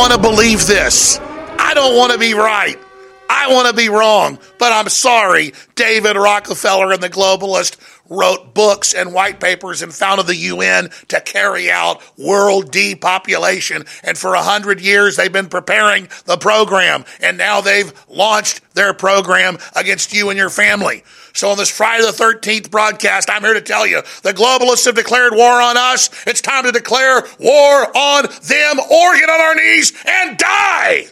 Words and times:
want 0.00 0.14
to 0.14 0.18
believe 0.18 0.66
this. 0.66 1.18
I 1.58 1.74
don't 1.74 1.94
want 1.94 2.10
to 2.10 2.18
be 2.18 2.32
right. 2.32 2.78
I 3.28 3.52
want 3.52 3.68
to 3.68 3.74
be 3.74 3.90
wrong, 3.90 4.38
but 4.58 4.72
I'm 4.72 4.88
sorry. 4.88 5.52
David 5.74 6.16
Rockefeller 6.16 6.90
and 6.90 7.02
the 7.02 7.10
globalist 7.10 7.76
wrote 8.08 8.54
books 8.54 8.94
and 8.94 9.12
white 9.12 9.40
papers 9.40 9.82
and 9.82 9.92
founded 9.92 10.26
the 10.26 10.36
UN 10.36 10.88
to 11.08 11.20
carry 11.20 11.70
out 11.70 12.00
world 12.16 12.70
depopulation. 12.70 13.84
And 14.02 14.16
for 14.16 14.32
a 14.32 14.42
hundred 14.42 14.80
years, 14.80 15.16
they've 15.16 15.30
been 15.30 15.50
preparing 15.50 16.08
the 16.24 16.38
program. 16.38 17.04
And 17.20 17.36
now 17.36 17.60
they've 17.60 17.92
launched 18.08 18.62
their 18.74 18.94
program 18.94 19.58
against 19.76 20.14
you 20.14 20.30
and 20.30 20.38
your 20.38 20.48
family. 20.48 21.04
So 21.32 21.50
on 21.50 21.58
this 21.58 21.70
Friday 21.70 22.04
the 22.04 22.12
13th 22.12 22.70
broadcast, 22.70 23.30
I'm 23.30 23.42
here 23.42 23.54
to 23.54 23.60
tell 23.60 23.86
you 23.86 24.02
the 24.22 24.32
globalists 24.32 24.86
have 24.86 24.94
declared 24.94 25.34
war 25.34 25.60
on 25.60 25.76
us. 25.76 26.10
It's 26.26 26.40
time 26.40 26.64
to 26.64 26.72
declare 26.72 27.26
war 27.38 27.96
on 27.96 28.24
them 28.42 28.80
or 28.80 29.14
get 29.16 29.30
on 29.30 29.40
our 29.40 29.54
knees 29.54 29.92
and 30.06 30.38
die. 30.38 31.06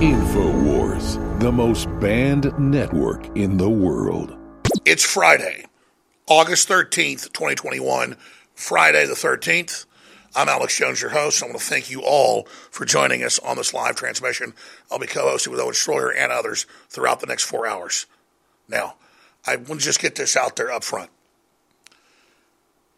InfoWars, 0.00 1.40
the 1.40 1.50
most 1.50 1.88
banned 1.98 2.56
network 2.56 3.36
in 3.36 3.56
the 3.56 3.68
world. 3.68 4.37
It's 4.90 5.04
Friday, 5.04 5.66
August 6.26 6.66
13th, 6.66 7.34
2021. 7.34 8.16
Friday 8.54 9.04
the 9.04 9.12
13th. 9.12 9.84
I'm 10.34 10.48
Alex 10.48 10.78
Jones, 10.78 11.02
your 11.02 11.10
host. 11.10 11.42
I 11.42 11.46
want 11.46 11.58
to 11.58 11.62
thank 11.62 11.90
you 11.90 12.00
all 12.00 12.44
for 12.70 12.86
joining 12.86 13.22
us 13.22 13.38
on 13.40 13.58
this 13.58 13.74
live 13.74 13.96
transmission. 13.96 14.54
I'll 14.90 14.98
be 14.98 15.06
co 15.06 15.28
hosting 15.28 15.52
with 15.52 15.60
Owen 15.60 15.74
Schroyer 15.74 16.10
and 16.16 16.32
others 16.32 16.64
throughout 16.88 17.20
the 17.20 17.26
next 17.26 17.42
four 17.42 17.66
hours. 17.66 18.06
Now, 18.66 18.94
I 19.46 19.56
want 19.56 19.80
to 19.80 19.84
just 19.84 20.00
get 20.00 20.14
this 20.14 20.38
out 20.38 20.56
there 20.56 20.72
up 20.72 20.84
front. 20.84 21.10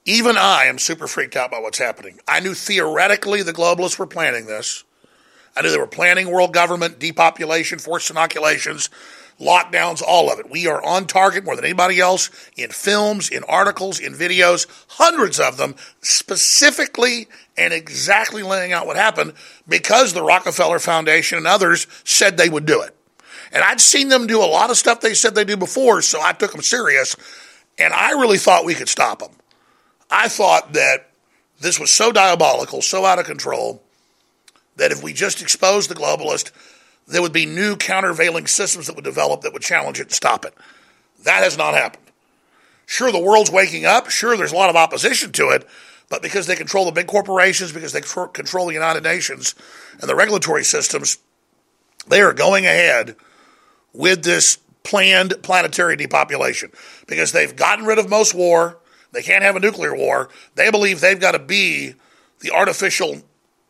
Even 0.05 0.37
I 0.39 0.67
am 0.67 0.79
super 0.79 1.09
freaked 1.09 1.35
out 1.35 1.51
by 1.51 1.59
what's 1.59 1.79
happening. 1.79 2.21
I 2.29 2.39
knew 2.39 2.55
theoretically 2.55 3.43
the 3.43 3.53
globalists 3.53 3.99
were 3.99 4.07
planning 4.07 4.47
this. 4.47 4.85
I 5.57 5.63
knew 5.63 5.73
they 5.73 5.77
were 5.77 5.89
planning 5.89 6.31
world 6.31 6.55
government, 6.55 7.01
depopulation, 7.01 7.81
forced 7.81 8.11
inoculations, 8.11 8.91
lockdowns, 9.41 10.03
all 10.07 10.31
of 10.31 10.39
it. 10.39 10.51
We 10.51 10.67
are 10.67 10.85
on 10.85 11.07
target 11.07 11.45
more 11.45 11.57
than 11.57 11.65
anybody 11.65 11.99
else 11.99 12.31
in 12.57 12.71
films, 12.71 13.29
in 13.31 13.43
articles, 13.45 13.99
in 13.99 14.13
videos, 14.13 14.67
hundreds 14.89 15.41
of 15.41 15.57
them, 15.57 15.75
specifically 16.03 17.29
and 17.57 17.73
exactly 17.73 18.43
laying 18.43 18.73
out 18.73 18.87
what 18.87 18.97
happened 18.97 19.33
because 19.67 20.13
the 20.13 20.23
Rockefeller 20.23 20.79
Foundation 20.79 21.39
and 21.39 21.47
others 21.47 21.87
said 22.05 22.37
they 22.37 22.49
would 22.49 22.67
do 22.67 22.83
it. 22.83 22.95
And 23.53 23.65
I'd 23.65 23.81
seen 23.81 24.09
them 24.09 24.27
do 24.27 24.43
a 24.43 24.47
lot 24.47 24.71
of 24.71 24.77
stuff 24.77 25.01
they 25.01 25.15
said 25.15 25.35
they 25.35 25.45
do 25.45 25.57
before, 25.57 26.03
so 26.03 26.21
I 26.23 26.33
took 26.33 26.53
them 26.53 26.63
serious. 26.63 27.17
And 27.79 27.93
I 27.93 28.11
really 28.13 28.39
thought 28.39 28.65
we 28.65 28.75
could 28.75 28.89
stop 28.89 29.21
them. 29.21 29.33
I 30.11 30.29
thought 30.29 30.75
that 30.75 31.11
this 31.61 31.81
was 31.81 31.91
so 31.91 32.13
diabolical, 32.13 32.83
so 32.83 33.05
out 33.05 33.19
of 33.19 33.27
control 33.27 33.83
that 34.77 34.93
if 34.93 35.03
we 35.03 35.13
just 35.13 35.43
exposed 35.43 35.91
the 35.91 35.95
globalist, 35.95 36.53
there 37.11 37.23
would 37.23 37.33
be 37.33 37.47
new 37.47 37.77
countervailing 37.77 38.47
systems 38.47 38.87
that 38.87 38.97
would 38.97 39.05
develop 39.05 39.43
that 39.43 39.53
would 39.53 39.63
challenge 39.63 40.01
it 40.01 40.05
and 40.05 40.13
stop 40.13 40.45
it. 40.45 40.55
That 41.25 41.43
has 41.43 41.59
not 41.59 41.75
happened. 41.75 42.05
Sure, 42.87 43.13
the 43.13 43.21
world's 43.21 43.51
waking 43.51 43.85
up. 43.85 44.11
Sure, 44.11 44.37
there's 44.37 44.53
a 44.53 44.57
lot 44.57 44.71
of 44.71 44.77
opposition 44.77 45.33
to 45.33 45.51
it, 45.51 45.67
but 46.09 46.23
because 46.23 46.47
they 46.47 46.57
control 46.57 46.85
the 46.85 46.93
big 46.93 47.07
corporations, 47.07 47.73
because 47.73 47.93
they 47.93 48.01
control 48.01 48.67
the 48.67 48.73
United 48.75 49.03
Nations 49.03 49.55
and 50.01 50.09
the 50.09 50.17
regulatory 50.17 50.65
systems, 50.65 51.19
they 52.09 52.21
are 52.21 52.33
going 52.33 52.67
ahead 52.67 53.17
with 53.93 54.25
this 54.25 54.59
planned 54.83 55.35
planetary 55.43 55.97
depopulation 55.97 56.71
because 57.07 57.33
they've 57.33 57.55
gotten 57.55 57.85
rid 57.85 57.99
of 57.99 58.09
most 58.09 58.35
war. 58.35 58.79
They 59.13 59.23
can't 59.23 59.45
have 59.45 59.57
a 59.57 59.61
nuclear 59.61 59.95
war. 59.95 60.29
They 60.55 60.71
believe 60.71 61.01
they've 61.01 61.21
got 61.21 61.33
to 61.33 61.39
be 61.39 61.95
the 62.41 62.51
artificial 62.51 63.23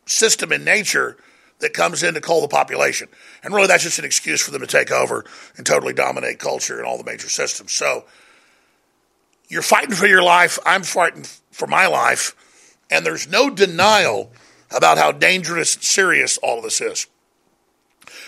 system 0.07 0.53
in 0.53 0.65
nature 0.65 1.17
that 1.61 1.73
comes 1.73 2.03
in 2.03 2.15
to 2.15 2.21
cull 2.21 2.41
the 2.41 2.49
population. 2.49 3.09
And 3.43 3.55
really, 3.55 3.69
that's 3.69 3.83
just 3.83 3.99
an 3.99 4.05
excuse 4.05 4.43
for 4.43 4.51
them 4.51 4.61
to 4.61 4.67
take 4.67 4.91
over 4.91 5.25
and 5.57 5.65
totally 5.65 5.93
dominate 5.93 6.39
culture 6.39 6.79
and 6.79 6.87
all 6.87 6.99
the 6.99 7.05
major 7.05 7.29
systems. 7.29 7.73
So 7.73 8.05
you're 9.49 9.63
fighting 9.63 9.95
for 9.95 10.07
your 10.07 10.23
life. 10.23 10.59
I'm 10.67 10.83
fighting 10.83 11.25
for 11.51 11.67
my 11.67 11.87
life. 11.87 12.77
And 12.91 13.07
there's 13.07 13.29
no 13.29 13.51
denial 13.51 14.33
about 14.75 14.99
how 14.99 15.13
dangerous 15.13 15.75
and 15.75 15.85
serious 15.85 16.39
all 16.39 16.59
of 16.59 16.65
this 16.65 16.81
is. 16.81 17.07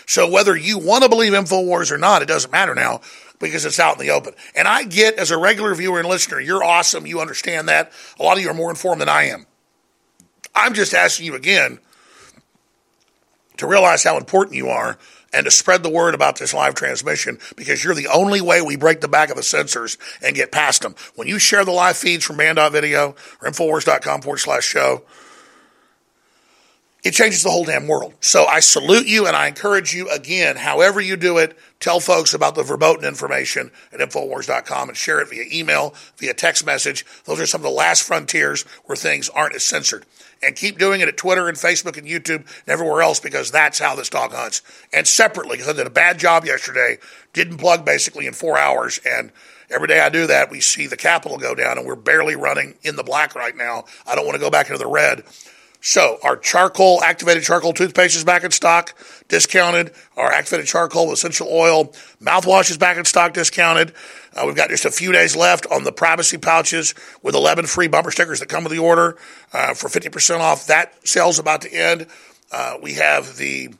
So 0.06 0.28
whether 0.28 0.56
you 0.56 0.78
want 0.78 1.04
to 1.04 1.08
believe 1.08 1.32
InfoWars 1.32 1.90
or 1.90 1.98
not, 1.98 2.22
it 2.22 2.28
doesn't 2.28 2.50
matter 2.50 2.74
now 2.74 3.00
because 3.38 3.64
it's 3.64 3.80
out 3.80 3.98
in 3.98 4.06
the 4.06 4.12
open. 4.12 4.34
And 4.54 4.68
I 4.68 4.84
get, 4.84 5.14
as 5.14 5.30
a 5.30 5.38
regular 5.38 5.74
viewer 5.74 5.98
and 5.98 6.08
listener, 6.08 6.40
you're 6.40 6.62
awesome. 6.62 7.06
You 7.06 7.20
understand 7.20 7.68
that. 7.68 7.92
A 8.18 8.22
lot 8.22 8.36
of 8.36 8.42
you 8.42 8.50
are 8.50 8.54
more 8.54 8.70
informed 8.70 9.00
than 9.00 9.08
I 9.08 9.24
am. 9.24 9.46
I'm 10.54 10.74
just 10.74 10.94
asking 10.94 11.26
you 11.26 11.34
again 11.34 11.78
to 13.62 13.66
realize 13.66 14.04
how 14.04 14.18
important 14.18 14.56
you 14.56 14.68
are 14.68 14.98
and 15.32 15.44
to 15.44 15.50
spread 15.50 15.82
the 15.82 15.88
word 15.88 16.14
about 16.14 16.38
this 16.38 16.52
live 16.52 16.74
transmission 16.74 17.38
because 17.56 17.82
you're 17.82 17.94
the 17.94 18.08
only 18.08 18.40
way 18.40 18.60
we 18.60 18.76
break 18.76 19.00
the 19.00 19.08
back 19.08 19.30
of 19.30 19.36
the 19.36 19.42
censors 19.42 19.96
and 20.22 20.36
get 20.36 20.52
past 20.52 20.82
them. 20.82 20.94
When 21.14 21.28
you 21.28 21.38
share 21.38 21.64
the 21.64 21.72
live 21.72 21.96
feeds 21.96 22.24
from 22.24 22.36
banned.video 22.36 23.14
or 23.40 23.48
infowars.com 23.48 24.22
forward 24.22 24.38
slash 24.38 24.64
show, 24.64 25.02
it 27.02 27.12
changes 27.12 27.42
the 27.42 27.50
whole 27.50 27.64
damn 27.64 27.88
world. 27.88 28.14
So 28.20 28.44
I 28.44 28.60
salute 28.60 29.08
you 29.08 29.26
and 29.26 29.34
I 29.34 29.48
encourage 29.48 29.92
you 29.92 30.08
again, 30.10 30.56
however 30.56 31.00
you 31.00 31.16
do 31.16 31.38
it, 31.38 31.58
tell 31.80 31.98
folks 31.98 32.32
about 32.32 32.54
the 32.54 32.62
verboten 32.62 33.04
information 33.04 33.72
at 33.92 33.98
Infowars.com 33.98 34.88
and 34.88 34.96
share 34.96 35.20
it 35.20 35.28
via 35.28 35.44
email, 35.52 35.94
via 36.18 36.32
text 36.32 36.64
message. 36.64 37.04
Those 37.24 37.40
are 37.40 37.46
some 37.46 37.60
of 37.60 37.64
the 37.64 37.70
last 37.70 38.04
frontiers 38.04 38.62
where 38.84 38.94
things 38.94 39.28
aren't 39.28 39.56
as 39.56 39.64
censored 39.64 40.06
and 40.42 40.56
keep 40.56 40.78
doing 40.78 41.00
it 41.00 41.08
at 41.08 41.16
Twitter 41.16 41.48
and 41.48 41.56
Facebook 41.56 41.96
and 41.96 42.06
YouTube 42.06 42.36
and 42.36 42.68
everywhere 42.68 43.02
else 43.02 43.20
because 43.20 43.50
that's 43.50 43.78
how 43.78 43.94
this 43.94 44.08
dog 44.08 44.32
hunts. 44.32 44.62
And 44.92 45.06
separately, 45.06 45.56
because 45.56 45.72
I 45.72 45.76
did 45.76 45.86
a 45.86 45.90
bad 45.90 46.18
job 46.18 46.44
yesterday, 46.44 46.98
didn't 47.32 47.58
plug 47.58 47.84
basically 47.84 48.26
in 48.26 48.32
four 48.32 48.58
hours. 48.58 49.00
And 49.08 49.30
every 49.70 49.88
day 49.88 50.00
I 50.00 50.08
do 50.08 50.26
that, 50.26 50.50
we 50.50 50.60
see 50.60 50.86
the 50.86 50.96
capital 50.96 51.38
go 51.38 51.54
down 51.54 51.78
and 51.78 51.86
we're 51.86 51.96
barely 51.96 52.36
running 52.36 52.74
in 52.82 52.96
the 52.96 53.04
black 53.04 53.34
right 53.34 53.56
now. 53.56 53.84
I 54.06 54.14
don't 54.14 54.26
want 54.26 54.34
to 54.34 54.40
go 54.40 54.50
back 54.50 54.66
into 54.66 54.78
the 54.78 54.88
red. 54.88 55.24
So 55.84 56.18
our 56.22 56.36
charcoal, 56.36 57.02
activated 57.02 57.42
charcoal 57.42 57.72
toothpaste 57.72 58.14
is 58.14 58.22
back 58.22 58.44
in 58.44 58.52
stock, 58.52 58.94
discounted. 59.26 59.90
Our 60.16 60.30
activated 60.30 60.68
charcoal 60.68 61.12
essential 61.12 61.48
oil 61.50 61.86
mouthwash 62.22 62.70
is 62.70 62.78
back 62.78 62.98
in 62.98 63.04
stock, 63.04 63.34
discounted. 63.34 63.92
Uh, 64.32 64.44
we've 64.46 64.54
got 64.54 64.70
just 64.70 64.84
a 64.84 64.92
few 64.92 65.10
days 65.10 65.34
left 65.34 65.66
on 65.72 65.82
the 65.82 65.90
privacy 65.90 66.38
pouches 66.38 66.94
with 67.24 67.34
11 67.34 67.66
free 67.66 67.88
bumper 67.88 68.12
stickers 68.12 68.38
that 68.38 68.48
come 68.48 68.62
with 68.62 68.72
the 68.72 68.78
order 68.78 69.16
uh, 69.52 69.74
for 69.74 69.88
50% 69.88 70.38
off. 70.38 70.68
That 70.68 70.94
sale's 71.06 71.40
about 71.40 71.62
to 71.62 71.72
end. 71.72 72.06
Uh, 72.52 72.76
we 72.80 72.94
have 72.94 73.36
the 73.36 73.74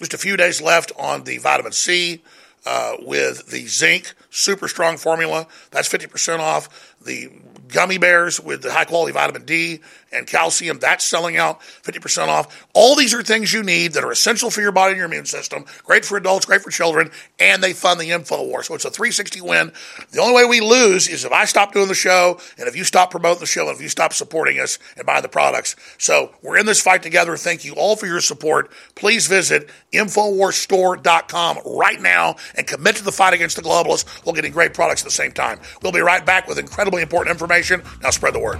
just 0.00 0.14
a 0.14 0.18
few 0.18 0.36
days 0.36 0.60
left 0.60 0.90
on 0.98 1.22
the 1.22 1.38
vitamin 1.38 1.70
C 1.70 2.20
uh, 2.66 2.96
with 3.00 3.46
the 3.46 3.68
zinc 3.68 4.12
super 4.30 4.66
strong 4.66 4.96
formula. 4.96 5.46
That's 5.70 5.88
50% 5.88 6.40
off. 6.40 6.96
The 7.00 7.30
gummy 7.68 7.98
bears 7.98 8.40
with 8.40 8.62
the 8.62 8.72
high 8.72 8.84
quality 8.84 9.12
vitamin 9.12 9.44
D 9.44 9.80
and 10.12 10.26
calcium. 10.26 10.78
That's 10.78 11.04
selling 11.04 11.36
out 11.36 11.60
50% 11.60 12.28
off. 12.28 12.66
All 12.74 12.96
these 12.96 13.14
are 13.14 13.22
things 13.22 13.52
you 13.52 13.62
need 13.62 13.92
that 13.92 14.04
are 14.04 14.12
essential 14.12 14.50
for 14.50 14.60
your 14.60 14.72
body 14.72 14.92
and 14.92 14.98
your 14.98 15.06
immune 15.06 15.26
system. 15.26 15.64
Great 15.84 16.04
for 16.04 16.16
adults, 16.16 16.46
great 16.46 16.62
for 16.62 16.70
children, 16.70 17.10
and 17.38 17.62
they 17.62 17.72
fund 17.72 18.00
the 18.00 18.10
info 18.10 18.46
war. 18.46 18.62
So 18.62 18.74
it's 18.74 18.84
a 18.84 18.90
360 18.90 19.40
win. 19.40 19.72
The 20.10 20.20
only 20.20 20.34
way 20.34 20.44
we 20.44 20.60
lose 20.60 21.08
is 21.08 21.24
if 21.24 21.32
I 21.32 21.44
stop 21.44 21.72
doing 21.72 21.88
the 21.88 21.94
show 21.94 22.38
and 22.58 22.68
if 22.68 22.76
you 22.76 22.84
stop 22.84 23.10
promoting 23.10 23.40
the 23.40 23.46
show 23.46 23.68
and 23.68 23.76
if 23.76 23.82
you 23.82 23.88
stop 23.88 24.12
supporting 24.12 24.58
us 24.58 24.78
and 24.96 25.06
buying 25.06 25.22
the 25.22 25.28
products. 25.28 25.76
So 25.98 26.34
we're 26.42 26.58
in 26.58 26.66
this 26.66 26.80
fight 26.80 27.02
together. 27.02 27.36
Thank 27.36 27.64
you 27.64 27.74
all 27.74 27.96
for 27.96 28.06
your 28.06 28.20
support. 28.20 28.70
Please 28.94 29.26
visit 29.26 29.68
InfoWarsStore.com 29.92 31.58
right 31.66 32.00
now 32.00 32.36
and 32.54 32.66
commit 32.66 32.96
to 32.96 33.04
the 33.04 33.12
fight 33.12 33.34
against 33.34 33.56
the 33.56 33.62
globalists 33.62 34.08
while 34.24 34.34
getting 34.34 34.52
great 34.52 34.74
products 34.74 35.02
at 35.02 35.06
the 35.06 35.10
same 35.10 35.32
time. 35.32 35.60
We'll 35.82 35.92
be 35.92 36.00
right 36.00 36.24
back 36.24 36.48
with 36.48 36.58
incredibly 36.58 37.02
important 37.02 37.32
information. 37.32 37.82
Now 38.02 38.10
spread 38.10 38.34
the 38.34 38.40
word. 38.40 38.58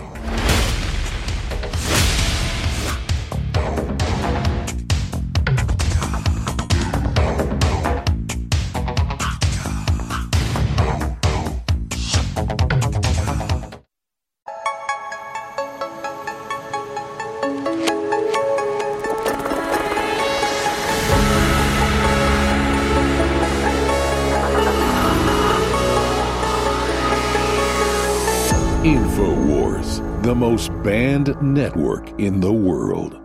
Most 30.42 30.72
banned 30.82 31.40
network 31.40 32.18
in 32.18 32.40
the 32.40 32.52
world. 32.52 33.16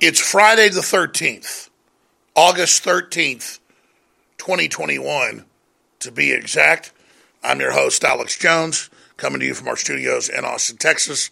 It's 0.00 0.18
Friday 0.18 0.70
the 0.70 0.80
13th, 0.80 1.70
August 2.34 2.84
13th, 2.84 3.60
2021, 4.38 5.44
to 6.00 6.10
be 6.10 6.32
exact. 6.32 6.92
I'm 7.44 7.60
your 7.60 7.70
host, 7.70 8.02
Alex 8.02 8.36
Jones, 8.36 8.90
coming 9.16 9.38
to 9.38 9.46
you 9.46 9.54
from 9.54 9.68
our 9.68 9.76
studios 9.76 10.28
in 10.28 10.44
Austin, 10.44 10.76
Texas. 10.76 11.30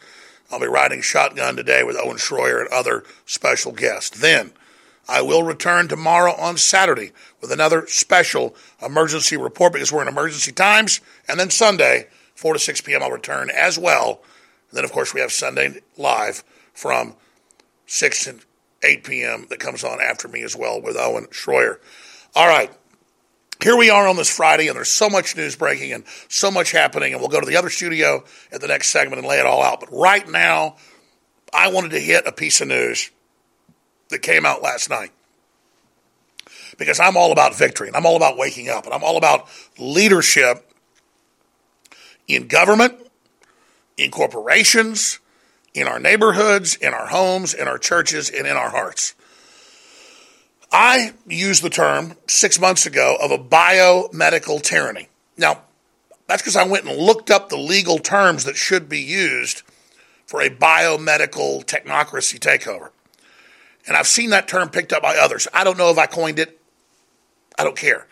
I'll 0.53 0.61
be 0.61 0.69
riding 0.69 1.03
shotgun 1.03 1.56
today 1.56 1.83
with 1.83 1.97
Owen 1.97 2.19
Schroyer 2.19 2.61
and 2.61 2.69
other 2.69 3.03
special 3.27 3.73
guests. 3.73 4.21
Then, 4.21 4.53
I 5.09 5.23
will 5.23 5.43
return 5.43 5.89
tomorrow 5.89 6.37
on 6.39 6.56
Saturday 6.56 7.11
with 7.41 7.50
another 7.50 7.89
special 7.89 8.55
emergency 8.81 9.37
report 9.37 9.73
because 9.73 9.91
we're 9.91 10.03
in 10.03 10.09
emergency 10.09 10.53
times. 10.53 11.00
And 11.27 11.41
then 11.41 11.50
Sunday, 11.50 12.06
4 12.37 12.53
to 12.53 12.61
6 12.61 12.81
p.m., 12.83 13.03
I'll 13.03 13.11
return 13.11 13.50
as 13.50 13.77
well. 13.77 14.23
And 14.73 14.79
then, 14.79 14.85
of 14.85 14.93
course, 14.93 15.13
we 15.13 15.21
have 15.21 15.31
Sunday 15.31 15.83
live 15.99 16.43
from 16.73 17.15
6 17.85 18.25
to 18.25 18.39
8 18.83 19.05
p.m. 19.05 19.47
that 19.51 19.61
comes 19.61 19.85
on 19.85 20.01
after 20.01 20.29
me 20.29 20.43
as 20.43 20.57
well 20.57 20.81
with 20.81 20.97
Owen 20.97 21.27
Schroyer. 21.27 21.77
All 22.35 22.49
right. 22.49 22.71
Here 23.63 23.77
we 23.77 23.91
are 23.91 24.09
on 24.09 24.17
this 24.17 24.35
Friday, 24.35 24.69
and 24.69 24.77
there's 24.77 24.91
so 24.91 25.11
much 25.11 25.37
news 25.37 25.55
breaking 25.55 25.93
and 25.93 26.05
so 26.29 26.51
much 26.51 26.73
happening, 26.73 27.13
and 27.13 27.21
we'll 27.21 27.29
go 27.29 27.39
to 27.39 27.47
the 27.47 27.57
other 27.57 27.69
studio 27.69 28.25
at 28.51 28.63
the 28.63 28.67
next 28.67 28.89
segment 28.89 29.19
and 29.19 29.29
lay 29.29 29.39
it 29.39 29.45
all 29.45 29.63
out. 29.63 29.81
But 29.81 29.93
right 29.93 30.27
now, 30.27 30.77
I 31.53 31.71
wanted 31.71 31.91
to 31.91 32.01
hit 32.01 32.27
a 32.27 32.33
piece 32.33 32.63
of 32.63 32.69
news 32.69 33.11
that 34.09 34.21
came 34.21 34.47
out 34.47 34.63
last 34.63 34.89
night 34.89 35.11
because 36.79 36.99
I'm 36.99 37.17
all 37.17 37.31
about 37.31 37.55
victory 37.55 37.89
and 37.89 37.97
I'm 37.97 38.07
all 38.07 38.17
about 38.17 38.39
waking 38.39 38.71
up 38.71 38.85
and 38.87 38.95
I'm 38.95 39.05
all 39.05 39.19
about 39.19 39.49
leadership 39.79 40.73
in 42.27 42.49
government, 42.49 42.95
in 44.03 44.11
corporations, 44.11 45.21
in 45.75 45.87
our 45.87 45.99
neighborhoods, 45.99 46.75
in 46.77 46.93
our 46.93 47.07
homes, 47.07 47.55
in 47.55 47.69
our 47.69 47.79
churches, 47.79 48.29
and 48.29 48.47
in 48.47 48.57
our 48.57 48.71
hearts. 48.71 49.15
I 50.71 51.13
used 51.27 51.63
the 51.63 51.71
term 51.71 52.17
six 52.27 52.59
months 52.59 52.87
ago 52.87 53.17
of 53.21 53.31
a 53.31 53.39
biomedical 53.39 54.61
tyranny. 54.63 55.09
Now, 55.37 55.63
that's 56.27 56.43
because 56.43 56.57
I 56.57 56.67
went 56.67 56.87
and 56.87 56.97
looked 56.97 57.31
up 57.31 57.49
the 57.49 57.59
legal 57.59 57.99
terms 57.99 58.45
that 58.45 58.57
should 58.57 58.89
be 58.89 59.01
used 59.01 59.63
for 60.25 60.41
a 60.41 60.49
biomedical 60.49 61.65
technocracy 61.65 62.39
takeover. 62.39 62.91
And 63.87 63.97
I've 63.97 64.07
seen 64.07 64.31
that 64.31 64.49
term 64.49 64.71
picked 64.71 64.93
up 64.93 65.03
by 65.03 65.17
others. 65.17 65.49
I 65.53 65.65
don't 65.65 65.77
know 65.77 65.91
if 65.91 65.99
I 65.99 66.07
coined 66.07 66.39
it. 66.39 66.59
I 67.59 67.65
don't 67.65 67.77
care. 67.77 68.07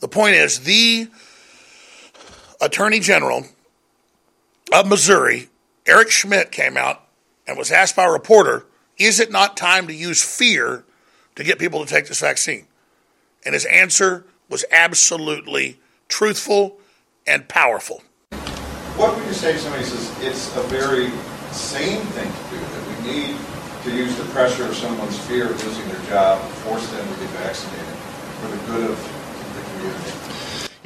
The 0.00 0.08
point 0.08 0.36
is, 0.36 0.60
the 0.60 1.08
Attorney 2.60 3.00
General 3.00 3.44
of 4.72 4.86
Missouri, 4.86 5.48
Eric 5.86 6.10
Schmitt, 6.10 6.50
came 6.50 6.76
out 6.76 7.06
and 7.46 7.56
was 7.56 7.70
asked 7.70 7.96
by 7.96 8.04
a 8.04 8.10
reporter, 8.10 8.66
Is 8.98 9.20
it 9.20 9.30
not 9.30 9.56
time 9.56 9.86
to 9.86 9.94
use 9.94 10.22
fear 10.22 10.84
to 11.36 11.44
get 11.44 11.58
people 11.58 11.84
to 11.84 11.86
take 11.92 12.08
this 12.08 12.20
vaccine? 12.20 12.66
And 13.44 13.54
his 13.54 13.64
answer 13.66 14.24
was 14.48 14.64
absolutely 14.72 15.78
truthful 16.08 16.78
and 17.26 17.48
powerful. 17.48 18.02
What 18.96 19.14
would 19.16 19.26
you 19.26 19.32
say 19.32 19.52
to 19.52 19.58
somebody 19.58 19.84
says 19.84 20.10
it's 20.22 20.56
a 20.56 20.62
very 20.62 21.10
sane 21.52 22.00
thing 22.16 22.30
to 22.32 22.50
do, 22.50 22.58
that 22.58 23.04
we 23.04 23.12
need 23.12 23.36
to 23.84 23.94
use 23.94 24.16
the 24.16 24.24
pressure 24.32 24.64
of 24.64 24.74
someone's 24.74 25.18
fear 25.26 25.50
of 25.50 25.64
losing 25.64 25.86
their 25.88 26.02
job, 26.10 26.40
to 26.40 26.48
force 26.64 26.90
them 26.90 27.06
to 27.06 27.20
get 27.20 27.30
vaccinated 27.30 27.94
for 28.40 28.48
the 28.48 28.56
good 28.72 28.90
of 28.90 28.98
the 29.54 29.62
community? 29.70 30.25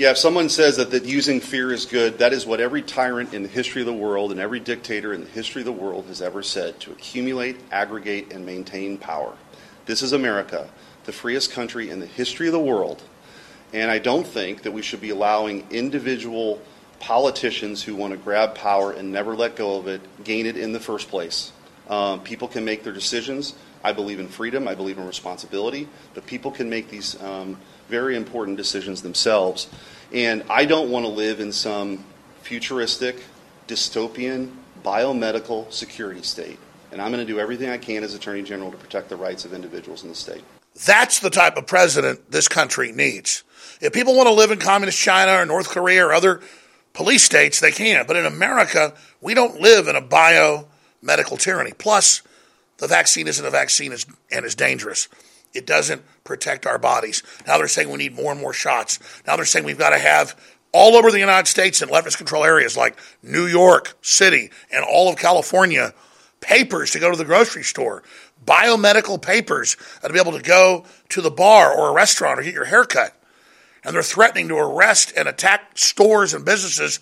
Yeah, 0.00 0.12
if 0.12 0.16
someone 0.16 0.48
says 0.48 0.78
that, 0.78 0.92
that 0.92 1.04
using 1.04 1.40
fear 1.40 1.70
is 1.74 1.84
good, 1.84 2.20
that 2.20 2.32
is 2.32 2.46
what 2.46 2.58
every 2.58 2.80
tyrant 2.80 3.34
in 3.34 3.42
the 3.42 3.50
history 3.50 3.82
of 3.82 3.86
the 3.86 3.92
world 3.92 4.30
and 4.30 4.40
every 4.40 4.58
dictator 4.58 5.12
in 5.12 5.20
the 5.20 5.28
history 5.28 5.60
of 5.60 5.66
the 5.66 5.72
world 5.72 6.06
has 6.06 6.22
ever 6.22 6.42
said 6.42 6.80
to 6.80 6.90
accumulate, 6.90 7.60
aggregate, 7.70 8.32
and 8.32 8.46
maintain 8.46 8.96
power. 8.96 9.36
This 9.84 10.00
is 10.00 10.14
America, 10.14 10.70
the 11.04 11.12
freest 11.12 11.52
country 11.52 11.90
in 11.90 12.00
the 12.00 12.06
history 12.06 12.46
of 12.46 12.54
the 12.54 12.58
world. 12.58 13.02
And 13.74 13.90
I 13.90 13.98
don't 13.98 14.26
think 14.26 14.62
that 14.62 14.72
we 14.72 14.80
should 14.80 15.02
be 15.02 15.10
allowing 15.10 15.66
individual 15.70 16.62
politicians 16.98 17.82
who 17.82 17.94
want 17.94 18.12
to 18.12 18.16
grab 18.16 18.54
power 18.54 18.92
and 18.92 19.12
never 19.12 19.36
let 19.36 19.54
go 19.54 19.76
of 19.76 19.86
it 19.86 20.00
gain 20.24 20.46
it 20.46 20.56
in 20.56 20.72
the 20.72 20.80
first 20.80 21.10
place. 21.10 21.52
Um, 21.90 22.20
people 22.20 22.48
can 22.48 22.64
make 22.64 22.84
their 22.84 22.94
decisions. 22.94 23.52
I 23.84 23.92
believe 23.92 24.18
in 24.18 24.28
freedom, 24.28 24.66
I 24.66 24.74
believe 24.74 24.96
in 24.96 25.06
responsibility, 25.06 25.90
but 26.14 26.24
people 26.24 26.52
can 26.52 26.70
make 26.70 26.88
these. 26.88 27.20
Um, 27.22 27.58
very 27.90 28.16
important 28.16 28.56
decisions 28.56 29.02
themselves. 29.02 29.68
And 30.12 30.44
I 30.48 30.64
don't 30.64 30.90
want 30.90 31.04
to 31.04 31.10
live 31.10 31.40
in 31.40 31.52
some 31.52 32.04
futuristic, 32.42 33.22
dystopian, 33.68 34.52
biomedical 34.82 35.70
security 35.72 36.22
state. 36.22 36.58
And 36.92 37.00
I'm 37.00 37.12
going 37.12 37.24
to 37.24 37.32
do 37.32 37.38
everything 37.38 37.68
I 37.68 37.78
can 37.78 38.02
as 38.02 38.14
Attorney 38.14 38.42
General 38.42 38.70
to 38.70 38.76
protect 38.76 39.08
the 39.08 39.16
rights 39.16 39.44
of 39.44 39.52
individuals 39.52 40.02
in 40.02 40.08
the 40.08 40.14
state. 40.14 40.42
That's 40.86 41.18
the 41.18 41.30
type 41.30 41.56
of 41.56 41.66
president 41.66 42.30
this 42.30 42.48
country 42.48 42.92
needs. 42.92 43.44
If 43.80 43.92
people 43.92 44.16
want 44.16 44.28
to 44.28 44.34
live 44.34 44.50
in 44.50 44.58
communist 44.58 44.98
China 44.98 45.32
or 45.32 45.46
North 45.46 45.68
Korea 45.68 46.06
or 46.06 46.12
other 46.12 46.40
police 46.92 47.22
states, 47.22 47.60
they 47.60 47.72
can. 47.72 48.06
But 48.06 48.16
in 48.16 48.26
America, 48.26 48.94
we 49.20 49.34
don't 49.34 49.60
live 49.60 49.88
in 49.88 49.96
a 49.96 50.02
biomedical 50.02 51.38
tyranny. 51.38 51.72
Plus, 51.76 52.22
the 52.78 52.88
vaccine 52.88 53.28
isn't 53.28 53.44
a 53.44 53.50
vaccine 53.50 53.94
and 54.32 54.46
is 54.46 54.54
dangerous. 54.54 55.08
It 55.52 55.66
doesn't 55.66 56.02
protect 56.24 56.66
our 56.66 56.78
bodies. 56.78 57.22
Now 57.46 57.58
they're 57.58 57.68
saying 57.68 57.90
we 57.90 57.98
need 57.98 58.14
more 58.14 58.32
and 58.32 58.40
more 58.40 58.52
shots. 58.52 58.98
Now 59.26 59.36
they're 59.36 59.44
saying 59.44 59.64
we've 59.64 59.78
got 59.78 59.90
to 59.90 59.98
have 59.98 60.40
all 60.72 60.96
over 60.96 61.10
the 61.10 61.18
United 61.18 61.48
States 61.48 61.82
in 61.82 61.88
leftist 61.88 62.16
control 62.16 62.44
areas 62.44 62.76
like 62.76 62.96
New 63.22 63.46
York 63.46 63.96
City 64.02 64.50
and 64.72 64.84
all 64.84 65.10
of 65.10 65.16
California 65.16 65.92
papers 66.40 66.92
to 66.92 67.00
go 67.00 67.10
to 67.10 67.16
the 67.16 67.24
grocery 67.24 67.64
store, 67.64 68.02
biomedical 68.44 69.20
papers 69.20 69.76
to 70.02 70.12
be 70.12 70.20
able 70.20 70.32
to 70.32 70.42
go 70.42 70.84
to 71.08 71.20
the 71.20 71.30
bar 71.30 71.76
or 71.76 71.88
a 71.88 71.92
restaurant 71.92 72.38
or 72.38 72.42
get 72.42 72.54
your 72.54 72.64
hair 72.64 72.84
cut. 72.84 73.14
And 73.82 73.94
they're 73.94 74.02
threatening 74.02 74.48
to 74.48 74.56
arrest 74.56 75.12
and 75.16 75.26
attack 75.26 75.76
stores 75.76 76.34
and 76.34 76.44
businesses 76.44 77.00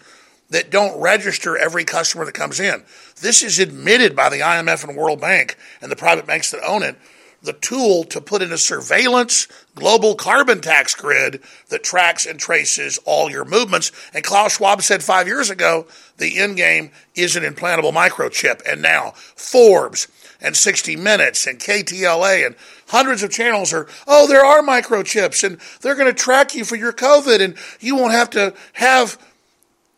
that 0.51 0.71
don't 0.71 0.99
register 1.01 1.59
every 1.59 1.85
customer 1.85 2.25
that 2.25 2.35
comes 2.35 2.59
in. 2.61 2.83
This 3.21 3.43
is 3.43 3.59
admitted 3.59 4.17
by 4.17 4.31
the 4.31 4.39
IMF 4.39 4.89
and 4.89 4.97
World 4.97 5.21
Bank 5.21 5.57
and 5.83 5.93
the 5.93 5.97
private 5.97 6.27
banks 6.27 6.51
that 6.53 6.67
own 6.67 6.83
it 6.83 6.97
the 7.43 7.53
tool 7.53 8.05
to 8.05 8.21
put 8.21 8.43
in 8.43 8.53
a 8.53 8.59
surveillance 8.59 9.47
global 9.75 10.17
carbon 10.17 10.61
tax 10.61 10.95
grid 10.95 11.41
that 11.69 11.85
tracks 11.85 12.27
and 12.27 12.41
traces 12.41 12.99
all 13.05 13.31
your 13.31 13.45
movements. 13.45 13.93
And 14.13 14.25
Klaus 14.25 14.57
Schwab 14.57 14.83
said 14.83 15.03
five 15.03 15.29
years 15.29 15.51
ago 15.51 15.87
the 16.17 16.39
end 16.39 16.57
game 16.57 16.91
is 17.15 17.37
an 17.37 17.45
implantable 17.45 17.93
microchip. 17.93 18.61
And 18.71 18.83
now 18.83 19.13
Forbes 19.37 20.09
and 20.41 20.57
60 20.57 20.97
Minutes 20.97 21.47
and 21.47 21.61
KTLA 21.61 22.45
and 22.45 22.57
hundreds 22.89 23.23
of 23.23 23.31
channels 23.31 23.73
are, 23.73 23.87
oh, 24.07 24.27
there 24.27 24.45
are 24.45 24.63
microchips 24.63 25.45
and 25.45 25.59
they're 25.81 25.95
going 25.95 26.13
to 26.13 26.23
track 26.23 26.55
you 26.55 26.65
for 26.65 26.77
your 26.77 26.93
COVID 26.93 27.41
and 27.41 27.57
you 27.79 27.95
won't 27.95 28.13
have 28.13 28.31
to 28.31 28.55
have 28.75 29.17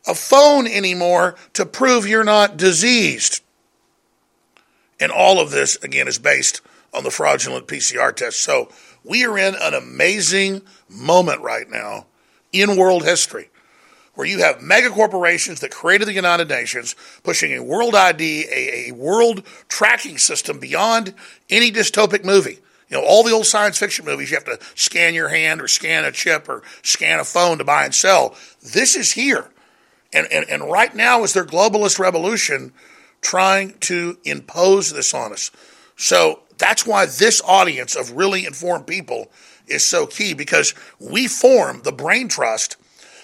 a 0.07 0.15
phone 0.15 0.67
anymore 0.67 1.37
to 1.55 1.65
prove 1.65 2.07
you're 2.07 2.25
not 2.25 2.57
diseased. 2.57 3.43
And 4.99 5.11
all 5.11 5.41
of 5.41 5.51
this, 5.51 5.77
again, 5.77 6.09
is 6.09 6.19
based 6.19 6.61
on 6.93 7.05
the 7.05 7.11
fraudulent 7.11 7.67
PCR 7.67 8.15
test. 8.15 8.41
So 8.41 8.71
we 9.05 9.25
are 9.25 9.39
in 9.39 9.55
an 9.61 9.75
amazing 9.75 10.63
moment 10.89 11.41
right 11.41 11.69
now 11.71 12.07
in 12.53 12.77
world 12.77 13.05
history 13.05 13.51
where 14.15 14.27
you 14.27 14.41
have 14.41 14.61
mega 14.61 14.91
corporations 14.91 15.61
that 15.61 15.71
created 15.71 16.07
the 16.07 16.13
United 16.13 16.49
Nations 16.49 16.95
pushing 17.23 17.53
a 17.53 17.63
world 17.63 17.95
ID, 17.95 18.47
a, 18.51 18.89
a 18.89 18.93
world 18.93 19.43
tracking 19.69 20.19
system 20.19 20.59
beyond 20.59 21.15
any 21.49 21.71
dystopic 21.71 22.25
movie. 22.25 22.59
You 22.89 22.97
know, 22.97 23.05
all 23.05 23.23
the 23.23 23.33
old 23.33 23.47
science 23.47 23.79
fiction 23.79 24.05
movies, 24.05 24.31
you 24.31 24.37
have 24.37 24.45
to 24.45 24.59
scan 24.75 25.15
your 25.15 25.29
hand 25.29 25.61
or 25.61 25.69
scan 25.69 26.05
a 26.05 26.11
chip 26.11 26.49
or 26.49 26.63
scan 26.83 27.21
a 27.21 27.25
phone 27.25 27.59
to 27.59 27.65
buy 27.65 27.85
and 27.85 27.95
sell. 27.95 28.37
This 28.61 28.97
is 28.97 29.13
here. 29.13 29.49
And, 30.13 30.27
and, 30.33 30.45
and 30.51 30.71
right 30.71 30.95
now 30.95 31.23
is 31.23 31.33
their 31.33 31.45
globalist 31.45 32.01
revolution 32.01 32.73
trying 33.21 33.79
to 33.81 34.19
impose 34.25 34.93
this 34.93 35.15
on 35.15 35.33
us. 35.33 35.53
So 35.97 36.41
that's 36.61 36.87
why 36.87 37.07
this 37.07 37.43
audience 37.45 37.97
of 37.97 38.13
really 38.13 38.47
informed 38.47 38.87
people 38.87 39.31
is 39.67 39.87
so 39.87 40.07
key 40.07 40.35
because 40.35 40.75
we 40.99 41.27
form 41.27 41.83
the 41.83 41.93
brain 41.93 42.29
trust 42.29 42.77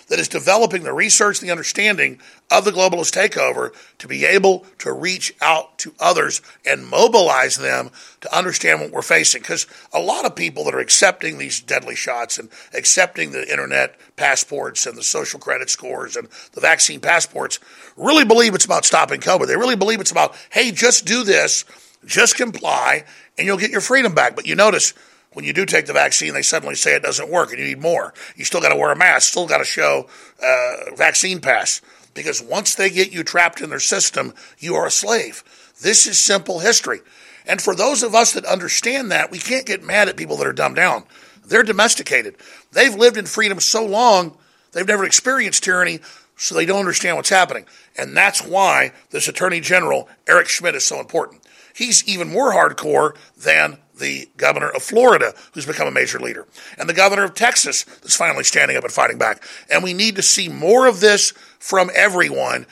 that 0.09 0.19
is 0.21 0.29
developing 0.29 0.85
the 0.85 0.93
research, 0.93 1.41
the 1.41 1.51
understanding 1.51 2.21
of 2.51 2.65
the 2.65 2.71
globalist 2.71 3.13
takeover 3.13 3.75
to 3.99 4.07
be 4.07 4.25
able 4.25 4.65
to 4.79 4.93
reach 4.93 5.35
out 5.41 5.79
to 5.79 5.93
others 5.99 6.41
and 6.65 6.87
mobilize 6.87 7.57
them 7.57 7.91
to 8.21 8.37
understand 8.37 8.81
what 8.81 8.93
we're 8.93 9.03
facing. 9.03 9.43
Because 9.43 9.67
a 9.93 10.01
lot 10.01 10.25
of 10.25 10.37
people 10.37 10.65
that 10.65 10.75
are 10.75 10.81
accepting 10.81 11.39
these 11.39 11.61
deadly 11.61 11.97
shots 11.97 12.39
and 12.39 12.49
accepting 12.73 13.33
the 13.33 13.51
internet 13.51 13.99
passports 14.15 14.87
and 14.87 14.97
the 14.97 15.03
social 15.03 15.41
credit 15.41 15.71
scores 15.71 16.15
and 16.15 16.29
the 16.53 16.61
vaccine 16.61 17.01
passports 17.01 17.59
really 17.97 18.25
believe 18.25 18.55
it's 18.55 18.65
about 18.65 18.85
stopping 18.85 19.21
COVID. 19.21 19.49
They 19.49 19.57
really 19.57 19.77
believe 19.77 20.01
it's 20.01 20.13
about, 20.13 20.37
hey, 20.51 20.71
just 20.71 21.05
do 21.05 21.25
this, 21.25 21.65
just 22.07 22.37
comply, 22.37 23.05
and 23.37 23.47
you'll 23.47 23.59
get 23.59 23.71
your 23.71 23.81
freedom 23.81 24.15
back. 24.15 24.37
But 24.37 24.47
you 24.47 24.55
notice 24.55 24.95
when 25.33 25.45
you 25.45 25.53
do 25.53 25.67
take 25.67 25.85
the 25.85 25.93
vaccine, 25.93 26.33
they 26.33 26.43
suddenly 26.43 26.75
say 26.75 26.95
it 26.95 27.03
doesn't 27.03 27.29
work 27.29 27.51
and 27.51 27.59
you 27.59 27.67
need 27.67 27.81
more. 27.81 28.15
You 28.37 28.45
still 28.47 28.63
got 28.63 28.71
to 28.71 28.77
wear 28.77 28.91
a 28.91 28.97
mask, 28.97 29.29
still 29.29 29.47
got 29.47 29.59
to 29.59 29.65
show 29.65 30.09
uh, 30.43 30.95
vaccine 30.97 31.41
pass. 31.41 31.83
Because 32.15 32.41
once 32.41 32.75
they 32.75 32.89
get 32.89 33.13
you 33.13 33.23
trapped 33.23 33.61
in 33.61 33.69
their 33.69 33.79
system, 33.79 34.33
you 34.59 34.75
are 34.77 34.87
a 34.87 34.91
slave. 34.91 35.45
This 35.83 36.07
is 36.07 36.19
simple 36.19 36.61
history. 36.61 37.01
And 37.47 37.61
for 37.61 37.75
those 37.75 38.03
of 38.03 38.15
us 38.15 38.33
that 38.33 38.47
understand 38.47 39.11
that, 39.11 39.31
we 39.31 39.39
can't 39.39 39.67
get 39.67 39.85
mad 39.85 40.09
at 40.09 40.17
people 40.17 40.39
that 40.39 40.47
are 40.47 40.55
dumbed 40.55 40.77
down. 40.77 41.05
They're 41.45 41.63
domesticated. 41.63 42.37
They've 42.73 42.95
lived 42.95 43.19
in 43.19 43.27
freedom 43.27 43.61
so 43.61 43.85
long, 43.85 44.37
they've 44.73 44.89
never 44.89 45.05
experienced 45.05 45.63
tyranny, 45.63 46.01
so 46.37 46.55
they 46.55 46.67
don't 46.67 46.81
understand 46.81 47.17
what's 47.17 47.29
happening. 47.29 47.67
And 47.97 48.17
that's 48.17 48.43
why 48.43 48.93
this 49.11 49.29
Attorney 49.29 49.61
General, 49.61 50.09
Eric 50.27 50.49
Schmitt, 50.49 50.75
is 50.75 50.85
so 50.85 50.99
important. 50.99 51.46
He's 51.77 52.09
even 52.09 52.33
more 52.33 52.55
hardcore 52.55 53.17
than 53.37 53.77
the 53.99 54.31
governor 54.39 54.71
of 54.71 54.83
Florida, 54.83 55.35
who's 55.53 55.67
become 55.67 55.87
a 55.87 55.91
major 55.91 56.19
leader, 56.19 56.47
and 56.79 56.89
the 56.89 56.95
governor 56.95 57.25
of 57.25 57.35
Texas 57.35 57.85
that's 57.85 58.17
finally 58.17 58.45
standing 58.45 58.79
up 58.79 58.85
and 58.85 58.93
fighting 58.93 59.19
back. 59.19 59.43
And 59.71 59.85
we 59.85 59.93
need 59.93 60.17
to 60.17 60.23
see 60.23 60.49
more 60.49 60.87
of 60.87 61.01
this 61.01 61.33
from 61.59 61.91
everyone. 61.95 62.65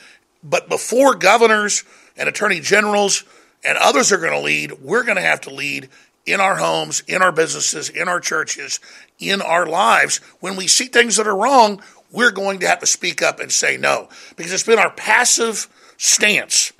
But 0.43 0.69
before 0.69 1.13
governors 1.13 1.83
and 2.17 2.27
attorney 2.27 2.59
generals 2.61 3.23
and 3.63 3.77
others 3.77 4.11
are 4.11 4.17
going 4.17 4.33
to 4.33 4.39
lead, 4.39 4.71
we're 4.81 5.03
going 5.03 5.17
to 5.17 5.21
have 5.21 5.41
to 5.41 5.53
lead 5.53 5.89
in 6.25 6.39
our 6.39 6.55
homes, 6.55 7.03
in 7.07 7.21
our 7.21 7.31
businesses, 7.31 7.89
in 7.89 8.07
our 8.07 8.19
churches, 8.19 8.79
in 9.19 9.39
our 9.39 9.67
lives. 9.67 10.17
When 10.39 10.55
we 10.55 10.65
see 10.65 10.85
things 10.85 11.17
that 11.17 11.27
are 11.27 11.37
wrong, 11.37 11.79
we're 12.11 12.31
going 12.31 12.57
to 12.61 12.67
have 12.67 12.79
to 12.79 12.87
speak 12.87 13.21
up 13.21 13.39
and 13.39 13.51
say 13.51 13.77
no 13.77 14.09
because 14.35 14.51
it's 14.51 14.63
been 14.63 14.79
our 14.79 14.89
passive 14.89 15.67
stance 15.97 16.73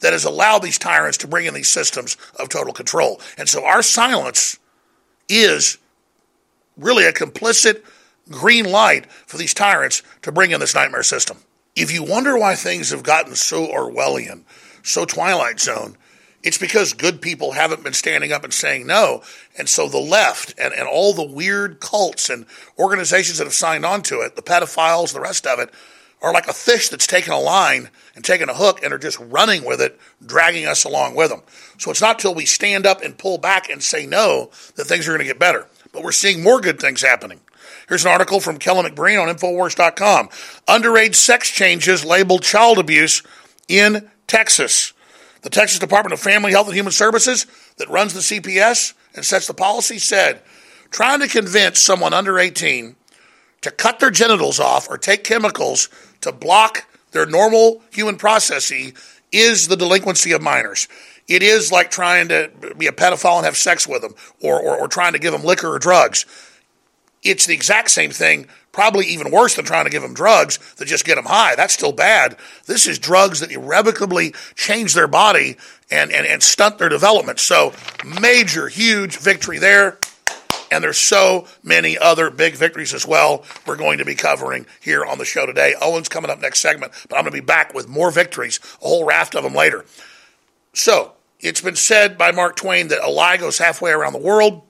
that 0.00 0.12
has 0.12 0.24
allowed 0.24 0.60
these 0.60 0.78
tyrants 0.78 1.18
to 1.18 1.28
bring 1.28 1.46
in 1.46 1.54
these 1.54 1.68
systems 1.68 2.16
of 2.36 2.48
total 2.48 2.72
control. 2.72 3.20
And 3.38 3.48
so 3.48 3.64
our 3.64 3.82
silence 3.82 4.58
is 5.28 5.78
really 6.76 7.04
a 7.04 7.12
complicit 7.12 7.82
green 8.30 8.70
light 8.70 9.10
for 9.10 9.36
these 9.36 9.54
tyrants 9.54 10.02
to 10.22 10.32
bring 10.32 10.50
in 10.50 10.60
this 10.60 10.74
nightmare 10.74 11.02
system. 11.02 11.38
If 11.76 11.92
you 11.92 12.02
wonder 12.02 12.36
why 12.36 12.54
things 12.54 12.90
have 12.90 13.02
gotten 13.02 13.34
so 13.34 13.66
Orwellian, 13.66 14.42
so 14.82 15.04
Twilight 15.04 15.60
Zone, 15.60 15.96
it's 16.42 16.58
because 16.58 16.94
good 16.94 17.20
people 17.20 17.52
haven't 17.52 17.84
been 17.84 17.92
standing 17.92 18.32
up 18.32 18.44
and 18.44 18.52
saying 18.52 18.86
no. 18.86 19.22
And 19.58 19.68
so 19.68 19.88
the 19.88 19.98
left 19.98 20.54
and, 20.58 20.72
and 20.72 20.88
all 20.88 21.12
the 21.12 21.22
weird 21.22 21.80
cults 21.80 22.30
and 22.30 22.46
organizations 22.78 23.38
that 23.38 23.44
have 23.44 23.52
signed 23.52 23.84
on 23.84 24.02
to 24.04 24.20
it, 24.20 24.36
the 24.36 24.42
pedophiles, 24.42 25.12
the 25.12 25.20
rest 25.20 25.46
of 25.46 25.58
it, 25.58 25.70
are 26.22 26.32
like 26.32 26.46
a 26.46 26.52
fish 26.52 26.88
that's 26.88 27.06
taken 27.06 27.32
a 27.32 27.40
line 27.40 27.90
and 28.14 28.24
taken 28.24 28.48
a 28.48 28.54
hook 28.54 28.80
and 28.82 28.92
are 28.92 28.98
just 28.98 29.18
running 29.20 29.64
with 29.64 29.80
it, 29.80 29.98
dragging 30.24 30.66
us 30.66 30.84
along 30.84 31.14
with 31.14 31.30
them. 31.30 31.42
So 31.78 31.90
it's 31.90 32.00
not 32.00 32.18
till 32.18 32.34
we 32.34 32.44
stand 32.44 32.86
up 32.86 33.02
and 33.02 33.16
pull 33.16 33.38
back 33.38 33.70
and 33.70 33.82
say 33.82 34.06
no 34.06 34.50
that 34.76 34.84
things 34.84 35.08
are 35.08 35.12
going 35.12 35.20
to 35.20 35.26
get 35.26 35.38
better. 35.38 35.66
But 35.92 36.02
we're 36.02 36.12
seeing 36.12 36.42
more 36.42 36.60
good 36.60 36.78
things 36.80 37.02
happening. 37.02 37.40
Here's 37.88 38.04
an 38.04 38.12
article 38.12 38.40
from 38.40 38.58
Kelen 38.58 38.86
McBreen 38.86 39.20
on 39.20 39.34
Infowars.com. 39.34 40.28
Underage 40.68 41.16
sex 41.16 41.50
changes 41.50 42.04
labeled 42.04 42.42
child 42.42 42.78
abuse 42.78 43.22
in 43.68 44.10
Texas. 44.26 44.92
The 45.42 45.50
Texas 45.50 45.78
Department 45.78 46.12
of 46.12 46.20
Family 46.20 46.52
Health 46.52 46.66
and 46.66 46.76
Human 46.76 46.92
Services, 46.92 47.46
that 47.78 47.88
runs 47.88 48.12
the 48.12 48.20
CPS 48.20 48.92
and 49.14 49.24
sets 49.24 49.46
the 49.46 49.54
policy, 49.54 49.98
said 49.98 50.42
trying 50.90 51.20
to 51.20 51.28
convince 51.28 51.78
someone 51.78 52.12
under 52.12 52.38
18 52.38 52.96
to 53.62 53.70
cut 53.70 54.00
their 54.00 54.10
genitals 54.10 54.58
off 54.60 54.88
or 54.90 54.98
take 54.98 55.24
chemicals 55.24 55.88
to 56.20 56.32
block 56.32 56.86
their 57.12 57.26
normal 57.26 57.82
human 57.90 58.16
processing 58.16 58.94
is 59.32 59.68
the 59.68 59.76
delinquency 59.76 60.32
of 60.32 60.42
minors. 60.42 60.88
It 61.28 61.42
is 61.42 61.70
like 61.70 61.90
trying 61.90 62.28
to 62.28 62.50
be 62.76 62.88
a 62.88 62.92
pedophile 62.92 63.36
and 63.36 63.44
have 63.44 63.56
sex 63.56 63.86
with 63.86 64.02
them 64.02 64.14
or, 64.42 64.60
or, 64.60 64.76
or 64.76 64.88
trying 64.88 65.12
to 65.12 65.18
give 65.18 65.32
them 65.32 65.44
liquor 65.44 65.72
or 65.72 65.78
drugs. 65.78 66.26
It's 67.22 67.46
the 67.46 67.54
exact 67.54 67.90
same 67.90 68.10
thing, 68.10 68.48
probably 68.72 69.06
even 69.06 69.30
worse 69.30 69.54
than 69.54 69.64
trying 69.64 69.84
to 69.84 69.90
give 69.90 70.02
them 70.02 70.14
drugs 70.14 70.58
that 70.76 70.86
just 70.86 71.04
get 71.04 71.16
them 71.16 71.26
high. 71.26 71.54
That's 71.54 71.74
still 71.74 71.92
bad. 71.92 72.36
This 72.66 72.86
is 72.86 72.98
drugs 72.98 73.40
that 73.40 73.52
irrevocably 73.52 74.34
change 74.56 74.94
their 74.94 75.06
body 75.06 75.56
and, 75.90 76.10
and, 76.10 76.26
and 76.26 76.42
stunt 76.42 76.78
their 76.78 76.88
development. 76.88 77.38
So, 77.38 77.74
major, 78.20 78.68
huge 78.68 79.18
victory 79.18 79.58
there. 79.58 79.98
And 80.70 80.84
there's 80.84 80.98
so 80.98 81.46
many 81.62 81.98
other 81.98 82.30
big 82.30 82.54
victories 82.54 82.94
as 82.94 83.06
well 83.06 83.44
we're 83.66 83.76
going 83.76 83.98
to 83.98 84.04
be 84.04 84.14
covering 84.14 84.66
here 84.80 85.04
on 85.04 85.18
the 85.18 85.24
show 85.24 85.46
today. 85.46 85.74
Owen's 85.80 86.08
coming 86.08 86.30
up 86.30 86.40
next 86.40 86.60
segment, 86.60 86.92
but 87.08 87.16
I'm 87.16 87.22
going 87.22 87.32
to 87.32 87.40
be 87.40 87.44
back 87.44 87.74
with 87.74 87.88
more 87.88 88.10
victories, 88.10 88.60
a 88.82 88.86
whole 88.86 89.04
raft 89.04 89.34
of 89.34 89.42
them 89.42 89.54
later. 89.54 89.84
So, 90.72 91.12
it's 91.40 91.60
been 91.60 91.76
said 91.76 92.18
by 92.18 92.32
Mark 92.32 92.56
Twain 92.56 92.88
that 92.88 93.04
a 93.04 93.10
lie 93.10 93.36
goes 93.36 93.58
halfway 93.58 93.90
around 93.90 94.12
the 94.12 94.18
world 94.18 94.62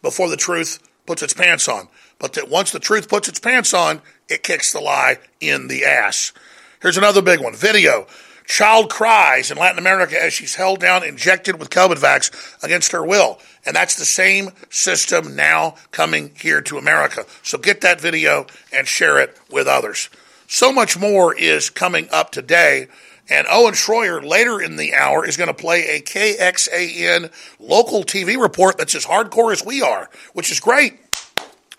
before 0.00 0.28
the 0.28 0.36
truth 0.36 0.78
puts 1.06 1.22
its 1.22 1.34
pants 1.34 1.68
on. 1.68 1.88
But 2.18 2.34
that 2.34 2.48
once 2.48 2.70
the 2.70 2.78
truth 2.78 3.08
puts 3.08 3.28
its 3.28 3.40
pants 3.40 3.74
on, 3.74 4.00
it 4.28 4.42
kicks 4.42 4.72
the 4.72 4.80
lie 4.80 5.18
in 5.40 5.68
the 5.68 5.84
ass. 5.84 6.32
Here's 6.80 6.96
another 6.96 7.20
big 7.20 7.40
one 7.40 7.54
video. 7.54 8.06
Child 8.46 8.90
cries 8.90 9.50
in 9.50 9.58
Latin 9.58 9.78
America 9.78 10.20
as 10.20 10.32
she's 10.32 10.54
held 10.54 10.80
down, 10.80 11.02
injected 11.02 11.58
with 11.58 11.68
COVID 11.68 11.96
vax 11.96 12.62
against 12.62 12.92
her 12.92 13.04
will. 13.04 13.38
And 13.64 13.74
that's 13.74 13.96
the 13.96 14.04
same 14.04 14.50
system 14.70 15.34
now 15.34 15.74
coming 15.90 16.30
here 16.38 16.60
to 16.62 16.78
America. 16.78 17.26
So 17.42 17.58
get 17.58 17.80
that 17.80 18.00
video 18.00 18.46
and 18.72 18.86
share 18.86 19.18
it 19.18 19.36
with 19.50 19.66
others. 19.66 20.08
So 20.46 20.72
much 20.72 20.96
more 20.96 21.34
is 21.34 21.70
coming 21.70 22.08
up 22.12 22.30
today. 22.30 22.86
And 23.28 23.48
Owen 23.50 23.74
Schroyer 23.74 24.24
later 24.24 24.62
in 24.62 24.76
the 24.76 24.94
hour 24.94 25.26
is 25.26 25.36
going 25.36 25.48
to 25.48 25.54
play 25.54 25.96
a 25.96 26.00
KXAN 26.00 27.32
local 27.58 28.04
TV 28.04 28.40
report 28.40 28.78
that's 28.78 28.94
as 28.94 29.04
hardcore 29.04 29.52
as 29.52 29.64
we 29.64 29.82
are, 29.82 30.08
which 30.32 30.52
is 30.52 30.60
great. 30.60 31.00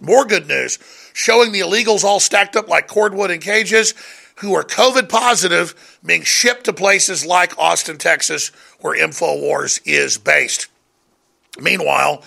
More 0.02 0.26
good 0.26 0.48
news 0.48 0.78
showing 1.14 1.54
the 1.54 1.62
illegals 1.62 2.04
all 2.04 2.20
stacked 2.20 2.56
up 2.56 2.68
like 2.68 2.88
cordwood 2.88 3.32
in 3.32 3.40
cages 3.40 3.96
who 4.38 4.54
are 4.54 4.64
COVID 4.64 5.10
positive 5.10 6.00
being 6.06 6.24
shipped 6.24 6.66
to 6.66 6.74
places 6.74 7.26
like 7.26 7.58
Austin, 7.58 7.98
Texas, 7.98 8.50
where 8.80 8.98
InfoWars 8.98 9.82
is 9.86 10.18
based. 10.18 10.68
Meanwhile, 11.60 12.24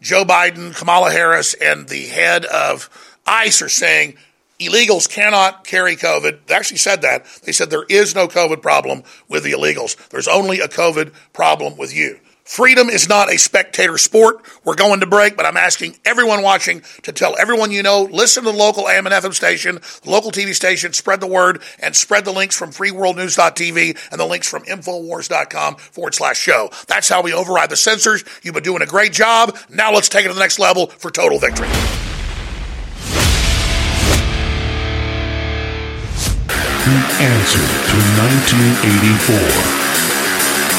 Joe 0.00 0.24
Biden, 0.24 0.74
Kamala 0.74 1.10
Harris, 1.10 1.54
and 1.54 1.88
the 1.88 2.06
head 2.06 2.46
of 2.46 2.88
ICE 3.26 3.62
are 3.62 3.68
saying 3.68 4.16
illegals 4.58 5.08
cannot 5.08 5.64
carry 5.64 5.96
COVID. 5.96 6.46
They 6.46 6.54
actually 6.54 6.78
said 6.78 7.02
that. 7.02 7.26
They 7.44 7.52
said 7.52 7.70
there 7.70 7.86
is 7.88 8.14
no 8.14 8.26
COVID 8.26 8.62
problem 8.62 9.02
with 9.28 9.44
the 9.44 9.52
illegals. 9.52 9.96
There's 10.08 10.28
only 10.28 10.60
a 10.60 10.68
COVID 10.68 11.12
problem 11.32 11.76
with 11.76 11.94
you. 11.94 12.20
Freedom 12.44 12.88
is 12.88 13.08
not 13.08 13.32
a 13.32 13.38
spectator 13.38 13.98
sport. 13.98 14.44
We're 14.64 14.74
going 14.74 15.00
to 15.00 15.06
break, 15.06 15.36
but 15.36 15.46
I'm 15.46 15.56
asking 15.56 15.96
everyone 16.04 16.42
watching 16.42 16.82
to 17.02 17.12
tell 17.12 17.36
everyone 17.38 17.70
you 17.70 17.82
know, 17.82 18.02
listen 18.02 18.44
to 18.44 18.50
the 18.50 18.56
local 18.56 18.88
AM 18.88 19.06
and 19.06 19.14
FM 19.14 19.34
station, 19.34 19.80
local 20.04 20.30
TV 20.30 20.54
station, 20.54 20.92
spread 20.92 21.20
the 21.20 21.26
word, 21.26 21.62
and 21.78 21.94
spread 21.94 22.24
the 22.24 22.32
links 22.32 22.56
from 22.56 22.70
freeworldnews.tv 22.70 24.08
and 24.10 24.20
the 24.20 24.26
links 24.26 24.48
from 24.48 24.64
infowars.com 24.64 25.76
forward 25.76 26.14
slash 26.14 26.38
show. 26.38 26.70
That's 26.88 27.08
how 27.08 27.22
we 27.22 27.32
override 27.32 27.70
the 27.70 27.76
censors. 27.76 28.24
You've 28.42 28.54
been 28.54 28.62
doing 28.62 28.82
a 28.82 28.86
great 28.86 29.12
job. 29.12 29.56
Now 29.68 29.92
let's 29.92 30.08
take 30.08 30.24
it 30.24 30.28
to 30.28 30.34
the 30.34 30.40
next 30.40 30.58
level 30.58 30.88
for 30.88 31.10
total 31.10 31.38
victory. 31.38 31.68
The 36.80 36.96
answer 37.22 37.58
to 37.60 37.96
1984 38.18 40.09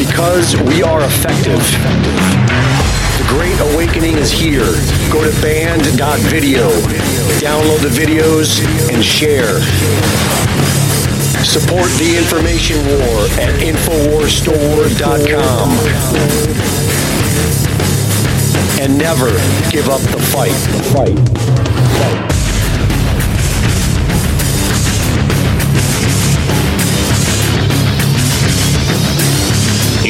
because 0.00 0.56
we 0.62 0.82
are 0.82 1.04
effective. 1.04 1.60
The 3.20 3.26
Great 3.28 3.60
Awakening 3.72 4.16
is 4.16 4.32
here. 4.32 4.72
Go 5.12 5.22
to 5.22 5.30
banned.video. 5.42 6.70
Download 7.36 7.82
the 7.82 7.90
videos 7.92 8.64
and 8.90 9.04
share. 9.04 9.60
Support 11.44 11.90
the 11.98 12.16
information 12.16 12.78
war 12.86 13.28
at 13.44 13.52
InfoWarsStore.com. 13.60 15.68
And 18.80 18.96
never 18.96 19.28
give 19.70 19.90
up 19.90 20.00
the 20.00 20.18
fight. 20.32 20.56
The 20.72 20.82
fight. 20.94 21.18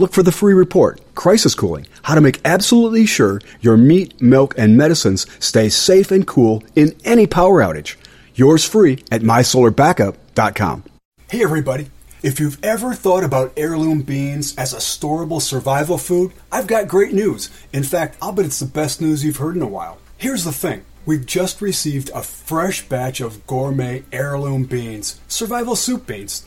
Look 0.00 0.14
for 0.14 0.22
the 0.22 0.32
free 0.32 0.54
report, 0.54 0.98
Crisis 1.14 1.54
Cooling, 1.54 1.86
how 2.00 2.14
to 2.14 2.22
make 2.22 2.40
absolutely 2.42 3.04
sure 3.04 3.38
your 3.60 3.76
meat, 3.76 4.18
milk, 4.18 4.54
and 4.56 4.74
medicines 4.74 5.26
stay 5.40 5.68
safe 5.68 6.10
and 6.10 6.26
cool 6.26 6.64
in 6.74 6.96
any 7.04 7.26
power 7.26 7.60
outage. 7.60 7.96
Yours 8.34 8.64
free 8.64 9.04
at 9.12 9.20
mysolarbackup.com. 9.20 10.84
Hey 11.28 11.44
everybody. 11.44 11.90
If 12.22 12.40
you've 12.40 12.64
ever 12.64 12.94
thought 12.94 13.24
about 13.24 13.52
heirloom 13.58 14.00
beans 14.00 14.56
as 14.56 14.72
a 14.72 14.78
storable 14.78 15.42
survival 15.42 15.98
food, 15.98 16.32
I've 16.50 16.66
got 16.66 16.88
great 16.88 17.12
news. 17.12 17.50
In 17.74 17.82
fact, 17.82 18.16
I'll 18.22 18.32
bet 18.32 18.46
it's 18.46 18.60
the 18.60 18.64
best 18.64 19.02
news 19.02 19.22
you've 19.22 19.36
heard 19.36 19.56
in 19.56 19.60
a 19.60 19.68
while. 19.68 19.98
Here's 20.16 20.44
the 20.44 20.52
thing. 20.52 20.82
We've 21.04 21.26
just 21.26 21.60
received 21.60 22.10
a 22.14 22.22
fresh 22.22 22.88
batch 22.88 23.20
of 23.20 23.46
gourmet 23.46 24.04
heirloom 24.12 24.64
beans, 24.64 25.20
survival 25.28 25.76
soup 25.76 26.06
beans. 26.06 26.46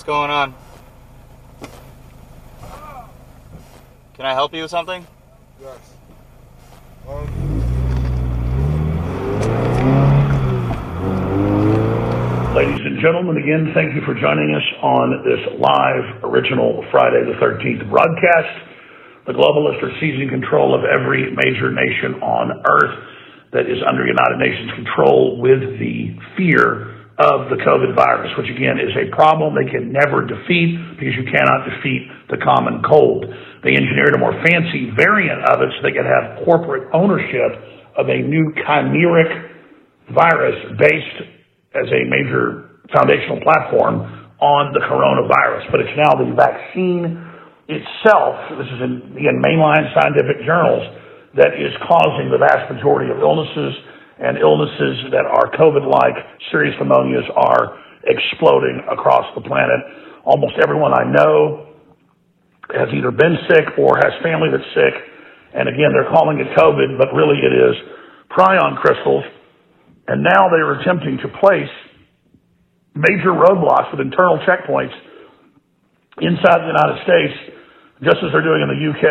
What's 0.00 0.08
going 0.08 0.30
on? 0.30 0.54
Can 4.14 4.24
I 4.24 4.32
help 4.32 4.54
you 4.54 4.62
with 4.62 4.70
something? 4.70 5.06
Yes. 5.60 5.76
Um, 7.06 7.28
Ladies 12.56 12.80
and 12.80 12.98
gentlemen, 13.02 13.36
again, 13.36 13.72
thank 13.74 13.94
you 13.94 14.00
for 14.06 14.14
joining 14.14 14.56
us 14.56 14.64
on 14.80 15.22
this 15.28 15.60
live, 15.60 16.24
original 16.24 16.82
Friday 16.90 17.20
the 17.28 17.36
13th 17.36 17.90
broadcast. 17.90 18.56
The 19.26 19.34
globalists 19.34 19.82
are 19.82 19.92
seizing 20.00 20.30
control 20.30 20.74
of 20.74 20.80
every 20.88 21.28
major 21.28 21.70
nation 21.70 22.22
on 22.22 22.64
earth 22.64 23.04
that 23.52 23.68
is 23.68 23.76
under 23.86 24.06
United 24.06 24.38
Nations 24.38 24.70
control 24.76 25.38
with 25.42 25.60
the 25.78 26.16
fear 26.38 26.89
of 27.20 27.52
the 27.52 27.60
COVID 27.60 27.92
virus, 27.92 28.32
which 28.40 28.48
again 28.48 28.80
is 28.80 28.96
a 28.96 29.12
problem 29.12 29.52
they 29.52 29.68
can 29.68 29.92
never 29.92 30.24
defeat 30.24 30.80
because 30.96 31.12
you 31.12 31.28
cannot 31.28 31.68
defeat 31.68 32.08
the 32.32 32.40
common 32.40 32.80
cold. 32.80 33.28
They 33.60 33.76
engineered 33.76 34.16
a 34.16 34.20
more 34.20 34.32
fancy 34.40 34.88
variant 34.96 35.44
of 35.44 35.60
it 35.60 35.68
so 35.76 35.84
they 35.84 35.92
could 35.92 36.08
have 36.08 36.40
corporate 36.48 36.88
ownership 36.96 37.60
of 38.00 38.08
a 38.08 38.24
new 38.24 38.56
chimeric 38.64 39.28
virus 40.16 40.56
based 40.80 41.18
as 41.76 41.86
a 41.92 42.00
major 42.08 42.80
foundational 42.88 43.44
platform 43.44 44.00
on 44.40 44.72
the 44.72 44.80
coronavirus. 44.80 45.68
But 45.68 45.84
it's 45.84 45.96
now 46.00 46.16
the 46.16 46.32
vaccine 46.32 47.20
itself, 47.68 48.34
this 48.56 48.66
is 48.66 48.80
in, 48.80 49.12
again, 49.20 49.44
mainline 49.44 49.84
scientific 49.92 50.40
journals, 50.48 50.82
that 51.36 51.54
is 51.54 51.70
causing 51.86 52.32
the 52.32 52.40
vast 52.40 52.66
majority 52.72 53.12
of 53.12 53.20
illnesses 53.20 53.76
and 54.20 54.36
illnesses 54.36 55.08
that 55.16 55.24
are 55.24 55.48
COVID-like 55.56 56.44
serious 56.52 56.76
pneumonias 56.76 57.24
are 57.34 57.80
exploding 58.04 58.84
across 58.92 59.24
the 59.34 59.40
planet. 59.40 59.80
Almost 60.24 60.60
everyone 60.62 60.92
I 60.92 61.08
know 61.08 61.72
has 62.68 62.92
either 62.92 63.10
been 63.10 63.36
sick 63.48 63.80
or 63.80 63.96
has 63.96 64.12
family 64.22 64.52
that's 64.52 64.68
sick. 64.76 64.94
And 65.56 65.66
again, 65.68 65.90
they're 65.96 66.12
calling 66.12 66.38
it 66.38 66.46
COVID, 66.52 67.00
but 67.00 67.16
really 67.16 67.40
it 67.40 67.50
is 67.50 67.74
prion 68.30 68.76
crystals. 68.78 69.24
And 70.06 70.22
now 70.22 70.52
they 70.52 70.60
are 70.60 70.78
attempting 70.80 71.18
to 71.24 71.28
place 71.40 71.72
major 72.94 73.32
roadblocks 73.32 73.90
with 73.90 74.00
internal 74.04 74.38
checkpoints 74.44 74.94
inside 76.20 76.60
the 76.60 76.70
United 76.70 76.98
States, 77.08 77.34
just 78.04 78.20
as 78.20 78.32
they're 78.32 78.44
doing 78.44 78.60
in 78.60 78.68
the 78.68 78.82
UK 78.84 79.06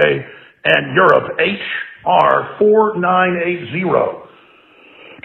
and 0.65 0.93
Europe. 0.95 1.33
HR 1.39 2.59
4980 2.59 4.28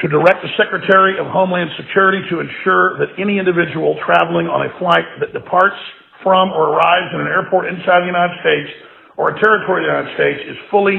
to 0.02 0.08
direct 0.08 0.42
the 0.42 0.50
Secretary 0.58 1.18
of 1.22 1.26
Homeland 1.30 1.70
Security 1.78 2.18
to 2.30 2.40
ensure 2.42 2.98
that 2.98 3.14
any 3.14 3.38
individual 3.38 3.94
traveling 4.02 4.50
on 4.50 4.66
a 4.66 4.70
flight 4.78 5.06
that 5.22 5.30
departs 5.30 5.78
from 6.22 6.50
or 6.50 6.74
arrives 6.74 7.14
in 7.14 7.20
an 7.20 7.30
airport 7.30 7.70
inside 7.70 8.02
the 8.02 8.10
United 8.10 8.34
States 8.42 8.70
or 9.16 9.30
a 9.30 9.36
territory 9.38 9.84
of 9.84 9.86
the 9.86 9.92
United 9.94 10.12
States 10.18 10.40
is 10.50 10.58
fully 10.70 10.98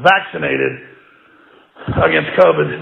vaccinated 0.00 0.88
against 2.00 2.32
COVID-19 2.40 2.80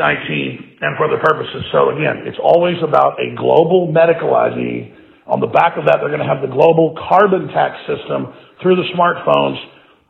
and 0.79 0.95
for 0.95 1.11
other 1.11 1.19
purposes. 1.23 1.65
So 1.73 1.91
again, 1.91 2.23
it's 2.27 2.39
always 2.39 2.79
about 2.83 3.19
a 3.19 3.35
global 3.35 3.91
medical 3.91 4.35
ID. 4.35 4.95
On 5.27 5.41
the 5.41 5.51
back 5.51 5.77
of 5.77 5.87
that, 5.87 5.99
they're 5.99 6.13
going 6.13 6.23
to 6.23 6.31
have 6.31 6.43
the 6.43 6.51
global 6.51 6.95
carbon 7.09 7.49
tax 7.49 7.79
system 7.87 8.31
through 8.63 8.77
the 8.77 8.87
smartphones 8.95 9.59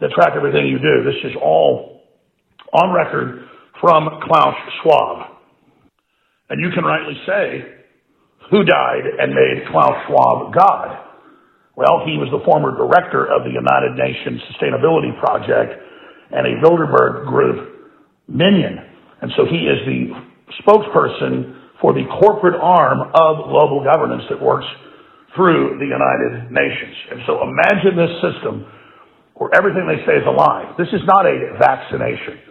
that 0.00 0.10
track 0.12 0.36
everything 0.36 0.68
you 0.68 0.78
do. 0.78 1.04
This 1.04 1.20
is 1.24 1.36
all 1.40 2.04
on 2.72 2.92
record 2.92 3.48
from 3.80 4.20
Klaus 4.24 4.56
Schwab. 4.82 5.37
And 6.50 6.60
you 6.60 6.70
can 6.74 6.84
rightly 6.84 7.14
say, 7.26 7.78
who 8.50 8.64
died 8.64 9.04
and 9.20 9.34
made 9.34 9.68
Klaus 9.70 9.96
Schwab 10.08 10.54
God? 10.54 11.04
Well, 11.76 12.02
he 12.08 12.16
was 12.16 12.32
the 12.32 12.42
former 12.42 12.74
director 12.74 13.28
of 13.28 13.44
the 13.44 13.52
United 13.52 13.94
Nations 13.94 14.40
Sustainability 14.50 15.12
Project 15.20 15.78
and 16.32 16.42
a 16.48 16.58
Bilderberg 16.64 17.28
Group 17.28 17.92
minion. 18.26 18.82
And 19.20 19.30
so 19.36 19.44
he 19.44 19.68
is 19.68 19.78
the 19.86 20.10
spokesperson 20.64 21.54
for 21.80 21.92
the 21.92 22.02
corporate 22.18 22.58
arm 22.58 23.12
of 23.14 23.46
global 23.46 23.84
governance 23.84 24.24
that 24.30 24.40
works 24.40 24.66
through 25.36 25.78
the 25.78 25.86
United 25.86 26.50
Nations. 26.50 26.96
And 27.12 27.20
so 27.26 27.38
imagine 27.44 27.94
this 27.94 28.14
system 28.24 28.66
where 29.34 29.50
everything 29.54 29.86
they 29.86 30.02
say 30.02 30.18
is 30.18 30.26
a 30.26 30.34
lie. 30.34 30.74
This 30.78 30.88
is 30.90 31.04
not 31.06 31.26
a 31.26 31.54
vaccination. 31.60 32.47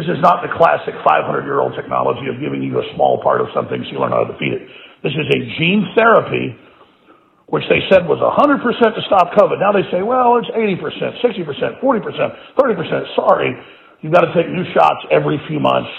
This 0.00 0.16
is 0.16 0.24
not 0.24 0.40
the 0.40 0.48
classic 0.56 0.96
500 1.04 1.44
year 1.44 1.60
old 1.60 1.76
technology 1.76 2.24
of 2.32 2.40
giving 2.40 2.64
you 2.64 2.80
a 2.80 2.86
small 2.96 3.20
part 3.20 3.44
of 3.44 3.52
something 3.52 3.84
so 3.84 3.88
you 3.92 4.00
learn 4.00 4.16
how 4.16 4.24
to 4.24 4.32
defeat 4.32 4.56
it. 4.56 4.64
This 5.04 5.12
is 5.12 5.28
a 5.28 5.40
gene 5.60 5.84
therapy, 5.92 6.56
which 7.52 7.68
they 7.68 7.84
said 7.92 8.08
was 8.08 8.16
100% 8.16 8.64
to 8.64 9.02
stop 9.04 9.36
COVID. 9.36 9.60
Now 9.60 9.76
they 9.76 9.84
say, 9.92 10.00
well, 10.00 10.40
it's 10.40 10.48
80%, 10.56 11.20
60%, 11.20 11.84
40%, 11.84 11.84
30%. 11.84 13.12
Sorry, 13.12 13.52
you've 14.00 14.16
got 14.16 14.24
to 14.24 14.32
take 14.32 14.48
new 14.48 14.64
shots 14.72 15.04
every 15.12 15.36
few 15.44 15.60
months 15.60 15.92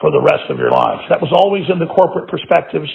for 0.00 0.08
the 0.08 0.24
rest 0.24 0.48
of 0.48 0.56
your 0.56 0.72
lives. 0.72 1.04
That 1.12 1.20
was 1.20 1.28
always 1.36 1.68
in 1.68 1.76
the 1.76 1.90
corporate 1.92 2.32
perspectives. 2.32 2.88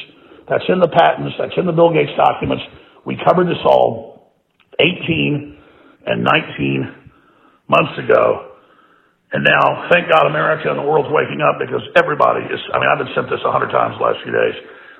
That's 0.50 0.66
in 0.66 0.82
the 0.82 0.90
patents. 0.90 1.38
That's 1.38 1.54
in 1.62 1.70
the 1.70 1.78
Bill 1.78 1.94
Gates 1.94 2.18
documents. 2.18 2.66
We 3.06 3.22
covered 3.22 3.46
this 3.46 3.62
all 3.70 4.34
18 4.82 5.62
and 6.10 6.26
19 6.26 6.90
months 7.70 8.02
ago. 8.02 8.53
And 9.34 9.42
now, 9.42 9.90
thank 9.90 10.14
God, 10.14 10.30
America 10.30 10.70
and 10.70 10.78
the 10.78 10.86
world's 10.86 11.10
waking 11.10 11.42
up 11.42 11.58
because 11.58 11.82
everybody 11.98 12.46
is, 12.54 12.62
I 12.70 12.78
mean, 12.78 12.86
I've 12.86 13.02
been 13.02 13.10
sent 13.18 13.34
this 13.34 13.42
a 13.42 13.50
hundred 13.50 13.74
times 13.74 13.98
the 13.98 14.06
last 14.06 14.22
few 14.22 14.30
days. 14.30 14.54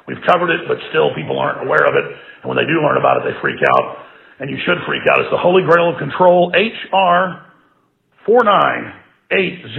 We've 0.10 0.26
covered 0.26 0.50
it, 0.50 0.66
but 0.66 0.82
still 0.90 1.14
people 1.14 1.38
aren't 1.38 1.62
aware 1.62 1.86
of 1.86 1.94
it. 1.94 2.02
And 2.42 2.50
when 2.50 2.58
they 2.58 2.66
do 2.66 2.82
learn 2.82 2.98
about 2.98 3.22
it, 3.22 3.30
they 3.30 3.38
freak 3.46 3.62
out. 3.78 4.02
And 4.42 4.50
you 4.50 4.58
should 4.66 4.82
freak 4.90 5.06
out. 5.06 5.22
It's 5.22 5.30
the 5.30 5.38
Holy 5.38 5.62
Grail 5.62 5.94
of 5.94 6.02
Control, 6.02 6.50
HR 6.50 7.46
4980. 8.26 9.70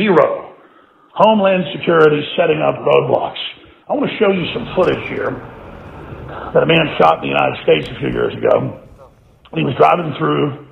Homeland 1.18 1.66
Security 1.74 2.22
setting 2.38 2.62
up 2.62 2.78
roadblocks. 2.78 3.42
I 3.90 3.98
want 3.98 4.06
to 4.06 4.14
show 4.22 4.30
you 4.30 4.46
some 4.54 4.70
footage 4.78 5.02
here 5.10 5.34
that 6.54 6.62
a 6.62 6.68
man 6.70 6.94
shot 6.94 7.18
in 7.18 7.26
the 7.26 7.34
United 7.34 7.58
States 7.66 7.90
a 7.90 7.98
few 7.98 8.14
years 8.14 8.38
ago. 8.38 8.86
He 9.50 9.66
was 9.66 9.74
driving 9.74 10.14
through 10.14 10.70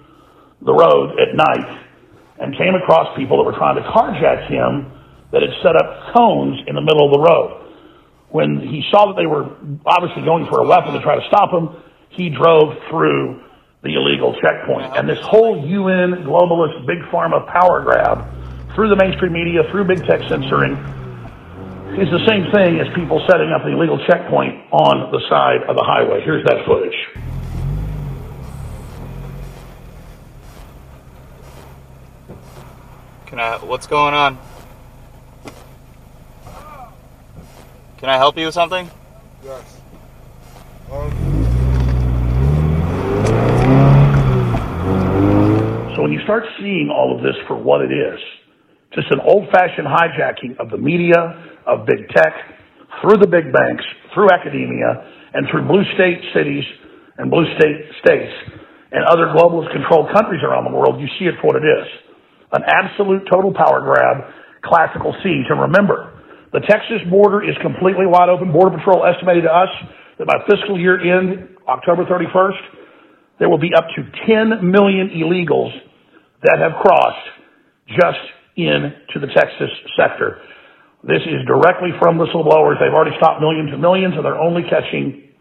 the 0.62 0.72
road 0.72 1.18
at 1.18 1.34
night 1.34 1.81
and 2.42 2.58
came 2.58 2.74
across 2.74 3.06
people 3.16 3.38
that 3.38 3.46
were 3.46 3.56
trying 3.56 3.78
to 3.78 3.86
carjack 3.86 4.50
him 4.50 4.90
that 5.30 5.46
had 5.46 5.54
set 5.62 5.78
up 5.78 6.12
cones 6.12 6.58
in 6.66 6.74
the 6.74 6.82
middle 6.82 7.06
of 7.06 7.14
the 7.14 7.22
road. 7.22 7.62
When 8.34 8.58
he 8.58 8.82
saw 8.90 9.14
that 9.14 9.16
they 9.16 9.30
were 9.30 9.46
obviously 9.86 10.26
going 10.26 10.50
for 10.50 10.58
a 10.58 10.66
weapon 10.66 10.92
to 10.94 11.00
try 11.00 11.14
to 11.14 11.26
stop 11.28 11.54
him, 11.54 11.70
he 12.10 12.28
drove 12.28 12.74
through 12.90 13.40
the 13.82 13.94
illegal 13.94 14.34
checkpoint. 14.42 14.96
And 14.98 15.08
this 15.08 15.22
whole 15.22 15.62
UN 15.62 16.26
globalist 16.26 16.84
big 16.86 16.98
pharma 17.14 17.46
power 17.46 17.80
grab 17.82 18.26
through 18.74 18.88
the 18.88 18.96
mainstream 18.96 19.32
media, 19.32 19.62
through 19.70 19.84
big 19.84 20.02
tech 20.04 20.26
censoring, 20.28 20.74
is 21.94 22.10
the 22.10 22.24
same 22.26 22.50
thing 22.50 22.80
as 22.80 22.88
people 22.94 23.22
setting 23.30 23.52
up 23.54 23.62
the 23.62 23.70
illegal 23.70 24.02
checkpoint 24.10 24.66
on 24.72 25.12
the 25.12 25.20
side 25.28 25.62
of 25.68 25.76
the 25.76 25.84
highway. 25.84 26.22
Here's 26.24 26.44
that 26.46 26.64
footage. 26.66 26.96
Can 33.32 33.40
I, 33.40 33.56
what's 33.64 33.86
going 33.86 34.12
on? 34.12 34.36
Can 37.96 38.10
I 38.10 38.18
help 38.18 38.36
you 38.36 38.44
with 38.44 38.52
something? 38.52 38.90
Yes. 39.42 39.80
Um, 40.92 41.08
So 45.96 46.02
when 46.02 46.12
you 46.12 46.20
start 46.24 46.44
seeing 46.58 46.92
all 46.94 47.16
of 47.16 47.22
this 47.22 47.32
for 47.48 47.56
what 47.56 47.80
it 47.80 47.88
is, 47.90 48.20
just 48.92 49.10
an 49.10 49.20
old-fashioned 49.20 49.86
hijacking 49.88 50.60
of 50.60 50.68
the 50.68 50.76
media, 50.76 51.56
of 51.66 51.86
big 51.86 52.06
tech, 52.14 52.34
through 53.00 53.16
the 53.16 53.26
big 53.26 53.50
banks, 53.50 53.84
through 54.12 54.28
academia, 54.30 55.08
and 55.32 55.48
through 55.50 55.66
blue 55.66 55.84
state 55.94 56.20
cities 56.34 56.64
and 57.16 57.30
blue 57.30 57.46
state 57.56 57.80
states 58.04 58.32
and 58.92 59.06
other 59.06 59.32
globalist 59.32 59.72
controlled 59.72 60.12
countries 60.12 60.42
around 60.44 60.64
the 60.70 60.76
world, 60.76 61.00
you 61.00 61.08
see 61.18 61.24
it 61.24 61.34
for 61.40 61.46
what 61.46 61.56
it 61.56 61.64
is. 61.64 62.11
An 62.52 62.62
absolute 62.68 63.24
total 63.32 63.52
power 63.52 63.80
grab, 63.80 64.28
classical 64.64 65.16
siege. 65.24 65.48
And 65.48 65.60
remember, 65.60 66.12
the 66.52 66.60
Texas 66.60 67.00
border 67.08 67.42
is 67.42 67.56
completely 67.62 68.04
wide 68.04 68.28
open. 68.28 68.52
Border 68.52 68.76
Patrol 68.76 69.08
estimated 69.08 69.44
to 69.44 69.52
us 69.52 69.72
that 70.18 70.28
by 70.28 70.36
fiscal 70.44 70.78
year 70.78 71.00
end, 71.00 71.56
October 71.66 72.04
31st, 72.04 72.60
there 73.40 73.48
will 73.48 73.60
be 73.60 73.72
up 73.74 73.88
to 73.96 74.04
10 74.28 74.60
million 74.70 75.10
illegals 75.16 75.72
that 76.44 76.60
have 76.60 76.76
crossed 76.82 77.26
just 77.88 78.20
into 78.56 79.16
the 79.16 79.32
Texas 79.32 79.72
sector. 79.96 80.38
This 81.02 81.24
is 81.26 81.42
directly 81.48 81.90
from 81.98 82.20
whistleblowers. 82.20 82.78
They've 82.78 82.94
already 82.94 83.16
stopped 83.16 83.40
millions 83.40 83.72
and 83.72 83.80
millions, 83.80 84.14
and 84.14 84.22
they're 84.24 84.38
only 84.38 84.62
catching 84.68 85.32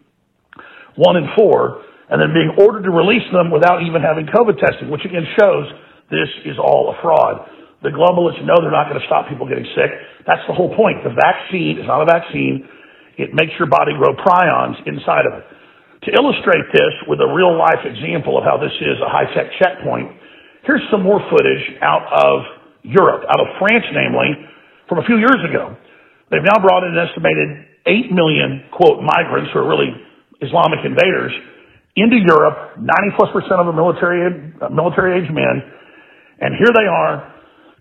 one 0.96 1.16
in 1.16 1.28
four, 1.36 1.84
and 2.10 2.20
then 2.20 2.34
being 2.34 2.56
ordered 2.58 2.82
to 2.82 2.90
release 2.90 3.24
them 3.32 3.52
without 3.52 3.84
even 3.84 4.02
having 4.02 4.26
COVID 4.26 4.58
testing, 4.58 4.90
which 4.90 5.04
again 5.04 5.24
shows 5.38 5.70
this 6.12 6.28
is 6.44 6.60
all 6.60 6.92
a 6.92 6.96
fraud. 7.00 7.48
The 7.80 7.90
globalists 7.90 8.44
know 8.44 8.54
they're 8.60 8.70
not 8.70 8.86
going 8.92 9.00
to 9.00 9.08
stop 9.08 9.26
people 9.26 9.48
getting 9.48 9.66
sick. 9.74 9.90
That's 10.28 10.44
the 10.46 10.54
whole 10.54 10.70
point. 10.76 11.02
The 11.02 11.16
vaccine 11.16 11.80
is 11.80 11.86
not 11.88 12.04
a 12.04 12.06
vaccine. 12.06 12.68
It 13.18 13.34
makes 13.34 13.56
your 13.58 13.66
body 13.66 13.96
grow 13.96 14.14
prions 14.14 14.76
inside 14.86 15.26
of 15.26 15.40
it. 15.40 15.44
To 16.06 16.10
illustrate 16.14 16.68
this 16.70 16.94
with 17.08 17.18
a 17.24 17.30
real 17.30 17.56
life 17.56 17.82
example 17.82 18.36
of 18.36 18.44
how 18.44 18.60
this 18.60 18.74
is 18.78 18.98
a 19.02 19.10
high 19.10 19.26
tech 19.34 19.50
checkpoint, 19.58 20.12
here's 20.62 20.82
some 20.90 21.02
more 21.02 21.18
footage 21.30 21.64
out 21.82 22.06
of 22.12 22.62
Europe, 22.82 23.24
out 23.26 23.40
of 23.40 23.48
France, 23.58 23.86
namely, 23.94 24.46
from 24.88 24.98
a 24.98 25.06
few 25.06 25.18
years 25.18 25.38
ago. 25.48 25.74
They've 26.30 26.42
now 26.42 26.58
brought 26.62 26.82
in 26.86 26.94
an 26.94 27.00
estimated 27.02 27.48
8 27.86 28.14
million, 28.14 28.66
quote, 28.70 29.02
migrants 29.02 29.50
who 29.54 29.62
are 29.62 29.68
really 29.68 29.90
Islamic 30.42 30.82
invaders 30.84 31.30
into 31.94 32.18
Europe, 32.18 32.78
90 32.78 33.16
plus 33.18 33.30
percent 33.34 33.58
of 33.60 33.66
them 33.66 33.76
military, 33.76 34.26
uh, 34.58 34.70
military 34.70 35.22
age 35.22 35.30
men, 35.30 35.62
and 36.42 36.58
here 36.58 36.74
they 36.74 36.90
are 36.90 37.30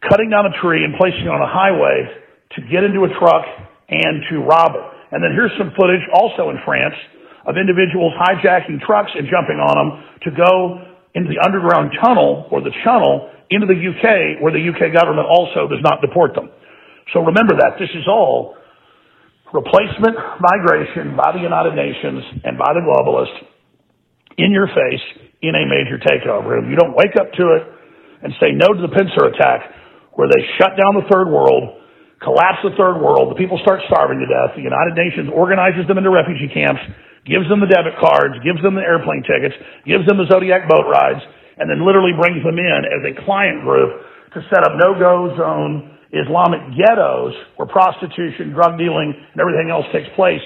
cutting 0.05 0.29
down 0.29 0.45
a 0.45 0.53
tree 0.61 0.85
and 0.85 0.93
placing 0.93 1.25
it 1.25 1.33
on 1.33 1.41
a 1.41 1.49
highway 1.49 2.05
to 2.53 2.59
get 2.69 2.85
into 2.85 3.01
a 3.09 3.11
truck 3.17 3.41
and 3.89 4.21
to 4.29 4.45
rob 4.45 4.77
it. 4.77 4.85
And 5.11 5.19
then 5.25 5.33
here's 5.33 5.51
some 5.57 5.73
footage 5.73 6.05
also 6.13 6.53
in 6.53 6.61
France 6.61 6.95
of 7.49 7.57
individuals 7.57 8.13
hijacking 8.21 8.77
trucks 8.85 9.09
and 9.17 9.25
jumping 9.25 9.57
on 9.57 9.73
them 9.73 9.89
to 10.23 10.29
go 10.37 10.53
into 11.17 11.27
the 11.33 11.41
underground 11.41 11.91
tunnel 11.97 12.47
or 12.53 12.61
the 12.61 12.71
channel 12.85 13.33
into 13.49 13.65
the 13.65 13.75
UK 13.75 14.39
where 14.39 14.53
the 14.53 14.61
UK 14.61 14.93
government 14.93 15.25
also 15.25 15.65
does 15.65 15.81
not 15.81 15.99
deport 15.99 16.37
them. 16.37 16.53
So 17.11 17.25
remember 17.25 17.57
that. 17.57 17.81
This 17.81 17.91
is 17.97 18.05
all 18.07 18.55
replacement 19.51 20.15
migration 20.39 21.17
by 21.17 21.33
the 21.33 21.41
United 21.41 21.73
Nations 21.73 22.45
and 22.45 22.61
by 22.61 22.71
the 22.77 22.79
globalists 22.85 23.41
in 24.37 24.53
your 24.53 24.69
face 24.69 25.03
in 25.41 25.57
a 25.57 25.65
major 25.65 25.97
takeover. 25.97 26.61
If 26.61 26.69
you 26.69 26.77
don't 26.77 26.95
wake 26.95 27.17
up 27.19 27.33
to 27.33 27.43
it 27.57 27.80
and 28.21 28.33
say 28.39 28.53
no 28.53 28.73
to 28.73 28.81
the 28.81 28.93
pincer 28.93 29.29
attack 29.29 29.69
where 30.13 30.27
they 30.29 30.41
shut 30.59 30.77
down 30.77 30.97
the 30.97 31.07
third 31.09 31.29
world, 31.31 31.81
collapse 32.21 32.61
the 32.61 32.75
third 32.77 33.01
world, 33.01 33.33
the 33.33 33.39
people 33.39 33.57
start 33.65 33.81
starving 33.89 34.21
to 34.21 34.27
death, 34.29 34.53
the 34.53 34.65
United 34.65 34.93
Nations 34.93 35.31
organizes 35.33 35.87
them 35.89 35.97
into 35.97 36.11
refugee 36.13 36.51
camps, 36.51 36.81
gives 37.25 37.47
them 37.49 37.61
the 37.63 37.69
debit 37.69 37.97
cards, 37.97 38.37
gives 38.45 38.61
them 38.61 38.77
the 38.77 38.85
airplane 38.85 39.23
tickets, 39.25 39.55
gives 39.87 40.05
them 40.05 40.21
the 40.21 40.27
Zodiac 40.29 40.69
boat 40.69 40.85
rides, 40.85 41.21
and 41.57 41.69
then 41.69 41.81
literally 41.81 42.13
brings 42.13 42.41
them 42.45 42.57
in 42.57 42.81
as 42.85 43.01
a 43.05 43.13
client 43.25 43.65
group 43.65 43.89
to 44.33 44.39
set 44.49 44.63
up 44.63 44.77
no-go 44.77 45.33
zone 45.37 45.97
Islamic 46.11 46.75
ghettos 46.75 47.33
where 47.55 47.67
prostitution, 47.71 48.51
drug 48.51 48.75
dealing, 48.75 49.15
and 49.15 49.37
everything 49.39 49.71
else 49.71 49.87
takes 49.95 50.11
place 50.19 50.43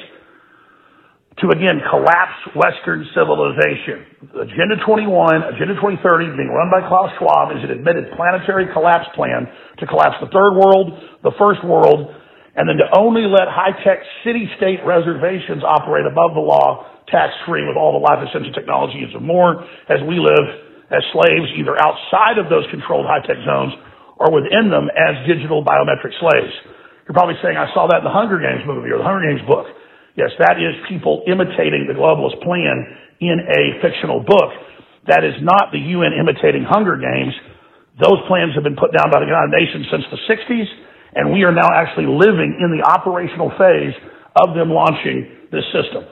to 1.43 1.51
again 1.51 1.83
collapse 1.91 2.39
Western 2.55 3.03
civilization. 3.11 4.07
Agenda 4.39 4.79
21, 4.87 5.59
Agenda 5.59 5.75
2030 5.83 6.31
being 6.39 6.47
run 6.47 6.71
by 6.71 6.79
Klaus 6.87 7.11
Schwab 7.19 7.51
is 7.51 7.59
an 7.59 7.75
admitted 7.75 8.07
planetary 8.15 8.71
collapse 8.71 9.11
plan 9.19 9.43
to 9.79 9.85
collapse 9.85 10.15
the 10.23 10.31
third 10.31 10.55
world, 10.55 10.95
the 11.27 11.35
first 11.35 11.59
world, 11.67 12.07
and 12.55 12.63
then 12.71 12.79
to 12.79 12.87
only 12.95 13.27
let 13.27 13.51
high-tech 13.51 13.99
city-state 14.23 14.79
reservations 14.87 15.59
operate 15.67 16.07
above 16.07 16.31
the 16.39 16.43
law, 16.43 16.87
tax-free 17.11 17.67
with 17.67 17.75
all 17.75 17.99
the 17.99 18.03
life 18.03 18.23
essential 18.23 18.55
technologies 18.55 19.11
and 19.11 19.27
more 19.27 19.59
as 19.91 19.99
we 20.07 20.15
live 20.15 20.47
as 20.87 21.03
slaves 21.11 21.51
either 21.59 21.75
outside 21.83 22.39
of 22.39 22.47
those 22.47 22.63
controlled 22.71 23.03
high-tech 23.03 23.43
zones 23.43 23.75
or 24.23 24.31
within 24.31 24.71
them 24.71 24.87
as 24.87 25.19
digital 25.27 25.59
biometric 25.67 26.15
slaves. 26.15 26.53
You're 27.03 27.13
probably 27.13 27.35
saying, 27.43 27.59
I 27.59 27.67
saw 27.75 27.91
that 27.91 27.99
in 28.01 28.07
the 28.07 28.15
Hunger 28.15 28.39
Games 28.39 28.63
movie 28.63 28.87
or 28.87 29.03
the 29.03 29.05
Hunger 29.05 29.27
Games 29.27 29.43
book. 29.43 29.67
Yes, 30.15 30.31
that 30.39 30.55
is 30.55 30.75
people 30.87 31.23
imitating 31.27 31.91
the 31.91 31.95
globalist 31.95 32.39
plan 32.39 32.87
in 33.19 33.43
a 33.43 33.83
fictional 33.83 34.23
book. 34.23 34.51
That 35.07 35.27
is 35.27 35.35
not 35.43 35.75
the 35.75 35.79
UN 35.79 36.15
imitating 36.15 36.63
Hunger 36.63 36.95
Games. 36.95 37.35
Those 37.99 38.19
plans 38.27 38.55
have 38.55 38.63
been 38.63 38.79
put 38.79 38.95
down 38.95 39.11
by 39.11 39.19
the 39.19 39.27
United 39.27 39.51
Nations 39.51 39.87
since 39.91 40.07
the 40.11 40.19
60s, 40.27 40.67
and 41.15 41.31
we 41.31 41.43
are 41.43 41.51
now 41.51 41.67
actually 41.67 42.07
living 42.07 42.55
in 42.59 42.71
the 42.71 42.83
operational 42.83 43.51
phase 43.59 43.95
of 44.39 44.55
them 44.55 44.71
launching 44.71 45.51
this 45.51 45.63
system. 45.71 46.07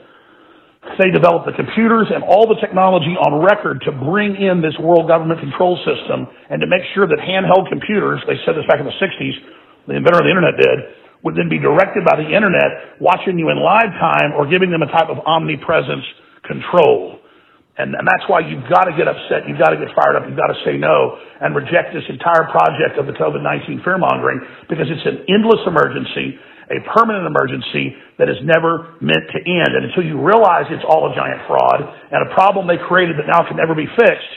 They 1.00 1.08
developed 1.08 1.48
the 1.48 1.56
computers 1.56 2.12
and 2.12 2.20
all 2.24 2.44
the 2.44 2.60
technology 2.60 3.16
on 3.16 3.40
record 3.40 3.80
to 3.88 3.92
bring 3.92 4.36
in 4.36 4.60
this 4.60 4.76
world 4.76 5.08
government 5.08 5.40
control 5.40 5.80
system 5.80 6.28
and 6.52 6.60
to 6.60 6.68
make 6.68 6.84
sure 6.92 7.08
that 7.08 7.16
handheld 7.24 7.72
computers, 7.72 8.20
they 8.28 8.36
said 8.44 8.52
this 8.52 8.68
back 8.68 8.84
in 8.84 8.88
the 8.88 8.98
60s, 9.00 9.36
the 9.88 9.96
inventor 9.96 10.20
of 10.20 10.28
the 10.28 10.32
internet 10.32 10.60
did, 10.60 11.03
would 11.24 11.34
then 11.34 11.48
be 11.48 11.58
directed 11.58 12.04
by 12.04 12.20
the 12.20 12.28
internet, 12.28 13.00
watching 13.00 13.40
you 13.40 13.48
in 13.48 13.56
live 13.56 13.90
time 13.96 14.36
or 14.36 14.44
giving 14.44 14.70
them 14.70 14.84
a 14.84 14.90
type 14.92 15.08
of 15.08 15.18
omnipresence 15.24 16.04
control. 16.44 17.18
And, 17.74 17.96
and 17.96 18.06
that's 18.06 18.22
why 18.30 18.44
you've 18.44 18.68
got 18.70 18.86
to 18.86 18.94
get 18.94 19.08
upset, 19.10 19.48
you've 19.48 19.58
got 19.58 19.74
to 19.74 19.80
get 19.80 19.90
fired 19.96 20.14
up, 20.14 20.28
you've 20.28 20.38
got 20.38 20.52
to 20.52 20.60
say 20.62 20.78
no 20.78 21.18
and 21.42 21.56
reject 21.56 21.90
this 21.90 22.06
entire 22.06 22.46
project 22.52 23.00
of 23.00 23.10
the 23.10 23.16
COVID-19 23.18 23.82
fear 23.82 23.98
mongering 23.98 24.38
because 24.70 24.86
it's 24.86 25.02
an 25.02 25.26
endless 25.26 25.58
emergency 25.66 26.38
a 26.72 26.80
permanent 26.96 27.28
emergency 27.28 27.92
that 28.16 28.28
is 28.28 28.40
never 28.44 28.96
meant 29.00 29.24
to 29.32 29.38
end. 29.44 29.76
And 29.76 29.84
until 29.84 30.04
you 30.04 30.16
realize 30.16 30.64
it's 30.72 30.84
all 30.86 31.10
a 31.10 31.12
giant 31.12 31.44
fraud 31.44 31.80
and 32.12 32.24
a 32.24 32.30
problem 32.32 32.64
they 32.64 32.80
created 32.88 33.20
that 33.20 33.28
now 33.28 33.44
can 33.44 33.56
never 33.56 33.74
be 33.74 33.84
fixed, 33.96 34.32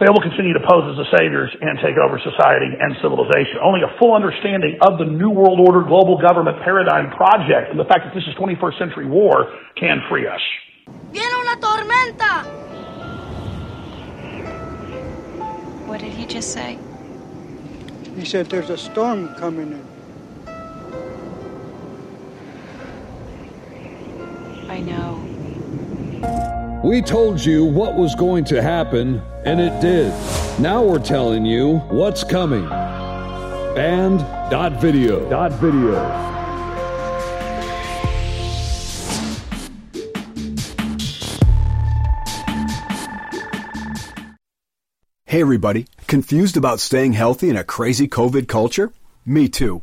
they 0.00 0.08
will 0.08 0.24
continue 0.24 0.56
to 0.56 0.64
pose 0.64 0.88
as 0.88 0.96
the 0.96 1.08
saviors 1.12 1.52
and 1.60 1.76
take 1.84 2.00
over 2.00 2.16
society 2.24 2.72
and 2.72 2.96
civilization. 3.04 3.60
Only 3.60 3.84
a 3.84 3.92
full 4.00 4.16
understanding 4.16 4.80
of 4.80 4.96
the 4.96 5.04
New 5.04 5.28
World 5.28 5.60
Order 5.60 5.84
global 5.84 6.16
government 6.16 6.56
paradigm 6.64 7.12
project 7.12 7.68
and 7.70 7.78
the 7.78 7.84
fact 7.84 8.08
that 8.08 8.14
this 8.16 8.24
is 8.24 8.34
21st 8.40 8.78
century 8.80 9.06
war 9.06 9.52
can 9.76 10.00
free 10.08 10.26
us. 10.26 10.40
Viene 11.12 11.36
una 11.36 11.56
tormenta! 11.60 12.48
What 15.86 16.00
did 16.00 16.12
he 16.12 16.24
just 16.24 16.52
say? 16.52 16.78
He 18.16 18.24
said 18.24 18.46
there's 18.46 18.70
a 18.70 18.78
storm 18.78 19.34
coming 19.34 19.72
in. 19.72 19.89
We 26.90 27.00
told 27.00 27.38
you 27.44 27.64
what 27.64 27.94
was 27.94 28.16
going 28.16 28.42
to 28.46 28.60
happen, 28.60 29.22
and 29.44 29.60
it 29.60 29.80
did. 29.80 30.12
Now 30.58 30.82
we're 30.82 30.98
telling 30.98 31.46
you 31.46 31.76
what's 31.88 32.24
coming. 32.24 32.68
Banned.video. 33.76 35.30
Dot 35.30 35.52
video. 35.52 35.94
Hey 45.26 45.40
everybody, 45.42 45.86
confused 46.08 46.56
about 46.56 46.80
staying 46.80 47.12
healthy 47.12 47.50
in 47.50 47.56
a 47.56 47.62
crazy 47.62 48.08
COVID 48.08 48.48
culture? 48.48 48.92
Me 49.24 49.48
too. 49.48 49.82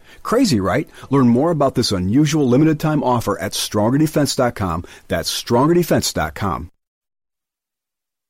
Crazy, 0.23 0.59
right? 0.59 0.89
Learn 1.09 1.27
more 1.27 1.51
about 1.51 1.75
this 1.75 1.91
unusual 1.91 2.47
limited 2.47 2.79
time 2.79 3.03
offer 3.03 3.39
at 3.39 3.53
strongerdefense.com. 3.53 4.85
That's 5.07 5.43
strongerdefense.com. 5.43 6.71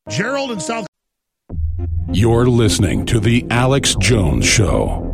Gerald 0.10 0.52
in 0.52 0.60
South. 0.60 0.88
You're 2.12 2.48
listening 2.48 3.06
to 3.08 3.20
The 3.20 3.46
Alex 3.50 3.96
Jones 3.96 4.46
Show. 4.46 5.11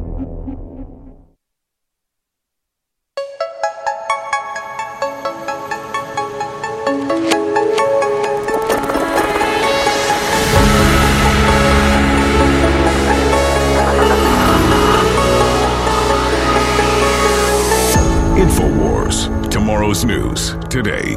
News 19.87 20.53
today. 20.69 21.15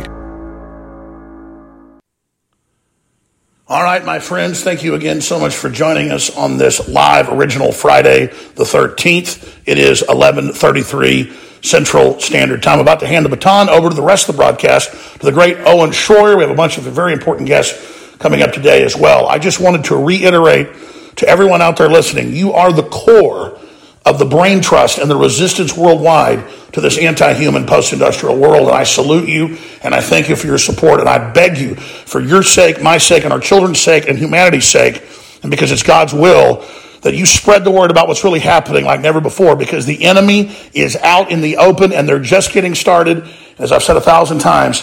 All 3.67 3.83
right, 3.83 4.05
my 4.05 4.21
friends, 4.21 4.63
thank 4.63 4.85
you 4.85 4.95
again 4.95 5.21
so 5.21 5.41
much 5.41 5.57
for 5.57 5.69
joining 5.71 6.13
us 6.13 6.37
on 6.37 6.57
this 6.57 6.89
live 6.89 7.29
original 7.31 7.73
Friday, 7.73 8.27
the 8.27 8.63
13th. 8.63 9.59
It 9.67 9.79
is 9.79 10.03
1133 10.03 11.37
Central 11.63 12.21
Standard 12.21 12.63
Time. 12.63 12.75
I'm 12.75 12.81
About 12.83 13.01
to 13.01 13.09
hand 13.09 13.25
the 13.25 13.31
baton 13.31 13.69
over 13.69 13.89
to 13.89 13.95
the 13.95 14.03
rest 14.03 14.29
of 14.29 14.37
the 14.37 14.41
broadcast 14.41 14.93
to 15.19 15.27
the 15.27 15.33
great 15.33 15.57
Owen 15.67 15.91
Schroyer. 15.91 16.37
We 16.37 16.45
have 16.45 16.53
a 16.53 16.55
bunch 16.55 16.79
of 16.79 16.85
very 16.85 17.13
important 17.13 17.49
guests 17.49 18.17
coming 18.19 18.41
up 18.41 18.53
today 18.53 18.85
as 18.85 18.97
well. 18.97 19.27
I 19.27 19.41
just 19.41 19.59
wanted 19.59 19.83
to 19.87 19.97
reiterate 19.97 20.69
to 21.17 21.29
everyone 21.29 21.61
out 21.61 21.77
there 21.77 21.89
listening, 21.89 22.35
you 22.35 22.53
are 22.53 22.73
the 22.73 22.85
core 22.85 23.60
of 24.05 24.19
the 24.19 24.25
brain 24.25 24.61
trust 24.61 24.99
and 24.99 25.11
the 25.11 25.17
resistance 25.17 25.77
worldwide 25.77 26.45
to 26.73 26.81
this 26.81 26.99
anti-human 26.99 27.67
post-industrial 27.67 28.37
world. 28.37 28.69
And 28.69 28.77
I 28.77 28.85
salute 28.85 29.29
you 29.29 29.59
and 29.83 29.95
I 29.95 30.01
thank 30.01 30.29
you 30.29 30.37
for 30.37 30.47
your 30.47 30.59
support. 30.59 31.01
And 31.01 31.09
I 31.09 31.33
beg 31.33 31.59
you, 31.59 31.75
for 31.75 32.21
your 32.21 32.43
sake, 32.43 32.83
my 32.83 32.99
sake, 32.99 33.25
and 33.25 33.33
our 33.33 33.41
children's 33.41 33.81
sake, 33.81 34.09
and 34.09 34.19
humanity's 34.19 34.67
sake, 34.67 35.03
and 35.43 35.51
because 35.51 35.73
it's 35.73 35.83
God's 35.83 36.15
will, 36.15 36.65
that 37.03 37.15
you 37.15 37.25
spread 37.25 37.65
the 37.65 37.71
word 37.71 37.91
about 37.91 38.09
what's 38.09 38.25
really 38.25 38.41
happening 38.41 38.85
like 38.85 39.01
never 39.01 39.21
before 39.21 39.57
because 39.57 39.87
the 39.87 40.05
enemy 40.05 40.55
is 40.75 40.97
out 40.97 41.31
in 41.31 41.41
the 41.41 41.57
open 41.57 41.93
and 41.93 42.09
they're 42.09 42.19
just 42.19 42.53
getting 42.53 42.75
started. 42.75 43.27
As 43.59 43.73
I've 43.73 43.83
said 43.83 43.97
a 43.97 44.03
thousand 44.03 44.39
times, 44.41 44.83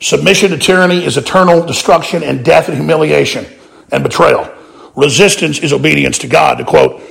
submission 0.00 0.50
to 0.50 0.58
tyranny 0.58 1.04
is 1.04 1.16
eternal 1.16 1.64
destruction 1.64 2.22
and 2.22 2.44
death 2.44 2.68
and 2.68 2.76
humiliation 2.76 3.46
and 3.90 4.04
betrayal. 4.04 4.48
Resistance 4.94 5.58
is 5.58 5.72
obedience 5.72 6.18
to 6.18 6.28
God, 6.28 6.58
to 6.58 6.64
quote 6.64 7.02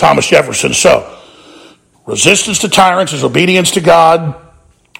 Thomas 0.00 0.26
Jefferson. 0.26 0.72
So, 0.72 1.18
resistance 2.06 2.60
to 2.60 2.68
tyrants 2.68 3.12
is 3.12 3.22
obedience 3.22 3.72
to 3.72 3.80
God. 3.80 4.34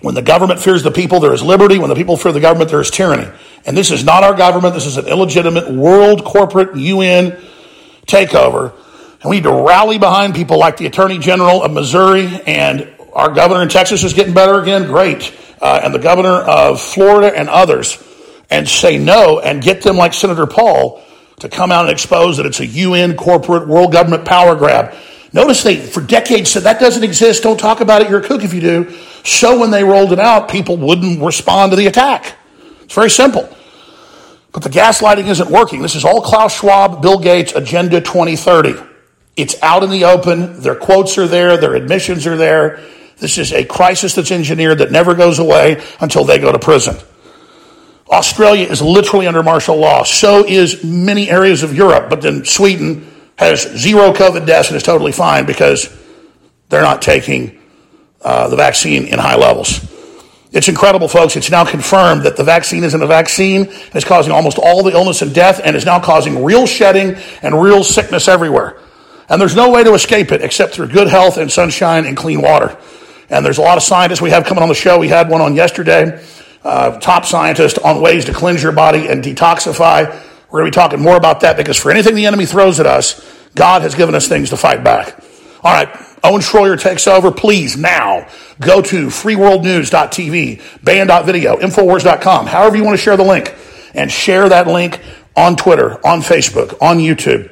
When 0.03 0.15
the 0.15 0.23
government 0.23 0.61
fears 0.61 0.83
the 0.83 0.91
people, 0.91 1.21
there 1.21 1.33
is 1.33 1.43
liberty. 1.43 1.79
When 1.79 1.89
the 1.89 1.95
people 1.95 2.17
fear 2.17 2.33
the 2.33 2.41
government, 2.41 2.71
there 2.71 2.81
is 2.81 2.91
tyranny. 2.91 3.31
And 3.67 3.77
this 3.77 3.91
is 3.91 4.05
not 4.05 4.25
our 4.25 4.35
government. 4.35 4.75
This 4.75 4.87
is 4.87 4.97
an 4.97 5.07
illegitimate 5.07 5.71
world 5.71 6.25
corporate 6.25 6.77
UN 6.77 7.39
takeover. 8.07 8.73
And 9.23 9.31
we 9.31 9.37
need 9.37 9.45
to 9.45 9.65
rally 9.67 9.99
behind 9.99 10.35
people 10.35 10.59
like 10.59 10.77
the 10.77 10.87
Attorney 10.87 11.19
General 11.19 11.63
of 11.63 11.73
Missouri 11.73 12.41
and 12.47 12.89
our 13.13 13.33
governor 13.33 13.63
in 13.63 13.69
Texas 13.69 14.05
is 14.05 14.13
getting 14.13 14.35
better 14.35 14.61
again. 14.61 14.87
Great. 14.87 15.35
Uh, 15.61 15.81
and 15.83 15.95
the 15.95 15.99
governor 15.99 16.37
of 16.37 16.81
Florida 16.81 17.37
and 17.37 17.49
others 17.49 18.03
and 18.49 18.69
say 18.69 18.99
no 18.99 19.41
and 19.41 19.63
get 19.63 19.83
them 19.83 19.97
like 19.97 20.15
Senator 20.15 20.47
Paul 20.47 21.03
to 21.41 21.49
come 21.49 21.73
out 21.73 21.85
and 21.85 21.93
expose 21.93 22.37
that 22.37 22.47
it's 22.47 22.61
a 22.61 22.67
UN 22.67 23.17
corporate 23.17 23.69
world 23.69 23.93
government 23.93 24.25
power 24.25 24.55
grab. 24.55 24.95
Notice 25.33 25.63
they, 25.63 25.77
for 25.77 26.01
decades, 26.01 26.51
said 26.51 26.65
that 26.65 26.81
doesn't 26.81 27.05
exist. 27.05 27.43
Don't 27.43 27.59
talk 27.59 27.81
about 27.81 28.03
it. 28.03 28.11
You're 28.11 28.21
a 28.21 28.27
kook 28.27 28.43
if 28.43 28.53
you 28.53 28.61
do. 28.61 28.95
So 29.25 29.59
when 29.59 29.71
they 29.71 29.85
rolled 29.85 30.13
it 30.13 30.19
out, 30.19 30.49
people 30.49 30.77
wouldn't 30.77 31.23
respond 31.23 31.73
to 31.73 31.77
the 31.77 31.87
attack. 31.87 32.37
It's 32.83 32.95
very 32.95 33.11
simple. 33.11 33.49
But 34.53 34.65
the 34.65 34.71
gaslighting 34.71 35.29
isn't 35.29 35.51
working. 35.51 35.83
This 35.83 35.95
is 35.95 36.05
all 36.05 36.21
Klaus 36.21 36.59
Schwab, 36.59 37.01
Bill 37.03 37.19
Gates, 37.19 37.53
Agenda 37.53 38.01
2030. 38.01 38.75
It's 39.37 39.61
out 39.63 39.85
in 39.85 39.91
the 39.91 40.05
open. 40.05 40.61
Their 40.61 40.75
quotes 40.75 41.17
are 41.17 41.29
there. 41.29 41.57
Their 41.57 41.75
admissions 41.75 42.27
are 42.27 42.37
there. 42.37 42.81
This 43.19 43.39
is 43.39 43.53
a 43.53 43.65
crisis 43.65 44.15
that's 44.15 44.33
engineered 44.33 44.79
that 44.79 44.91
never 44.91 45.15
goes 45.15 45.39
away 45.39 45.83
until 46.01 46.25
they 46.25 46.39
go 46.39 46.51
to 46.51 46.59
prison. 46.59 46.97
Australia 48.11 48.67
is 48.67 48.83
literally 48.83 49.27
under 49.27 49.43
martial 49.43 49.77
law. 49.77 50.03
So 50.03 50.45
is 50.45 50.83
many 50.83 51.31
areas 51.31 51.63
of 51.63 51.75
Europe. 51.75 52.11
But 52.11 52.23
then 52.23 52.45
Sweden 52.45 53.09
has 53.37 53.63
zero 53.77 54.13
COVID 54.13 54.47
deaths 54.47 54.69
and 54.69 54.77
is 54.77 54.83
totally 54.83 55.13
fine 55.13 55.47
because 55.47 55.89
they're 56.69 56.83
not 56.83 57.03
taking 57.03 57.59
uh, 58.23 58.49
the 58.49 58.57
vaccine 58.57 59.07
in 59.07 59.19
high 59.19 59.37
levels. 59.37 59.87
It's 60.53 60.69
incredible, 60.69 61.07
folks. 61.07 61.37
It's 61.37 61.51
now 61.51 61.65
confirmed 61.65 62.25
that 62.25 62.37
the 62.37 62.43
vaccine 62.43 62.83
isn't 62.83 63.01
a 63.01 63.07
vaccine. 63.07 63.69
It's 63.95 64.05
causing 64.05 64.33
almost 64.33 64.59
all 64.59 64.83
the 64.83 64.91
illness 64.91 65.23
and 65.23 65.33
death 65.33 65.61
and 65.63 65.77
is 65.77 65.87
now 65.87 66.01
causing 66.01 66.43
real 66.43 66.67
shedding 66.67 67.15
and 67.43 67.63
real 67.63 67.85
sickness 67.85 68.27
everywhere. 68.27 68.81
And 69.29 69.41
there's 69.41 69.55
no 69.55 69.71
way 69.71 69.85
to 69.85 69.95
escape 69.95 70.33
it 70.33 70.43
except 70.43 70.75
through 70.75 70.89
good 70.89 71.07
health 71.07 71.37
and 71.37 71.51
sunshine 71.51 72.05
and 72.05 72.17
clean 72.17 72.43
water. 72.43 72.77
And 73.29 73.47
there's 73.47 73.59
a 73.59 73.63
lot 73.63 73.77
of 73.77 73.85
scientists 73.85 74.21
we 74.21 74.31
have 74.31 74.45
coming 74.45 74.63
on 74.63 74.69
the 74.69 74.75
show. 74.75 74.99
We 74.99 75.07
had 75.07 75.29
one 75.29 75.41
on 75.41 75.55
yesterday, 75.55 76.21
uh, 76.63 76.99
top 77.01 77.25
scientist 77.25 77.79
on 77.79 78.01
ways 78.01 78.25
to 78.27 78.33
cleanse 78.33 78.63
your 78.63 78.73
body 78.73 79.09
and 79.09 79.23
detoxify. 79.23 80.07
We're 80.51 80.61
going 80.61 80.73
to 80.73 80.77
be 80.77 80.81
talking 80.81 81.01
more 81.01 81.17
about 81.17 81.41
that 81.41 81.57
because 81.57 81.77
for 81.77 81.91
anything 81.91 82.15
the 82.15 82.27
enemy 82.27 82.47
throws 82.47 82.81
at 82.81 82.87
us, 82.87 83.21
God 83.55 83.83
has 83.83 83.95
given 83.95 84.15
us 84.15 84.29
things 84.29 84.51
to 84.51 84.57
fight 84.57 84.85
back. 84.85 85.23
All 85.63 85.73
right, 85.73 85.89
Owen 86.25 86.41
Schroyer 86.41 86.81
takes 86.81 87.07
over. 87.07 87.31
Please 87.31 87.77
now 87.77 88.29
go 88.61 88.81
to 88.83 89.07
freeworldnews.tv, 89.07 90.85
banned.video, 90.85 91.57
infowars.com, 91.57 92.47
however 92.47 92.77
you 92.77 92.85
want 92.85 92.99
to 92.99 93.03
share 93.03 93.17
the 93.17 93.25
link, 93.25 93.55
and 93.95 94.11
share 94.11 94.49
that 94.49 94.67
link 94.67 95.01
on 95.37 95.57
Twitter, 95.57 95.95
on 96.07 96.21
Facebook, 96.21 96.81
on 96.81 96.99
YouTube. 96.99 97.51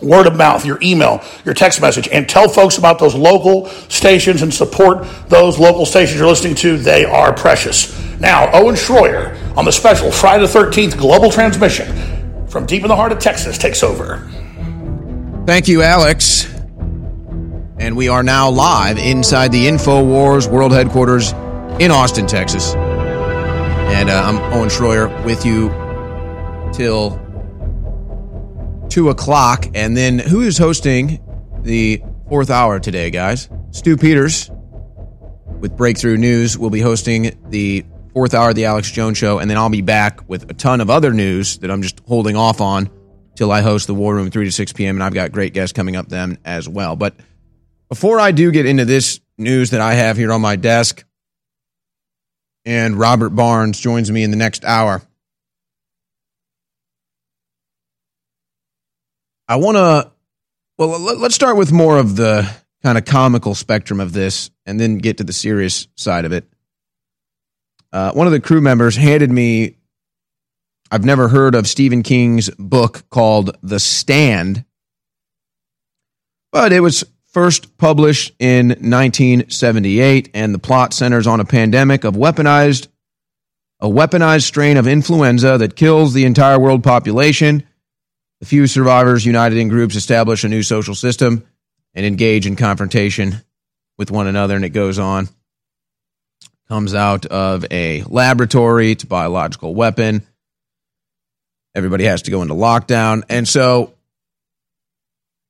Word 0.00 0.26
of 0.26 0.36
mouth, 0.36 0.64
your 0.64 0.78
email, 0.82 1.22
your 1.44 1.54
text 1.54 1.80
message, 1.80 2.08
and 2.08 2.28
tell 2.28 2.48
folks 2.48 2.78
about 2.78 2.98
those 2.98 3.14
local 3.14 3.66
stations 3.88 4.42
and 4.42 4.52
support 4.52 5.06
those 5.28 5.58
local 5.58 5.86
stations 5.86 6.18
you're 6.18 6.28
listening 6.28 6.54
to. 6.56 6.76
They 6.76 7.04
are 7.04 7.32
precious. 7.32 7.98
Now, 8.20 8.50
Owen 8.52 8.74
Schroyer 8.74 9.36
on 9.56 9.64
the 9.64 9.72
special 9.72 10.10
Friday 10.10 10.46
the 10.46 10.52
13th 10.58 10.96
global 10.98 11.30
transmission 11.30 12.46
from 12.48 12.66
deep 12.66 12.82
in 12.82 12.88
the 12.88 12.96
heart 12.96 13.12
of 13.12 13.18
Texas 13.18 13.58
takes 13.58 13.82
over. 13.82 14.28
Thank 15.46 15.68
you, 15.68 15.82
Alex. 15.82 16.46
And 17.78 17.96
we 17.96 18.08
are 18.08 18.22
now 18.22 18.50
live 18.50 18.98
inside 18.98 19.52
the 19.52 19.66
InfoWars 19.66 20.50
World 20.50 20.72
Headquarters 20.72 21.32
in 21.80 21.90
Austin, 21.90 22.26
Texas. 22.26 22.74
And 22.74 24.10
uh, 24.10 24.22
I'm 24.22 24.38
Owen 24.52 24.68
Schroyer 24.68 25.24
with 25.24 25.46
you 25.46 25.68
till 26.72 27.20
2 28.98 29.10
o'clock. 29.10 29.64
And 29.74 29.96
then 29.96 30.18
who 30.18 30.40
is 30.40 30.58
hosting 30.58 31.20
the 31.62 32.02
fourth 32.28 32.50
hour 32.50 32.80
today, 32.80 33.10
guys? 33.10 33.48
Stew 33.70 33.96
Peters 33.96 34.50
with 35.60 35.76
Breakthrough 35.76 36.16
News 36.16 36.58
will 36.58 36.70
be 36.70 36.80
hosting 36.80 37.38
the 37.48 37.86
fourth 38.12 38.34
hour 38.34 38.48
of 38.48 38.56
the 38.56 38.64
Alex 38.64 38.90
Jones 38.90 39.16
Show. 39.16 39.38
And 39.38 39.48
then 39.48 39.56
I'll 39.56 39.68
be 39.68 39.82
back 39.82 40.28
with 40.28 40.50
a 40.50 40.52
ton 40.52 40.80
of 40.80 40.90
other 40.90 41.12
news 41.12 41.58
that 41.58 41.70
I'm 41.70 41.80
just 41.80 42.00
holding 42.08 42.34
off 42.34 42.60
on 42.60 42.90
till 43.36 43.52
I 43.52 43.60
host 43.60 43.86
the 43.86 43.94
War 43.94 44.16
Room 44.16 44.32
3 44.32 44.46
to 44.46 44.50
6 44.50 44.72
p.m. 44.72 44.96
And 44.96 45.04
I've 45.04 45.14
got 45.14 45.30
great 45.30 45.54
guests 45.54 45.72
coming 45.72 45.94
up 45.94 46.08
then 46.08 46.38
as 46.44 46.68
well. 46.68 46.96
But 46.96 47.14
before 47.88 48.18
I 48.18 48.32
do 48.32 48.50
get 48.50 48.66
into 48.66 48.84
this 48.84 49.20
news 49.36 49.70
that 49.70 49.80
I 49.80 49.94
have 49.94 50.16
here 50.16 50.32
on 50.32 50.40
my 50.40 50.56
desk, 50.56 51.04
and 52.64 52.96
Robert 52.96 53.30
Barnes 53.30 53.78
joins 53.78 54.10
me 54.10 54.24
in 54.24 54.32
the 54.32 54.36
next 54.36 54.64
hour. 54.64 55.02
I 59.48 59.56
want 59.56 59.76
to, 59.76 60.12
well, 60.76 61.00
let's 61.00 61.34
start 61.34 61.56
with 61.56 61.72
more 61.72 61.98
of 61.98 62.16
the 62.16 62.48
kind 62.82 62.98
of 62.98 63.04
comical 63.04 63.54
spectrum 63.54 63.98
of 63.98 64.12
this 64.12 64.50
and 64.66 64.78
then 64.78 64.98
get 64.98 65.18
to 65.18 65.24
the 65.24 65.32
serious 65.32 65.88
side 65.96 66.24
of 66.24 66.32
it. 66.32 66.46
Uh, 67.92 68.12
one 68.12 68.26
of 68.26 68.32
the 68.32 68.40
crew 68.40 68.60
members 68.60 68.94
handed 68.94 69.30
me, 69.30 69.76
I've 70.90 71.04
never 71.04 71.28
heard 71.28 71.54
of 71.54 71.66
Stephen 71.66 72.02
King's 72.02 72.50
book 72.50 73.08
called 73.08 73.56
The 73.62 73.80
Stand, 73.80 74.64
but 76.52 76.72
it 76.72 76.80
was 76.80 77.04
first 77.26 77.78
published 77.78 78.34
in 78.38 78.68
1978, 78.68 80.30
and 80.34 80.54
the 80.54 80.58
plot 80.58 80.92
centers 80.92 81.26
on 81.26 81.40
a 81.40 81.44
pandemic 81.44 82.04
of 82.04 82.14
weaponized 82.14 82.88
a 83.80 83.86
weaponized 83.86 84.42
strain 84.42 84.76
of 84.76 84.88
influenza 84.88 85.56
that 85.58 85.76
kills 85.76 86.12
the 86.12 86.24
entire 86.24 86.58
world 86.58 86.82
population. 86.82 87.62
The 88.40 88.46
few 88.46 88.66
survivors, 88.66 89.26
united 89.26 89.58
in 89.58 89.68
groups, 89.68 89.96
establish 89.96 90.44
a 90.44 90.48
new 90.48 90.62
social 90.62 90.94
system 90.94 91.44
and 91.94 92.06
engage 92.06 92.46
in 92.46 92.54
confrontation 92.56 93.42
with 93.96 94.10
one 94.10 94.28
another, 94.28 94.54
and 94.54 94.64
it 94.64 94.70
goes 94.70 94.98
on. 94.98 95.28
Comes 96.68 96.94
out 96.94 97.26
of 97.26 97.64
a 97.70 98.02
laboratory 98.04 98.94
to 98.94 99.06
biological 99.06 99.74
weapon. 99.74 100.22
Everybody 101.74 102.04
has 102.04 102.22
to 102.22 102.30
go 102.30 102.42
into 102.42 102.54
lockdown. 102.54 103.22
And 103.28 103.48
so 103.48 103.94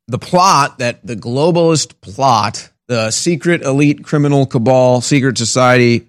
the 0.07 0.18
plot 0.18 0.79
that 0.79 1.07
the 1.07 1.16
globalist 1.16 2.01
plot, 2.01 2.70
the 2.87 3.11
secret 3.11 3.62
elite 3.62 4.05
criminal 4.05 4.46
cabal, 4.46 5.01
secret 5.01 5.37
society, 5.37 6.07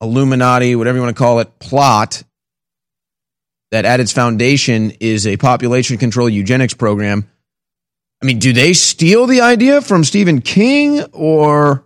Illuminati, 0.00 0.74
whatever 0.74 0.98
you 0.98 1.02
want 1.02 1.16
to 1.16 1.22
call 1.22 1.40
it, 1.40 1.58
plot 1.58 2.22
that 3.72 3.86
at 3.86 4.00
its 4.00 4.12
foundation 4.12 4.92
is 5.00 5.26
a 5.26 5.38
population 5.38 5.96
control 5.96 6.28
eugenics 6.28 6.74
program. 6.74 7.26
I 8.22 8.26
mean, 8.26 8.38
do 8.38 8.52
they 8.52 8.74
steal 8.74 9.26
the 9.26 9.40
idea 9.40 9.80
from 9.80 10.04
Stephen 10.04 10.42
King 10.42 11.02
or 11.12 11.84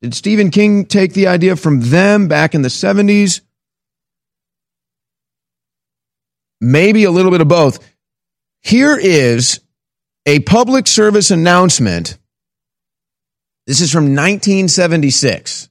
did 0.00 0.14
Stephen 0.14 0.50
King 0.50 0.86
take 0.86 1.12
the 1.12 1.26
idea 1.26 1.56
from 1.56 1.80
them 1.80 2.28
back 2.28 2.54
in 2.54 2.62
the 2.62 2.68
70s? 2.68 3.40
Maybe 6.60 7.02
a 7.02 7.10
little 7.10 7.32
bit 7.32 7.40
of 7.40 7.48
both. 7.48 7.84
Here 8.62 8.96
is 8.96 9.60
a 10.24 10.38
public 10.40 10.86
service 10.86 11.32
announcement. 11.32 12.16
This 13.66 13.80
is 13.80 13.90
from 13.90 14.04
1976. 14.04 15.68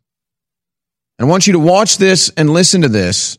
I 1.20 1.24
want 1.24 1.48
you 1.48 1.54
to 1.54 1.60
watch 1.60 1.98
this 1.98 2.32
and 2.36 2.50
listen 2.50 2.82
to 2.82 2.90
this. 2.90 3.38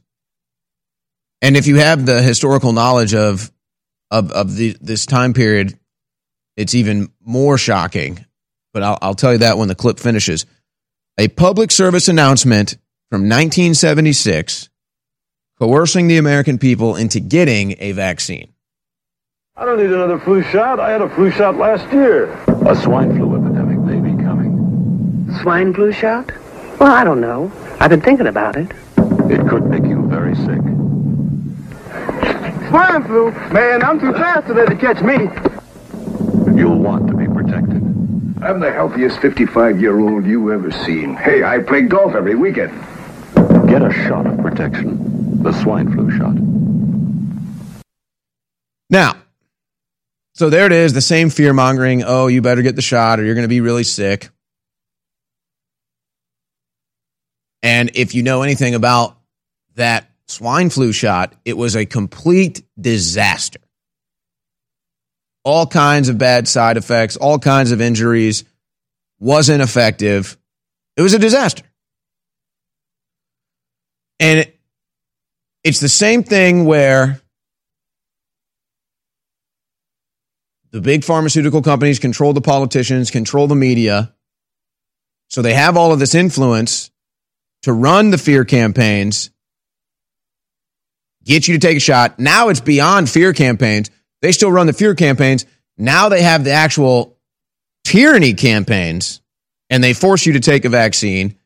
And 1.40 1.56
if 1.56 1.66
you 1.66 1.76
have 1.76 2.04
the 2.04 2.20
historical 2.22 2.72
knowledge 2.72 3.14
of 3.14 3.50
of, 4.10 4.32
of 4.32 4.56
the, 4.56 4.76
this 4.80 5.06
time 5.06 5.34
period, 5.34 5.78
it's 6.56 6.74
even 6.74 7.12
more 7.20 7.58
shocking. 7.58 8.24
But 8.72 8.82
I'll, 8.82 8.98
I'll 9.02 9.14
tell 9.14 9.32
you 9.32 9.38
that 9.38 9.58
when 9.58 9.68
the 9.68 9.74
clip 9.74 9.98
finishes. 9.98 10.46
A 11.18 11.28
public 11.28 11.70
service 11.70 12.08
announcement 12.08 12.72
from 13.10 13.22
1976 13.22 14.68
coercing 15.58 16.06
the 16.06 16.16
American 16.16 16.58
people 16.58 16.96
into 16.96 17.20
getting 17.20 17.74
a 17.80 17.92
vaccine. 17.92 18.52
I 19.56 19.64
don't 19.64 19.78
need 19.78 19.90
another 19.90 20.20
flu 20.20 20.42
shot. 20.42 20.78
I 20.78 20.90
had 20.90 21.02
a 21.02 21.08
flu 21.16 21.32
shot 21.32 21.56
last 21.56 21.92
year. 21.92 22.32
A 22.66 22.76
swine 22.76 23.16
flu 23.16 23.34
epidemic 23.34 23.78
may 23.80 23.98
be 23.98 24.22
coming. 24.22 25.36
Swine 25.42 25.74
flu 25.74 25.90
shot? 25.90 26.30
Well, 26.78 26.92
I 26.92 27.02
don't 27.02 27.20
know. 27.20 27.50
I've 27.80 27.90
been 27.90 28.00
thinking 28.00 28.28
about 28.28 28.54
it. 28.56 28.70
It 29.28 29.48
could 29.48 29.66
make 29.66 29.82
you 29.82 30.06
very 30.06 30.36
sick. 30.36 30.60
Swine 32.68 33.04
flu? 33.04 33.30
Man, 33.52 33.82
I'm 33.82 33.98
too 33.98 34.12
fast 34.12 34.46
for 34.46 34.54
that 34.54 34.68
to 34.68 34.76
catch 34.76 35.00
me. 35.00 35.14
You'll 36.58 36.78
want 36.78 37.06
to 37.08 37.14
be 37.14 37.26
protected. 37.26 37.82
I'm 38.42 38.60
the 38.60 38.70
healthiest 38.70 39.18
55-year-old 39.18 40.26
you 40.26 40.52
ever 40.52 40.70
seen. 40.70 41.14
Hey, 41.14 41.42
I 41.42 41.58
play 41.58 41.82
golf 41.82 42.14
every 42.14 42.34
weekend. 42.34 42.72
Get 43.68 43.82
a 43.82 43.92
shot 43.92 44.26
of 44.26 44.38
protection. 44.38 45.42
The 45.42 45.52
swine 45.62 45.90
flu 45.92 46.10
shot. 46.16 46.34
Now, 48.90 49.16
so 50.34 50.50
there 50.50 50.66
it 50.66 50.72
is, 50.72 50.92
the 50.92 51.00
same 51.00 51.30
fear 51.30 51.52
mongering. 51.52 52.02
Oh, 52.04 52.26
you 52.26 52.42
better 52.42 52.62
get 52.62 52.76
the 52.76 52.82
shot 52.82 53.18
or 53.18 53.24
you're 53.24 53.34
going 53.34 53.44
to 53.44 53.48
be 53.48 53.60
really 53.60 53.84
sick. 53.84 54.28
And 57.62 57.90
if 57.94 58.14
you 58.14 58.22
know 58.22 58.42
anything 58.42 58.74
about 58.74 59.16
that 59.74 60.07
swine 60.28 60.70
flu 60.70 60.92
shot, 60.92 61.34
it 61.44 61.56
was 61.56 61.74
a 61.74 61.86
complete 61.86 62.62
disaster. 62.80 63.60
All 65.44 65.66
kinds 65.66 66.08
of 66.08 66.18
bad 66.18 66.46
side 66.46 66.76
effects, 66.76 67.16
all 67.16 67.38
kinds 67.38 67.72
of 67.72 67.80
injuries, 67.80 68.44
wasn't 69.18 69.62
effective. 69.62 70.36
It 70.96 71.02
was 71.02 71.14
a 71.14 71.18
disaster. 71.18 71.64
And 74.20 74.50
it's 75.64 75.80
the 75.80 75.88
same 75.88 76.22
thing 76.22 76.64
where 76.64 77.20
the 80.70 80.80
big 80.80 81.04
pharmaceutical 81.04 81.62
companies 81.62 81.98
control 81.98 82.32
the 82.32 82.40
politicians, 82.40 83.10
control 83.10 83.46
the 83.46 83.54
media. 83.54 84.14
So 85.30 85.42
they 85.42 85.54
have 85.54 85.76
all 85.76 85.92
of 85.92 85.98
this 85.98 86.14
influence 86.14 86.90
to 87.62 87.72
run 87.72 88.10
the 88.10 88.18
fear 88.18 88.44
campaigns, 88.44 89.30
get 91.28 91.46
you 91.46 91.58
to 91.58 91.64
take 91.64 91.76
a 91.76 91.80
shot. 91.80 92.18
Now 92.18 92.48
it's 92.48 92.60
beyond 92.60 93.08
fear 93.08 93.32
campaigns. 93.32 93.90
They 94.22 94.32
still 94.32 94.50
run 94.50 94.66
the 94.66 94.72
fear 94.72 94.94
campaigns. 94.94 95.44
Now 95.76 96.08
they 96.08 96.22
have 96.22 96.42
the 96.42 96.52
actual 96.52 97.16
tyranny 97.84 98.34
campaigns 98.34 99.20
and 99.70 99.84
they 99.84 99.92
force 99.92 100.26
you 100.26 100.32
to 100.32 100.40
take 100.40 100.64
a 100.64 100.70
vaccine 100.70 101.36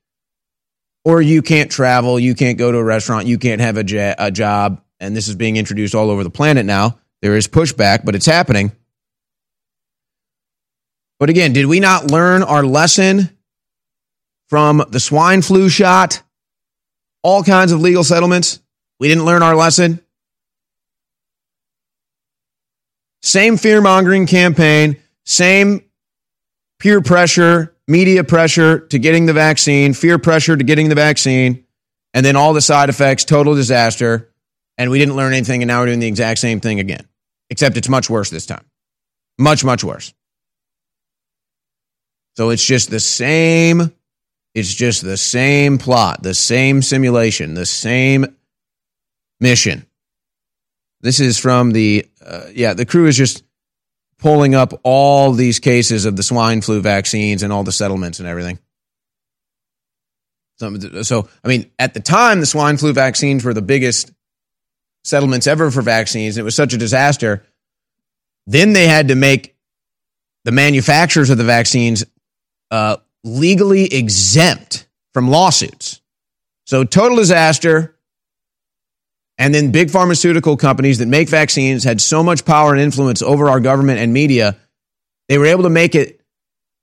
or 1.04 1.20
you 1.20 1.42
can't 1.42 1.70
travel, 1.70 2.18
you 2.18 2.34
can't 2.34 2.58
go 2.58 2.70
to 2.70 2.78
a 2.78 2.84
restaurant, 2.84 3.26
you 3.26 3.36
can't 3.36 3.60
have 3.60 3.76
a, 3.76 4.30
job. 4.30 4.80
And 5.00 5.16
this 5.16 5.26
is 5.26 5.34
being 5.34 5.56
introduced 5.56 5.96
all 5.96 6.10
over 6.10 6.22
the 6.22 6.30
planet 6.30 6.64
now. 6.64 6.98
There 7.22 7.36
is 7.36 7.48
pushback, 7.48 8.04
but 8.04 8.14
it's 8.14 8.26
happening. 8.26 8.70
But 11.18 11.28
again, 11.28 11.52
did 11.52 11.66
we 11.66 11.80
not 11.80 12.10
learn 12.10 12.44
our 12.44 12.64
lesson 12.64 13.36
from 14.48 14.84
the 14.88 15.00
swine 15.00 15.42
flu 15.42 15.68
shot? 15.68 16.22
All 17.24 17.42
kinds 17.42 17.72
of 17.72 17.80
legal 17.80 18.04
settlements. 18.04 18.61
We 19.02 19.08
didn't 19.08 19.24
learn 19.24 19.42
our 19.42 19.56
lesson. 19.56 20.00
Same 23.20 23.56
fear 23.56 23.80
mongering 23.80 24.28
campaign, 24.28 24.96
same 25.24 25.82
peer 26.78 27.00
pressure, 27.00 27.74
media 27.88 28.22
pressure 28.22 28.78
to 28.78 29.00
getting 29.00 29.26
the 29.26 29.32
vaccine, 29.32 29.92
fear 29.92 30.20
pressure 30.20 30.56
to 30.56 30.62
getting 30.62 30.88
the 30.88 30.94
vaccine, 30.94 31.64
and 32.14 32.24
then 32.24 32.36
all 32.36 32.52
the 32.52 32.60
side 32.60 32.90
effects, 32.90 33.24
total 33.24 33.56
disaster. 33.56 34.32
And 34.78 34.88
we 34.88 35.00
didn't 35.00 35.16
learn 35.16 35.32
anything, 35.32 35.62
and 35.62 35.66
now 35.66 35.80
we're 35.80 35.86
doing 35.86 35.98
the 35.98 36.06
exact 36.06 36.38
same 36.38 36.60
thing 36.60 36.78
again, 36.78 37.08
except 37.50 37.76
it's 37.76 37.88
much 37.88 38.08
worse 38.08 38.30
this 38.30 38.46
time. 38.46 38.64
Much, 39.36 39.64
much 39.64 39.82
worse. 39.82 40.14
So 42.36 42.50
it's 42.50 42.64
just 42.64 42.88
the 42.88 43.00
same. 43.00 43.92
It's 44.54 44.72
just 44.72 45.02
the 45.02 45.16
same 45.16 45.78
plot, 45.78 46.22
the 46.22 46.34
same 46.34 46.82
simulation, 46.82 47.54
the 47.54 47.66
same 47.66 48.36
mission. 49.42 49.84
This 51.00 51.20
is 51.20 51.38
from 51.38 51.72
the, 51.72 52.06
uh, 52.24 52.44
yeah, 52.54 52.74
the 52.74 52.86
crew 52.86 53.06
is 53.06 53.16
just 53.16 53.42
pulling 54.18 54.54
up 54.54 54.72
all 54.84 55.32
these 55.32 55.58
cases 55.58 56.04
of 56.04 56.14
the 56.16 56.22
swine 56.22 56.62
flu 56.62 56.80
vaccines 56.80 57.42
and 57.42 57.52
all 57.52 57.64
the 57.64 57.72
settlements 57.72 58.20
and 58.20 58.28
everything. 58.28 58.58
So, 60.58 61.02
so, 61.02 61.28
I 61.44 61.48
mean, 61.48 61.70
at 61.78 61.92
the 61.92 62.00
time, 62.00 62.38
the 62.38 62.46
swine 62.46 62.76
flu 62.76 62.92
vaccines 62.92 63.44
were 63.44 63.52
the 63.52 63.62
biggest 63.62 64.12
settlements 65.02 65.48
ever 65.48 65.72
for 65.72 65.82
vaccines. 65.82 66.38
It 66.38 66.44
was 66.44 66.54
such 66.54 66.72
a 66.72 66.78
disaster. 66.78 67.44
Then 68.46 68.72
they 68.72 68.86
had 68.86 69.08
to 69.08 69.16
make 69.16 69.56
the 70.44 70.52
manufacturers 70.52 71.30
of 71.30 71.38
the 71.38 71.44
vaccines 71.44 72.04
uh, 72.70 72.98
legally 73.24 73.92
exempt 73.92 74.86
from 75.12 75.28
lawsuits. 75.28 76.00
So, 76.64 76.84
total 76.84 77.16
disaster. 77.16 77.96
And 79.42 79.52
then 79.52 79.72
big 79.72 79.90
pharmaceutical 79.90 80.56
companies 80.56 80.98
that 80.98 81.08
make 81.08 81.28
vaccines 81.28 81.82
had 81.82 82.00
so 82.00 82.22
much 82.22 82.44
power 82.44 82.70
and 82.70 82.80
influence 82.80 83.22
over 83.22 83.50
our 83.50 83.58
government 83.58 83.98
and 83.98 84.12
media, 84.12 84.56
they 85.28 85.36
were 85.36 85.46
able 85.46 85.64
to 85.64 85.68
make 85.68 85.96
it 85.96 86.20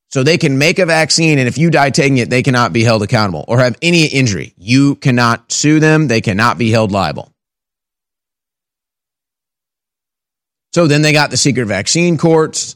so 0.10 0.24
they 0.24 0.38
can 0.38 0.58
make 0.58 0.78
a 0.78 0.86
vaccine, 0.86 1.40
and 1.40 1.48
if 1.48 1.58
you 1.58 1.70
die 1.70 1.90
taking 1.90 2.18
it, 2.18 2.30
they 2.30 2.44
cannot 2.44 2.74
be 2.74 2.84
held 2.84 3.02
accountable 3.02 3.46
or 3.48 3.60
have 3.60 3.78
any 3.82 4.08
injury. 4.08 4.54
You 4.58 4.96
cannot 4.96 5.54
sue 5.54 5.80
them, 5.80 6.10
they 6.10 6.20
cannot 6.20 6.58
be 6.58 6.70
held 6.70 6.92
liable. 6.92 7.32
So 10.74 10.86
then 10.86 11.02
they 11.02 11.14
got 11.14 11.32
the 11.32 11.38
secret 11.38 11.68
vaccine 11.68 12.18
courts, 12.18 12.76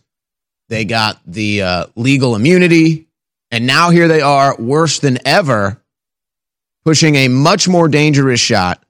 they 0.69 0.85
got 0.85 1.19
the 1.27 1.61
uh, 1.61 1.85
legal 1.97 2.37
immunity, 2.37 3.09
and 3.51 3.67
now 3.67 3.89
here 3.89 4.07
they 4.07 4.21
are, 4.21 4.55
worse 4.55 4.99
than 4.99 5.17
ever, 5.27 5.83
pushing 6.85 7.15
a 7.15 7.27
much 7.27 7.67
more 7.67 7.89
dangerous 7.89 8.39
shot 8.39 8.81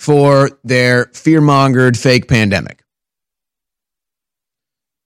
for 0.00 0.58
their 0.64 1.04
fear 1.12 1.42
mongered 1.42 1.94
fake 1.94 2.26
pandemic. 2.26 2.82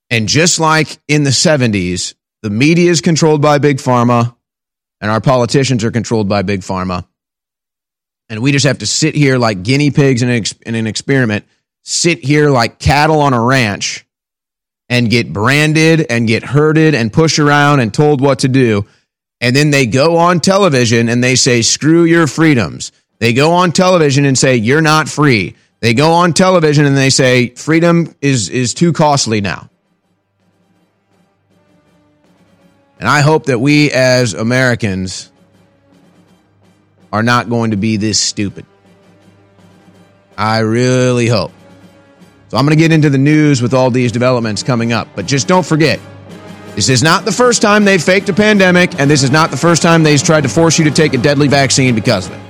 And 0.09 0.29
just 0.29 0.57
like 0.57 0.97
in 1.09 1.25
the 1.25 1.31
70s, 1.31 2.15
the 2.43 2.49
media 2.49 2.91
is 2.91 3.01
controlled 3.01 3.41
by 3.41 3.57
Big 3.57 3.79
Pharma 3.79 4.37
and 5.01 5.11
our 5.11 5.19
politicians 5.19 5.83
are 5.83 5.91
controlled 5.91 6.29
by 6.29 6.43
Big 6.43 6.61
Pharma. 6.61 7.05
And 8.29 8.41
we 8.41 8.53
just 8.53 8.65
have 8.65 8.77
to 8.77 8.85
sit 8.85 9.15
here 9.15 9.37
like 9.37 9.63
guinea 9.63 9.91
pigs 9.91 10.21
in 10.21 10.29
an, 10.29 10.35
ex- 10.37 10.55
in 10.65 10.75
an 10.75 10.87
experiment, 10.87 11.43
sit 11.83 12.23
here 12.23 12.49
like 12.49 12.79
cattle 12.79 13.19
on 13.19 13.33
a 13.33 13.41
ranch 13.43 14.05
and 14.87 15.09
get 15.09 15.33
branded 15.33 16.05
and 16.09 16.25
get 16.25 16.41
herded 16.43 16.95
and 16.95 17.11
pushed 17.11 17.37
around 17.37 17.81
and 17.81 17.93
told 17.93 18.21
what 18.21 18.39
to 18.39 18.47
do. 18.47 18.85
And 19.41 19.53
then 19.53 19.71
they 19.71 19.87
go 19.87 20.15
on 20.15 20.39
television 20.39 21.09
and 21.09 21.21
they 21.21 21.35
say, 21.35 21.63
screw 21.63 22.05
your 22.05 22.27
freedoms. 22.27 22.93
They 23.25 23.33
go 23.33 23.53
on 23.53 23.71
television 23.71 24.25
and 24.25 24.37
say, 24.37 24.57
you're 24.57 24.83
not 24.83 25.09
free. 25.09 25.55
They 25.79 25.95
go 25.95 26.11
on 26.11 26.33
television 26.33 26.85
and 26.85 26.95
they 26.95 27.09
say, 27.09 27.49
freedom 27.55 28.15
is, 28.21 28.49
is 28.49 28.75
too 28.75 28.93
costly 28.93 29.41
now. 29.41 29.67
And 32.99 33.09
I 33.09 33.21
hope 33.21 33.47
that 33.47 33.57
we 33.57 33.89
as 33.89 34.35
Americans 34.35 35.31
are 37.11 37.23
not 37.23 37.49
going 37.49 37.71
to 37.71 37.77
be 37.77 37.97
this 37.97 38.19
stupid. 38.19 38.63
I 40.37 40.59
really 40.59 41.27
hope. 41.27 41.51
So 42.49 42.57
I'm 42.57 42.65
going 42.67 42.77
to 42.77 42.79
get 42.79 42.91
into 42.91 43.09
the 43.09 43.17
news 43.17 43.59
with 43.59 43.73
all 43.73 43.89
these 43.89 44.11
developments 44.11 44.61
coming 44.61 44.93
up. 44.93 45.07
But 45.15 45.25
just 45.25 45.47
don't 45.47 45.65
forget, 45.65 45.99
this 46.75 46.89
is 46.89 47.01
not 47.01 47.25
the 47.25 47.31
first 47.31 47.63
time 47.63 47.85
they've 47.85 48.03
faked 48.03 48.29
a 48.29 48.33
pandemic, 48.33 48.99
and 48.99 49.09
this 49.09 49.23
is 49.23 49.31
not 49.31 49.49
the 49.49 49.57
first 49.57 49.81
time 49.81 50.03
they've 50.03 50.21
tried 50.21 50.41
to 50.41 50.49
force 50.49 50.77
you 50.77 50.85
to 50.85 50.91
take 50.91 51.15
a 51.15 51.17
deadly 51.17 51.47
vaccine 51.47 51.95
because 51.95 52.27
of 52.27 52.33
it. 52.33 52.44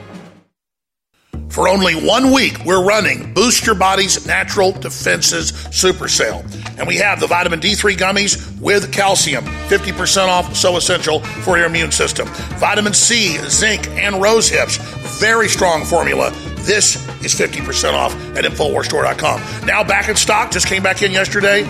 For 1.50 1.68
only 1.70 1.94
one 1.94 2.34
week, 2.34 2.66
we're 2.66 2.84
running 2.84 3.34
Boost 3.34 3.66
Your 3.66 3.76
Body's 3.76 4.26
Natural 4.26 4.72
Defenses 4.72 5.50
Super 5.72 6.08
Sale. 6.08 6.44
And 6.78 6.88
we 6.88 6.98
have 6.98 7.20
the 7.20 7.28
vitamin 7.28 7.60
D3 7.60 7.96
gummies 7.96 8.60
with 8.60 8.92
calcium, 8.92 9.46
50% 9.46 10.28
off, 10.28 10.56
so 10.56 10.76
essential 10.76 11.20
for 11.20 11.58
your 11.58 11.68
immune 11.68 11.92
system. 11.92 12.28
Vitamin 12.58 12.94
C, 12.94 13.38
zinc, 13.50 13.88
and 13.90 14.22
rose 14.22 14.50
hips, 14.50 14.78
very 15.20 15.48
strong 15.48 15.86
formula. 15.86 16.32
This 16.66 16.96
is 17.24 17.34
50% 17.34 17.94
off 17.94 18.14
at 18.36 18.44
InfoWarsStore.com. 18.44 19.66
Now 19.66 19.84
back 19.84 20.10
in 20.10 20.16
stock, 20.16 20.52
just 20.52 20.68
came 20.68 20.84
back 20.84 21.02
in 21.02 21.12
yesterday. 21.12 21.64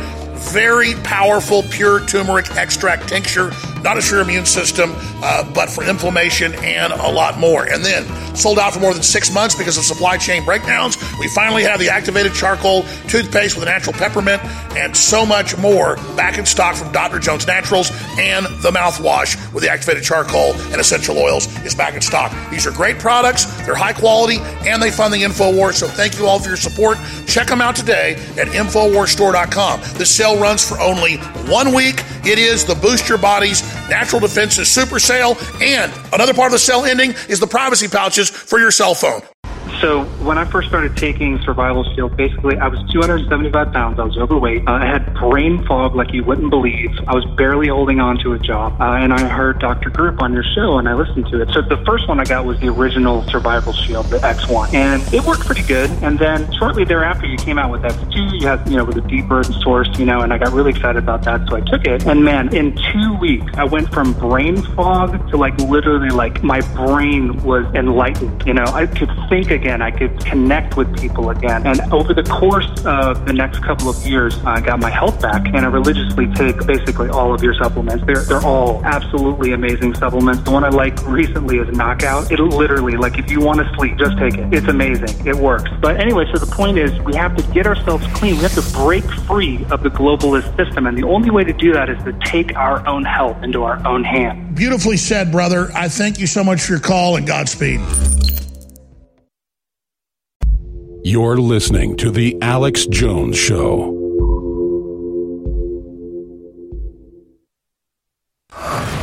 Very 0.51 0.93
powerful 1.03 1.63
pure 1.63 2.05
turmeric 2.05 2.49
extract 2.55 3.07
tincture, 3.07 3.51
not 3.85 4.01
for 4.01 4.15
your 4.15 4.23
immune 4.23 4.45
system, 4.45 4.91
uh, 5.23 5.49
but 5.53 5.69
for 5.69 5.83
inflammation 5.83 6.53
and 6.55 6.91
a 6.91 7.11
lot 7.11 7.37
more. 7.37 7.65
And 7.65 7.85
then 7.85 8.03
sold 8.35 8.59
out 8.59 8.73
for 8.73 8.79
more 8.79 8.93
than 8.93 9.03
six 9.03 9.33
months 9.33 9.55
because 9.55 9.77
of 9.77 9.83
supply 9.83 10.17
chain 10.17 10.43
breakdowns. 10.43 10.97
We 11.19 11.27
finally 11.29 11.63
have 11.63 11.79
the 11.79 11.89
activated 11.89 12.33
charcoal 12.33 12.83
toothpaste 13.07 13.55
with 13.55 13.63
a 13.63 13.67
natural 13.67 13.93
peppermint 13.93 14.43
and 14.75 14.97
so 14.97 15.25
much 15.25 15.55
more 15.57 15.95
back 16.17 16.37
in 16.37 16.45
stock 16.45 16.75
from 16.75 16.91
Dr. 16.91 17.19
Jones 17.19 17.47
Naturals 17.47 17.91
and 18.17 18.45
the 18.61 18.71
mouthwash 18.71 19.53
with 19.53 19.63
the 19.63 19.69
activated 19.69 20.03
charcoal 20.03 20.53
and 20.71 20.81
essential 20.81 21.17
oils 21.17 21.47
is 21.63 21.75
back 21.75 21.93
in 21.93 22.01
stock. 22.01 22.33
These 22.49 22.65
are 22.65 22.71
great 22.71 22.97
products, 22.97 23.45
they're 23.65 23.75
high 23.75 23.93
quality, 23.93 24.37
and 24.67 24.81
they 24.81 24.91
fund 24.91 25.13
the 25.13 25.23
InfoWars. 25.23 25.75
So 25.75 25.87
thank 25.87 26.17
you 26.17 26.25
all 26.25 26.39
for 26.39 26.47
your 26.47 26.57
support. 26.57 26.97
Check 27.27 27.47
them 27.47 27.61
out 27.61 27.75
today 27.75 28.15
at 28.37 28.47
InfoWarsStore.com. 28.47 29.81
This 29.93 30.09
sale 30.09 30.39
runs 30.39 30.67
for 30.67 30.79
only 30.79 31.17
one 31.47 31.73
week. 31.73 32.03
It 32.25 32.39
is 32.39 32.65
the 32.65 32.75
Boost 32.75 33.07
Your 33.07 33.19
Body's 33.19 33.61
Natural 33.89 34.19
Defenses 34.19 34.69
Super 34.69 34.99
Sale. 34.99 35.37
And 35.61 35.91
another 36.13 36.33
part 36.33 36.47
of 36.47 36.53
the 36.53 36.59
sale 36.59 36.85
ending 36.85 37.13
is 37.29 37.39
the 37.39 37.47
privacy 37.47 37.87
pouches 37.87 38.29
for 38.29 38.59
your 38.59 38.71
cell 38.71 38.95
phone. 38.95 39.21
So 39.81 40.05
when 40.23 40.37
I 40.37 40.45
first 40.45 40.69
started 40.69 40.95
taking 40.95 41.39
Survival 41.41 41.83
Shield, 41.93 42.15
basically 42.15 42.57
I 42.57 42.67
was 42.67 42.79
275 42.91 43.73
pounds. 43.73 43.99
I 43.99 44.03
was 44.03 44.17
overweight. 44.17 44.67
Uh, 44.67 44.71
I 44.71 44.85
had 44.85 45.13
brain 45.15 45.65
fog 45.65 45.95
like 45.95 46.13
you 46.13 46.23
wouldn't 46.23 46.49
believe. 46.49 46.91
I 47.07 47.13
was 47.13 47.25
barely 47.37 47.67
holding 47.67 47.99
on 47.99 48.17
to 48.19 48.33
a 48.33 48.39
job. 48.39 48.79
Uh, 48.79 48.95
and 48.95 49.13
I 49.13 49.27
heard 49.27 49.59
Dr. 49.59 49.89
Group 49.89 50.21
on 50.21 50.33
your 50.33 50.43
show 50.55 50.77
and 50.77 50.87
I 50.87 50.93
listened 50.93 51.27
to 51.27 51.41
it. 51.41 51.49
So 51.51 51.61
the 51.61 51.83
first 51.85 52.07
one 52.07 52.19
I 52.19 52.23
got 52.23 52.45
was 52.45 52.59
the 52.59 52.69
original 52.69 53.23
Survival 53.23 53.73
Shield, 53.73 54.05
the 54.07 54.19
X1. 54.19 54.73
And 54.73 55.01
it 55.13 55.23
worked 55.23 55.45
pretty 55.45 55.63
good. 55.63 55.89
And 56.01 56.17
then 56.17 56.51
shortly 56.53 56.85
thereafter 56.85 57.27
you 57.27 57.37
came 57.37 57.57
out 57.57 57.69
with 57.69 57.81
X2. 57.81 58.39
You 58.39 58.47
had, 58.47 58.67
you 58.69 58.77
know, 58.77 58.85
with 58.85 58.97
a 58.97 59.07
deeper 59.07 59.43
source, 59.43 59.89
you 59.99 60.05
know, 60.05 60.21
and 60.21 60.31
I 60.31 60.37
got 60.37 60.53
really 60.53 60.71
excited 60.71 61.03
about 61.03 61.23
that. 61.23 61.47
So 61.49 61.57
I 61.57 61.61
took 61.61 61.85
it. 61.85 62.05
And 62.05 62.23
man, 62.23 62.55
in 62.55 62.75
two 62.93 63.17
weeks, 63.19 63.51
I 63.55 63.65
went 63.65 63.93
from 63.93 64.13
brain 64.13 64.61
fog 64.75 65.29
to 65.31 65.37
like 65.37 65.57
literally 65.59 66.09
like 66.09 66.43
my 66.43 66.61
brain 66.75 67.43
was 67.43 67.65
enlightened. 67.75 68.43
You 68.45 68.53
know, 68.53 68.65
I 68.65 68.85
could 68.85 69.11
think 69.29 69.51
again. 69.51 69.64
I 69.65 69.91
could 69.91 70.19
connect 70.25 70.77
with 70.77 70.95
people 70.99 71.29
again. 71.29 71.65
And 71.65 71.81
over 71.93 72.13
the 72.13 72.23
course 72.23 72.69
of 72.85 73.25
the 73.25 73.33
next 73.33 73.63
couple 73.63 73.89
of 73.89 73.97
years, 74.05 74.37
I 74.45 74.61
got 74.61 74.79
my 74.79 74.89
health 74.89 75.21
back 75.21 75.47
and 75.47 75.57
I 75.57 75.67
religiously 75.67 76.27
take 76.33 76.65
basically 76.65 77.09
all 77.09 77.33
of 77.33 77.41
your 77.41 77.53
supplements. 77.55 78.05
They're, 78.05 78.23
they're 78.23 78.45
all 78.45 78.83
absolutely 78.85 79.53
amazing 79.53 79.95
supplements. 79.95 80.43
The 80.43 80.51
one 80.51 80.63
I 80.63 80.69
like 80.69 81.05
recently 81.07 81.57
is 81.57 81.67
Knockout. 81.75 82.31
It 82.31 82.39
literally, 82.39 82.97
like 82.97 83.17
if 83.17 83.31
you 83.31 83.41
want 83.41 83.59
to 83.59 83.75
sleep, 83.75 83.97
just 83.97 84.17
take 84.17 84.37
it. 84.37 84.53
It's 84.53 84.67
amazing. 84.67 85.25
It 85.25 85.35
works. 85.35 85.69
But 85.81 85.99
anyway, 85.99 86.25
so 86.31 86.37
the 86.37 86.53
point 86.53 86.77
is 86.77 86.97
we 87.01 87.15
have 87.15 87.35
to 87.35 87.43
get 87.53 87.65
ourselves 87.65 88.05
clean. 88.13 88.35
We 88.35 88.43
have 88.43 88.55
to 88.55 88.77
break 88.77 89.03
free 89.27 89.65
of 89.71 89.83
the 89.83 89.89
globalist 89.89 90.55
system. 90.57 90.85
And 90.85 90.97
the 90.97 91.07
only 91.07 91.31
way 91.31 91.43
to 91.43 91.53
do 91.53 91.73
that 91.73 91.89
is 91.89 92.01
to 92.03 92.13
take 92.25 92.55
our 92.55 92.85
own 92.87 93.03
health 93.03 93.41
into 93.43 93.63
our 93.63 93.85
own 93.85 94.03
hands. 94.03 94.55
Beautifully 94.55 94.97
said, 94.97 95.31
brother. 95.31 95.69
I 95.73 95.89
thank 95.89 96.19
you 96.19 96.27
so 96.27 96.43
much 96.43 96.61
for 96.61 96.73
your 96.73 96.81
call 96.81 97.15
and 97.17 97.27
Godspeed. 97.27 97.79
You're 101.07 101.37
listening 101.37 101.97
to 101.97 102.09
The 102.09 102.35
Alex 102.41 102.87
Jones 102.87 103.37
Show. 103.37 103.93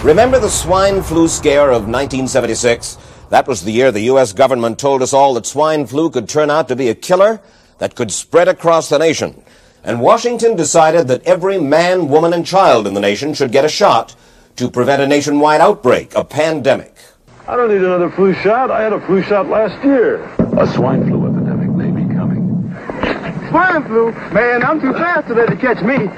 Remember 0.03 0.41
the 0.41 0.51
swine 0.51 1.05
flu 1.05 1.29
scare 1.29 1.69
of 1.69 1.87
1976? 1.87 2.99
That 3.31 3.47
was 3.47 3.63
the 3.63 3.71
year 3.71 3.93
the 3.93 4.01
U.S. 4.01 4.33
government 4.33 4.81
told 4.81 5.01
us 5.01 5.13
all 5.13 5.35
that 5.35 5.47
swine 5.47 5.87
flu 5.87 6.11
could 6.11 6.29
turn 6.29 6.51
out 6.51 6.67
to 6.67 6.75
be 6.75 6.89
a 6.89 6.95
killer 6.97 7.41
that 7.79 7.95
could 7.95 8.11
spread 8.11 8.49
across 8.49 8.89
the 8.89 8.99
nation. 8.99 9.41
And 9.85 10.01
Washington 10.01 10.57
decided 10.57 11.07
that 11.07 11.23
every 11.23 11.61
man, 11.61 12.09
woman, 12.09 12.33
and 12.33 12.45
child 12.45 12.89
in 12.89 12.95
the 12.95 13.01
nation 13.01 13.33
should 13.33 13.53
get 13.53 13.65
a 13.65 13.69
shot 13.69 14.17
to 14.57 14.69
prevent 14.69 15.03
a 15.03 15.07
nationwide 15.07 15.61
outbreak, 15.61 16.17
a 16.17 16.25
pandemic. 16.25 16.97
I 17.47 17.55
don't 17.55 17.69
need 17.69 17.83
another 17.83 18.11
flu 18.11 18.35
shot. 18.35 18.73
I 18.73 18.83
had 18.83 18.93
a 18.93 19.01
flu 19.07 19.23
shot 19.23 19.49
last 19.49 19.85
year. 19.85 20.25
A 20.59 20.67
swine 20.75 21.09
flu 21.09 21.27
epidemic 21.27 21.33
may 21.33 21.41
be 21.41 21.47
coming. 21.47 21.52
Swine 23.53 23.85
flu? 23.85 24.13
Man, 24.33 24.63
I'm 24.63 24.81
too 24.81 24.95
fast 24.95 25.29
to 25.29 25.35
let 25.35 25.51
it 25.53 25.61
catch 25.61 25.83
me. 25.83 26.09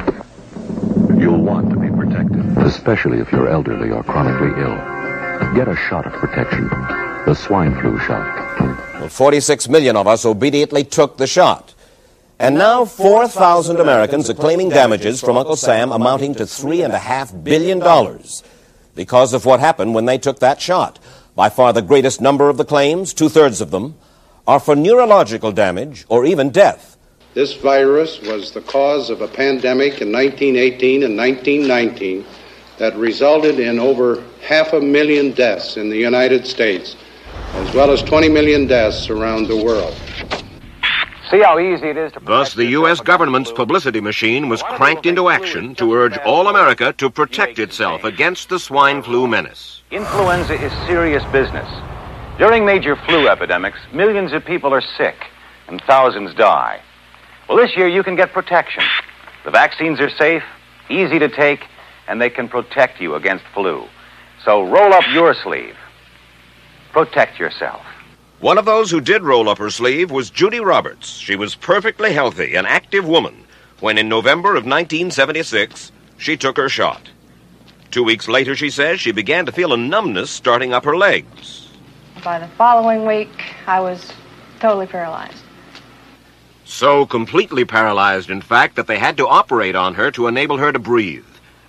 You'll 1.21 1.43
want 1.43 1.69
to 1.71 1.77
be 1.77 1.89
protected, 1.89 2.57
especially 2.59 3.19
if 3.19 3.33
you're 3.33 3.49
elderly 3.49 3.91
or 3.91 4.05
chronically 4.05 4.63
ill. 4.63 4.77
Get 5.53 5.67
a 5.67 5.75
shot 5.75 6.07
of 6.07 6.13
protection. 6.13 6.69
The 7.27 7.35
swine 7.35 7.75
flu 7.81 7.99
shot. 7.99 8.61
Well, 9.01 9.09
46 9.09 9.69
million 9.69 9.97
of 9.97 10.07
us 10.07 10.25
obediently 10.25 10.85
took 10.85 11.17
the 11.17 11.27
shot. 11.27 11.75
And 12.39 12.55
now 12.55 12.85
4,000 12.85 13.81
Americans 13.81 14.31
are 14.31 14.35
claiming 14.35 14.69
damages 14.69 15.21
from 15.21 15.37
Uncle 15.37 15.57
Sam 15.57 15.91
amounting 15.91 16.37
to 16.37 16.45
$3.5 16.45 17.43
billion 17.43 17.83
because 18.95 19.35
of 19.35 19.45
what 19.45 19.59
happened 19.59 19.93
when 19.93 20.05
they 20.05 20.19
took 20.19 20.39
that 20.39 20.61
shot. 20.61 21.01
By 21.35 21.49
far 21.49 21.73
the 21.73 21.83
greatest 21.83 22.21
number 22.21 22.49
of 22.49 22.59
the 22.59 22.65
claims, 22.65 23.13
two 23.13 23.29
thirds 23.29 23.61
of 23.61 23.73
them, 23.73 23.97
are 24.47 24.61
for 24.61 24.77
neurological 24.77 25.51
damage 25.51 26.05
or 26.09 26.25
even 26.25 26.51
death. 26.51 26.94
This 27.35 27.55
virus 27.55 28.21
was 28.23 28.53
the 28.53 28.61
cause 28.61 29.11
of 29.11 29.21
a 29.21 29.27
pandemic 29.27 30.01
in 30.01 30.13
1918 30.13 31.03
and 31.03 31.17
1919 31.17 32.25
that 32.79 32.95
resulted 32.97 33.59
in 33.59 33.81
over 33.81 34.23
half 34.41 34.73
a 34.73 34.81
million 34.81 35.33
deaths 35.33 35.77
in 35.77 35.91
the 35.91 35.97
United 35.97 36.47
States, 36.47 36.95
as 37.55 37.75
well 37.75 37.91
as 37.91 38.03
20 38.03 38.29
million 38.29 38.69
deaths 38.69 39.11
around 39.11 39.49
the 39.49 39.57
world. 39.57 39.97
See 41.29 41.41
how 41.41 41.59
easy 41.59 41.89
it 41.89 41.97
is 41.97 42.13
to. 42.13 42.21
Thus, 42.21 42.55
the 42.55 42.67
U.S. 42.67 43.01
government's 43.01 43.51
publicity 43.51 44.01
machine 44.01 44.49
was 44.49 44.63
cranked 44.63 45.05
into 45.05 45.29
action 45.29 45.75
to 45.75 45.93
urge 45.93 46.17
all 46.19 46.47
America 46.47 46.93
to 46.99 47.11
protect 47.11 47.59
itself 47.59 48.05
against 48.05 48.49
the 48.49 48.61
swine 48.61 49.03
flu 49.03 49.27
menace. 49.27 49.83
Influenza 49.91 50.55
is 50.55 50.73
serious 50.87 51.25
business. 51.33 51.69
During 52.39 52.65
major 52.65 52.95
flu 52.95 53.27
epidemics, 53.27 53.79
millions 53.93 54.33
of 54.33 54.45
people 54.45 54.73
are 54.73 54.83
sick 54.97 55.17
and 55.67 55.83
thousands 55.83 56.33
die. 56.35 56.81
Well, 57.49 57.59
this 57.59 57.77
year 57.77 57.89
you 57.89 58.03
can 58.03 58.17
get 58.17 58.33
protection. 58.33 58.85
The 59.45 59.51
vaccines 59.51 60.01
are 60.01 60.11
safe, 60.11 60.43
easy 60.89 61.19
to 61.19 61.29
take, 61.29 61.61
and 62.09 62.21
they 62.21 62.31
can 62.31 62.49
protect 62.49 63.01
you 63.01 63.15
against 63.15 63.45
flu. 63.53 63.87
So 64.45 64.63
roll 64.63 64.93
up 64.95 65.05
your 65.13 65.35
sleeve. 65.35 65.77
Protect 66.93 67.39
yourself. 67.39 67.85
One 68.41 68.59
of 68.59 68.65
those 68.65 68.91
who 68.91 69.01
did 69.01 69.23
roll 69.23 69.49
up 69.49 69.59
her 69.59 69.71
sleeve 69.71 70.11
was 70.11 70.31
Judy 70.31 70.61
Roberts. 70.61 71.09
She 71.09 71.37
was 71.37 71.55
perfectly 71.55 72.13
healthy, 72.13 72.55
an 72.55 72.67
active 72.67 73.07
woman, 73.07 73.45
when 73.81 73.99
in 73.99 74.09
November 74.09 74.51
of 74.51 74.65
1976, 74.65 75.93
she 76.19 76.37
took 76.37 76.57
her 76.57 76.69
shot. 76.69 77.11
Two 77.91 78.03
weeks 78.03 78.27
later, 78.27 78.57
she 78.57 78.71
says, 78.71 79.01
she 79.01 79.13
began 79.13 79.47
to 79.47 79.53
feel 79.53 79.73
a 79.73 79.77
numbness 79.77 80.31
starting 80.31 80.73
up 80.73 80.85
her 80.85 80.97
legs. 80.97 81.69
By 82.25 82.39
the 82.39 82.49
following 82.49 83.07
week, 83.07 83.31
I 83.67 83.81
was 83.81 84.13
totally 84.61 84.87
paralyzed. 84.87 85.44
So 86.65 87.05
completely 87.05 87.65
paralyzed, 87.65 88.31
in 88.31 88.41
fact, 88.41 88.77
that 88.77 88.87
they 88.87 88.99
had 88.99 89.17
to 89.19 89.29
operate 89.29 89.77
on 89.77 89.95
her 89.95 90.11
to 90.13 90.27
enable 90.27 90.57
her 90.57 90.73
to 90.73 90.79
breathe. 90.79 91.25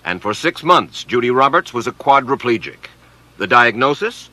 And 0.06 0.22
for 0.22 0.34
six 0.34 0.64
months, 0.64 1.04
Judy 1.04 1.32
Roberts 1.32 1.74
was 1.74 1.88
a 1.88 1.92
quadriplegic. 1.92 2.88
The 3.38 3.48
diagnosis? 3.48 4.30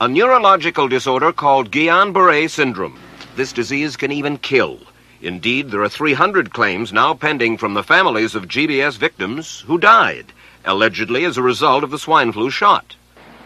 A 0.00 0.08
neurological 0.08 0.88
disorder 0.88 1.32
called 1.32 1.70
Guillain-Barré 1.70 2.48
syndrome. 2.48 2.98
This 3.36 3.52
disease 3.52 3.96
can 3.96 4.10
even 4.10 4.38
kill. 4.38 4.78
Indeed, 5.20 5.70
there 5.70 5.82
are 5.82 5.88
300 5.88 6.52
claims 6.52 6.92
now 6.92 7.14
pending 7.14 7.58
from 7.58 7.74
the 7.74 7.82
families 7.82 8.34
of 8.34 8.46
GBS 8.46 8.96
victims 8.96 9.60
who 9.66 9.76
died, 9.76 10.32
allegedly 10.64 11.24
as 11.24 11.36
a 11.36 11.42
result 11.42 11.84
of 11.84 11.90
the 11.90 11.98
swine 11.98 12.32
flu 12.32 12.50
shot. 12.50 12.94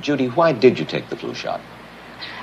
Judy, 0.01 0.29
why 0.29 0.53
did 0.53 0.79
you 0.79 0.85
take 0.85 1.09
the 1.09 1.17
flu 1.17 1.35
shot? 1.35 1.61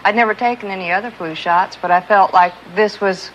I'd 0.04 0.16
never 0.16 0.34
taken 0.34 0.72
any 0.72 0.92
other 0.92 1.12
flu 1.12 1.36
shots, 1.36 1.78
but 1.80 1.92
I 1.92 2.02
felt 2.02 2.34
like 2.34 2.54
this 2.76 3.00
was 3.00 3.30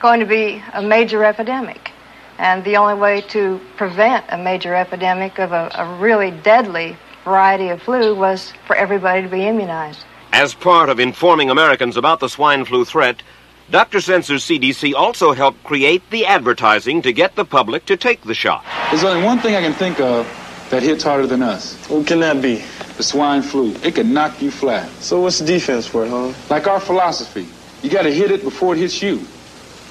going 0.00 0.20
to 0.20 0.26
be 0.26 0.62
a 0.72 0.82
major 0.82 1.24
epidemic. 1.24 1.92
And 2.38 2.64
the 2.64 2.76
only 2.76 2.94
way 2.94 3.20
to 3.32 3.60
prevent 3.76 4.24
a 4.28 4.38
major 4.38 4.74
epidemic 4.74 5.38
of 5.38 5.52
a, 5.52 5.70
a 5.74 5.98
really 5.98 6.30
deadly 6.30 6.96
variety 7.24 7.68
of 7.68 7.82
flu 7.82 8.14
was 8.14 8.52
for 8.66 8.76
everybody 8.76 9.22
to 9.22 9.28
be 9.28 9.46
immunized. 9.46 10.04
As 10.32 10.54
part 10.54 10.88
of 10.88 11.00
informing 11.00 11.50
Americans 11.50 11.96
about 11.96 12.20
the 12.20 12.28
swine 12.28 12.64
flu 12.64 12.84
threat, 12.84 13.22
Dr. 13.70 13.98
Sencer's 13.98 14.44
CDC 14.44 14.94
also 14.94 15.32
helped 15.32 15.62
create 15.64 16.08
the 16.10 16.24
advertising 16.26 17.02
to 17.02 17.12
get 17.12 17.34
the 17.34 17.44
public 17.44 17.84
to 17.86 17.96
take 17.96 18.22
the 18.22 18.34
shot. 18.34 18.64
There's 18.90 19.04
only 19.04 19.22
one 19.22 19.38
thing 19.40 19.56
I 19.56 19.60
can 19.60 19.74
think 19.74 20.00
of 20.00 20.26
that 20.70 20.82
hits 20.82 21.04
harder 21.04 21.26
than 21.26 21.42
us. 21.42 21.74
What 21.88 22.06
can 22.06 22.20
that 22.20 22.40
be? 22.40 22.62
The 22.96 23.02
swine 23.02 23.42
flu. 23.42 23.74
It 23.82 23.94
can 23.94 24.12
knock 24.12 24.40
you 24.40 24.50
flat. 24.50 24.88
So 25.00 25.20
what's 25.20 25.38
the 25.38 25.46
defense 25.46 25.86
for 25.86 26.04
it, 26.04 26.10
huh? 26.10 26.32
Like 26.50 26.66
our 26.66 26.80
philosophy. 26.80 27.48
You 27.82 27.90
gotta 27.90 28.10
hit 28.10 28.30
it 28.30 28.42
before 28.42 28.74
it 28.74 28.78
hits 28.78 29.02
you. 29.02 29.20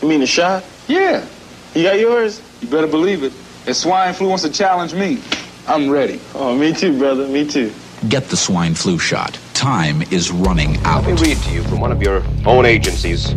You 0.02 0.08
mean 0.08 0.20
the 0.20 0.28
shot? 0.28 0.64
Yeah. 0.88 1.26
You 1.74 1.84
got 1.84 2.00
yours? 2.00 2.42
You 2.62 2.68
better 2.68 2.88
believe 2.88 3.24
it. 3.24 3.34
If 3.68 3.76
swine 3.76 4.14
flu 4.14 4.30
wants 4.30 4.44
to 4.44 4.52
challenge 4.52 4.94
me, 4.94 5.22
I'm 5.68 5.90
ready. 5.90 6.22
Oh, 6.34 6.56
me 6.56 6.74
too, 6.74 6.98
brother. 6.98 7.28
Me 7.28 7.48
too. 7.48 7.74
Get 8.10 8.30
the 8.30 8.38
swine 8.38 8.76
flu 8.76 8.98
shot. 9.00 9.40
Time 9.54 10.04
is 10.04 10.32
running 10.32 10.78
out. 10.86 11.04
Let 11.04 11.20
me 11.20 11.30
read 11.30 11.38
to 11.38 11.52
you 11.52 11.64
from 11.64 11.82
one 11.82 11.92
of 11.92 12.02
your 12.02 12.24
own 12.46 12.66
agency's 12.66 13.34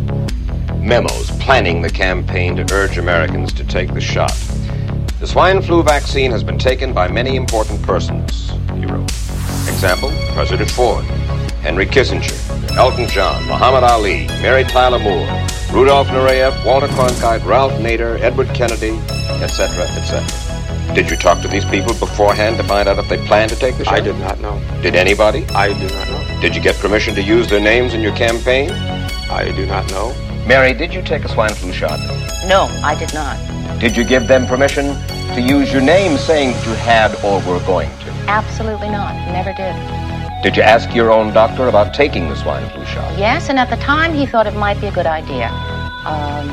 memos 0.77 1.31
planning 1.39 1.81
the 1.81 1.89
campaign 1.89 2.55
to 2.55 2.73
urge 2.73 2.97
Americans 2.97 3.51
to 3.53 3.63
take 3.63 3.93
the 3.93 4.01
shot. 4.01 4.33
The 5.19 5.27
swine 5.27 5.61
flu 5.61 5.83
vaccine 5.83 6.31
has 6.31 6.43
been 6.43 6.57
taken 6.57 6.93
by 6.93 7.07
many 7.07 7.35
important 7.35 7.81
persons, 7.81 8.51
he 8.75 8.85
wrote. 8.85 9.11
Example, 9.67 10.11
President 10.33 10.69
Ford, 10.71 11.05
Henry 11.61 11.85
Kissinger, 11.85 12.77
Elton 12.77 13.07
John, 13.07 13.45
Muhammad 13.47 13.83
Ali, 13.83 14.27
Mary 14.41 14.63
Tyler 14.63 14.99
Moore, 14.99 15.27
Rudolf 15.71 16.07
Nureyev, 16.07 16.65
Walter 16.65 16.87
Cronkite, 16.87 17.45
Ralph 17.45 17.71
Nader, 17.73 18.19
Edward 18.19 18.49
Kennedy, 18.49 18.97
etc., 19.41 19.87
etc. 19.87 20.93
Did 20.93 21.09
you 21.09 21.15
talk 21.15 21.41
to 21.43 21.47
these 21.47 21.63
people 21.63 21.93
beforehand 21.93 22.57
to 22.57 22.63
find 22.63 22.89
out 22.89 22.99
if 22.99 23.07
they 23.07 23.17
planned 23.25 23.51
to 23.51 23.55
take 23.55 23.77
the 23.77 23.85
shot? 23.85 23.93
I 23.93 24.01
did 24.01 24.17
not 24.19 24.41
know. 24.41 24.61
Did 24.81 24.95
anybody? 24.95 25.45
I 25.55 25.69
do 25.69 25.87
not 25.95 26.07
know. 26.09 26.41
Did 26.41 26.57
you 26.57 26.61
get 26.61 26.75
permission 26.75 27.15
to 27.15 27.21
use 27.21 27.49
their 27.49 27.61
names 27.61 27.93
in 27.93 28.01
your 28.01 28.13
campaign? 28.17 28.69
I 28.69 29.49
do 29.55 29.65
not 29.65 29.89
know. 29.91 30.13
Mary, 30.45 30.73
did 30.73 30.93
you 30.93 31.01
take 31.01 31.23
a 31.23 31.29
swine 31.29 31.53
flu 31.53 31.71
shot? 31.71 31.99
No, 32.49 32.67
I 32.83 32.95
did 32.99 33.13
not. 33.13 33.37
Did 33.79 33.95
you 33.95 34.03
give 34.03 34.27
them 34.27 34.47
permission 34.47 34.87
to 35.35 35.41
use 35.41 35.71
your 35.71 35.81
name 35.81 36.17
saying 36.17 36.51
that 36.51 36.65
you 36.67 36.73
had 36.73 37.15
or 37.23 37.39
were 37.49 37.65
going 37.65 37.89
to? 37.99 38.09
Absolutely 38.27 38.89
not. 38.89 39.15
Never 39.31 39.53
did. 39.53 40.00
Did 40.41 40.57
you 40.57 40.63
ask 40.63 40.95
your 40.95 41.11
own 41.11 41.31
doctor 41.33 41.67
about 41.67 41.93
taking 41.93 42.27
the 42.27 42.35
swine 42.35 42.67
flu 42.71 42.83
shot? 42.85 43.15
Yes, 43.15 43.49
and 43.49 43.59
at 43.59 43.69
the 43.69 43.75
time 43.75 44.11
he 44.11 44.25
thought 44.25 44.47
it 44.47 44.55
might 44.55 44.81
be 44.81 44.87
a 44.87 44.91
good 44.91 45.05
idea. 45.05 45.49
Um, 46.03 46.47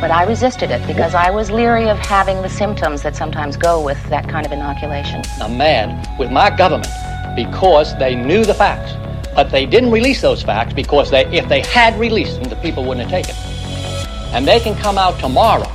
but 0.00 0.10
I 0.10 0.24
resisted 0.26 0.70
it 0.70 0.86
because 0.86 1.14
I 1.14 1.30
was 1.30 1.50
leery 1.50 1.90
of 1.90 1.98
having 1.98 2.40
the 2.40 2.48
symptoms 2.48 3.02
that 3.02 3.14
sometimes 3.14 3.58
go 3.58 3.84
with 3.84 4.02
that 4.08 4.26
kind 4.26 4.46
of 4.46 4.52
inoculation. 4.52 5.20
A 5.42 5.50
man 5.50 6.02
with 6.18 6.30
my 6.30 6.48
government 6.48 6.90
because 7.36 7.94
they 7.98 8.14
knew 8.14 8.42
the 8.46 8.54
facts. 8.54 8.94
But 9.34 9.50
they 9.50 9.66
didn't 9.66 9.90
release 9.90 10.22
those 10.22 10.42
facts 10.42 10.72
because 10.72 11.10
they, 11.10 11.26
if 11.26 11.46
they 11.46 11.60
had 11.60 11.94
released 12.00 12.40
them, 12.40 12.48
the 12.48 12.56
people 12.56 12.86
wouldn't 12.86 13.10
have 13.10 13.22
taken. 13.22 13.38
It. 13.38 14.34
And 14.34 14.48
they 14.48 14.60
can 14.60 14.74
come 14.78 14.96
out 14.96 15.20
tomorrow 15.20 15.70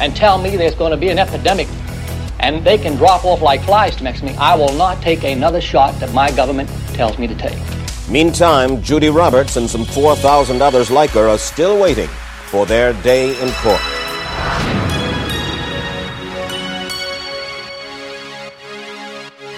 and 0.00 0.16
tell 0.16 0.38
me 0.38 0.56
there's 0.56 0.74
going 0.74 0.92
to 0.92 0.96
be 0.96 1.10
an 1.10 1.18
epidemic 1.18 1.68
and 2.40 2.64
they 2.64 2.78
can 2.78 2.96
drop 2.96 3.24
off 3.24 3.42
like 3.42 3.62
flies 3.62 3.96
to 3.96 4.04
next 4.04 4.20
to 4.20 4.26
me. 4.26 4.34
I 4.36 4.56
will 4.56 4.72
not 4.74 5.00
take 5.02 5.24
another 5.24 5.60
shot 5.60 5.98
that 6.00 6.12
my 6.12 6.30
government 6.32 6.68
tells 6.94 7.18
me 7.18 7.26
to 7.26 7.34
take. 7.34 7.58
Meantime, 8.08 8.82
Judy 8.82 9.08
Roberts 9.08 9.56
and 9.56 9.70
some 9.70 9.84
4,000 9.84 10.60
others 10.60 10.90
like 10.90 11.10
her 11.10 11.28
are 11.28 11.38
still 11.38 11.80
waiting 11.80 12.08
for 12.46 12.66
their 12.66 12.92
day 13.02 13.30
in 13.40 13.52
court. 13.62 13.80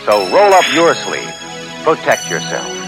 So 0.05 0.19
roll 0.35 0.53
up 0.53 0.65
your 0.75 0.95
sleeve. 0.95 1.33
Protect 1.85 2.29
yourself. 2.29 2.82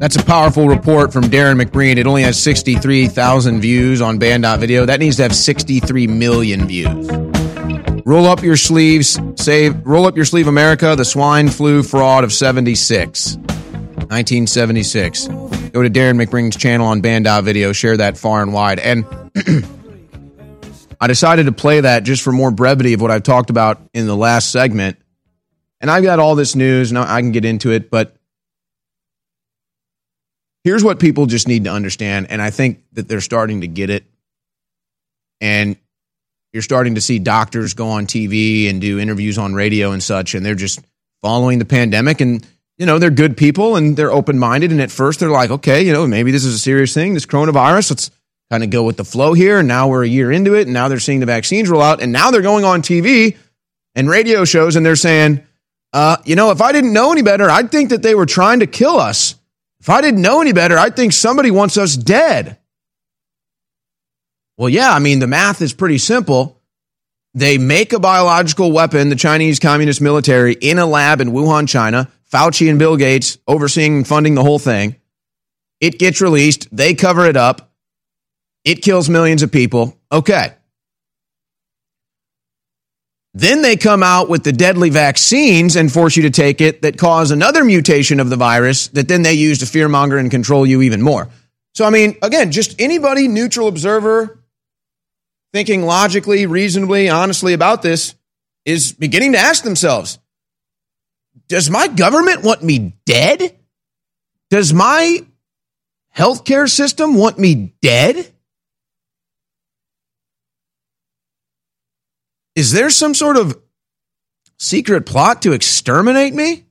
That's 0.00 0.16
a 0.16 0.24
powerful 0.24 0.66
report 0.66 1.12
from 1.12 1.24
Darren 1.24 1.60
McBreen. 1.60 1.98
It 1.98 2.06
only 2.06 2.22
has 2.22 2.42
63,000 2.42 3.60
views 3.60 4.00
on 4.00 4.18
banned.video. 4.18 4.86
That 4.86 4.98
needs 4.98 5.16
to 5.16 5.24
have 5.24 5.34
63 5.34 6.06
million 6.06 6.66
views. 6.66 7.06
Roll 8.06 8.24
up 8.24 8.42
your 8.42 8.56
sleeves, 8.56 9.20
save 9.36 9.86
Roll 9.86 10.06
Up 10.06 10.16
Your 10.16 10.24
Sleeve 10.24 10.48
America, 10.48 10.96
the 10.96 11.04
swine 11.04 11.50
flu 11.50 11.82
fraud 11.82 12.24
of 12.24 12.32
76. 12.32 13.36
1976. 13.36 15.28
Go 15.28 15.82
to 15.82 15.90
Darren 15.90 16.18
McBreen's 16.18 16.56
channel 16.56 16.86
on 16.86 17.02
banned.video, 17.02 17.74
share 17.74 17.98
that 17.98 18.16
far 18.16 18.42
and 18.42 18.54
wide. 18.54 18.78
And 18.78 19.04
I 20.98 21.08
decided 21.08 21.44
to 21.44 21.52
play 21.52 21.82
that 21.82 22.04
just 22.04 22.22
for 22.22 22.32
more 22.32 22.50
brevity 22.50 22.94
of 22.94 23.02
what 23.02 23.10
I've 23.10 23.22
talked 23.22 23.50
about 23.50 23.82
in 23.92 24.06
the 24.06 24.16
last 24.16 24.50
segment. 24.50 24.96
And 25.78 25.90
I've 25.90 26.04
got 26.04 26.18
all 26.18 26.36
this 26.36 26.56
news, 26.56 26.90
and 26.90 26.98
I 26.98 27.20
can 27.20 27.32
get 27.32 27.44
into 27.44 27.70
it, 27.70 27.90
but 27.90 28.16
here's 30.64 30.84
what 30.84 30.98
people 30.98 31.26
just 31.26 31.48
need 31.48 31.64
to 31.64 31.70
understand 31.70 32.26
and 32.30 32.40
i 32.40 32.50
think 32.50 32.82
that 32.92 33.08
they're 33.08 33.20
starting 33.20 33.62
to 33.62 33.68
get 33.68 33.90
it. 33.90 34.04
And 35.40 35.76
you're 36.52 36.62
starting 36.62 36.96
to 36.96 37.00
see 37.00 37.18
doctors 37.18 37.74
go 37.74 37.88
on 37.88 38.06
tv 38.06 38.68
and 38.68 38.80
do 38.80 38.98
interviews 38.98 39.38
on 39.38 39.54
radio 39.54 39.92
and 39.92 40.02
such 40.02 40.34
and 40.34 40.44
they're 40.44 40.54
just 40.54 40.80
following 41.22 41.58
the 41.58 41.64
pandemic. 41.64 42.20
And 42.20 42.46
you 42.76 42.86
know 42.86 42.98
they're 42.98 43.10
good 43.10 43.36
people 43.36 43.76
and 43.76 43.96
they're 43.96 44.12
open-minded. 44.12 44.70
And 44.70 44.80
at 44.80 44.90
first 44.90 45.20
they're 45.20 45.30
like 45.30 45.50
okay 45.50 45.82
you 45.82 45.92
know 45.92 46.06
maybe 46.06 46.30
this 46.30 46.44
is 46.44 46.54
a 46.54 46.58
serious 46.58 46.92
thing 46.94 47.14
this 47.14 47.26
coronavirus. 47.26 47.90
Let's 47.90 48.10
kind 48.50 48.64
of 48.64 48.70
go 48.70 48.82
with 48.82 48.96
the 48.96 49.04
flow 49.04 49.32
here. 49.32 49.60
And 49.60 49.68
now 49.68 49.88
we're 49.88 50.04
a 50.04 50.08
year 50.08 50.32
into 50.32 50.54
it 50.54 50.62
and 50.62 50.74
now 50.74 50.88
they're 50.88 50.98
seeing 50.98 51.20
the 51.20 51.26
vaccines 51.26 51.70
roll 51.70 51.82
out 51.82 52.02
and 52.02 52.12
now 52.12 52.30
they're 52.30 52.42
going 52.42 52.64
on 52.64 52.82
tv 52.82 53.36
and 53.94 54.10
radio 54.10 54.44
shows 54.44 54.76
and 54.76 54.84
they're 54.84 54.96
saying 54.96 55.42
uh, 55.92 56.16
you 56.24 56.36
know 56.36 56.50
if 56.50 56.60
i 56.60 56.72
didn't 56.72 56.92
know 56.92 57.12
any 57.12 57.22
better 57.22 57.50
i'd 57.50 57.70
think 57.70 57.90
that 57.90 58.02
they 58.02 58.14
were 58.14 58.26
trying 58.26 58.60
to 58.60 58.66
kill 58.66 58.96
us 58.96 59.34
if 59.80 59.88
I 59.88 60.00
didn't 60.00 60.22
know 60.22 60.40
any 60.40 60.52
better, 60.52 60.78
I'd 60.78 60.96
think 60.96 61.12
somebody 61.12 61.50
wants 61.50 61.76
us 61.76 61.96
dead. 61.96 62.58
Well, 64.56 64.68
yeah, 64.68 64.92
I 64.92 64.98
mean, 64.98 65.20
the 65.20 65.26
math 65.26 65.62
is 65.62 65.72
pretty 65.72 65.98
simple. 65.98 66.60
They 67.32 67.56
make 67.58 67.92
a 67.92 68.00
biological 68.00 68.72
weapon, 68.72 69.08
the 69.08 69.16
Chinese 69.16 69.58
Communist 69.58 70.00
military, 70.00 70.54
in 70.54 70.78
a 70.78 70.84
lab 70.84 71.20
in 71.20 71.30
Wuhan, 71.30 71.68
China, 71.68 72.10
Fauci 72.30 72.68
and 72.68 72.78
Bill 72.78 72.96
Gates 72.96 73.38
overseeing 73.48 73.96
and 73.98 74.06
funding 74.06 74.34
the 74.34 74.42
whole 74.42 74.58
thing. 74.58 74.96
It 75.80 75.98
gets 75.98 76.20
released. 76.20 76.68
They 76.76 76.94
cover 76.94 77.24
it 77.26 77.36
up. 77.36 77.72
It 78.64 78.82
kills 78.82 79.08
millions 79.08 79.42
of 79.42 79.50
people. 79.50 79.96
Okay. 80.12 80.54
Then 83.32 83.62
they 83.62 83.76
come 83.76 84.02
out 84.02 84.28
with 84.28 84.42
the 84.42 84.52
deadly 84.52 84.90
vaccines 84.90 85.76
and 85.76 85.92
force 85.92 86.16
you 86.16 86.24
to 86.24 86.30
take 86.30 86.60
it 86.60 86.82
that 86.82 86.98
cause 86.98 87.30
another 87.30 87.64
mutation 87.64 88.18
of 88.18 88.28
the 88.28 88.36
virus 88.36 88.88
that 88.88 89.06
then 89.06 89.22
they 89.22 89.34
use 89.34 89.60
to 89.60 89.66
fearmonger 89.66 90.18
and 90.18 90.30
control 90.30 90.66
you 90.66 90.82
even 90.82 91.00
more. 91.00 91.28
So, 91.74 91.84
I 91.84 91.90
mean, 91.90 92.16
again, 92.22 92.50
just 92.50 92.80
anybody 92.80 93.28
neutral 93.28 93.68
observer 93.68 94.42
thinking 95.52 95.82
logically, 95.82 96.46
reasonably, 96.46 97.08
honestly 97.08 97.52
about 97.52 97.82
this 97.82 98.14
is 98.64 98.92
beginning 98.92 99.32
to 99.32 99.38
ask 99.38 99.62
themselves 99.62 100.18
Does 101.48 101.70
my 101.70 101.86
government 101.86 102.42
want 102.42 102.62
me 102.62 102.96
dead? 103.06 103.56
Does 104.50 104.72
my 104.72 105.24
healthcare 106.16 106.68
system 106.68 107.14
want 107.14 107.38
me 107.38 107.74
dead? 107.80 108.32
Is 112.60 112.72
there 112.72 112.90
some 112.90 113.14
sort 113.14 113.38
of 113.38 113.58
secret 114.58 115.06
plot 115.06 115.40
to 115.42 115.52
exterminate 115.52 116.34
me? 116.34 116.66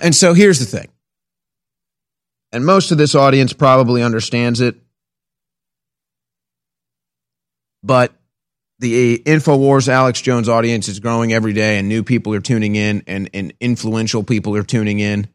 And 0.00 0.14
so 0.14 0.34
here's 0.34 0.60
the 0.60 0.66
thing. 0.66 0.86
And 2.52 2.64
most 2.64 2.92
of 2.92 2.98
this 2.98 3.16
audience 3.16 3.52
probably 3.52 4.04
understands 4.04 4.60
it. 4.60 4.76
But 7.82 8.12
the 8.78 9.18
InfoWars 9.18 9.88
Alex 9.88 10.20
Jones 10.20 10.48
audience 10.48 10.86
is 10.86 11.00
growing 11.00 11.32
every 11.32 11.52
day, 11.52 11.80
and 11.80 11.88
new 11.88 12.04
people 12.04 12.34
are 12.34 12.40
tuning 12.40 12.76
in, 12.76 13.02
and, 13.08 13.30
and 13.34 13.52
influential 13.58 14.22
people 14.22 14.54
are 14.54 14.62
tuning 14.62 15.00
in. 15.00 15.26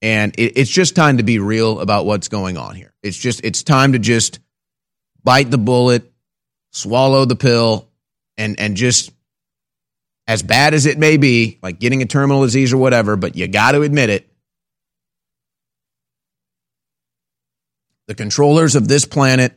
And 0.00 0.34
it, 0.38 0.56
it's 0.56 0.70
just 0.70 0.96
time 0.96 1.18
to 1.18 1.22
be 1.22 1.38
real 1.38 1.80
about 1.80 2.06
what's 2.06 2.28
going 2.28 2.56
on 2.56 2.76
here. 2.76 2.94
It's 3.02 3.18
just, 3.18 3.44
it's 3.44 3.62
time 3.62 3.92
to 3.92 3.98
just 3.98 4.40
bite 5.22 5.50
the 5.50 5.58
bullet, 5.58 6.09
swallow 6.70 7.24
the 7.24 7.36
pill, 7.36 7.88
and, 8.36 8.58
and 8.58 8.76
just, 8.76 9.10
as 10.26 10.42
bad 10.42 10.74
as 10.74 10.86
it 10.86 10.98
may 10.98 11.16
be, 11.16 11.58
like 11.62 11.80
getting 11.80 12.02
a 12.02 12.06
terminal 12.06 12.42
disease 12.42 12.72
or 12.72 12.76
whatever, 12.76 13.16
but 13.16 13.36
you 13.36 13.48
got 13.48 13.72
to 13.72 13.82
admit 13.82 14.10
it. 14.10 14.26
The 18.06 18.14
controllers 18.14 18.76
of 18.76 18.88
this 18.88 19.04
planet 19.04 19.56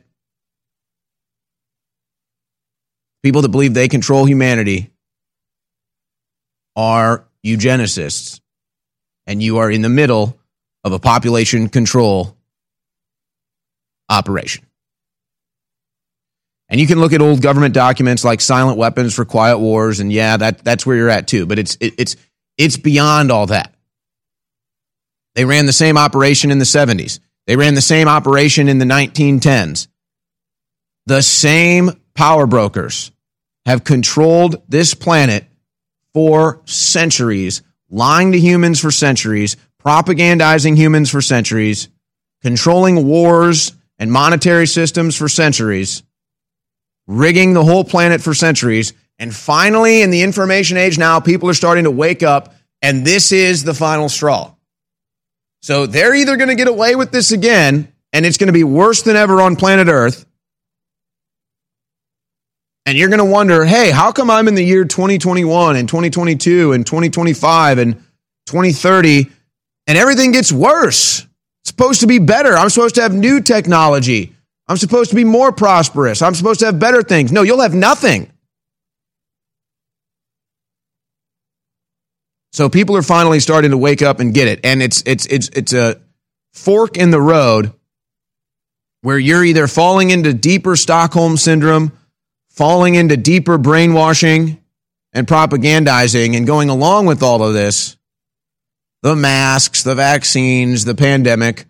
people 3.24 3.40
that 3.40 3.48
believe 3.48 3.72
they 3.72 3.88
control 3.88 4.26
humanity 4.26 4.90
are 6.76 7.26
eugenicists. 7.44 8.40
And 9.26 9.42
you 9.42 9.58
are 9.58 9.70
in 9.70 9.80
the 9.80 9.88
middle 9.88 10.38
of 10.84 10.92
a 10.92 10.98
population 10.98 11.70
control 11.70 12.36
operation. 14.10 14.66
And 16.74 16.80
you 16.80 16.88
can 16.88 16.98
look 16.98 17.12
at 17.12 17.20
old 17.20 17.40
government 17.40 17.72
documents 17.72 18.24
like 18.24 18.40
silent 18.40 18.76
weapons 18.76 19.14
for 19.14 19.24
quiet 19.24 19.58
wars, 19.58 20.00
and 20.00 20.12
yeah, 20.12 20.36
that, 20.38 20.64
that's 20.64 20.84
where 20.84 20.96
you're 20.96 21.08
at 21.08 21.28
too. 21.28 21.46
But 21.46 21.60
it's 21.60 21.76
it, 21.76 21.94
it's 21.98 22.16
it's 22.58 22.76
beyond 22.76 23.30
all 23.30 23.46
that. 23.46 23.72
They 25.36 25.44
ran 25.44 25.66
the 25.66 25.72
same 25.72 25.96
operation 25.96 26.50
in 26.50 26.58
the 26.58 26.64
70s. 26.64 27.20
They 27.46 27.54
ran 27.54 27.74
the 27.74 27.80
same 27.80 28.08
operation 28.08 28.68
in 28.68 28.78
the 28.78 28.86
1910s. 28.86 29.86
The 31.06 31.22
same 31.22 31.92
power 32.14 32.44
brokers 32.44 33.12
have 33.66 33.84
controlled 33.84 34.60
this 34.68 34.94
planet 34.94 35.44
for 36.12 36.60
centuries, 36.64 37.62
lying 37.88 38.32
to 38.32 38.40
humans 38.40 38.80
for 38.80 38.90
centuries, 38.90 39.56
propagandizing 39.80 40.76
humans 40.76 41.08
for 41.08 41.22
centuries, 41.22 41.88
controlling 42.42 43.06
wars 43.06 43.74
and 43.96 44.10
monetary 44.10 44.66
systems 44.66 45.14
for 45.14 45.28
centuries, 45.28 46.02
rigging 47.06 47.52
the 47.52 47.64
whole 47.64 47.84
planet 47.84 48.20
for 48.20 48.34
centuries. 48.34 48.92
And 49.18 49.34
finally, 49.34 50.02
in 50.02 50.10
the 50.10 50.22
information 50.22 50.76
age 50.76 50.98
now, 50.98 51.20
people 51.20 51.48
are 51.48 51.54
starting 51.54 51.84
to 51.84 51.90
wake 51.90 52.22
up, 52.22 52.54
and 52.82 53.06
this 53.06 53.32
is 53.32 53.64
the 53.64 53.74
final 53.74 54.08
straw. 54.08 54.54
So 55.62 55.86
they're 55.86 56.14
either 56.14 56.36
going 56.36 56.48
to 56.48 56.54
get 56.54 56.68
away 56.68 56.96
with 56.96 57.10
this 57.10 57.32
again, 57.32 57.92
and 58.12 58.26
it's 58.26 58.36
going 58.36 58.48
to 58.48 58.52
be 58.52 58.64
worse 58.64 59.02
than 59.02 59.16
ever 59.16 59.40
on 59.40 59.56
planet 59.56 59.88
Earth, 59.88 60.26
and 62.86 62.98
you're 62.98 63.08
going 63.08 63.18
to 63.18 63.24
wonder, 63.24 63.64
hey, 63.64 63.90
how 63.90 64.12
come 64.12 64.30
I'm 64.30 64.46
in 64.46 64.54
the 64.54 64.64
year 64.64 64.84
2021 64.84 65.76
and 65.76 65.88
2022 65.88 66.72
and 66.72 66.86
2025 66.86 67.78
and 67.78 67.94
2030 68.46 69.30
and 69.86 69.98
everything 69.98 70.32
gets 70.32 70.52
worse? 70.52 71.20
It's 71.20 71.70
supposed 71.70 72.00
to 72.00 72.06
be 72.06 72.18
better. 72.18 72.54
I'm 72.54 72.68
supposed 72.68 72.96
to 72.96 73.02
have 73.02 73.14
new 73.14 73.40
technology. 73.40 74.33
I'm 74.66 74.76
supposed 74.76 75.10
to 75.10 75.16
be 75.16 75.24
more 75.24 75.52
prosperous. 75.52 76.22
I'm 76.22 76.34
supposed 76.34 76.60
to 76.60 76.66
have 76.66 76.78
better 76.78 77.02
things. 77.02 77.32
No, 77.32 77.42
you'll 77.42 77.60
have 77.60 77.74
nothing. 77.74 78.30
So 82.52 82.68
people 82.68 82.96
are 82.96 83.02
finally 83.02 83.40
starting 83.40 83.72
to 83.72 83.76
wake 83.76 84.00
up 84.00 84.20
and 84.20 84.32
get 84.32 84.48
it. 84.48 84.60
And 84.64 84.80
it's 84.80 85.02
it's 85.06 85.26
it's 85.26 85.48
it's 85.48 85.72
a 85.72 86.00
fork 86.52 86.96
in 86.96 87.10
the 87.10 87.20
road 87.20 87.72
where 89.02 89.18
you're 89.18 89.44
either 89.44 89.66
falling 89.66 90.10
into 90.10 90.32
deeper 90.32 90.76
Stockholm 90.76 91.36
syndrome 91.36 91.92
falling 92.54 92.94
into 92.94 93.16
deeper 93.16 93.58
brainwashing 93.58 94.62
and 95.12 95.26
propagandizing 95.26 96.36
and 96.36 96.46
going 96.46 96.70
along 96.70 97.06
with 97.06 97.22
all 97.22 97.42
of 97.42 97.52
this 97.52 97.96
the 99.02 99.14
masks, 99.14 99.82
the 99.82 99.94
vaccines, 99.94 100.86
the 100.86 100.94
pandemic, 100.94 101.66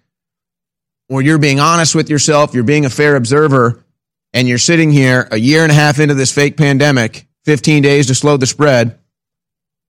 or 1.08 1.22
you're 1.22 1.38
being 1.38 1.60
honest 1.60 1.94
with 1.94 2.08
yourself, 2.08 2.54
you're 2.54 2.64
being 2.64 2.84
a 2.84 2.90
fair 2.90 3.16
observer, 3.16 3.84
and 4.32 4.48
you're 4.48 4.58
sitting 4.58 4.90
here 4.90 5.28
a 5.30 5.36
year 5.36 5.62
and 5.62 5.70
a 5.70 5.74
half 5.74 6.00
into 6.00 6.14
this 6.14 6.32
fake 6.32 6.56
pandemic, 6.56 7.26
15 7.44 7.82
days 7.82 8.06
to 8.08 8.14
slow 8.14 8.36
the 8.36 8.46
spread, 8.46 8.98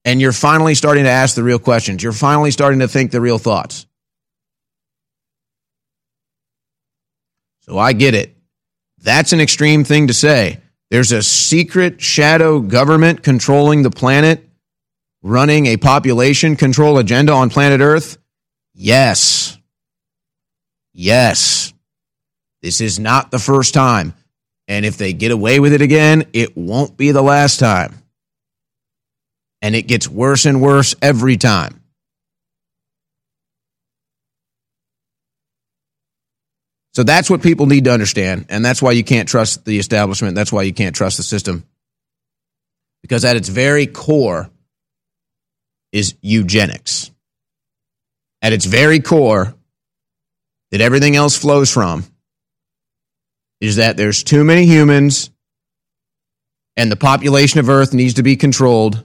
and 0.03 0.21
you're 0.21 0.31
finally 0.31 0.75
starting 0.75 1.05
to 1.05 1.09
ask 1.09 1.35
the 1.35 1.43
real 1.43 1.59
questions. 1.59 2.03
You're 2.03 2.13
finally 2.13 2.51
starting 2.51 2.79
to 2.79 2.87
think 2.87 3.11
the 3.11 3.21
real 3.21 3.39
thoughts. 3.39 3.87
So 7.61 7.79
I 7.79 7.93
get 7.93 8.13
it. 8.13 8.35
That's 8.99 9.33
an 9.33 9.41
extreme 9.41 9.83
thing 9.83 10.07
to 10.07 10.13
say. 10.13 10.61
There's 10.91 11.11
a 11.11 11.23
secret 11.23 12.01
shadow 12.01 12.59
government 12.59 13.23
controlling 13.23 13.81
the 13.81 13.89
planet, 13.89 14.47
running 15.23 15.65
a 15.65 15.77
population 15.77 16.55
control 16.55 16.99
agenda 16.99 17.33
on 17.33 17.49
planet 17.49 17.81
Earth? 17.81 18.17
Yes. 18.75 19.54
Yes. 20.97 21.73
This 22.61 22.79
is 22.79 22.99
not 22.99 23.29
the 23.29 23.37
first 23.37 23.73
time. 23.73 24.13
And 24.67 24.85
if 24.85 24.97
they 24.97 25.13
get 25.13 25.31
away 25.31 25.59
with 25.59 25.73
it 25.73 25.81
again, 25.81 26.25
it 26.33 26.57
won't 26.57 26.97
be 26.97 27.11
the 27.11 27.21
last 27.21 27.59
time. 27.59 28.01
And 29.61 29.75
it 29.75 29.83
gets 29.83 30.07
worse 30.07 30.45
and 30.45 30.61
worse 30.61 30.95
every 31.01 31.37
time. 31.37 31.81
So 36.93 37.03
that's 37.03 37.29
what 37.29 37.43
people 37.43 37.65
need 37.65 37.83
to 37.83 37.91
understand. 37.91 38.45
And 38.47 38.63
that's 38.63 38.81
why 38.81 38.93
you 38.93 39.03
can't 39.03 39.27
trust 39.27 39.65
the 39.65 39.77
establishment. 39.77 40.33
That's 40.33 40.51
why 40.51 40.63
you 40.63 40.73
can't 40.73 40.95
trust 40.95 41.17
the 41.17 41.23
system. 41.23 41.65
Because 43.01 43.25
at 43.25 43.35
its 43.35 43.49
very 43.49 43.85
core 43.85 44.49
is 45.91 46.15
eugenics. 46.21 47.11
At 48.41 48.53
its 48.53 48.65
very 48.65 49.01
core, 49.01 49.55
that 50.75 50.83
everything 50.83 51.15
else 51.15 51.37
flows 51.37 51.71
from, 51.71 52.03
is 53.61 53.77
that 53.77 53.95
there's 53.95 54.23
too 54.23 54.43
many 54.43 54.65
humans 54.65 55.29
and 56.75 56.91
the 56.91 56.97
population 56.97 57.61
of 57.61 57.69
Earth 57.69 57.93
needs 57.93 58.15
to 58.15 58.23
be 58.23 58.35
controlled. 58.35 59.01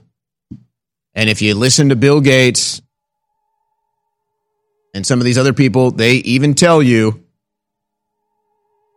And 1.15 1.29
if 1.29 1.41
you 1.41 1.55
listen 1.55 1.87
to 1.87 1.95
Bill 1.95 2.19
Gates 2.19 2.81
and 4.93 5.07
some 5.07 5.19
of 5.19 5.23
these 5.23 5.37
other 5.37 5.53
people, 5.53 5.91
they 5.91 6.15
even 6.15 6.55
tell 6.55 6.83
you 6.83 7.23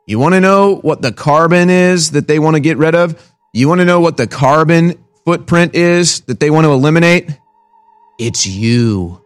you 0.09 0.19
want 0.19 0.35
to 0.35 0.41
know 0.41 0.75
what 0.75 1.01
the 1.01 1.13
carbon 1.13 1.71
is 1.71 2.11
that 2.11 2.27
they 2.27 2.41
want 2.41 2.57
to 2.57 2.61
get 2.61 2.77
rid 2.77 2.97
of? 2.97 3.33
You 3.53 3.69
want 3.69 3.83
to 3.83 3.85
know 3.85 4.01
what 4.01 4.17
the 4.17 4.27
carbon 4.27 4.95
footprint 5.25 5.77
is 5.77 6.23
that 6.23 6.41
they 6.41 6.51
want 6.51 6.65
to 6.65 6.73
eliminate? 6.73 7.31
It's 8.19 8.49
you. 8.49 9.25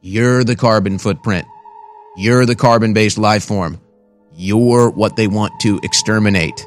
You're 0.00 0.44
the 0.44 0.56
carbon 0.56 0.98
footprint. 0.98 1.46
You're 2.16 2.46
the 2.46 2.56
carbon 2.56 2.94
based 2.94 3.18
life 3.18 3.44
form. 3.44 3.80
You're 4.34 4.90
what 4.90 5.16
they 5.16 5.26
want 5.26 5.52
to 5.60 5.78
exterminate. 5.82 6.66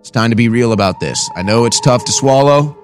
It's 0.00 0.10
time 0.10 0.30
to 0.30 0.36
be 0.36 0.48
real 0.48 0.72
about 0.72 1.00
this. 1.00 1.28
I 1.34 1.42
know 1.42 1.64
it's 1.64 1.80
tough 1.80 2.04
to 2.04 2.12
swallow. 2.12 2.76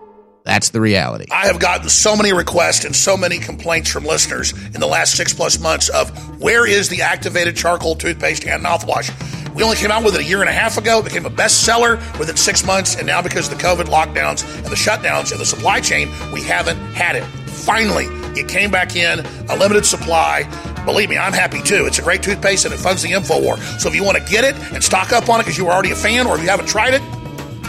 That's 0.45 0.71
the 0.71 0.81
reality. 0.81 1.27
I 1.31 1.47
have 1.47 1.61
gotten 1.61 1.89
so 1.89 2.17
many 2.17 2.33
requests 2.33 2.85
and 2.85 2.97
so 2.97 3.17
many 3.17 3.39
complaints 3.39 3.91
from 3.91 4.05
listeners 4.05 4.53
in 4.53 4.81
the 4.81 4.89
last 4.89 5.17
six 5.17 5.33
plus 5.33 5.61
months 5.61 5.89
of 5.89 6.11
where 6.41 6.67
is 6.67 6.89
the 6.89 7.03
activated 7.03 7.55
charcoal 7.55 7.95
toothpaste 7.95 8.45
and 8.45 8.65
mouthwash? 8.65 9.13
We 9.55 9.63
only 9.63 9.77
came 9.77 9.93
out 9.93 10.03
with 10.03 10.17
it 10.17 10.23
a 10.23 10.25
year 10.25 10.41
and 10.41 10.49
a 10.49 10.53
half 10.53 10.79
ago. 10.79 10.99
It 10.99 11.05
became 11.05 11.27
a 11.27 11.31
bestseller 11.31 11.99
within 12.19 12.37
six 12.37 12.67
months, 12.67 12.97
and 12.97 13.07
now 13.07 13.23
because 13.23 13.53
of 13.53 13.57
the 13.57 13.63
COVID 13.63 13.85
lockdowns 13.85 14.45
and 14.57 14.67
the 14.67 14.75
shutdowns 14.75 15.31
in 15.31 15.39
the 15.39 15.47
supply 15.47 15.81
chain, 15.81 16.09
we 16.33 16.43
haven't 16.43 16.79
had 16.95 17.15
it. 17.15 17.25
Finally, 17.49 18.07
it 18.37 18.49
came 18.49 18.71
back 18.71 18.97
in 18.97 19.21
a 19.49 19.57
limited 19.57 19.87
supply. 19.87 20.45
Believe 20.85 21.11
me, 21.11 21.19
I'm 21.19 21.33
happy 21.33 21.63
too. 21.63 21.87
It's 21.87 21.99
a 21.99 22.03
great 22.03 22.23
toothpaste 22.23 22.65
and 22.65 22.75
it 22.75 22.79
funds 22.79 23.03
the 23.03 23.11
InfoWar. 23.11 23.59
So 23.81 23.89
if 23.89 23.95
you 23.95 24.05
want 24.05 24.19
to 24.19 24.25
get 24.25 24.45
it 24.45 24.55
and 24.73 24.83
stock 24.83 25.13
up 25.13 25.29
on 25.29 25.41
it 25.41 25.45
because 25.45 25.59
you 25.59 25.65
were 25.65 25.73
already 25.73 25.93
a 25.93 25.97
fan 25.97 26.27
or 26.27 26.37
if 26.37 26.43
you 26.43 26.49
haven't 26.49 26.67
tried 26.67 26.95
it, 26.95 27.03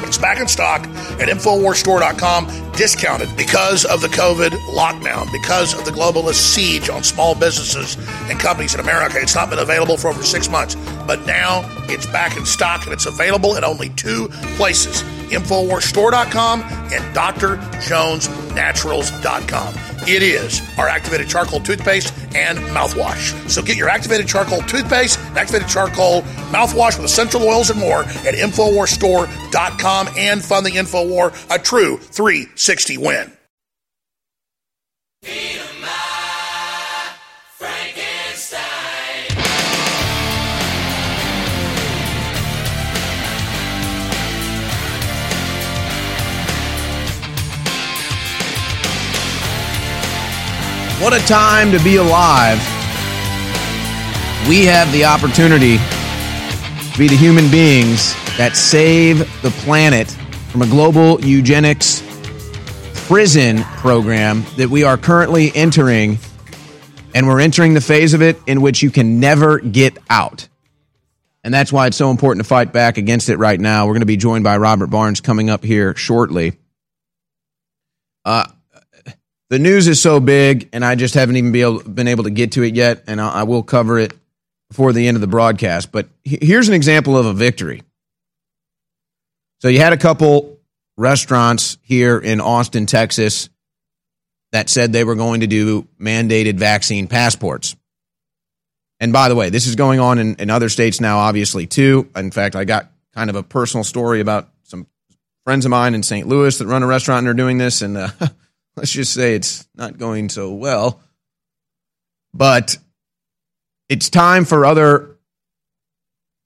it's 0.06 0.18
back 0.18 0.40
in 0.40 0.48
stock 0.48 0.82
at 0.82 1.30
InfoWarsStore.com, 1.30 2.72
discounted 2.74 3.36
because 3.38 3.86
of 3.86 4.02
the 4.02 4.10
COVID 4.10 4.50
lockdown, 4.76 5.32
because 5.32 5.78
of 5.78 5.86
the 5.86 5.92
globalist 5.92 6.54
siege 6.54 6.90
on 6.90 7.04
small 7.04 7.36
businesses 7.36 7.96
and 8.30 8.40
companies 8.40 8.74
in 8.74 8.80
America. 8.80 9.18
It's 9.20 9.36
not 9.36 9.50
been 9.50 9.60
available 9.60 9.98
for 9.98 10.10
over 10.10 10.22
six 10.22 10.50
months, 10.50 10.76
but 11.08 11.26
now 11.26 11.64
it's 11.90 12.06
back 12.06 12.38
in 12.38 12.46
stock 12.46 12.84
and 12.84 12.94
it's 12.94 13.06
available 13.06 13.56
at 13.56 13.64
only 13.64 13.90
two 13.90 14.28
places 14.58 15.04
InfoWarsStore.com 15.32 16.62
and 16.62 17.16
DrJonesNaturals.com. 17.16 19.93
It 20.08 20.22
is 20.22 20.62
our 20.78 20.88
activated 20.88 21.30
charcoal 21.30 21.60
toothpaste 21.60 22.14
and 22.36 22.58
mouthwash. 22.60 23.50
So 23.50 23.62
get 23.62 23.78
your 23.78 23.90
activated 23.90 24.28
charcoal 24.28 24.62
toothpaste, 24.62 25.20
activated 25.36 25.68
charcoal 25.68 26.24
mouthwash 26.52 26.98
with 26.98 27.06
essential 27.06 27.44
oils 27.44 27.70
and 27.70 27.80
more 27.80 28.04
at 28.04 28.36
InfoWarsStore.com 28.36 30.10
and 30.18 30.44
fund 30.44 30.66
the 30.66 30.72
InfoWar, 30.72 31.56
a 31.56 31.60
true 31.60 31.98
360 31.98 32.98
win. 32.98 33.32
What 51.04 51.14
a 51.14 51.20
time 51.28 51.74
to 51.74 51.84
be 51.84 51.98
alive. 51.98 52.58
We 54.48 54.64
have 54.68 54.90
the 54.94 55.04
opportunity 55.04 55.76
to 55.76 56.98
be 56.98 57.10
the 57.10 57.18
human 57.18 57.52
beings 57.52 58.14
that 58.38 58.56
save 58.56 59.20
the 59.42 59.50
planet 59.50 60.10
from 60.48 60.62
a 60.62 60.66
global 60.66 61.20
eugenics 61.20 62.02
prison 63.06 63.64
program 63.64 64.46
that 64.56 64.70
we 64.70 64.86
are 64.86 64.96
currently 64.96 65.52
entering. 65.54 66.20
And 67.14 67.28
we're 67.28 67.42
entering 67.42 67.74
the 67.74 67.82
phase 67.82 68.14
of 68.14 68.22
it 68.22 68.40
in 68.48 68.62
which 68.62 68.82
you 68.82 68.90
can 68.90 69.20
never 69.20 69.60
get 69.60 69.98
out. 70.10 70.48
And 71.44 71.54
that's 71.54 71.74
why 71.74 71.88
it's 71.88 71.98
so 71.98 72.12
important 72.12 72.46
to 72.46 72.48
fight 72.48 72.72
back 72.72 72.98
against 72.98 73.28
it 73.28 73.36
right 73.36 73.60
now. 73.60 73.88
We're 73.88 73.96
going 73.96 74.00
to 74.04 74.06
be 74.06 74.16
joined 74.16 74.46
by 74.46 74.56
Robert 74.56 74.88
Barnes 74.88 75.20
coming 75.20 75.50
up 75.50 75.66
here 75.66 75.94
shortly. 75.98 76.54
Uh, 78.24 78.46
the 79.54 79.60
news 79.60 79.88
is 79.88 80.02
so 80.02 80.20
big, 80.20 80.70
and 80.74 80.84
I 80.84 80.96
just 80.96 81.14
haven't 81.14 81.36
even 81.36 81.52
be 81.52 81.62
able, 81.62 81.84
been 81.84 82.08
able 82.08 82.24
to 82.24 82.32
get 82.32 82.54
to 82.54 82.64
it 82.64 82.74
yet, 82.74 83.04
and 83.06 83.22
I, 83.22 83.30
I 83.30 83.44
will 83.44 83.62
cover 83.62 84.00
it 84.00 84.12
before 84.68 84.94
the 84.94 85.08
end 85.08 85.16
of 85.16 85.22
the 85.22 85.28
broadcast. 85.28 85.92
But 85.92 86.08
he- 86.24 86.40
here's 86.42 86.70
an 86.70 86.74
example 86.74 87.16
of 87.16 87.28
a 87.28 87.34
victory. 87.34 87.84
So 89.60 89.68
you 89.68 89.78
had 89.78 89.94
a 89.94 89.98
couple 89.98 90.58
restaurants 90.98 91.78
here 91.84 92.18
in 92.18 92.42
Austin, 92.42 92.88
Texas, 92.88 93.48
that 94.54 94.70
said 94.70 94.92
they 94.92 95.04
were 95.04 95.14
going 95.14 95.42
to 95.42 95.48
do 95.48 95.88
mandated 96.02 96.56
vaccine 96.56 97.06
passports. 97.08 97.76
And 99.00 99.14
by 99.14 99.30
the 99.30 99.36
way, 99.36 99.52
this 99.52 99.68
is 99.68 99.76
going 99.76 100.00
on 100.00 100.18
in, 100.18 100.36
in 100.38 100.50
other 100.50 100.70
states 100.70 101.00
now, 101.00 101.20
obviously, 101.20 101.68
too. 101.68 102.10
In 102.16 102.32
fact, 102.32 102.56
I 102.56 102.66
got 102.66 102.90
kind 103.14 103.30
of 103.30 103.36
a 103.36 103.44
personal 103.44 103.84
story 103.84 104.20
about 104.20 104.50
some 104.64 104.88
friends 105.44 105.66
of 105.66 105.70
mine 105.70 105.94
in 105.94 106.02
St. 106.02 106.28
Louis 106.28 106.58
that 106.58 106.66
run 106.66 106.82
a 106.82 106.88
restaurant 106.88 107.20
and 107.20 107.28
are 107.28 107.36
doing 107.36 107.60
this. 107.60 107.84
And 107.84 107.98
uh, 107.98 108.10
let's 108.76 108.92
just 108.92 109.14
say 109.14 109.36
it's 109.36 109.68
not 109.76 109.98
going 109.98 110.30
so 110.30 110.54
well. 110.54 111.02
But 112.34 112.78
it's 113.90 114.10
time 114.10 114.46
for 114.46 114.66
other 114.66 115.18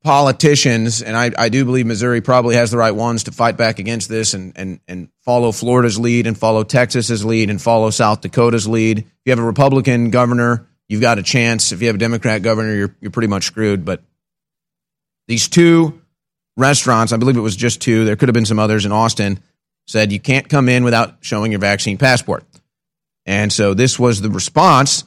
politicians, 0.03 1.01
and 1.01 1.17
I, 1.17 1.31
I 1.37 1.49
do 1.49 1.65
believe 1.65 1.85
Missouri 1.85 2.21
probably 2.21 2.55
has 2.55 2.71
the 2.71 2.77
right 2.77 2.91
ones 2.95 3.23
to 3.23 3.31
fight 3.31 3.57
back 3.57 3.79
against 3.79 4.09
this 4.09 4.33
and, 4.33 4.53
and, 4.55 4.79
and 4.87 5.09
follow 5.21 5.51
Florida's 5.51 5.99
lead 5.99 6.27
and 6.27 6.37
follow 6.37 6.63
Texas's 6.63 7.25
lead 7.25 7.49
and 7.49 7.61
follow 7.61 7.89
South 7.89 8.21
Dakota's 8.21 8.67
lead. 8.67 8.99
If 8.99 9.05
you 9.25 9.31
have 9.31 9.39
a 9.39 9.43
Republican 9.43 10.09
governor, 10.09 10.67
you've 10.87 11.01
got 11.01 11.19
a 11.19 11.23
chance. 11.23 11.71
If 11.71 11.81
you 11.81 11.87
have 11.87 11.95
a 11.95 11.99
Democrat 11.99 12.41
governor, 12.41 12.73
you're, 12.73 12.95
you're 13.01 13.11
pretty 13.11 13.27
much 13.27 13.45
screwed. 13.45 13.85
But 13.85 14.01
these 15.27 15.47
two 15.47 16.01
restaurants, 16.55 17.11
I 17.11 17.17
believe 17.17 17.37
it 17.37 17.41
was 17.41 17.55
just 17.55 17.81
two, 17.81 18.05
there 18.05 18.15
could 18.15 18.29
have 18.29 18.33
been 18.33 18.45
some 18.45 18.59
others 18.59 18.85
in 18.85 18.91
Austin, 18.91 19.39
said 19.87 20.11
you 20.11 20.19
can't 20.19 20.49
come 20.49 20.69
in 20.69 20.83
without 20.83 21.17
showing 21.21 21.51
your 21.51 21.61
vaccine 21.61 21.97
passport. 21.97 22.43
And 23.25 23.51
so 23.51 23.73
this 23.73 23.97
was 23.97 24.21
the 24.21 24.29
response 24.29 25.03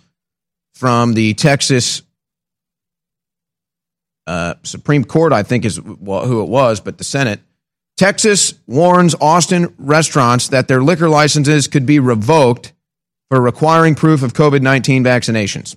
from 0.74 1.14
the 1.14 1.34
Texas 1.34 2.02
uh, 4.26 4.54
Supreme 4.62 5.04
Court, 5.04 5.32
I 5.32 5.42
think 5.42 5.64
is 5.64 5.76
who 5.76 6.42
it 6.42 6.48
was, 6.48 6.80
but 6.80 6.98
the 6.98 7.04
Senate. 7.04 7.40
Texas 7.96 8.54
warns 8.66 9.14
Austin 9.20 9.74
restaurants 9.78 10.48
that 10.48 10.68
their 10.68 10.82
liquor 10.82 11.08
licenses 11.08 11.66
could 11.66 11.84
be 11.84 11.98
revoked 11.98 12.72
for 13.28 13.40
requiring 13.40 13.94
proof 13.94 14.22
of 14.22 14.32
COVID 14.32 14.62
19 14.62 15.04
vaccinations. 15.04 15.76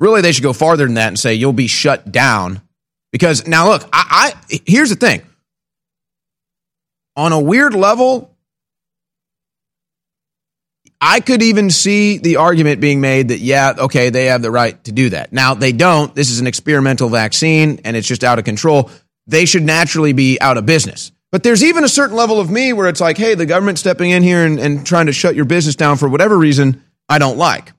Really, 0.00 0.20
they 0.20 0.32
should 0.32 0.42
go 0.42 0.52
farther 0.52 0.86
than 0.86 0.94
that 0.94 1.08
and 1.08 1.18
say 1.18 1.34
you'll 1.34 1.52
be 1.52 1.68
shut 1.68 2.10
down. 2.10 2.60
Because 3.12 3.46
now, 3.46 3.68
look, 3.68 3.88
I, 3.92 4.34
I 4.50 4.60
here's 4.66 4.90
the 4.90 4.96
thing. 4.96 5.22
On 7.16 7.32
a 7.32 7.40
weird 7.40 7.74
level, 7.74 8.34
I 11.00 11.20
could 11.20 11.42
even 11.42 11.70
see 11.70 12.18
the 12.18 12.36
argument 12.36 12.80
being 12.80 13.00
made 13.00 13.28
that, 13.28 13.40
yeah, 13.40 13.74
okay, 13.78 14.10
they 14.10 14.26
have 14.26 14.42
the 14.42 14.50
right 14.50 14.82
to 14.84 14.92
do 14.92 15.10
that. 15.10 15.32
Now, 15.32 15.54
they 15.54 15.72
don't. 15.72 16.14
This 16.14 16.30
is 16.30 16.40
an 16.40 16.46
experimental 16.46 17.08
vaccine 17.08 17.80
and 17.84 17.96
it's 17.96 18.08
just 18.08 18.24
out 18.24 18.38
of 18.38 18.44
control. 18.44 18.90
They 19.26 19.44
should 19.44 19.64
naturally 19.64 20.12
be 20.12 20.40
out 20.40 20.56
of 20.56 20.66
business. 20.66 21.12
But 21.30 21.42
there's 21.42 21.64
even 21.64 21.84
a 21.84 21.88
certain 21.88 22.16
level 22.16 22.40
of 22.40 22.50
me 22.50 22.72
where 22.72 22.88
it's 22.88 23.00
like, 23.00 23.18
hey, 23.18 23.34
the 23.34 23.44
government 23.44 23.78
stepping 23.78 24.10
in 24.10 24.22
here 24.22 24.46
and, 24.46 24.58
and 24.58 24.86
trying 24.86 25.06
to 25.06 25.12
shut 25.12 25.34
your 25.34 25.44
business 25.44 25.76
down 25.76 25.98
for 25.98 26.08
whatever 26.08 26.38
reason 26.38 26.82
I 27.08 27.18
don't 27.18 27.36
like. 27.36 27.72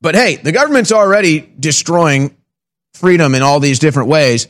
But 0.00 0.14
hey, 0.14 0.36
the 0.36 0.52
government's 0.52 0.90
already 0.90 1.40
destroying 1.60 2.36
freedom 2.94 3.34
in 3.34 3.42
all 3.42 3.60
these 3.60 3.78
different 3.78 4.08
ways. 4.08 4.48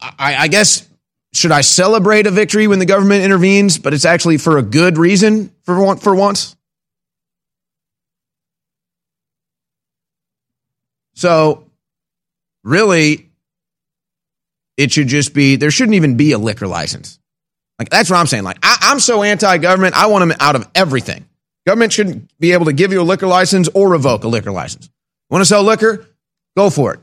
I, 0.00 0.36
I 0.36 0.48
guess 0.48 0.88
should 1.32 1.52
I 1.52 1.60
celebrate 1.60 2.26
a 2.26 2.30
victory 2.30 2.66
when 2.66 2.78
the 2.78 2.86
government 2.86 3.24
intervenes, 3.24 3.78
but 3.78 3.94
it's 3.94 4.04
actually 4.04 4.38
for 4.38 4.58
a 4.58 4.62
good 4.62 4.98
reason 4.98 5.52
for 5.62 5.80
one, 5.80 5.98
for 5.98 6.14
once? 6.14 6.56
So, 11.14 11.64
really, 12.62 13.28
it 14.76 14.92
should 14.92 15.08
just 15.08 15.34
be 15.34 15.56
there 15.56 15.70
shouldn't 15.70 15.96
even 15.96 16.16
be 16.16 16.32
a 16.32 16.38
liquor 16.38 16.66
license. 16.66 17.18
Like 17.78 17.90
that's 17.90 18.08
what 18.08 18.16
I'm 18.16 18.26
saying. 18.26 18.44
Like 18.44 18.58
I, 18.62 18.78
I'm 18.82 19.00
so 19.00 19.22
anti-government, 19.22 19.94
I 19.96 20.06
want 20.06 20.22
them 20.22 20.36
out 20.40 20.56
of 20.56 20.68
everything. 20.74 21.26
Government 21.66 21.92
shouldn't 21.92 22.30
be 22.38 22.52
able 22.52 22.66
to 22.66 22.72
give 22.72 22.92
you 22.92 23.00
a 23.00 23.02
liquor 23.02 23.26
license 23.26 23.68
or 23.74 23.88
revoke 23.90 24.24
a 24.24 24.28
liquor 24.28 24.52
license. 24.52 24.88
Want 25.28 25.42
to 25.42 25.46
sell 25.46 25.62
liquor? 25.62 26.06
Go 26.56 26.70
for 26.70 26.94
it. 26.94 27.00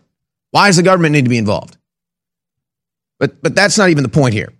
Why 0.51 0.67
does 0.67 0.77
the 0.77 0.83
government 0.83 1.13
need 1.13 1.25
to 1.25 1.29
be 1.29 1.37
involved? 1.37 1.77
But 3.25 3.41
but 3.41 3.55
that's 3.55 3.75
not 3.75 3.89
even 3.89 4.03
the 4.03 4.09
point 4.09 4.35
here. 4.35 4.53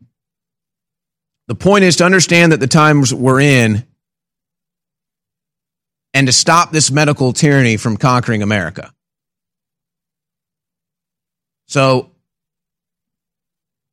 The 1.48 1.54
point 1.54 1.84
is 1.84 1.98
to 1.98 2.04
understand 2.04 2.52
that 2.52 2.60
the 2.60 2.68
times 2.68 3.14
we're 3.14 3.40
in 3.40 3.86
and 6.16 6.26
to 6.26 6.34
stop 6.34 6.72
this 6.72 6.90
medical 6.90 7.32
tyranny 7.32 7.78
from 7.78 7.96
conquering 7.98 8.42
America. 8.42 8.92
So 11.68 12.10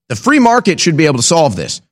the 0.09 0.17
free 0.17 0.39
market 0.39 0.81
should 0.81 0.97
be 0.97 1.05
able 1.05 1.19
to 1.19 1.23
solve 1.23 1.55
this. 1.55 1.83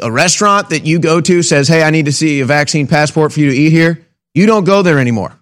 A 0.00 0.10
restaurant 0.10 0.70
that 0.70 0.86
you 0.86 1.00
go 1.00 1.20
to 1.20 1.42
says, 1.42 1.66
"Hey, 1.66 1.82
I 1.82 1.90
need 1.90 2.06
to 2.06 2.12
see 2.12 2.38
a 2.38 2.46
vaccine 2.46 2.86
passport 2.86 3.32
for 3.32 3.40
you 3.40 3.50
to 3.50 3.56
eat 3.56 3.70
here." 3.70 4.06
You 4.32 4.46
don't 4.46 4.64
go 4.64 4.82
there 4.82 5.00
anymore. 5.00 5.36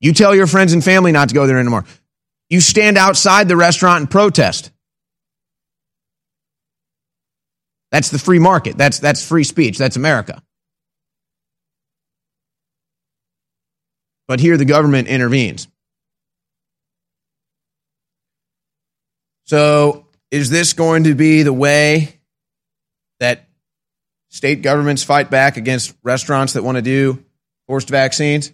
You 0.00 0.14
tell 0.14 0.34
your 0.34 0.46
friends 0.46 0.72
and 0.72 0.82
family 0.82 1.12
not 1.12 1.28
to 1.28 1.34
go 1.34 1.46
there 1.46 1.58
anymore. 1.58 1.84
You 2.48 2.62
stand 2.62 2.96
outside 2.96 3.48
the 3.48 3.56
restaurant 3.56 4.00
and 4.00 4.10
protest. 4.10 4.70
That's 7.90 8.10
the 8.10 8.18
free 8.18 8.38
market. 8.38 8.76
That's 8.78 8.98
that's 8.98 9.26
free 9.26 9.44
speech. 9.44 9.78
That's 9.78 9.96
America. 9.96 10.42
But 14.28 14.38
here 14.38 14.56
the 14.56 14.64
government 14.64 15.08
intervenes. 15.08 15.66
So, 19.44 20.06
is 20.30 20.48
this 20.48 20.74
going 20.74 21.04
to 21.04 21.16
be 21.16 21.42
the 21.42 21.52
way 21.52 22.20
that 23.18 23.48
state 24.28 24.62
governments 24.62 25.02
fight 25.02 25.28
back 25.28 25.56
against 25.56 25.92
restaurants 26.04 26.52
that 26.52 26.62
want 26.62 26.76
to 26.76 26.82
do 26.82 27.24
forced 27.66 27.88
vaccines? 27.88 28.52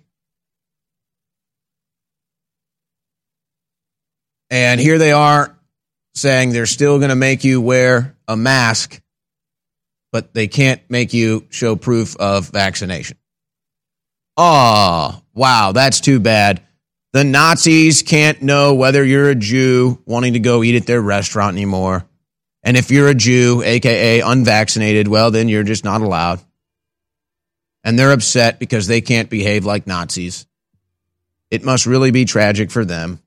And 4.49 4.81
here 4.81 4.97
they 4.97 5.13
are 5.13 5.55
saying 6.15 6.53
they're 6.53 6.65
still 6.65 6.97
going 6.99 7.11
to 7.11 7.17
make 7.17 7.45
you 7.45 7.61
wear 7.61 8.17
a 8.27 8.37
mask, 8.37 9.03
but 10.17 10.33
they 10.33 10.49
can't 10.49 10.81
make 10.89 11.13
you 11.13 11.47
show 11.51 11.77
proof 11.77 12.17
of 12.17 12.49
vaccination. 12.49 13.19
Oh, 14.39 15.21
wow, 15.35 15.73
that's 15.73 16.01
too 16.01 16.21
bad. 16.21 16.63
The 17.13 17.23
Nazis 17.23 18.03
can't 18.03 18.41
know 18.41 18.73
whether 18.73 19.05
you're 19.05 19.29
a 19.29 19.35
Jew 19.35 20.03
wanting 20.07 20.33
to 20.33 20.39
go 20.39 20.63
eat 20.63 20.75
at 20.75 20.87
their 20.87 21.03
restaurant 21.03 21.55
anymore. 21.55 22.09
And 22.63 22.79
if 22.79 22.91
you're 22.91 23.09
a 23.09 23.15
Jew, 23.15 23.61
aka 23.63 24.21
unvaccinated, 24.21 25.07
well, 25.07 25.31
then 25.31 25.51
you're 25.51 25.65
just 25.65 25.85
not 25.85 26.01
allowed. 26.01 26.41
And 27.85 27.99
they're 27.99 28.13
upset 28.13 28.59
because 28.59 28.87
they 28.87 29.03
can't 29.03 29.29
behave 29.29 29.67
like 29.67 29.87
Nazis. 29.87 30.47
It 31.51 31.63
must 31.63 31.85
really 31.85 32.11
be 32.11 32.25
tragic 32.25 32.71
for 32.71 32.87
them. 32.87 33.21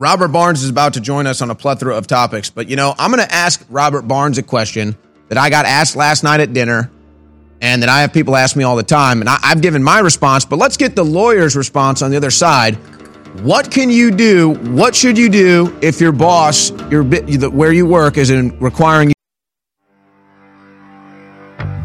Robert 0.00 0.28
Barnes 0.28 0.64
is 0.64 0.70
about 0.70 0.94
to 0.94 1.00
join 1.00 1.28
us 1.28 1.40
on 1.40 1.50
a 1.50 1.54
plethora 1.54 1.96
of 1.96 2.08
topics, 2.08 2.50
but 2.50 2.68
you 2.68 2.74
know, 2.74 2.96
I'm 2.98 3.12
going 3.12 3.24
to 3.24 3.32
ask 3.32 3.64
Robert 3.70 4.02
Barnes 4.02 4.38
a 4.38 4.42
question 4.42 4.96
that 5.28 5.38
I 5.38 5.50
got 5.50 5.66
asked 5.66 5.96
last 5.96 6.24
night 6.24 6.40
at 6.40 6.52
dinner 6.52 6.90
and 7.60 7.82
that 7.82 7.88
I 7.88 8.00
have 8.00 8.12
people 8.12 8.36
ask 8.36 8.56
me 8.56 8.64
all 8.64 8.76
the 8.76 8.82
time. 8.82 9.20
And 9.20 9.28
I, 9.28 9.38
have 9.42 9.60
given 9.60 9.82
my 9.82 9.98
response, 9.98 10.44
but 10.44 10.58
let's 10.58 10.76
get 10.76 10.94
the 10.94 11.04
lawyer's 11.04 11.56
response 11.56 12.02
on 12.02 12.10
the 12.10 12.16
other 12.16 12.30
side. 12.30 12.76
What 13.42 13.70
can 13.70 13.90
you 13.90 14.10
do? 14.10 14.54
What 14.72 14.94
should 14.94 15.18
you 15.18 15.28
do 15.28 15.76
if 15.82 16.00
your 16.00 16.12
boss, 16.12 16.70
your 16.90 17.04
where 17.04 17.72
you 17.72 17.86
work, 17.86 18.16
is 18.16 18.30
in 18.30 18.58
requiring 18.58 19.10
you? 19.10 19.14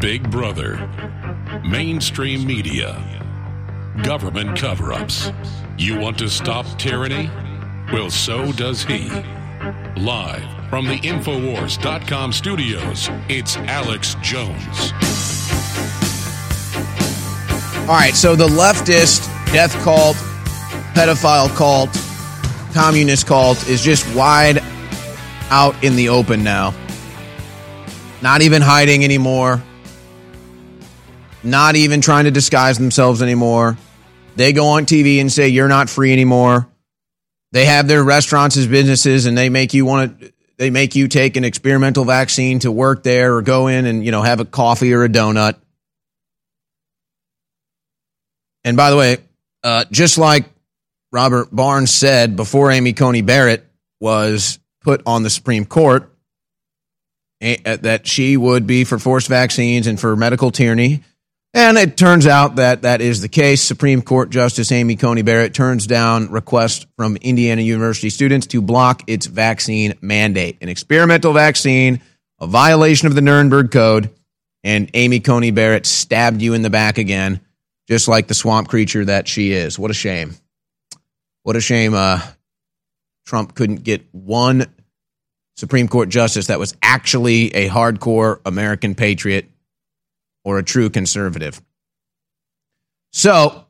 Big 0.00 0.30
Brother, 0.30 0.76
mainstream 1.68 2.46
media, 2.46 3.00
government 4.02 4.58
cover-ups. 4.58 5.30
You 5.78 5.98
want 5.98 6.18
to 6.18 6.28
stop 6.28 6.66
tyranny? 6.78 7.30
Well, 7.92 8.10
so 8.10 8.52
does 8.52 8.84
he. 8.84 9.10
Live 9.96 10.53
from 10.70 10.86
the 10.86 10.98
Infowars.com 10.98 12.32
studios, 12.32 13.08
it's 13.28 13.56
Alex 13.56 14.16
Jones. 14.22 14.92
All 17.82 17.94
right, 17.94 18.14
so 18.14 18.34
the 18.34 18.48
leftist 18.48 19.26
death 19.52 19.72
cult, 19.82 20.16
pedophile 20.94 21.54
cult, 21.54 21.90
communist 22.72 23.26
cult 23.26 23.68
is 23.68 23.82
just 23.82 24.12
wide 24.14 24.62
out 25.50 25.82
in 25.84 25.96
the 25.96 26.08
open 26.08 26.42
now. 26.42 26.74
Not 28.22 28.42
even 28.42 28.62
hiding 28.62 29.04
anymore. 29.04 29.62
Not 31.42 31.76
even 31.76 32.00
trying 32.00 32.24
to 32.24 32.30
disguise 32.30 32.78
themselves 32.78 33.22
anymore. 33.22 33.76
They 34.36 34.52
go 34.52 34.66
on 34.66 34.86
TV 34.86 35.20
and 35.20 35.30
say, 35.30 35.48
You're 35.48 35.68
not 35.68 35.90
free 35.90 36.12
anymore. 36.12 36.66
They 37.52 37.66
have 37.66 37.86
their 37.86 38.02
restaurants 38.02 38.56
as 38.56 38.66
businesses 38.66 39.26
and 39.26 39.38
they 39.38 39.48
make 39.48 39.74
you 39.74 39.84
want 39.84 40.18
to 40.20 40.33
they 40.56 40.70
make 40.70 40.94
you 40.94 41.08
take 41.08 41.36
an 41.36 41.44
experimental 41.44 42.04
vaccine 42.04 42.60
to 42.60 42.70
work 42.70 43.02
there 43.02 43.36
or 43.36 43.42
go 43.42 43.66
in 43.66 43.86
and 43.86 44.04
you 44.04 44.10
know 44.10 44.22
have 44.22 44.40
a 44.40 44.44
coffee 44.44 44.92
or 44.92 45.04
a 45.04 45.08
donut. 45.08 45.56
And 48.64 48.76
by 48.76 48.90
the 48.90 48.96
way, 48.96 49.18
uh, 49.62 49.84
just 49.90 50.16
like 50.16 50.46
Robert 51.12 51.54
Barnes 51.54 51.92
said 51.92 52.36
before 52.36 52.70
Amy 52.70 52.92
Coney 52.92 53.22
Barrett 53.22 53.66
was 54.00 54.58
put 54.82 55.02
on 55.06 55.22
the 55.22 55.30
Supreme 55.30 55.66
Court, 55.66 56.10
uh, 57.42 57.76
that 57.76 58.06
she 58.06 58.36
would 58.36 58.66
be 58.66 58.84
for 58.84 58.98
forced 58.98 59.28
vaccines 59.28 59.86
and 59.86 60.00
for 60.00 60.16
medical 60.16 60.50
tyranny. 60.50 61.02
And 61.56 61.78
it 61.78 61.96
turns 61.96 62.26
out 62.26 62.56
that 62.56 62.82
that 62.82 63.00
is 63.00 63.20
the 63.20 63.28
case. 63.28 63.62
Supreme 63.62 64.02
Court 64.02 64.28
Justice 64.28 64.72
Amy 64.72 64.96
Coney 64.96 65.22
Barrett 65.22 65.54
turns 65.54 65.86
down 65.86 66.32
request 66.32 66.88
from 66.96 67.16
Indiana 67.18 67.62
University 67.62 68.10
students 68.10 68.48
to 68.48 68.60
block 68.60 69.04
its 69.06 69.26
vaccine 69.26 69.94
mandate. 70.00 70.58
An 70.60 70.68
experimental 70.68 71.32
vaccine, 71.32 72.00
a 72.40 72.48
violation 72.48 73.06
of 73.06 73.14
the 73.14 73.20
Nuremberg 73.20 73.70
Code, 73.70 74.10
and 74.64 74.90
Amy 74.94 75.20
Coney 75.20 75.52
Barrett 75.52 75.86
stabbed 75.86 76.42
you 76.42 76.54
in 76.54 76.62
the 76.62 76.70
back 76.70 76.98
again, 76.98 77.40
just 77.86 78.08
like 78.08 78.26
the 78.26 78.34
swamp 78.34 78.66
creature 78.66 79.04
that 79.04 79.28
she 79.28 79.52
is. 79.52 79.78
What 79.78 79.92
a 79.92 79.94
shame. 79.94 80.34
What 81.44 81.54
a 81.54 81.60
shame 81.60 81.94
uh, 81.94 82.20
Trump 83.26 83.54
couldn't 83.54 83.84
get 83.84 84.04
one 84.10 84.66
Supreme 85.56 85.86
Court 85.86 86.08
justice 86.08 86.48
that 86.48 86.58
was 86.58 86.74
actually 86.82 87.54
a 87.54 87.68
hardcore 87.68 88.40
American 88.44 88.96
patriot 88.96 89.48
or 90.44 90.58
a 90.58 90.62
true 90.62 90.90
conservative. 90.90 91.60
So 93.12 93.64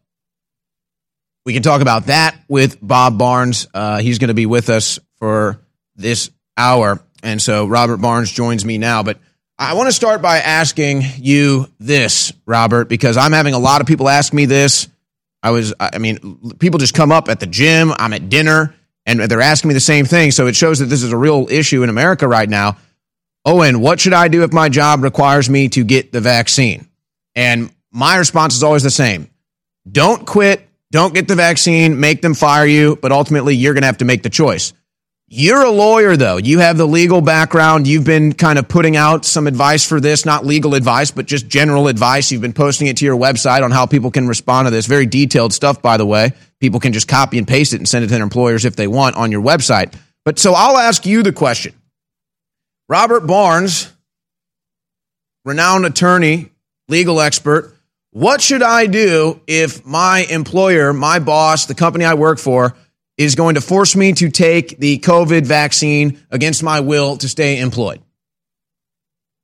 we 1.45 1.53
can 1.53 1.63
talk 1.63 1.81
about 1.81 2.07
that 2.07 2.37
with 2.49 2.79
Bob 2.81 3.19
Barnes. 3.19 3.69
Uh, 3.73 3.99
he's 3.99 4.19
going 4.19 4.29
to 4.29 4.35
be 4.35 4.47
with 4.47 4.71
us 4.71 4.99
for 5.19 5.61
this 5.97 6.31
hour. 6.57 7.01
And 7.23 7.41
so 7.41 7.67
Robert 7.67 7.99
Barnes 7.99 8.31
joins 8.31 8.65
me 8.65 8.79
now. 8.79 9.03
But 9.03 9.19
I 9.59 9.75
want 9.75 9.89
to 9.89 9.93
start 9.93 10.21
by 10.21 10.39
asking 10.39 11.03
you 11.19 11.67
this, 11.79 12.33
Robert, 12.47 12.89
because 12.89 13.17
I'm 13.17 13.33
having 13.33 13.55
a 13.55 13.59
lot 13.59 13.81
of 13.81 13.87
people 13.87 14.09
ask 14.09 14.33
me 14.33 14.47
this. 14.47 14.89
I 15.43 15.51
was, 15.51 15.75
I 15.79 15.99
mean, 15.99 16.57
people 16.59 16.79
just 16.79 16.95
come 16.95 17.13
up 17.13 17.29
at 17.29 17.39
the 17.39 17.47
gym, 17.47 17.93
I'm 17.99 18.15
at 18.15 18.31
dinner, 18.31 18.75
and 19.05 19.21
they're 19.21 19.43
asking 19.43 19.69
me 19.69 19.75
the 19.75 19.81
same 19.81 20.07
thing. 20.07 20.31
So 20.31 20.47
it 20.47 20.57
shows 20.57 20.79
that 20.79 20.87
this 20.87 21.03
is 21.03 21.13
a 21.13 21.17
real 21.17 21.47
issue 21.51 21.83
in 21.83 21.91
America 21.91 22.27
right 22.27 22.49
now. 22.49 22.79
Oh, 23.45 23.59
Owen, 23.59 23.81
what 23.81 24.01
should 24.01 24.15
I 24.15 24.29
do 24.29 24.43
if 24.43 24.53
my 24.53 24.69
job 24.69 25.03
requires 25.03 25.51
me 25.51 25.69
to 25.71 25.85
get 25.85 26.13
the 26.13 26.21
vaccine? 26.21 26.89
And 27.35 27.71
my 27.91 28.17
response 28.17 28.55
is 28.55 28.63
always 28.63 28.83
the 28.83 28.91
same 28.91 29.29
don't 29.91 30.27
quit, 30.27 30.67
don't 30.91 31.15
get 31.15 31.29
the 31.29 31.35
vaccine, 31.35 32.01
make 32.01 32.23
them 32.23 32.35
fire 32.35 32.67
you, 32.67 32.97
but 32.97 33.13
ultimately 33.13 33.55
you're 33.55 33.75
going 33.75 33.83
to 33.83 33.87
have 33.87 33.99
to 33.99 34.05
make 34.05 34.23
the 34.23 34.31
choice. 34.31 34.73
You're 35.27 35.63
a 35.63 35.71
lawyer, 35.71 36.17
though. 36.17 36.37
You 36.37 36.61
have 36.61 36.77
the 36.77 36.87
legal 36.87 37.21
background. 37.21 37.89
You've 37.89 38.05
been 38.05 38.35
kind 38.35 38.59
of 38.59 38.69
putting 38.69 38.97
out 38.97 39.25
some 39.25 39.47
advice 39.47 39.85
for 39.87 39.99
this, 39.99 40.25
not 40.25 40.45
legal 40.45 40.75
advice, 40.75 41.11
but 41.11 41.27
just 41.27 41.49
general 41.49 41.89
advice. 41.89 42.31
You've 42.31 42.43
been 42.43 42.53
posting 42.53 42.87
it 42.87 42.99
to 42.99 43.05
your 43.05 43.17
website 43.17 43.63
on 43.63 43.71
how 43.71 43.87
people 43.87 44.11
can 44.11 44.29
respond 44.29 44.67
to 44.67 44.71
this. 44.71 44.87
Very 44.87 45.07
detailed 45.07 45.53
stuff, 45.53 45.83
by 45.83 45.97
the 45.97 46.07
way. 46.07 46.33
People 46.61 46.79
can 46.79 46.93
just 46.93 47.09
copy 47.09 47.39
and 47.39 47.49
paste 47.49 47.73
it 47.73 47.79
and 47.79 47.89
send 47.89 48.05
it 48.05 48.09
to 48.09 48.15
their 48.15 48.23
employers 48.23 48.65
if 48.65 48.77
they 48.77 48.87
want 48.87 49.17
on 49.17 49.33
your 49.33 49.43
website. 49.43 49.95
But 50.25 50.39
so 50.39 50.53
I'll 50.55 50.79
ask 50.79 51.05
you 51.05 51.23
the 51.23 51.33
question 51.33 51.75
Robert 52.89 53.21
Barnes, 53.21 53.91
renowned 55.45 55.87
attorney, 55.87 56.51
legal 56.89 57.21
expert, 57.21 57.75
what 58.11 58.41
should 58.41 58.63
I 58.63 58.87
do 58.87 59.41
if 59.47 59.85
my 59.85 60.27
employer, 60.31 60.93
my 60.93 61.19
boss, 61.19 61.67
the 61.67 61.75
company 61.75 62.05
I 62.05 62.15
work 62.15 62.39
for, 62.39 62.77
is 63.17 63.35
going 63.35 63.55
to 63.55 63.61
force 63.61 63.97
me 63.97 64.13
to 64.15 64.29
take 64.29 64.79
the 64.79 64.99
COVID 64.99 65.47
vaccine 65.47 66.21
against 66.31 66.63
my 66.63 66.81
will 66.81 67.17
to 67.19 67.29
stay 67.29 67.59
employed? 67.59 68.03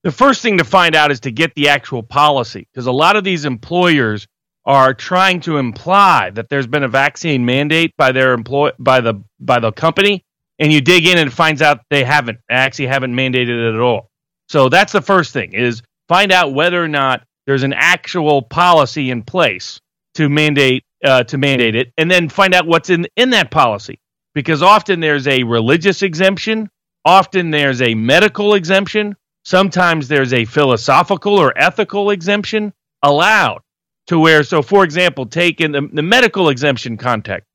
The 0.03 0.13
first 0.13 0.43
thing 0.43 0.59
to 0.59 0.65
find 0.65 0.95
out 0.95 1.11
is 1.11 1.21
to 1.21 1.31
get 1.31 1.55
the 1.55 1.69
actual 1.69 2.03
policy 2.03 2.69
because 2.73 2.87
a 2.87 2.93
lot 2.93 3.17
of 3.17 3.25
these 3.25 3.45
employers 3.45 4.27
are 4.65 4.95
trying 4.95 5.41
to 5.41 5.57
imply 5.57 6.31
that 6.31 6.49
there's 6.49 6.67
been 6.67 6.83
a 6.83 6.89
vaccine 6.89 7.45
mandate 7.45 7.97
by 7.97 8.13
their 8.13 8.33
employ 8.33 8.71
by 8.79 9.01
the 9.01 9.15
by 9.39 9.59
the 9.59 9.73
company 9.73 10.25
and 10.61 10.73
you 10.73 10.81
dig 10.81 11.07
in 11.07 11.19
and 11.19 11.33
finds 11.33 11.63
out 11.63 11.81
they 11.91 12.05
haven't 12.05 12.39
actually 12.49 12.87
haven't 12.87 13.13
mandated 13.13 13.49
it 13.49 13.75
at 13.75 13.81
all. 13.81 14.11
So 14.49 14.69
that's 14.69 14.93
the 14.93 15.03
first 15.03 15.33
thing 15.33 15.55
is 15.55 15.83
find 16.09 16.31
out 16.31 16.53
whether 16.53 16.83
or 16.83 16.89
not 16.89 17.23
there's 17.47 17.63
an 17.65 17.73
actual 17.73 18.43
policy 18.43 19.11
in 19.11 19.23
place 19.23 19.81
to 20.15 20.29
mandate 20.29 20.85
uh, 21.03 21.25
to 21.25 21.39
mandate 21.39 21.75
it, 21.75 21.93
and 21.97 22.11
then 22.11 22.29
find 22.29 22.55
out 22.55 22.67
what's 22.67 22.91
in 22.91 23.07
in 23.17 23.31
that 23.31 23.51
policy. 23.51 23.99
Because 24.35 24.63
often 24.63 25.01
there's 25.01 25.27
a 25.27 25.43
religious 25.43 26.03
exemption, 26.03 26.69
often 27.05 27.51
there's 27.51 27.83
a 27.83 27.95
medical 27.95 28.55
exemption, 28.55 29.17
sometimes 29.45 30.09
there's 30.09 30.33
a 30.33 30.45
philosophical 30.45 31.39
or 31.39 31.57
ethical 31.57 32.11
exemption 32.11 32.73
allowed 33.03 33.61
to 34.07 34.19
where 34.19 34.43
so 34.43 34.63
for 34.63 34.85
example 34.85 35.25
take 35.27 35.61
in 35.61 35.73
the, 35.73 35.89
the 35.93 36.03
medical 36.03 36.49
exemption 36.49 36.97
context 36.97 37.47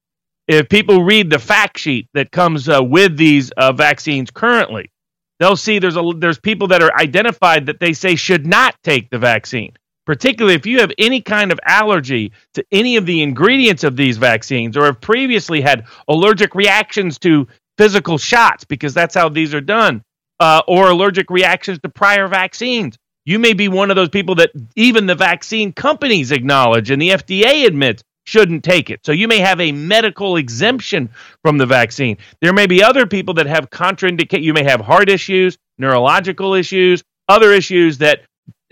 if 0.47 0.69
people 0.69 1.03
read 1.03 1.29
the 1.29 1.39
fact 1.39 1.79
sheet 1.79 2.07
that 2.13 2.31
comes 2.31 2.69
uh, 2.69 2.83
with 2.83 3.17
these 3.17 3.51
uh, 3.51 3.71
vaccines 3.71 4.29
currently, 4.31 4.91
they'll 5.39 5.55
see 5.55 5.79
there's 5.79 5.97
a 5.97 6.11
there's 6.17 6.39
people 6.39 6.67
that 6.67 6.83
are 6.83 6.95
identified 6.95 7.65
that 7.65 7.79
they 7.79 7.93
say 7.93 8.15
should 8.15 8.45
not 8.45 8.75
take 8.83 9.09
the 9.09 9.19
vaccine. 9.19 9.73
Particularly 10.05 10.55
if 10.55 10.67
you 10.67 10.81
have 10.81 10.91
any 10.99 11.19
kind 11.19 11.51
of 11.51 11.59
allergy 11.65 12.31
to 12.53 12.63
any 12.71 12.95
of 12.95 13.07
the 13.07 13.23
ingredients 13.23 13.83
of 13.83 13.95
these 13.95 14.17
vaccines, 14.17 14.77
or 14.77 14.85
have 14.85 15.01
previously 15.01 15.61
had 15.61 15.85
allergic 16.07 16.53
reactions 16.53 17.17
to 17.19 17.47
physical 17.79 18.19
shots, 18.19 18.65
because 18.65 18.93
that's 18.93 19.15
how 19.15 19.29
these 19.29 19.55
are 19.55 19.61
done, 19.61 20.03
uh, 20.39 20.61
or 20.67 20.89
allergic 20.89 21.31
reactions 21.31 21.79
to 21.79 21.89
prior 21.89 22.27
vaccines. 22.27 22.97
You 23.25 23.39
may 23.39 23.53
be 23.53 23.67
one 23.67 23.89
of 23.89 23.95
those 23.95 24.09
people 24.09 24.35
that 24.35 24.51
even 24.75 25.07
the 25.07 25.15
vaccine 25.15 25.73
companies 25.73 26.31
acknowledge 26.31 26.91
and 26.91 27.01
the 27.01 27.09
FDA 27.09 27.65
admits 27.65 28.03
shouldn't 28.25 28.63
take 28.63 28.89
it. 28.89 28.99
So 29.05 29.11
you 29.11 29.27
may 29.27 29.39
have 29.39 29.61
a 29.61 29.71
medical 29.71 30.35
exemption 30.37 31.09
from 31.43 31.57
the 31.57 31.65
vaccine. 31.65 32.17
There 32.41 32.53
may 32.53 32.67
be 32.67 32.83
other 32.83 33.05
people 33.05 33.35
that 33.35 33.47
have 33.47 33.69
contraindicate. 33.69 34.41
You 34.41 34.53
may 34.53 34.63
have 34.63 34.81
heart 34.81 35.09
issues, 35.09 35.57
neurological 35.77 36.53
issues, 36.53 37.03
other 37.29 37.53
issues 37.53 37.99
that 37.99 38.21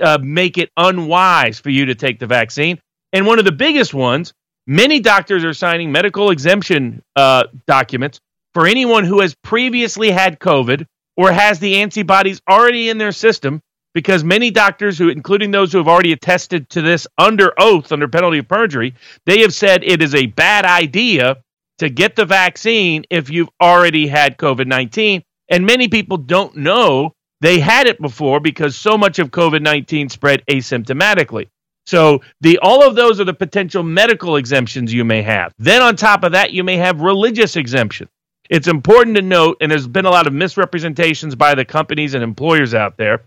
uh, 0.01 0.17
make 0.21 0.57
it 0.57 0.69
unwise 0.75 1.59
for 1.59 1.69
you 1.69 1.85
to 1.85 1.95
take 1.95 2.19
the 2.19 2.27
vaccine. 2.27 2.79
And 3.13 3.25
one 3.27 3.39
of 3.39 3.45
the 3.45 3.51
biggest 3.51 3.93
ones, 3.93 4.33
many 4.65 4.99
doctors 4.99 5.43
are 5.43 5.53
signing 5.53 5.91
medical 5.91 6.31
exemption 6.31 7.01
uh, 7.15 7.43
documents 7.67 8.19
for 8.53 8.67
anyone 8.67 9.03
who 9.03 9.21
has 9.21 9.35
previously 9.43 10.11
had 10.11 10.39
COVID 10.39 10.85
or 11.15 11.31
has 11.31 11.59
the 11.59 11.77
antibodies 11.77 12.41
already 12.49 12.89
in 12.89 12.97
their 12.97 13.11
system 13.11 13.61
because 13.93 14.23
many 14.23 14.51
doctors 14.51 14.97
who 14.97 15.09
including 15.09 15.51
those 15.51 15.71
who 15.71 15.77
have 15.77 15.87
already 15.87 16.13
attested 16.13 16.69
to 16.69 16.81
this 16.81 17.07
under 17.17 17.53
oath 17.57 17.91
under 17.91 18.07
penalty 18.07 18.39
of 18.39 18.47
perjury 18.47 18.93
they 19.25 19.41
have 19.41 19.53
said 19.53 19.83
it 19.83 20.01
is 20.01 20.15
a 20.15 20.25
bad 20.27 20.65
idea 20.65 21.37
to 21.79 21.89
get 21.89 22.15
the 22.15 22.25
vaccine 22.25 23.03
if 23.09 23.29
you've 23.29 23.49
already 23.61 24.07
had 24.07 24.37
covid-19 24.37 25.21
and 25.49 25.65
many 25.65 25.87
people 25.87 26.17
don't 26.17 26.55
know 26.55 27.13
they 27.43 27.59
had 27.59 27.87
it 27.87 27.99
before 27.99 28.39
because 28.39 28.73
so 28.73 28.97
much 28.97 29.19
of 29.19 29.29
covid-19 29.29 30.09
spread 30.09 30.43
asymptomatically. 30.49 31.49
So 31.85 32.21
the 32.39 32.57
all 32.59 32.87
of 32.87 32.95
those 32.95 33.19
are 33.19 33.25
the 33.25 33.33
potential 33.33 33.83
medical 33.83 34.37
exemptions 34.37 34.93
you 34.93 35.03
may 35.03 35.21
have. 35.21 35.51
Then 35.59 35.81
on 35.81 35.97
top 35.97 36.23
of 36.23 36.31
that 36.31 36.53
you 36.53 36.63
may 36.63 36.77
have 36.77 37.01
religious 37.01 37.57
exemptions 37.57 38.09
it's 38.49 38.67
important 38.67 39.15
to 39.15 39.21
note, 39.21 39.57
and 39.61 39.71
there's 39.71 39.87
been 39.87 40.05
a 40.05 40.09
lot 40.09 40.27
of 40.27 40.33
misrepresentations 40.33 41.35
by 41.35 41.55
the 41.55 41.63
companies 41.63 42.13
and 42.13 42.23
employers 42.23 42.73
out 42.73 42.97
there. 42.97 43.23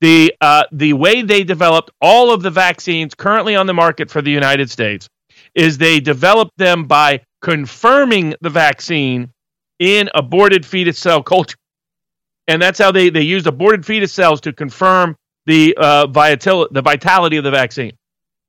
The 0.00 0.34
uh, 0.40 0.64
the 0.72 0.92
way 0.92 1.22
they 1.22 1.44
developed 1.44 1.90
all 2.00 2.32
of 2.32 2.42
the 2.42 2.50
vaccines 2.50 3.14
currently 3.14 3.54
on 3.54 3.66
the 3.66 3.74
market 3.74 4.10
for 4.10 4.22
the 4.22 4.30
United 4.30 4.70
States 4.70 5.08
is 5.54 5.78
they 5.78 6.00
developed 6.00 6.56
them 6.58 6.84
by 6.84 7.22
confirming 7.42 8.34
the 8.40 8.50
vaccine 8.50 9.30
in 9.78 10.10
aborted 10.14 10.66
fetus 10.66 10.98
cell 10.98 11.22
culture, 11.22 11.56
and 12.48 12.60
that's 12.60 12.78
how 12.78 12.90
they 12.90 13.08
they 13.08 13.22
used 13.22 13.46
aborted 13.46 13.86
fetus 13.86 14.12
cells 14.12 14.40
to 14.42 14.52
confirm 14.52 15.16
the 15.46 15.76
uh, 15.76 16.08
vital 16.08 16.68
the 16.70 16.82
vitality 16.82 17.36
of 17.36 17.44
the 17.44 17.50
vaccine. 17.50 17.92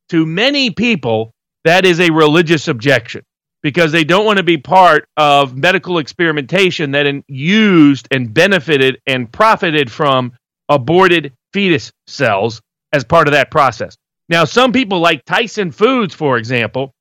To 0.10 0.26
many 0.26 0.72
people, 0.72 1.32
that 1.64 1.86
is 1.86 2.00
a 2.00 2.10
religious 2.10 2.68
objection 2.68 3.24
because 3.68 3.92
they 3.92 4.06
don't 4.06 4.24
want 4.24 4.38
to 4.38 4.44
be 4.44 4.58
part 4.58 5.10
of 5.18 5.58
medical 5.58 5.98
experimentation 5.98 6.92
that 6.92 7.06
in, 7.06 7.22
used 7.28 8.08
and 8.12 8.34
benefited 8.34 9.02
and 9.06 9.30
profited 9.30 9.92
from 9.92 10.32
aborted 10.70 11.34
fetus 11.52 11.92
cells 12.08 12.62
as 12.94 13.04
part 13.04 13.28
of 13.28 13.34
that 13.34 13.52
process. 13.52 13.98
Now, 14.30 14.46
some 14.46 14.72
people 14.72 15.02
like 15.02 15.26
Tyson 15.26 15.72
Foods, 15.72 16.16
for 16.16 16.38
example, 16.38 16.94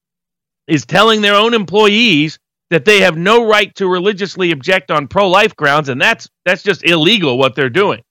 is 0.66 0.84
telling 0.84 1.20
their 1.20 1.36
own 1.36 1.54
employees 1.54 2.36
that 2.70 2.84
they 2.84 3.00
have 3.00 3.16
no 3.16 3.46
right 3.46 3.72
to 3.76 3.86
religiously 3.86 4.50
object 4.50 4.90
on 4.90 5.06
pro-life 5.06 5.54
grounds, 5.54 5.88
and 5.88 6.00
that's 6.00 6.28
that's 6.44 6.64
just 6.64 6.84
illegal 6.84 7.38
what 7.38 7.54
they're 7.54 7.70
doing. 7.70 8.02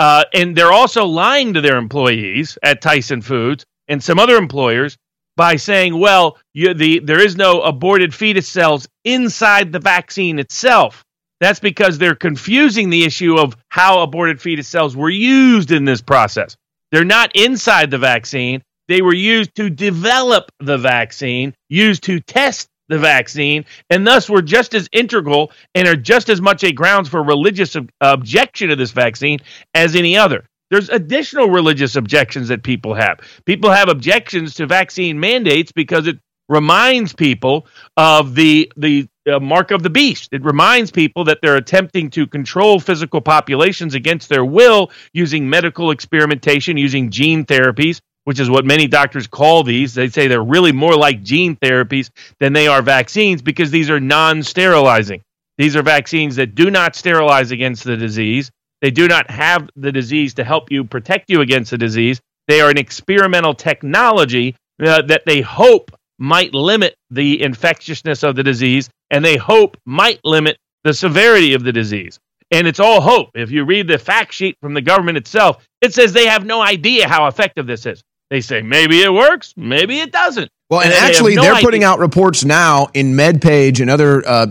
Uh, 0.00 0.24
and 0.34 0.56
they're 0.56 0.72
also 0.72 1.04
lying 1.04 1.54
to 1.54 1.60
their 1.60 1.76
employees 1.76 2.58
at 2.64 2.82
Tyson 2.82 3.22
Foods 3.22 3.64
and 3.86 4.02
some 4.02 4.18
other 4.18 4.34
employers 4.34 4.98
by 5.40 5.56
saying, 5.56 5.98
well, 5.98 6.36
you, 6.52 6.74
the, 6.74 6.98
there 6.98 7.18
is 7.18 7.34
no 7.34 7.62
aborted 7.62 8.14
fetus 8.14 8.46
cells 8.46 8.86
inside 9.06 9.72
the 9.72 9.78
vaccine 9.78 10.38
itself. 10.38 11.02
That's 11.40 11.60
because 11.60 11.96
they're 11.96 12.14
confusing 12.14 12.90
the 12.90 13.04
issue 13.04 13.38
of 13.38 13.56
how 13.70 14.02
aborted 14.02 14.38
fetus 14.38 14.68
cells 14.68 14.94
were 14.94 15.08
used 15.08 15.70
in 15.70 15.86
this 15.86 16.02
process. 16.02 16.58
They're 16.92 17.06
not 17.06 17.34
inside 17.34 17.90
the 17.90 17.96
vaccine. 17.96 18.62
They 18.86 19.00
were 19.00 19.14
used 19.14 19.54
to 19.54 19.70
develop 19.70 20.52
the 20.58 20.76
vaccine, 20.76 21.54
used 21.70 22.02
to 22.02 22.20
test 22.20 22.68
the 22.90 22.98
vaccine, 22.98 23.64
and 23.88 24.06
thus 24.06 24.28
were 24.28 24.42
just 24.42 24.74
as 24.74 24.90
integral 24.92 25.52
and 25.74 25.88
are 25.88 25.96
just 25.96 26.28
as 26.28 26.42
much 26.42 26.64
a 26.64 26.72
grounds 26.72 27.08
for 27.08 27.22
religious 27.22 27.76
ob- 27.76 27.88
objection 28.02 28.68
to 28.68 28.76
this 28.76 28.90
vaccine 28.90 29.38
as 29.72 29.96
any 29.96 30.18
other. 30.18 30.44
There's 30.70 30.88
additional 30.88 31.48
religious 31.48 31.96
objections 31.96 32.48
that 32.48 32.62
people 32.62 32.94
have. 32.94 33.20
People 33.44 33.70
have 33.70 33.88
objections 33.88 34.54
to 34.54 34.66
vaccine 34.66 35.18
mandates 35.18 35.72
because 35.72 36.06
it 36.06 36.18
reminds 36.48 37.12
people 37.12 37.66
of 37.96 38.34
the 38.34 38.70
the 38.76 39.08
uh, 39.30 39.38
mark 39.38 39.70
of 39.70 39.82
the 39.82 39.90
beast. 39.90 40.30
It 40.32 40.44
reminds 40.44 40.90
people 40.90 41.24
that 41.24 41.38
they're 41.40 41.56
attempting 41.56 42.10
to 42.10 42.26
control 42.26 42.80
physical 42.80 43.20
populations 43.20 43.94
against 43.94 44.28
their 44.28 44.44
will 44.44 44.90
using 45.12 45.48
medical 45.48 45.90
experimentation, 45.90 46.76
using 46.76 47.10
gene 47.10 47.44
therapies, 47.44 48.00
which 48.24 48.40
is 48.40 48.50
what 48.50 48.64
many 48.64 48.88
doctors 48.88 49.26
call 49.26 49.62
these. 49.62 49.94
They 49.94 50.08
say 50.08 50.26
they're 50.26 50.42
really 50.42 50.72
more 50.72 50.96
like 50.96 51.22
gene 51.22 51.56
therapies 51.56 52.10
than 52.38 52.52
they 52.52 52.66
are 52.66 52.82
vaccines 52.82 53.42
because 53.42 53.70
these 53.70 53.90
are 53.90 54.00
non-sterilizing. 54.00 55.22
These 55.58 55.76
are 55.76 55.82
vaccines 55.82 56.36
that 56.36 56.54
do 56.54 56.70
not 56.70 56.96
sterilize 56.96 57.50
against 57.50 57.84
the 57.84 57.96
disease. 57.96 58.50
They 58.80 58.90
do 58.90 59.08
not 59.08 59.30
have 59.30 59.68
the 59.76 59.92
disease 59.92 60.34
to 60.34 60.44
help 60.44 60.70
you 60.70 60.84
protect 60.84 61.30
you 61.30 61.40
against 61.40 61.70
the 61.70 61.78
disease. 61.78 62.20
They 62.48 62.60
are 62.60 62.70
an 62.70 62.78
experimental 62.78 63.54
technology 63.54 64.56
uh, 64.82 65.02
that 65.02 65.22
they 65.26 65.40
hope 65.40 65.90
might 66.18 66.54
limit 66.54 66.94
the 67.10 67.42
infectiousness 67.42 68.22
of 68.22 68.36
the 68.36 68.42
disease 68.42 68.88
and 69.10 69.24
they 69.24 69.36
hope 69.36 69.76
might 69.86 70.20
limit 70.24 70.56
the 70.84 70.94
severity 70.94 71.54
of 71.54 71.62
the 71.64 71.72
disease. 71.72 72.18
And 72.50 72.66
it's 72.66 72.80
all 72.80 73.00
hope. 73.00 73.30
If 73.34 73.50
you 73.50 73.64
read 73.64 73.86
the 73.86 73.98
fact 73.98 74.32
sheet 74.32 74.56
from 74.60 74.74
the 74.74 74.82
government 74.82 75.16
itself, 75.18 75.64
it 75.80 75.94
says 75.94 76.12
they 76.12 76.26
have 76.26 76.44
no 76.44 76.60
idea 76.60 77.08
how 77.08 77.26
effective 77.26 77.66
this 77.66 77.86
is. 77.86 78.02
They 78.28 78.40
say 78.40 78.62
maybe 78.62 79.02
it 79.02 79.12
works, 79.12 79.54
maybe 79.56 80.00
it 80.00 80.12
doesn't. 80.12 80.50
Well, 80.68 80.80
and, 80.80 80.90
they 80.90 80.96
have 80.96 81.08
actually, 81.10 81.34
no 81.34 81.42
they're 81.42 81.54
idea. 81.54 81.64
putting 81.64 81.84
out 81.84 81.98
reports 81.98 82.44
now 82.44 82.88
in 82.94 83.14
MedPage 83.14 83.80
and 83.80 83.90
other 83.90 84.26
uh, 84.26 84.46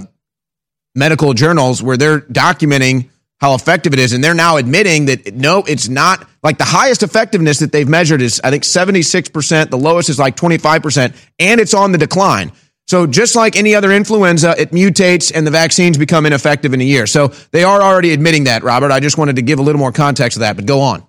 medical 0.95 1.33
journals 1.33 1.81
where 1.81 1.97
they're 1.97 2.21
documenting 2.21 3.09
how 3.39 3.55
effective 3.55 3.93
it 3.93 3.99
is. 3.99 4.13
And 4.13 4.23
they're 4.23 4.33
now 4.33 4.57
admitting 4.57 5.05
that 5.05 5.33
no, 5.33 5.63
it's 5.67 5.87
not 5.89 6.27
like 6.43 6.57
the 6.57 6.65
highest 6.65 7.03
effectiveness 7.03 7.59
that 7.59 7.71
they've 7.71 7.87
measured 7.87 8.21
is, 8.21 8.41
I 8.43 8.51
think, 8.51 8.63
76%. 8.63 9.69
The 9.69 9.77
lowest 9.77 10.09
is 10.09 10.19
like 10.19 10.35
25%, 10.35 11.15
and 11.39 11.61
it's 11.61 11.73
on 11.73 11.91
the 11.91 11.97
decline. 11.97 12.51
So 12.87 13.05
just 13.05 13.35
like 13.35 13.55
any 13.55 13.75
other 13.75 13.91
influenza, 13.91 14.55
it 14.57 14.71
mutates 14.71 15.31
and 15.33 15.45
the 15.45 15.51
vaccines 15.51 15.95
become 15.97 16.25
ineffective 16.25 16.73
in 16.73 16.81
a 16.81 16.83
year. 16.83 17.05
So 17.05 17.27
they 17.51 17.63
are 17.63 17.81
already 17.81 18.13
admitting 18.13 18.45
that, 18.45 18.63
Robert. 18.63 18.91
I 18.91 18.99
just 18.99 19.15
wanted 19.15 19.35
to 19.35 19.43
give 19.43 19.59
a 19.59 19.61
little 19.61 19.77
more 19.77 19.91
context 19.91 20.35
to 20.35 20.39
that, 20.39 20.55
but 20.55 20.65
go 20.65 20.81
on. 20.81 21.05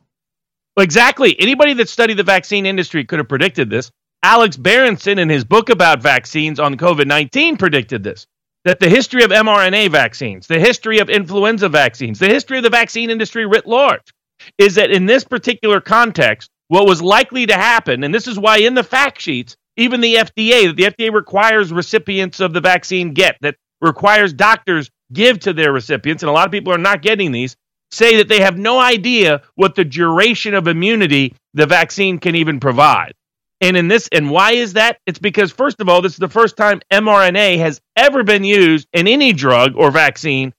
Exactly. 0.79 1.35
Anybody 1.41 1.73
that 1.75 1.89
studied 1.89 2.19
the 2.19 2.23
vaccine 2.23 2.67
industry 2.67 3.05
could 3.05 3.19
have 3.19 3.29
predicted 3.29 3.71
this. 3.71 3.91
Alex 4.23 4.59
Berenson, 4.59 5.19
in 5.19 5.31
his 5.31 5.45
book 5.45 5.71
about 5.71 6.03
vaccines 6.03 6.61
on 6.61 6.77
COVID 6.77 7.07
19, 7.07 7.57
predicted 7.57 8.03
this 8.03 8.27
that 8.65 8.81
the 8.81 8.89
history 8.89 9.23
of 9.23 9.31
mRNA 9.31 9.91
vaccines, 9.91 10.47
the 10.47 10.61
history 10.61 10.99
of 10.99 11.09
influenza 11.09 11.69
vaccines, 11.69 12.19
the 12.19 12.29
history 12.29 12.59
of 12.59 12.65
the 12.65 12.71
vaccine 12.71 13.11
industry 13.11 13.47
writ 13.47 13.67
large 13.67 14.13
is 14.59 14.75
that 14.75 14.91
in 14.91 15.07
this 15.07 15.25
particular 15.25 15.81
context, 15.81 16.51
what 16.69 16.87
was 16.87 17.03
likely 17.03 17.47
to 17.47 17.55
happen, 17.55 18.05
and 18.05 18.15
this 18.15 18.27
is 18.27 18.39
why 18.39 18.59
in 18.59 18.75
the 18.75 18.83
fact 18.83 19.21
sheets, 19.21 19.57
even 19.77 20.01
the 20.01 20.17
FDA, 20.17 20.67
that 20.67 20.77
the 20.77 21.07
FDA 21.07 21.13
requires 21.13 21.73
recipients 21.73 22.41
of 22.41 22.53
the 22.53 22.61
vaccine 22.61 23.13
get, 23.13 23.37
that 23.41 23.57
requires 23.81 24.33
doctors 24.33 24.91
give 25.13 25.41
to 25.41 25.53
their 25.53 25.73
recipients, 25.73 26.23
and 26.23 26.31
a 26.31 26.33
lot 26.33 26.47
of 26.47 26.53
people 26.53 26.73
are 26.73 26.79
not 26.79 27.03
getting 27.03 27.33
these, 27.33 27.57
say 27.91 28.19
that 28.19 28.29
they 28.29 28.41
have 28.41 28.57
no 28.57 28.79
idea 28.79 29.43
what 29.57 29.75
the 29.75 29.85
duration 29.85 30.55
of 30.55 30.69
immunity 30.69 31.35
the 31.55 31.67
vaccine 31.67 32.19
can 32.19 32.37
even 32.37 32.61
provide. 32.61 33.15
And 33.61 33.77
in 33.77 33.89
this, 33.89 34.09
and 34.11 34.31
why 34.31 34.53
is 34.53 34.75
that? 34.75 34.99
It's 35.07 35.19
because 35.19 35.51
first 35.53 35.81
of 35.81 35.89
all, 35.89 36.01
this 36.01 36.13
is 36.13 36.19
the 36.19 36.29
first 36.29 36.57
time 36.57 36.81
mRNA 36.91 37.59
has 37.59 37.81
ever 37.95 38.23
been 38.25 38.45
used 38.45 38.89
in 38.93 39.07
any 39.07 39.33
drug 39.33 39.77
or 39.77 39.91
vaccine. 39.91 40.55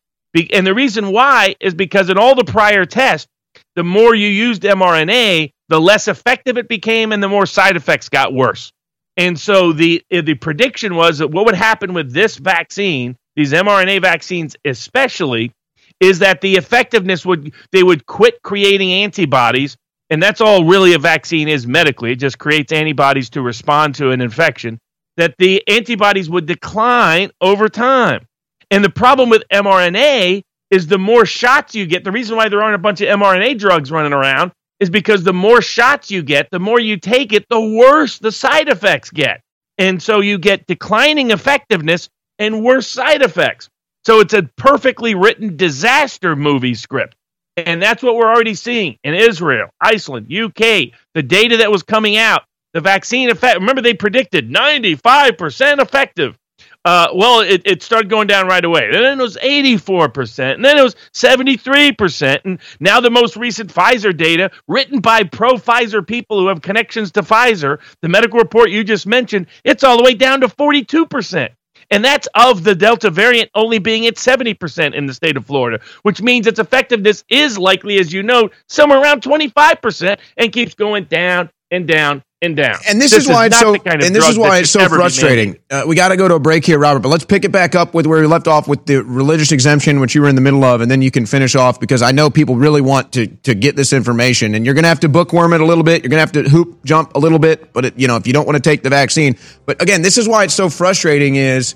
And 0.54 0.66
the 0.66 0.74
reason 0.74 1.12
why 1.12 1.56
is 1.60 1.74
because 1.74 2.10
in 2.10 2.18
all 2.18 2.36
the 2.36 2.44
prior 2.44 2.86
tests, 2.86 3.28
the 3.76 3.84
more 3.84 4.14
you 4.14 4.28
used 4.28 4.62
mRNA, 4.62 5.52
the 5.70 5.82
less 5.82 6.08
effective 6.08 6.58
it 6.58 6.68
became, 6.68 7.12
and 7.12 7.24
the 7.24 7.30
more 7.30 7.46
side 7.46 7.76
effects 7.76 8.10
got 8.10 8.34
worse. 8.34 8.72
And 9.18 9.38
so 9.38 9.74
the 9.74 10.04
the 10.10 10.36
prediction 10.36 10.96
was 10.96 11.18
that 11.18 11.32
what 11.32 11.46
would 11.46 11.56
happen 11.56 11.94
with 11.94 12.14
this 12.14 12.38
vaccine, 12.38 13.18
these 13.36 13.52
mRNA 13.52 14.02
vaccines 14.02 14.56
especially, 14.64 15.52
is 16.00 16.20
that 16.20 16.42
the 16.42 16.56
effectiveness 16.56 17.26
would 17.26 17.54
they 17.72 17.84
would 17.84 18.06
quit 18.06 18.42
creating 18.42 18.94
antibodies 18.94 19.76
and 20.12 20.22
that's 20.22 20.42
all 20.42 20.66
really 20.66 20.94
a 20.94 21.00
vaccine 21.00 21.48
is 21.48 21.66
medically. 21.66 22.12
It 22.12 22.18
just 22.18 22.38
creates 22.38 22.74
antibodies 22.74 23.30
to 23.32 23.42
respond 23.42 23.96
to 23.96 24.12
an 24.12 24.20
infection. 24.20 24.78
That 25.16 25.36
the 25.38 25.66
antibodies 25.68 26.30
would 26.30 26.46
decline 26.46 27.32
over 27.40 27.70
time. 27.70 28.28
And 28.70 28.84
the 28.84 28.90
problem 28.90 29.30
with 29.30 29.44
mRNA 29.52 30.44
is 30.70 30.88
the 30.88 30.98
more 30.98 31.26
shots 31.26 31.76
you 31.76 31.86
get, 31.86 32.04
the 32.04 32.12
reason 32.12 32.36
why 32.36 32.50
there 32.50 32.62
aren't 32.62 32.76
a 32.76 32.80
bunch 32.80 33.00
of 33.02 33.08
mRNA 33.08 33.58
drugs 33.58 33.92
running 33.92 34.14
around 34.14 34.52
is 34.82 34.90
because 34.90 35.24
the 35.24 35.34
more 35.34 35.62
shots 35.62 36.12
you 36.12 36.24
get, 36.24 36.50
the 36.52 36.60
more 36.60 36.80
you 36.80 36.98
take 36.98 37.32
it, 37.32 37.46
the 37.50 37.60
worse 37.60 38.20
the 38.20 38.32
side 38.32 38.68
effects 38.68 39.12
get. 39.12 39.42
And 39.78 40.02
so 40.02 40.20
you 40.20 40.38
get 40.38 40.68
declining 40.68 41.32
effectiveness 41.32 42.10
and 42.38 42.64
worse 42.64 42.88
side 42.88 43.22
effects. 43.22 43.70
So 44.06 44.20
it's 44.20 44.34
a 44.34 44.44
perfectly 44.58 45.16
written 45.16 45.56
disaster 45.56 46.36
movie 46.36 46.76
script. 46.76 47.16
And 47.58 47.82
that's 47.82 48.02
what 48.02 48.16
we're 48.16 48.30
already 48.30 48.54
seeing 48.54 48.98
in 49.04 49.14
Israel, 49.14 49.70
Iceland, 49.80 50.32
UK, 50.34 50.92
the 51.14 51.24
data 51.24 51.58
that 51.58 51.72
was 51.72 51.84
coming 51.84 52.18
out. 52.18 52.44
The 52.74 52.80
vaccine 52.80 53.30
effect, 53.30 53.60
remember 53.60 53.82
they 53.82 53.94
predicted 53.94 54.50
95% 54.50 55.82
effective. 55.82 56.38
Uh, 56.84 57.10
well, 57.14 57.42
it, 57.42 57.62
it 57.66 57.84
started 57.84 58.10
going 58.10 58.28
down 58.28 58.48
right 58.48 58.64
away. 58.64 58.90
Then 58.92 59.20
it 59.20 59.22
was 59.22 59.38
84%, 59.38 60.56
and 60.56 60.66
then 60.66 60.78
it 60.78 60.84
was 60.84 60.96
73%. 61.14 62.40
And 62.46 62.60
now 62.80 63.00
the 63.02 63.12
most 63.12 63.36
recent 63.36 63.72
Pfizer 63.72 64.16
data, 64.16 64.50
written 64.68 65.00
by 65.00 65.24
pro 65.24 65.54
Pfizer 65.56 66.06
people 66.06 66.40
who 66.40 66.48
have 66.48 66.62
connections 66.62 67.12
to 67.12 67.22
Pfizer, 67.22 67.80
the 68.02 68.10
medical 68.10 68.40
report 68.40 68.72
you 68.72 68.84
just 68.84 69.06
mentioned, 69.06 69.48
it's 69.64 69.84
all 69.84 69.98
the 69.98 70.04
way 70.04 70.16
down 70.16 70.42
to 70.42 70.48
42%. 70.48 71.50
And 71.92 72.04
that's 72.04 72.28
of 72.34 72.64
the 72.64 72.74
Delta 72.74 73.10
variant 73.10 73.52
only 73.54 73.80
being 73.80 74.08
at 74.08 74.16
70% 74.16 74.96
in 74.96 75.06
the 75.06 75.14
state 75.14 75.38
of 75.38 75.46
Florida, 75.46 75.84
which 76.04 76.22
means 76.22 76.48
its 76.48 76.60
effectiveness 76.60 77.24
is 77.30 77.58
likely, 77.58 78.00
as 78.00 78.14
you 78.14 78.24
know, 78.24 78.50
somewhere 78.68 79.02
around 79.02 79.22
25% 79.22 80.18
and 80.38 80.54
keeps 80.54 80.74
going 80.74 81.04
down 81.06 81.50
and 81.70 81.88
down 81.88 82.24
and 82.42 82.56
down. 82.56 82.78
And 82.88 83.00
this, 83.00 83.12
this 83.12 83.24
is 83.24 83.30
why 83.30 83.46
is 83.46 83.52
it's 83.52 83.60
so. 83.60 83.78
kind 83.78 84.02
of 84.02 84.08
and 84.08 84.16
this 84.16 84.28
is 84.28 84.38
why 84.38 84.60
it's 84.60 84.72
so 84.72 84.90
frustrating. 84.90 85.60
Uh, 85.70 85.84
we 85.88 85.96
got 85.96 86.08
to 86.08 86.18
go 86.18 86.28
to 86.28 86.36
a 86.36 86.40
break 86.40 86.66
here, 86.66 86.80
Robert. 86.80 87.02
But 87.02 87.10
let's 87.10 87.26
pick 87.26 87.46
it 87.46 87.52
back 87.52 87.76
up 87.76 87.94
with 87.94 88.08
where 88.08 88.20
we 88.20 88.28
left 88.28 88.48
off 88.48 88.68
with 88.68 88.86
the 88.86 89.04
religious 89.04 89.52
exemption, 89.52 90.00
which 90.00 90.16
you 90.16 90.22
were 90.22 90.28
in 90.28 90.36
the 90.36 90.42
middle 90.42 90.64
of, 90.64 90.82
and 90.82 90.90
then 90.90 91.02
you 91.02 91.12
can 91.12 91.26
finish 91.26 91.56
off 91.56 91.80
because 91.80 92.02
I 92.02 92.12
know 92.12 92.30
people 92.30 92.56
really 92.56 92.82
want 92.82 93.14
to 93.14 93.28
to 93.28 93.54
get 93.54 93.76
this 93.76 93.94
information, 93.94 94.56
and 94.56 94.66
you're 94.66 94.74
going 94.74 94.84
to 94.84 94.90
have 94.90 95.02
to 95.02 95.10
bookworm 95.10 95.54
it 95.54 95.62
a 95.62 95.66
little 95.66 95.84
bit. 95.84 96.04
You're 96.04 96.10
going 96.10 96.26
to 96.26 96.38
have 96.38 96.46
to 96.46 96.50
hoop 96.50 96.84
jump 96.84 97.16
a 97.16 97.20
little 97.20 97.40
bit, 97.40 97.74
but 97.74 97.86
it, 97.86 98.00
you 98.00 98.08
know 98.08 98.16
if 98.16 98.26
you 98.26 98.34
don't 98.34 98.46
want 98.46 98.56
to 98.56 98.62
take 98.62 98.82
the 98.82 98.90
vaccine. 98.90 99.38
But 99.66 99.82
again, 99.82 100.02
this 100.02 100.18
is 100.18 100.28
why 100.28 100.44
it's 100.44 100.56
so 100.56 100.70
frustrating. 100.70 101.36
Is 101.36 101.76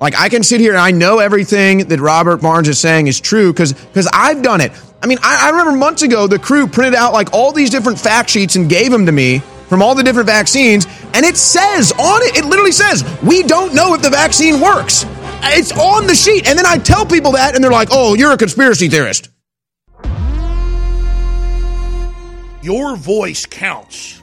like 0.00 0.14
I 0.18 0.28
can 0.28 0.42
sit 0.42 0.60
here 0.60 0.72
and 0.72 0.80
I 0.80 0.90
know 0.90 1.18
everything 1.18 1.88
that 1.88 2.00
Robert 2.00 2.42
Barnes 2.42 2.68
is 2.68 2.78
saying 2.78 3.06
is 3.06 3.20
true 3.20 3.52
because 3.52 3.72
because 3.72 4.08
I've 4.12 4.42
done 4.42 4.60
it. 4.60 4.72
I 5.02 5.06
mean, 5.06 5.18
I, 5.22 5.48
I 5.48 5.50
remember 5.50 5.72
months 5.72 6.02
ago 6.02 6.26
the 6.26 6.38
crew 6.38 6.66
printed 6.66 6.94
out 6.94 7.14
like 7.14 7.32
all 7.32 7.52
these 7.52 7.70
different 7.70 7.98
fact 7.98 8.28
sheets 8.28 8.56
and 8.56 8.68
gave 8.68 8.90
them 8.90 9.06
to 9.06 9.12
me 9.12 9.42
from 9.74 9.82
all 9.82 9.96
the 9.96 10.04
different 10.04 10.28
vaccines, 10.28 10.86
and 11.14 11.26
it 11.26 11.36
says 11.36 11.90
on 11.90 12.22
it, 12.22 12.36
it 12.36 12.44
literally 12.44 12.70
says, 12.70 13.02
we 13.24 13.42
don't 13.42 13.74
know 13.74 13.92
if 13.92 14.02
the 14.02 14.08
vaccine 14.08 14.60
works. 14.60 15.04
It's 15.42 15.72
on 15.72 16.06
the 16.06 16.14
sheet. 16.14 16.46
And 16.46 16.56
then 16.56 16.64
I 16.64 16.78
tell 16.78 17.04
people 17.04 17.32
that, 17.32 17.56
and 17.56 17.64
they're 17.64 17.72
like, 17.72 17.88
oh, 17.90 18.14
you're 18.14 18.30
a 18.30 18.36
conspiracy 18.36 18.88
theorist. 18.88 19.30
Your 22.62 22.94
voice 22.94 23.46
counts. 23.46 24.22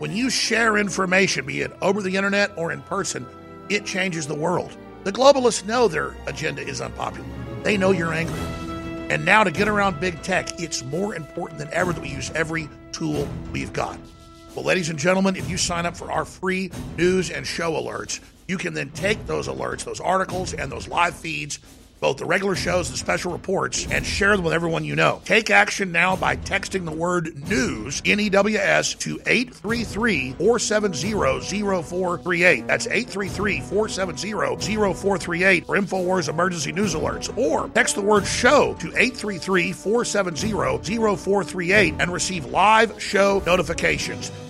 When 0.00 0.14
you 0.14 0.28
share 0.28 0.76
information, 0.76 1.46
be 1.46 1.62
it 1.62 1.72
over 1.80 2.02
the 2.02 2.14
internet 2.14 2.50
or 2.58 2.70
in 2.70 2.82
person, 2.82 3.24
it 3.70 3.86
changes 3.86 4.26
the 4.26 4.34
world. 4.34 4.76
The 5.04 5.12
globalists 5.12 5.64
know 5.64 5.88
their 5.88 6.14
agenda 6.26 6.60
is 6.60 6.82
unpopular. 6.82 7.26
They 7.62 7.78
know 7.78 7.92
you're 7.92 8.12
angry. 8.12 8.38
And 9.08 9.24
now 9.24 9.44
to 9.44 9.50
get 9.50 9.66
around 9.66 9.98
big 9.98 10.20
tech, 10.20 10.60
it's 10.60 10.84
more 10.84 11.14
important 11.14 11.58
than 11.58 11.70
ever 11.72 11.94
that 11.94 12.02
we 12.02 12.10
use 12.10 12.30
every 12.32 12.68
tool 12.92 13.26
we've 13.50 13.72
got. 13.72 13.98
Well, 14.60 14.66
ladies 14.66 14.90
and 14.90 14.98
gentlemen, 14.98 15.36
if 15.36 15.48
you 15.48 15.56
sign 15.56 15.86
up 15.86 15.96
for 15.96 16.12
our 16.12 16.26
free 16.26 16.70
news 16.98 17.30
and 17.30 17.46
show 17.46 17.72
alerts, 17.72 18.20
you 18.46 18.58
can 18.58 18.74
then 18.74 18.90
take 18.90 19.26
those 19.26 19.48
alerts, 19.48 19.84
those 19.84 20.00
articles, 20.00 20.52
and 20.52 20.70
those 20.70 20.86
live 20.86 21.14
feeds 21.14 21.60
both 22.00 22.16
the 22.16 22.24
regular 22.24 22.54
shows 22.54 22.88
and 22.88 22.98
special 22.98 23.30
reports, 23.30 23.86
and 23.90 24.04
share 24.04 24.34
them 24.34 24.44
with 24.44 24.54
everyone 24.54 24.84
you 24.84 24.96
know. 24.96 25.20
Take 25.24 25.50
action 25.50 25.92
now 25.92 26.16
by 26.16 26.36
texting 26.36 26.84
the 26.84 26.90
word 26.90 27.48
news, 27.48 28.02
N 28.04 28.20
E 28.20 28.28
W 28.30 28.56
S, 28.56 28.94
to 28.94 29.20
833 29.26 30.32
470 30.32 31.12
0438. 31.82 32.66
That's 32.66 32.86
833 32.86 33.60
470 33.60 34.32
0438 34.32 35.66
for 35.66 35.78
InfoWars 35.78 36.28
emergency 36.28 36.72
news 36.72 36.94
alerts. 36.94 37.36
Or 37.36 37.68
text 37.68 37.94
the 37.94 38.02
word 38.02 38.26
show 38.26 38.74
to 38.80 38.88
833 38.88 39.72
470 39.72 40.52
0438 40.52 41.94
and 41.98 42.12
receive 42.12 42.46
live 42.46 43.00
show 43.00 43.42
notifications. 43.46 44.32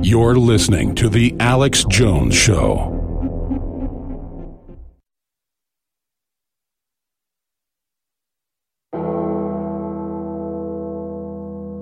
You're 0.00 0.36
listening 0.36 0.94
to 0.96 1.08
The 1.08 1.34
Alex 1.40 1.84
Jones 1.88 2.36
Show. 2.36 2.92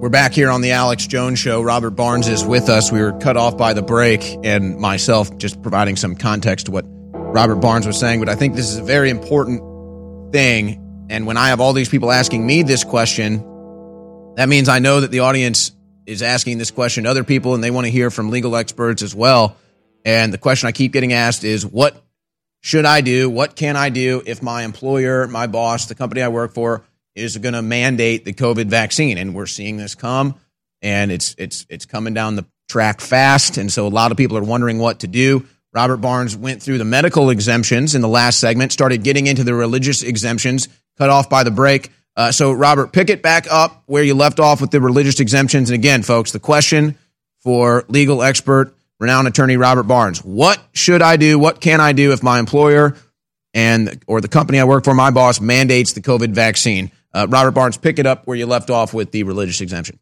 We're 0.01 0.09
back 0.09 0.33
here 0.33 0.51
on 0.51 0.63
the 0.63 0.71
Alex 0.71 1.07
Jones 1.07 1.39
Show. 1.39 1.61
Robert 1.61 1.91
Barnes 1.91 2.27
is 2.27 2.43
with 2.43 2.71
us. 2.71 2.91
We 2.91 3.03
were 3.03 3.13
cut 3.19 3.37
off 3.37 3.59
by 3.59 3.75
the 3.75 3.83
break, 3.83 4.23
and 4.43 4.79
myself 4.79 5.37
just 5.37 5.61
providing 5.61 5.97
some 5.97 6.17
context 6.17 6.67
to 6.67 6.73
what 6.73 6.87
Robert 6.89 7.57
Barnes 7.57 7.87
was 7.87 8.01
saying. 8.01 8.19
But 8.19 8.31
I 8.31 8.35
think 8.35 8.55
this 8.55 8.71
is 8.71 8.79
a 8.79 8.83
very 8.83 9.11
important 9.11 10.33
thing. 10.33 11.07
And 11.11 11.27
when 11.27 11.37
I 11.37 11.49
have 11.49 11.61
all 11.61 11.75
these 11.75 11.91
people 11.91 12.11
asking 12.11 12.47
me 12.47 12.63
this 12.63 12.83
question, 12.83 13.41
that 14.37 14.49
means 14.49 14.71
I 14.71 14.79
know 14.79 15.01
that 15.01 15.11
the 15.11 15.21
audience 15.21 15.74
is 16.07 16.23
asking 16.23 16.59
this 16.59 16.71
question 16.71 17.05
to 17.05 17.11
other 17.11 17.25
people, 17.25 17.55
and 17.55 17.63
they 17.63 17.71
want 17.71 17.87
to 17.87 17.91
hear 17.91 18.11
from 18.11 18.31
legal 18.31 18.57
experts 18.57 19.03
as 19.03 19.15
well. 19.15 19.57
And 20.05 20.33
the 20.33 20.39
question 20.39 20.69
I 20.69 20.73
keep 20.73 20.93
getting 20.93 21.13
asked 21.13 21.45
is, 21.45 21.65
what 21.65 21.97
should 22.61 22.85
I 22.85 23.01
do? 23.01 23.29
What 23.31 23.57
can 23.57 23.77
I 23.77 23.89
do 23.89 24.23
if 24.25 24.43
my 24.43 24.63
employer, 24.63 25.27
my 25.27 25.47
boss, 25.47 25.87
the 25.87 25.95
company 25.95 26.23
I 26.23 26.29
work 26.29 26.53
for 26.53 26.85
is 27.15 27.37
going 27.37 27.55
to 27.55 27.63
mandate 27.63 28.25
the 28.25 28.33
COVID 28.33 28.67
vaccine? 28.67 29.19
And 29.19 29.35
we're 29.35 29.47
seeing 29.47 29.77
this 29.77 29.95
come, 29.95 30.35
and 30.83 31.11
it's 31.11 31.35
it's 31.39 31.67
it's 31.69 31.87
coming 31.87 32.15
down 32.15 32.37
the 32.37 32.47
track 32.69 33.01
fast. 33.01 33.59
And 33.59 33.73
so 33.73 33.87
a 33.87 33.89
lot 33.89 34.13
of 34.13 34.17
people 34.17 34.37
are 34.37 34.43
wondering 34.43 34.79
what 34.79 35.01
to 35.01 35.07
do. 35.07 35.47
Robert 35.73 35.99
Barnes 35.99 36.37
went 36.37 36.63
through 36.63 36.79
the 36.79 36.85
medical 36.85 37.31
exemptions 37.31 37.95
in 37.95 38.01
the 38.01 38.09
last 38.09 38.39
segment, 38.39 38.73
started 38.73 39.03
getting 39.03 39.27
into 39.27 39.43
the 39.43 39.55
religious 39.55 40.03
exemptions, 40.03 40.69
cut 40.97 41.11
off 41.11 41.29
by 41.29 41.43
the 41.43 41.51
break. 41.51 41.91
Uh, 42.17 42.31
so, 42.31 42.53
Robert, 42.53 42.93
pick 42.93 43.11
it 43.11 43.23
back 43.23 43.47
up 43.51 43.83
where 43.87 44.03
you 44.03 44.15
left 44.15 44.39
off 44.39 44.61
with 44.61 44.71
the 44.71 44.81
religious 44.81 45.21
exemptions. 45.21 45.71
And 45.71 45.75
again, 45.75 46.03
folks, 46.03 46.33
the 46.33 46.39
question 46.39 46.97
for 47.41 47.85
legal 47.89 48.23
expert, 48.23 48.75
renowned 49.01 49.27
attorney 49.27 49.57
Robert 49.57 49.85
Barnes: 49.85 50.25
What 50.25 50.61
should 50.73 51.03
I 51.03 51.17
do? 51.17 51.39
What 51.39 51.61
can 51.61 51.81
I 51.81 51.93
do 51.93 52.13
if 52.13 52.23
my 52.23 52.39
employer 52.39 52.97
and 53.53 54.03
or 54.07 54.21
the 54.21 54.29
company 54.29 54.61
I 54.61 54.65
work 54.65 54.85
for, 54.85 54.95
my 54.95 55.11
boss, 55.11 55.41
mandates 55.41 55.93
the 55.93 56.03
COVID 56.03 56.31
vaccine? 56.31 56.93
Uh, 57.13 57.27
Robert 57.29 57.53
Barnes, 57.53 57.77
pick 57.77 57.99
it 57.99 58.07
up 58.07 58.27
where 58.27 58.37
you 58.37 58.47
left 58.47 58.71
off 58.71 58.95
with 58.95 59.11
the 59.11 59.23
religious 59.25 59.61
exemption. 59.61 59.99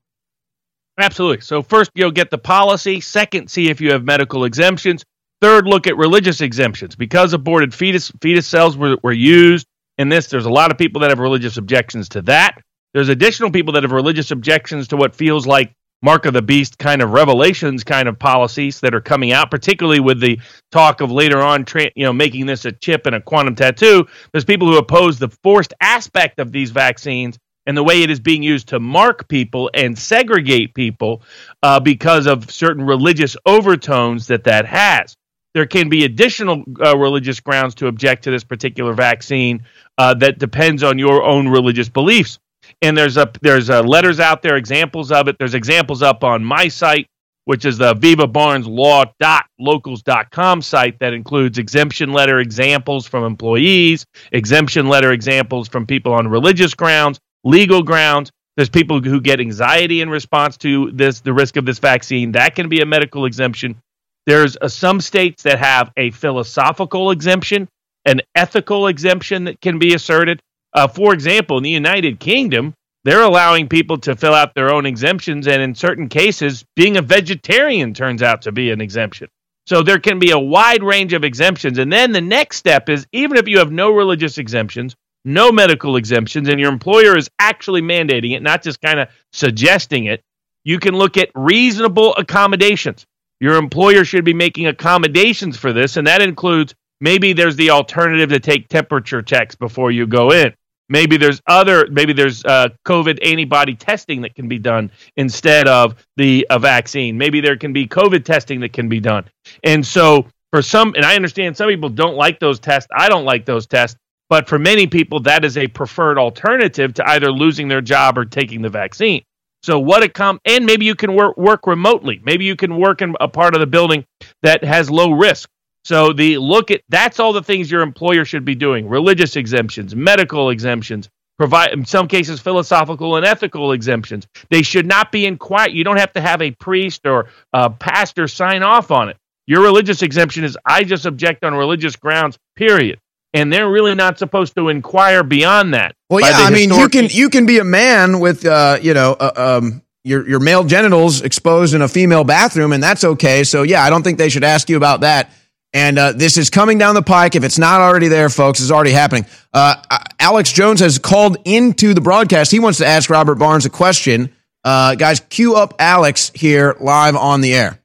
Absolutely. 0.98 1.40
So 1.40 1.62
first, 1.62 1.90
you'll 1.94 2.10
get 2.10 2.30
the 2.30 2.38
policy. 2.38 3.00
Second, 3.00 3.50
see 3.50 3.70
if 3.70 3.80
you 3.80 3.92
have 3.92 4.04
medical 4.04 4.44
exemptions. 4.44 5.04
Third, 5.40 5.66
look 5.66 5.86
at 5.86 5.96
religious 5.96 6.40
exemptions 6.40 6.94
because 6.94 7.32
aborted 7.32 7.74
fetus 7.74 8.12
fetus 8.20 8.46
cells 8.46 8.76
were, 8.76 8.96
were 9.02 9.12
used 9.12 9.66
in 9.98 10.08
this. 10.08 10.26
There's 10.26 10.46
a 10.46 10.50
lot 10.50 10.70
of 10.70 10.78
people 10.78 11.00
that 11.00 11.10
have 11.10 11.18
religious 11.18 11.56
objections 11.56 12.08
to 12.10 12.22
that. 12.22 12.60
There's 12.94 13.08
additional 13.08 13.50
people 13.50 13.72
that 13.74 13.82
have 13.82 13.92
religious 13.92 14.30
objections 14.30 14.88
to 14.88 14.96
what 14.96 15.14
feels 15.14 15.46
like 15.46 15.72
mark 16.02 16.26
of 16.26 16.34
the 16.34 16.42
beast 16.42 16.78
kind 16.78 17.00
of 17.00 17.10
revelations 17.10 17.84
kind 17.84 18.08
of 18.08 18.18
policies 18.18 18.80
that 18.80 18.94
are 18.94 19.00
coming 19.00 19.32
out, 19.32 19.50
particularly 19.50 20.00
with 20.00 20.20
the 20.20 20.38
talk 20.72 21.00
of 21.00 21.10
later 21.10 21.40
on, 21.40 21.64
tra- 21.64 21.90
you 21.94 22.04
know, 22.04 22.12
making 22.12 22.44
this 22.44 22.64
a 22.64 22.72
chip 22.72 23.06
and 23.06 23.14
a 23.14 23.20
quantum 23.20 23.54
tattoo. 23.54 24.04
There's 24.32 24.44
people 24.44 24.68
who 24.68 24.78
oppose 24.78 25.18
the 25.18 25.28
forced 25.42 25.72
aspect 25.80 26.40
of 26.40 26.52
these 26.52 26.70
vaccines 26.70 27.38
and 27.66 27.76
the 27.76 27.84
way 27.84 28.02
it 28.02 28.10
is 28.10 28.18
being 28.18 28.42
used 28.42 28.68
to 28.68 28.80
mark 28.80 29.28
people 29.28 29.70
and 29.72 29.96
segregate 29.96 30.74
people 30.74 31.22
uh, 31.62 31.78
because 31.78 32.26
of 32.26 32.50
certain 32.50 32.84
religious 32.84 33.36
overtones 33.46 34.26
that 34.26 34.44
that 34.44 34.66
has. 34.66 35.14
There 35.54 35.66
can 35.66 35.88
be 35.88 36.04
additional 36.04 36.64
uh, 36.82 36.96
religious 36.96 37.40
grounds 37.40 37.74
to 37.76 37.86
object 37.86 38.24
to 38.24 38.30
this 38.30 38.44
particular 38.44 38.94
vaccine 38.94 39.62
uh, 39.98 40.14
that 40.14 40.38
depends 40.38 40.82
on 40.82 40.98
your 40.98 41.22
own 41.22 41.48
religious 41.48 41.88
beliefs. 41.88 42.38
And 42.80 42.96
there's 42.96 43.16
a 43.16 43.30
there's 43.42 43.68
uh, 43.70 43.82
letters 43.82 44.18
out 44.20 44.40
there, 44.42 44.56
examples 44.56 45.12
of 45.12 45.28
it. 45.28 45.36
There's 45.38 45.54
examples 45.54 46.02
up 46.02 46.24
on 46.24 46.44
my 46.44 46.68
site 46.68 47.06
which 47.44 47.64
is 47.64 47.78
the 47.78 47.94
Viva 47.94 48.26
Barnes 48.26 48.66
Law.locals.com 48.66 50.62
site 50.62 50.98
that 51.00 51.12
includes 51.12 51.58
exemption 51.58 52.12
letter 52.12 52.40
examples 52.40 53.06
from 53.06 53.24
employees, 53.24 54.06
exemption 54.32 54.88
letter 54.88 55.12
examples 55.12 55.68
from 55.68 55.86
people 55.86 56.12
on 56.12 56.28
religious 56.28 56.74
grounds, 56.74 57.18
legal 57.44 57.82
grounds. 57.82 58.30
There's 58.56 58.68
people 58.68 59.00
who 59.00 59.20
get 59.20 59.40
anxiety 59.40 60.02
in 60.02 60.10
response 60.10 60.56
to 60.58 60.92
this, 60.92 61.20
the 61.20 61.32
risk 61.32 61.56
of 61.56 61.64
this 61.64 61.78
vaccine. 61.78 62.32
That 62.32 62.54
can 62.54 62.68
be 62.68 62.80
a 62.80 62.86
medical 62.86 63.24
exemption. 63.24 63.80
There's 64.26 64.56
uh, 64.56 64.68
some 64.68 65.00
states 65.00 65.42
that 65.42 65.58
have 65.58 65.90
a 65.96 66.10
philosophical 66.10 67.10
exemption, 67.10 67.68
an 68.04 68.20
ethical 68.34 68.86
exemption 68.86 69.44
that 69.44 69.60
can 69.60 69.78
be 69.78 69.94
asserted. 69.94 70.40
Uh, 70.74 70.88
for 70.88 71.12
example, 71.12 71.56
in 71.58 71.62
the 71.62 71.70
United 71.70 72.20
Kingdom, 72.20 72.74
they're 73.04 73.22
allowing 73.22 73.68
people 73.68 73.98
to 73.98 74.14
fill 74.14 74.34
out 74.34 74.54
their 74.54 74.72
own 74.72 74.86
exemptions, 74.86 75.48
and 75.48 75.60
in 75.60 75.74
certain 75.74 76.08
cases, 76.08 76.64
being 76.76 76.96
a 76.96 77.02
vegetarian 77.02 77.94
turns 77.94 78.22
out 78.22 78.42
to 78.42 78.52
be 78.52 78.70
an 78.70 78.80
exemption. 78.80 79.28
So 79.66 79.82
there 79.82 79.98
can 79.98 80.18
be 80.18 80.30
a 80.30 80.38
wide 80.38 80.82
range 80.82 81.12
of 81.12 81.24
exemptions. 81.24 81.78
And 81.78 81.92
then 81.92 82.12
the 82.12 82.20
next 82.20 82.56
step 82.56 82.88
is 82.88 83.06
even 83.12 83.36
if 83.36 83.48
you 83.48 83.58
have 83.58 83.70
no 83.70 83.90
religious 83.90 84.38
exemptions, 84.38 84.94
no 85.24 85.52
medical 85.52 85.96
exemptions, 85.96 86.48
and 86.48 86.58
your 86.58 86.72
employer 86.72 87.16
is 87.16 87.30
actually 87.38 87.82
mandating 87.82 88.34
it, 88.34 88.42
not 88.42 88.62
just 88.62 88.80
kind 88.80 88.98
of 88.98 89.08
suggesting 89.32 90.06
it, 90.06 90.22
you 90.64 90.78
can 90.78 90.94
look 90.94 91.16
at 91.16 91.30
reasonable 91.34 92.14
accommodations. 92.14 93.06
Your 93.42 93.56
employer 93.56 94.04
should 94.04 94.24
be 94.24 94.34
making 94.34 94.68
accommodations 94.68 95.56
for 95.56 95.72
this, 95.72 95.96
and 95.96 96.06
that 96.06 96.22
includes 96.22 96.76
maybe 97.00 97.32
there's 97.32 97.56
the 97.56 97.70
alternative 97.70 98.30
to 98.30 98.38
take 98.38 98.68
temperature 98.68 99.20
checks 99.20 99.56
before 99.56 99.90
you 99.90 100.06
go 100.06 100.30
in. 100.30 100.54
Maybe 100.88 101.16
there's 101.16 101.42
other, 101.48 101.88
maybe 101.90 102.12
there's 102.12 102.44
uh, 102.44 102.68
COVID 102.86 103.18
antibody 103.26 103.74
testing 103.74 104.20
that 104.20 104.36
can 104.36 104.46
be 104.46 104.60
done 104.60 104.92
instead 105.16 105.66
of 105.66 105.96
the 106.16 106.46
a 106.50 106.60
vaccine. 106.60 107.18
Maybe 107.18 107.40
there 107.40 107.56
can 107.56 107.72
be 107.72 107.88
COVID 107.88 108.24
testing 108.24 108.60
that 108.60 108.72
can 108.72 108.88
be 108.88 109.00
done. 109.00 109.24
And 109.64 109.84
so 109.84 110.28
for 110.52 110.62
some, 110.62 110.94
and 110.94 111.04
I 111.04 111.16
understand 111.16 111.56
some 111.56 111.68
people 111.68 111.88
don't 111.88 112.14
like 112.14 112.38
those 112.38 112.60
tests. 112.60 112.88
I 112.96 113.08
don't 113.08 113.24
like 113.24 113.44
those 113.44 113.66
tests. 113.66 113.98
But 114.28 114.48
for 114.48 114.60
many 114.60 114.86
people, 114.86 115.18
that 115.20 115.44
is 115.44 115.58
a 115.58 115.66
preferred 115.66 116.16
alternative 116.16 116.94
to 116.94 117.08
either 117.10 117.32
losing 117.32 117.66
their 117.66 117.80
job 117.80 118.16
or 118.16 118.24
taking 118.24 118.62
the 118.62 118.70
vaccine. 118.70 119.24
So 119.62 119.78
what 119.78 120.02
it 120.02 120.12
come 120.12 120.40
and 120.44 120.66
maybe 120.66 120.84
you 120.84 120.94
can 120.94 121.14
work 121.14 121.36
work 121.36 121.66
remotely. 121.66 122.20
Maybe 122.24 122.44
you 122.44 122.56
can 122.56 122.76
work 122.76 123.00
in 123.00 123.14
a 123.20 123.28
part 123.28 123.54
of 123.54 123.60
the 123.60 123.66
building 123.66 124.04
that 124.42 124.64
has 124.64 124.90
low 124.90 125.12
risk. 125.12 125.48
So 125.84 126.12
the 126.12 126.38
look 126.38 126.70
at 126.70 126.82
that's 126.88 127.20
all 127.20 127.32
the 127.32 127.42
things 127.42 127.70
your 127.70 127.82
employer 127.82 128.24
should 128.24 128.44
be 128.44 128.54
doing: 128.54 128.88
religious 128.88 129.36
exemptions, 129.36 129.94
medical 129.94 130.50
exemptions, 130.50 131.08
provide 131.38 131.72
in 131.72 131.84
some 131.84 132.08
cases 132.08 132.40
philosophical 132.40 133.16
and 133.16 133.26
ethical 133.26 133.72
exemptions. 133.72 134.26
They 134.50 134.62
should 134.62 134.86
not 134.86 135.12
be 135.12 135.26
in 135.26 135.38
quiet. 135.38 135.72
You 135.72 135.84
don't 135.84 135.98
have 135.98 136.12
to 136.14 136.20
have 136.20 136.42
a 136.42 136.50
priest 136.52 137.06
or 137.06 137.28
a 137.52 137.70
pastor 137.70 138.28
sign 138.28 138.62
off 138.62 138.90
on 138.90 139.08
it. 139.08 139.16
Your 139.46 139.62
religious 139.62 140.02
exemption 140.02 140.44
is 140.44 140.56
I 140.64 140.84
just 140.84 141.06
object 141.06 141.44
on 141.44 141.54
religious 141.54 141.96
grounds. 141.96 142.38
Period. 142.56 143.00
And 143.34 143.52
they're 143.52 143.70
really 143.70 143.94
not 143.94 144.18
supposed 144.18 144.54
to 144.56 144.68
inquire 144.68 145.22
beyond 145.22 145.72
that. 145.72 145.94
Well, 146.10 146.20
yeah, 146.20 146.32
I 146.34 146.50
mean, 146.50 146.70
you 146.70 146.88
can 146.88 147.08
you 147.10 147.30
can 147.30 147.46
be 147.46 147.58
a 147.58 147.64
man 147.64 148.20
with 148.20 148.44
uh, 148.44 148.78
you 148.82 148.92
know 148.92 149.16
uh, 149.18 149.60
um, 149.62 149.82
your 150.04 150.28
your 150.28 150.40
male 150.40 150.64
genitals 150.64 151.22
exposed 151.22 151.74
in 151.74 151.80
a 151.80 151.88
female 151.88 152.24
bathroom, 152.24 152.72
and 152.72 152.82
that's 152.82 153.04
okay. 153.04 153.44
So 153.44 153.62
yeah, 153.62 153.82
I 153.82 153.90
don't 153.90 154.02
think 154.02 154.18
they 154.18 154.28
should 154.28 154.44
ask 154.44 154.68
you 154.68 154.76
about 154.76 155.00
that. 155.00 155.30
And 155.74 155.98
uh, 155.98 156.12
this 156.12 156.36
is 156.36 156.50
coming 156.50 156.76
down 156.76 156.94
the 156.94 157.02
pike. 157.02 157.34
If 157.34 157.44
it's 157.44 157.58
not 157.58 157.80
already 157.80 158.08
there, 158.08 158.28
folks, 158.28 158.60
it's 158.60 158.70
already 158.70 158.90
happening. 158.90 159.24
Uh, 159.54 159.76
Alex 160.20 160.52
Jones 160.52 160.80
has 160.80 160.98
called 160.98 161.38
into 161.46 161.94
the 161.94 162.02
broadcast. 162.02 162.50
He 162.50 162.58
wants 162.58 162.78
to 162.78 162.86
ask 162.86 163.08
Robert 163.08 163.36
Barnes 163.36 163.64
a 163.64 163.70
question. 163.70 164.30
Uh, 164.64 164.94
guys, 164.94 165.20
cue 165.20 165.54
up 165.54 165.74
Alex 165.78 166.30
here 166.34 166.76
live 166.78 167.16
on 167.16 167.40
the 167.40 167.54
air. 167.54 167.78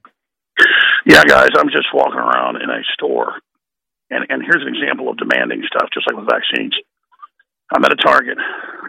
Yeah, 1.06 1.24
guys, 1.24 1.48
I'm 1.56 1.70
just 1.70 1.86
walking 1.94 2.18
around 2.18 2.56
in 2.56 2.68
a 2.68 2.82
store, 2.92 3.40
and, 4.10 4.24
and 4.28 4.42
here's 4.42 4.64
an 4.64 4.72
example 4.72 5.08
of 5.08 5.18
demanding 5.18 5.62
stuff, 5.68 5.90
just 5.92 6.06
like 6.08 6.16
with 6.16 6.28
vaccines. 6.28 6.74
I'm 7.68 7.84
at 7.84 7.92
a 7.92 8.00
Target 8.00 8.38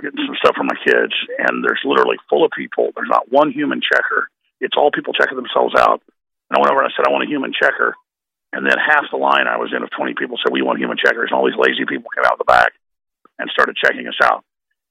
getting 0.02 0.24
some 0.24 0.40
stuff 0.40 0.56
for 0.56 0.64
my 0.64 0.80
kids, 0.80 1.12
and 1.38 1.64
there's 1.64 1.84
literally 1.84 2.16
full 2.30 2.46
of 2.46 2.52
people. 2.56 2.96
There's 2.96 3.12
not 3.12 3.28
one 3.28 3.52
human 3.52 3.84
checker. 3.84 4.32
It's 4.64 4.76
all 4.80 4.92
people 4.92 5.12
checking 5.12 5.36
themselves 5.36 5.76
out. 5.76 6.00
And 6.48 6.56
I 6.56 6.60
went 6.60 6.72
over 6.72 6.82
and 6.82 6.88
I 6.88 6.96
said, 6.96 7.04
I 7.04 7.12
want 7.12 7.28
a 7.28 7.32
human 7.32 7.52
checker. 7.52 7.96
And 8.56 8.66
then 8.66 8.80
half 8.80 9.06
the 9.12 9.20
line 9.20 9.46
I 9.46 9.60
was 9.60 9.76
in 9.76 9.84
of 9.84 9.92
20 9.92 10.16
people 10.16 10.40
said, 10.42 10.52
We 10.52 10.64
want 10.64 10.80
human 10.80 10.98
checkers. 10.98 11.30
And 11.30 11.38
all 11.38 11.46
these 11.46 11.60
lazy 11.60 11.86
people 11.86 12.10
came 12.10 12.26
out 12.26 12.40
the 12.40 12.50
back 12.50 12.74
and 13.38 13.52
started 13.52 13.78
checking 13.78 14.08
us 14.08 14.18
out. 14.24 14.44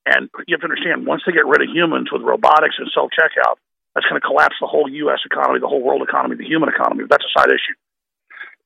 And 0.07 0.31
you 0.47 0.55
have 0.55 0.63
to 0.63 0.71
understand, 0.71 1.05
once 1.05 1.23
they 1.27 1.33
get 1.33 1.45
rid 1.45 1.61
of 1.61 1.69
humans 1.69 2.09
with 2.13 2.23
robotics 2.23 2.77
and 2.79 2.89
self 2.95 3.11
checkout, 3.17 3.59
that's 3.95 4.07
going 4.07 4.21
to 4.21 4.25
collapse 4.25 4.55
the 4.61 4.71
whole 4.71 4.89
U.S. 5.09 5.21
economy, 5.27 5.59
the 5.59 5.69
whole 5.69 5.83
world 5.83 6.07
economy, 6.07 6.37
the 6.37 6.47
human 6.47 6.69
economy. 6.69 7.03
But 7.03 7.19
that's 7.19 7.27
a 7.27 7.35
side 7.35 7.51
issue. 7.51 7.75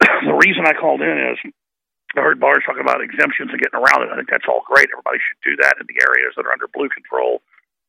the 0.27 0.37
reason 0.37 0.66
I 0.66 0.74
called 0.74 1.01
in 1.01 1.16
is 1.33 1.39
I 2.16 2.20
heard 2.20 2.41
Barnes 2.41 2.65
talking 2.66 2.85
about 2.85 3.01
exemptions 3.01 3.51
and 3.55 3.61
getting 3.61 3.79
around 3.79 4.05
it. 4.05 4.12
I 4.12 4.16
think 4.16 4.29
that's 4.29 4.49
all 4.49 4.66
great. 4.66 4.93
Everybody 4.93 5.19
should 5.23 5.41
do 5.41 5.55
that 5.65 5.81
in 5.81 5.87
the 5.89 5.97
areas 6.03 6.37
that 6.37 6.45
are 6.45 6.53
under 6.53 6.69
blue 6.69 6.93
control, 6.93 7.41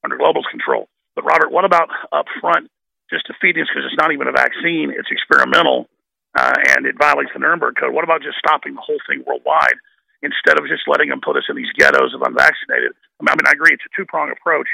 under 0.03 0.15
global's 0.15 0.47
control. 0.47 0.87
But 1.15 1.27
Robert, 1.27 1.51
what 1.51 1.65
about 1.65 1.91
up 2.15 2.25
front, 2.39 2.71
just 3.11 3.27
defeating 3.27 3.61
this 3.61 3.69
because 3.69 3.85
it's 3.85 3.99
not 3.99 4.15
even 4.15 4.31
a 4.31 4.35
vaccine, 4.35 4.95
it's 4.95 5.11
experimental 5.11 5.91
uh, 6.33 6.55
and 6.73 6.85
it 6.85 6.97
violates 6.97 7.29
the 7.33 7.39
Nuremberg 7.39 7.77
Code. 7.77 7.93
What 7.93 8.03
about 8.03 8.25
just 8.25 8.41
stopping 8.41 8.73
the 8.73 8.81
whole 8.81 8.97
thing 9.05 9.21
worldwide 9.25 9.77
instead 10.25 10.57
of 10.57 10.65
just 10.65 10.87
letting 10.89 11.09
them 11.09 11.21
put 11.21 11.37
us 11.37 11.45
in 11.49 11.55
these 11.55 11.69
ghettos 11.77 12.15
of 12.15 12.25
unvaccinated? 12.25 12.97
I 13.19 13.21
mean, 13.21 13.29
I, 13.29 13.35
mean, 13.37 13.47
I 13.47 13.53
agree 13.53 13.75
it's 13.75 13.85
a 13.85 13.93
two 13.93 14.09
prong 14.09 14.33
approach: 14.33 14.67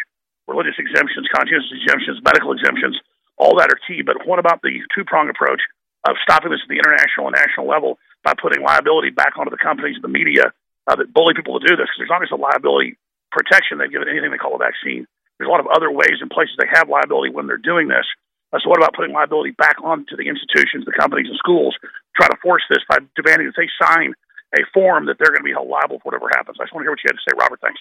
religious 0.48 0.80
exemptions, 0.80 1.28
conscientious 1.36 1.74
exemptions, 1.74 2.24
medical 2.24 2.56
exemptions. 2.56 2.96
All 3.36 3.56
that 3.60 3.72
are 3.72 3.80
key. 3.88 4.04
But 4.04 4.28
what 4.28 4.40
about 4.40 4.62
the 4.64 4.80
two 4.96 5.04
prong 5.04 5.28
approach 5.28 5.60
of 6.08 6.16
stopping 6.24 6.52
this 6.52 6.62
at 6.64 6.70
the 6.70 6.80
international 6.80 7.28
and 7.28 7.36
national 7.36 7.68
level 7.68 8.00
by 8.24 8.34
putting 8.40 8.64
liability 8.64 9.10
back 9.10 9.38
onto 9.38 9.52
the 9.52 9.60
companies 9.60 9.96
and 9.96 10.04
the 10.04 10.12
media 10.12 10.54
uh, 10.88 10.96
that 10.96 11.12
bully 11.14 11.34
people 11.34 11.60
to 11.60 11.66
do 11.68 11.76
this? 11.76 11.88
Because 11.92 12.00
there's 12.00 12.14
not 12.14 12.22
just 12.22 12.36
a 12.36 12.40
liability 12.40 12.98
protection 13.32 13.78
they've 13.78 13.92
given 13.92 14.10
anything 14.10 14.32
they 14.32 14.42
call 14.42 14.56
a 14.56 14.62
vaccine. 14.62 15.06
There's 15.38 15.48
a 15.48 15.52
lot 15.52 15.60
of 15.60 15.68
other 15.68 15.92
ways 15.92 16.20
and 16.20 16.30
places 16.30 16.56
they 16.60 16.68
have 16.72 16.90
liability 16.90 17.32
when 17.32 17.48
they're 17.48 17.62
doing 17.62 17.88
this. 17.88 18.06
Uh, 18.52 18.60
so 18.64 18.70
what 18.70 18.80
about 18.80 18.96
putting 18.96 19.14
liability 19.14 19.52
back 19.52 19.78
onto 19.84 20.18
the 20.18 20.28
institutions, 20.28 20.86
the 20.86 20.92
companies, 20.92 21.28
and 21.30 21.38
schools? 21.38 21.78
Try 22.16 22.28
to 22.28 22.38
force 22.42 22.64
this 22.70 22.84
by 22.90 22.98
demanding 23.16 23.48
that 23.48 23.56
they 23.56 23.70
sign 23.80 24.14
a 24.58 24.66
form 24.74 25.06
that 25.06 25.18
they're 25.20 25.30
going 25.30 25.46
to 25.46 25.48
be 25.48 25.54
held 25.54 25.70
liable 25.70 26.00
for 26.00 26.10
whatever 26.12 26.28
happens. 26.36 26.58
I 26.60 26.64
just 26.64 26.74
want 26.74 26.84
to 26.84 26.86
hear 26.86 26.92
what 26.92 27.00
you 27.04 27.10
had 27.10 27.20
to 27.20 27.26
say, 27.28 27.36
Robert. 27.38 27.62
Thanks. 27.62 27.80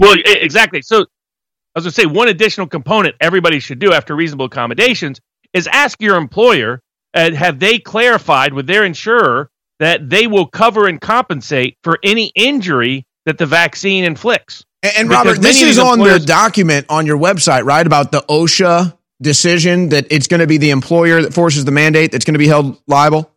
Well, 0.00 0.16
exactly. 0.26 0.82
So 0.82 0.96
I 0.96 1.78
was 1.80 1.84
going 1.84 1.92
to 1.92 2.00
say 2.02 2.06
one 2.06 2.28
additional 2.28 2.66
component 2.66 3.16
everybody 3.20 3.60
should 3.60 3.78
do 3.78 3.92
after 3.92 4.14
reasonable 4.14 4.46
accommodations 4.46 5.20
is 5.52 5.66
ask 5.66 6.00
your 6.00 6.16
employer, 6.16 6.80
uh, 7.14 7.32
have 7.32 7.58
they 7.58 7.78
clarified 7.78 8.54
with 8.54 8.66
their 8.66 8.84
insurer 8.84 9.50
that 9.78 10.08
they 10.08 10.26
will 10.26 10.46
cover 10.46 10.86
and 10.86 11.00
compensate 11.00 11.76
for 11.82 11.98
any 12.02 12.32
injury 12.34 13.06
that 13.26 13.38
the 13.38 13.46
vaccine 13.46 14.04
inflicts? 14.04 14.64
And, 14.82 14.92
and 14.96 15.10
Robert, 15.10 15.40
this 15.40 15.60
is 15.60 15.78
on 15.78 15.98
the 15.98 16.18
document 16.18 16.86
on 16.88 17.06
your 17.06 17.18
website, 17.18 17.64
right? 17.64 17.86
About 17.86 18.12
the 18.12 18.22
OSHA 18.22 18.96
decision 19.20 19.90
that 19.90 20.06
it's 20.10 20.26
going 20.26 20.40
to 20.40 20.46
be 20.46 20.58
the 20.58 20.70
employer 20.70 21.22
that 21.22 21.32
forces 21.32 21.64
the 21.64 21.70
mandate 21.70 22.12
that's 22.12 22.24
going 22.24 22.34
to 22.34 22.38
be 22.38 22.48
held 22.48 22.80
liable? 22.86 23.30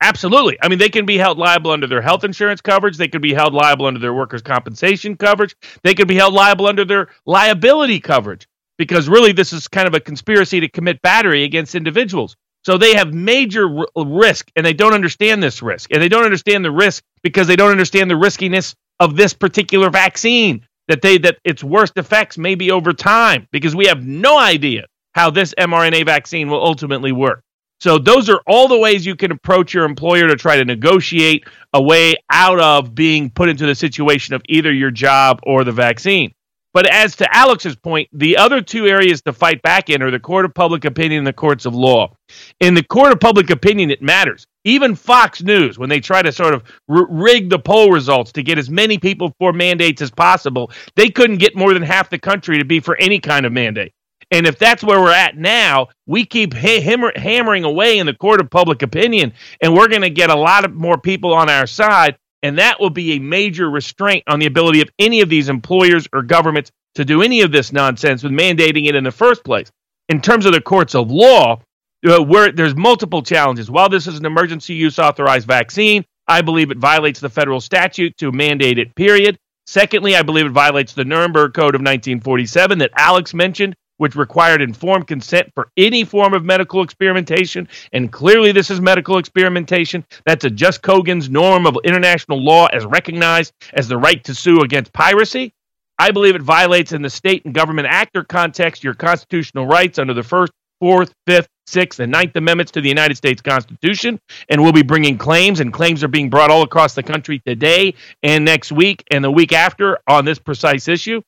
Absolutely. 0.00 0.56
I 0.62 0.68
mean, 0.68 0.78
they 0.78 0.88
can 0.88 1.06
be 1.06 1.18
held 1.18 1.38
liable 1.38 1.72
under 1.72 1.86
their 1.86 2.00
health 2.00 2.24
insurance 2.24 2.60
coverage. 2.60 2.96
They 2.96 3.08
could 3.08 3.20
be 3.20 3.34
held 3.34 3.52
liable 3.52 3.86
under 3.86 3.98
their 3.98 4.14
workers' 4.14 4.42
compensation 4.42 5.16
coverage. 5.16 5.56
They 5.82 5.94
could 5.94 6.08
be 6.08 6.14
held 6.14 6.34
liable 6.34 6.66
under 6.66 6.84
their 6.84 7.08
liability 7.26 8.00
coverage 8.00 8.48
because 8.78 9.08
really 9.08 9.32
this 9.32 9.52
is 9.52 9.68
kind 9.68 9.86
of 9.86 9.94
a 9.94 10.00
conspiracy 10.00 10.60
to 10.60 10.68
commit 10.68 11.02
battery 11.02 11.44
against 11.44 11.74
individuals. 11.74 12.36
So 12.64 12.78
they 12.78 12.94
have 12.94 13.12
major 13.12 13.80
r- 13.80 13.86
risk 14.04 14.50
and 14.56 14.64
they 14.64 14.72
don't 14.72 14.94
understand 14.94 15.42
this 15.42 15.62
risk. 15.62 15.92
And 15.92 16.02
they 16.02 16.08
don't 16.08 16.24
understand 16.24 16.64
the 16.64 16.70
risk 16.70 17.02
because 17.22 17.46
they 17.46 17.56
don't 17.56 17.70
understand 17.70 18.10
the 18.10 18.16
riskiness 18.16 18.74
of 19.00 19.16
this 19.16 19.34
particular 19.34 19.90
vaccine 19.90 20.66
that 20.88 21.02
they 21.02 21.18
that 21.18 21.38
its 21.44 21.62
worst 21.62 21.96
effects 21.96 22.38
may 22.38 22.54
be 22.54 22.70
over 22.70 22.92
time 22.92 23.46
because 23.52 23.76
we 23.76 23.86
have 23.86 24.04
no 24.04 24.38
idea 24.38 24.86
how 25.14 25.30
this 25.30 25.54
mRNA 25.58 26.06
vaccine 26.06 26.48
will 26.48 26.64
ultimately 26.64 27.12
work. 27.12 27.42
So 27.80 27.96
those 27.98 28.28
are 28.28 28.40
all 28.46 28.66
the 28.66 28.78
ways 28.78 29.06
you 29.06 29.14
can 29.14 29.30
approach 29.30 29.72
your 29.72 29.84
employer 29.84 30.26
to 30.26 30.36
try 30.36 30.56
to 30.56 30.64
negotiate 30.64 31.44
a 31.72 31.82
way 31.82 32.16
out 32.30 32.58
of 32.58 32.94
being 32.94 33.30
put 33.30 33.48
into 33.48 33.66
the 33.66 33.74
situation 33.74 34.34
of 34.34 34.42
either 34.48 34.72
your 34.72 34.90
job 34.90 35.40
or 35.44 35.62
the 35.62 35.72
vaccine. 35.72 36.32
But 36.78 36.94
as 36.94 37.16
to 37.16 37.36
Alex's 37.36 37.74
point, 37.74 38.08
the 38.12 38.36
other 38.36 38.60
two 38.62 38.86
areas 38.86 39.20
to 39.22 39.32
fight 39.32 39.62
back 39.62 39.90
in 39.90 40.00
are 40.00 40.12
the 40.12 40.20
court 40.20 40.44
of 40.44 40.54
public 40.54 40.84
opinion 40.84 41.18
and 41.18 41.26
the 41.26 41.32
courts 41.32 41.66
of 41.66 41.74
law. 41.74 42.14
In 42.60 42.74
the 42.74 42.84
court 42.84 43.10
of 43.10 43.18
public 43.18 43.50
opinion, 43.50 43.90
it 43.90 44.00
matters. 44.00 44.46
Even 44.62 44.94
Fox 44.94 45.42
News, 45.42 45.76
when 45.76 45.88
they 45.88 45.98
try 45.98 46.22
to 46.22 46.30
sort 46.30 46.54
of 46.54 46.62
r- 46.88 47.08
rig 47.10 47.50
the 47.50 47.58
poll 47.58 47.90
results 47.90 48.30
to 48.30 48.44
get 48.44 48.58
as 48.58 48.70
many 48.70 48.96
people 48.96 49.34
for 49.40 49.52
mandates 49.52 50.00
as 50.02 50.12
possible, 50.12 50.70
they 50.94 51.10
couldn't 51.10 51.38
get 51.38 51.56
more 51.56 51.74
than 51.74 51.82
half 51.82 52.10
the 52.10 52.18
country 52.20 52.58
to 52.58 52.64
be 52.64 52.78
for 52.78 52.94
any 52.98 53.18
kind 53.18 53.44
of 53.44 53.50
mandate. 53.52 53.90
And 54.30 54.46
if 54.46 54.56
that's 54.56 54.84
where 54.84 55.00
we're 55.00 55.10
at 55.10 55.36
now, 55.36 55.88
we 56.06 56.24
keep 56.24 56.54
ha- 56.54 56.80
hammer- 56.80 57.12
hammering 57.16 57.64
away 57.64 57.98
in 57.98 58.06
the 58.06 58.14
court 58.14 58.40
of 58.40 58.50
public 58.50 58.82
opinion, 58.82 59.32
and 59.60 59.74
we're 59.74 59.88
going 59.88 60.02
to 60.02 60.10
get 60.10 60.30
a 60.30 60.36
lot 60.36 60.64
of 60.64 60.74
more 60.74 60.96
people 60.96 61.34
on 61.34 61.50
our 61.50 61.66
side. 61.66 62.16
And 62.42 62.58
that 62.58 62.80
will 62.80 62.90
be 62.90 63.12
a 63.12 63.18
major 63.18 63.68
restraint 63.68 64.24
on 64.28 64.38
the 64.38 64.46
ability 64.46 64.80
of 64.80 64.90
any 64.98 65.20
of 65.20 65.28
these 65.28 65.48
employers 65.48 66.06
or 66.12 66.22
governments 66.22 66.70
to 66.94 67.04
do 67.04 67.22
any 67.22 67.42
of 67.42 67.52
this 67.52 67.72
nonsense 67.72 68.22
with 68.22 68.32
mandating 68.32 68.86
it 68.86 68.94
in 68.94 69.04
the 69.04 69.10
first 69.12 69.44
place. 69.44 69.70
in 70.08 70.22
terms 70.22 70.46
of 70.46 70.52
the 70.52 70.60
courts 70.60 70.94
of 70.94 71.10
law, 71.10 71.60
uh, 72.06 72.22
where 72.22 72.50
there's 72.50 72.74
multiple 72.74 73.22
challenges. 73.22 73.70
While 73.70 73.88
this 73.90 74.06
is 74.06 74.18
an 74.18 74.24
emergency 74.24 74.74
use 74.74 74.98
authorized 74.98 75.46
vaccine, 75.46 76.04
I 76.26 76.42
believe 76.42 76.70
it 76.70 76.78
violates 76.78 77.20
the 77.20 77.28
federal 77.28 77.60
statute 77.60 78.16
to 78.18 78.32
mandate 78.32 78.78
it, 78.78 78.94
period. 78.94 79.38
Secondly, 79.66 80.16
I 80.16 80.22
believe 80.22 80.46
it 80.46 80.52
violates 80.52 80.94
the 80.94 81.04
Nuremberg 81.04 81.52
Code 81.52 81.74
of 81.74 81.80
1947 81.80 82.78
that 82.78 82.90
Alex 82.96 83.34
mentioned, 83.34 83.74
which 83.98 84.16
required 84.16 84.62
informed 84.62 85.06
consent 85.06 85.52
for 85.54 85.70
any 85.76 86.04
form 86.04 86.34
of 86.34 86.44
medical 86.44 86.82
experimentation. 86.82 87.68
And 87.92 88.10
clearly, 88.10 88.52
this 88.52 88.70
is 88.70 88.80
medical 88.80 89.18
experimentation. 89.18 90.04
That's 90.24 90.44
a 90.44 90.50
jus 90.50 90.78
cogens 90.78 91.28
norm 91.28 91.66
of 91.66 91.76
international 91.84 92.42
law 92.42 92.66
as 92.72 92.84
recognized 92.86 93.52
as 93.74 93.86
the 93.86 93.98
right 93.98 94.22
to 94.24 94.34
sue 94.34 94.60
against 94.60 94.92
piracy. 94.92 95.52
I 95.98 96.12
believe 96.12 96.36
it 96.36 96.42
violates 96.42 96.92
in 96.92 97.02
the 97.02 97.10
state 97.10 97.44
and 97.44 97.52
government 97.52 97.88
actor 97.90 98.22
context 98.24 98.84
your 98.84 98.94
constitutional 98.94 99.66
rights 99.66 99.98
under 99.98 100.14
the 100.14 100.22
First, 100.22 100.52
Fourth, 100.80 101.12
Fifth, 101.26 101.48
Sixth, 101.66 101.98
and 101.98 102.12
Ninth 102.12 102.36
Amendments 102.36 102.70
to 102.72 102.80
the 102.80 102.88
United 102.88 103.16
States 103.16 103.42
Constitution. 103.42 104.20
And 104.48 104.62
we'll 104.62 104.72
be 104.72 104.82
bringing 104.82 105.18
claims, 105.18 105.58
and 105.58 105.72
claims 105.72 106.04
are 106.04 106.08
being 106.08 106.30
brought 106.30 106.50
all 106.50 106.62
across 106.62 106.94
the 106.94 107.02
country 107.02 107.42
today 107.44 107.94
and 108.22 108.44
next 108.44 108.70
week 108.70 109.02
and 109.10 109.24
the 109.24 109.30
week 109.30 109.52
after 109.52 109.98
on 110.06 110.24
this 110.24 110.38
precise 110.38 110.86
issue. 110.86 111.20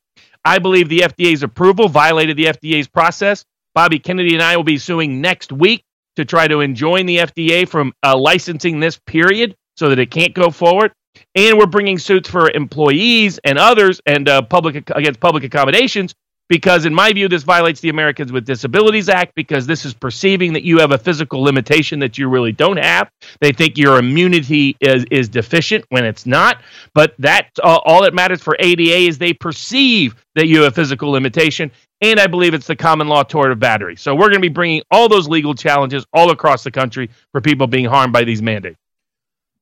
I 0.45 0.59
believe 0.59 0.89
the 0.89 1.01
FDA's 1.01 1.43
approval 1.43 1.89
violated 1.89 2.37
the 2.37 2.47
FDA's 2.47 2.89
process. 2.89 3.45
Bobby 3.75 3.99
Kennedy 3.99 4.35
and 4.35 4.43
I 4.43 4.57
will 4.57 4.65
be 4.65 4.79
suing 4.79 5.21
next 5.21 5.53
week 5.53 5.85
to 6.17 6.25
try 6.25 6.49
to 6.49 6.61
enjoin 6.61 7.07
the 7.07 7.19
FDA 7.19 7.69
from 7.69 7.93
uh, 8.03 8.17
licensing 8.17 8.81
this 8.81 8.99
period 9.07 9.55
so 9.77 9.89
that 9.89 9.99
it 9.99 10.11
can't 10.11 10.35
go 10.35 10.51
forward. 10.51 10.93
And 11.35 11.59
we're 11.59 11.67
bringing 11.67 11.99
suits 11.99 12.29
for 12.29 12.51
employees 12.51 13.39
and 13.45 13.59
others 13.59 14.01
and 14.07 14.29
uh, 14.29 14.43
public 14.43 14.91
against 14.91 15.21
public 15.21 15.45
accommodations 15.45 16.15
because, 16.51 16.85
in 16.85 16.93
my 16.93 17.13
view, 17.13 17.29
this 17.29 17.45
violates 17.45 17.81
the 17.81 17.91
Americans 17.91 18.33
with 18.33 18.45
Disabilities 18.45 19.09
Act 19.09 19.37
because 19.37 19.69
this 19.69 19.85
is 19.85 19.95
perceiving 19.95 20.53
that 20.55 20.65
you 20.65 20.81
have 20.81 20.91
a 20.91 20.99
physical 20.99 21.41
limitation 21.41 22.01
that 22.01 22.19
you 22.19 22.29
really 22.29 22.51
don't 22.51 22.77
have. 22.77 23.09
They 23.41 23.53
think 23.53 23.79
your 23.79 23.99
immunity 23.99 24.77
is, 24.81 25.07
is 25.13 25.29
deficient 25.29 25.85
when 25.91 26.05
it's 26.05 26.27
not. 26.27 26.61
But 26.93 27.15
that 27.21 27.51
uh, 27.63 27.79
all 27.85 28.03
that 28.03 28.15
matters 28.15 28.43
for 28.43 28.57
ADA 28.59 29.07
is 29.07 29.17
they 29.17 29.33
perceive 29.33 30.17
that 30.35 30.49
you 30.49 30.63
have 30.63 30.73
a 30.73 30.75
physical 30.75 31.11
limitation. 31.11 31.71
And 32.01 32.19
I 32.19 32.27
believe 32.27 32.53
it's 32.53 32.67
the 32.67 32.75
common 32.75 33.07
law 33.07 33.23
tort 33.23 33.53
of 33.53 33.61
battery. 33.61 33.95
So 33.95 34.17
we're 34.17 34.29
going 34.29 34.35
to 34.35 34.41
be 34.41 34.49
bringing 34.49 34.83
all 34.91 35.09
those 35.09 35.29
legal 35.29 35.55
challenges 35.55 36.05
all 36.13 36.33
across 36.33 36.65
the 36.65 36.73
country 36.73 37.11
for 37.31 37.41
people 37.41 37.69
being 37.69 37.85
harmed 37.85 38.13
by 38.13 38.25
these 38.25 38.43
mandates. 38.43 38.77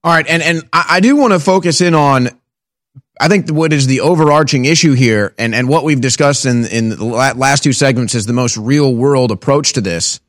All 0.05 0.13
right, 0.13 0.27
and 0.27 0.43
and 0.43 0.63
I, 0.73 0.85
I 0.89 1.01
do 1.01 1.17
want 1.17 1.33
to 1.33 1.41
focus 1.41 1.81
in 1.81 1.93
on 1.93 2.31
I 3.21 3.29
think 3.29 3.51
what 3.51 3.73
is 3.73 3.87
the 3.87 4.01
overarching 4.01 4.65
issue 4.65 4.93
here, 4.93 5.35
and, 5.39 5.55
and 5.55 5.69
what 5.69 5.85
we've 5.85 6.01
discussed 6.01 6.47
in, 6.47 6.65
in 6.67 6.91
the 6.91 7.05
last 7.05 7.65
two 7.65 7.73
segments 7.73 8.15
is 8.15 8.27
the 8.27 8.33
most 8.33 8.57
real 8.57 8.95
world 8.95 9.33
approach 9.33 9.73
to 9.73 9.81
this. 9.81 10.21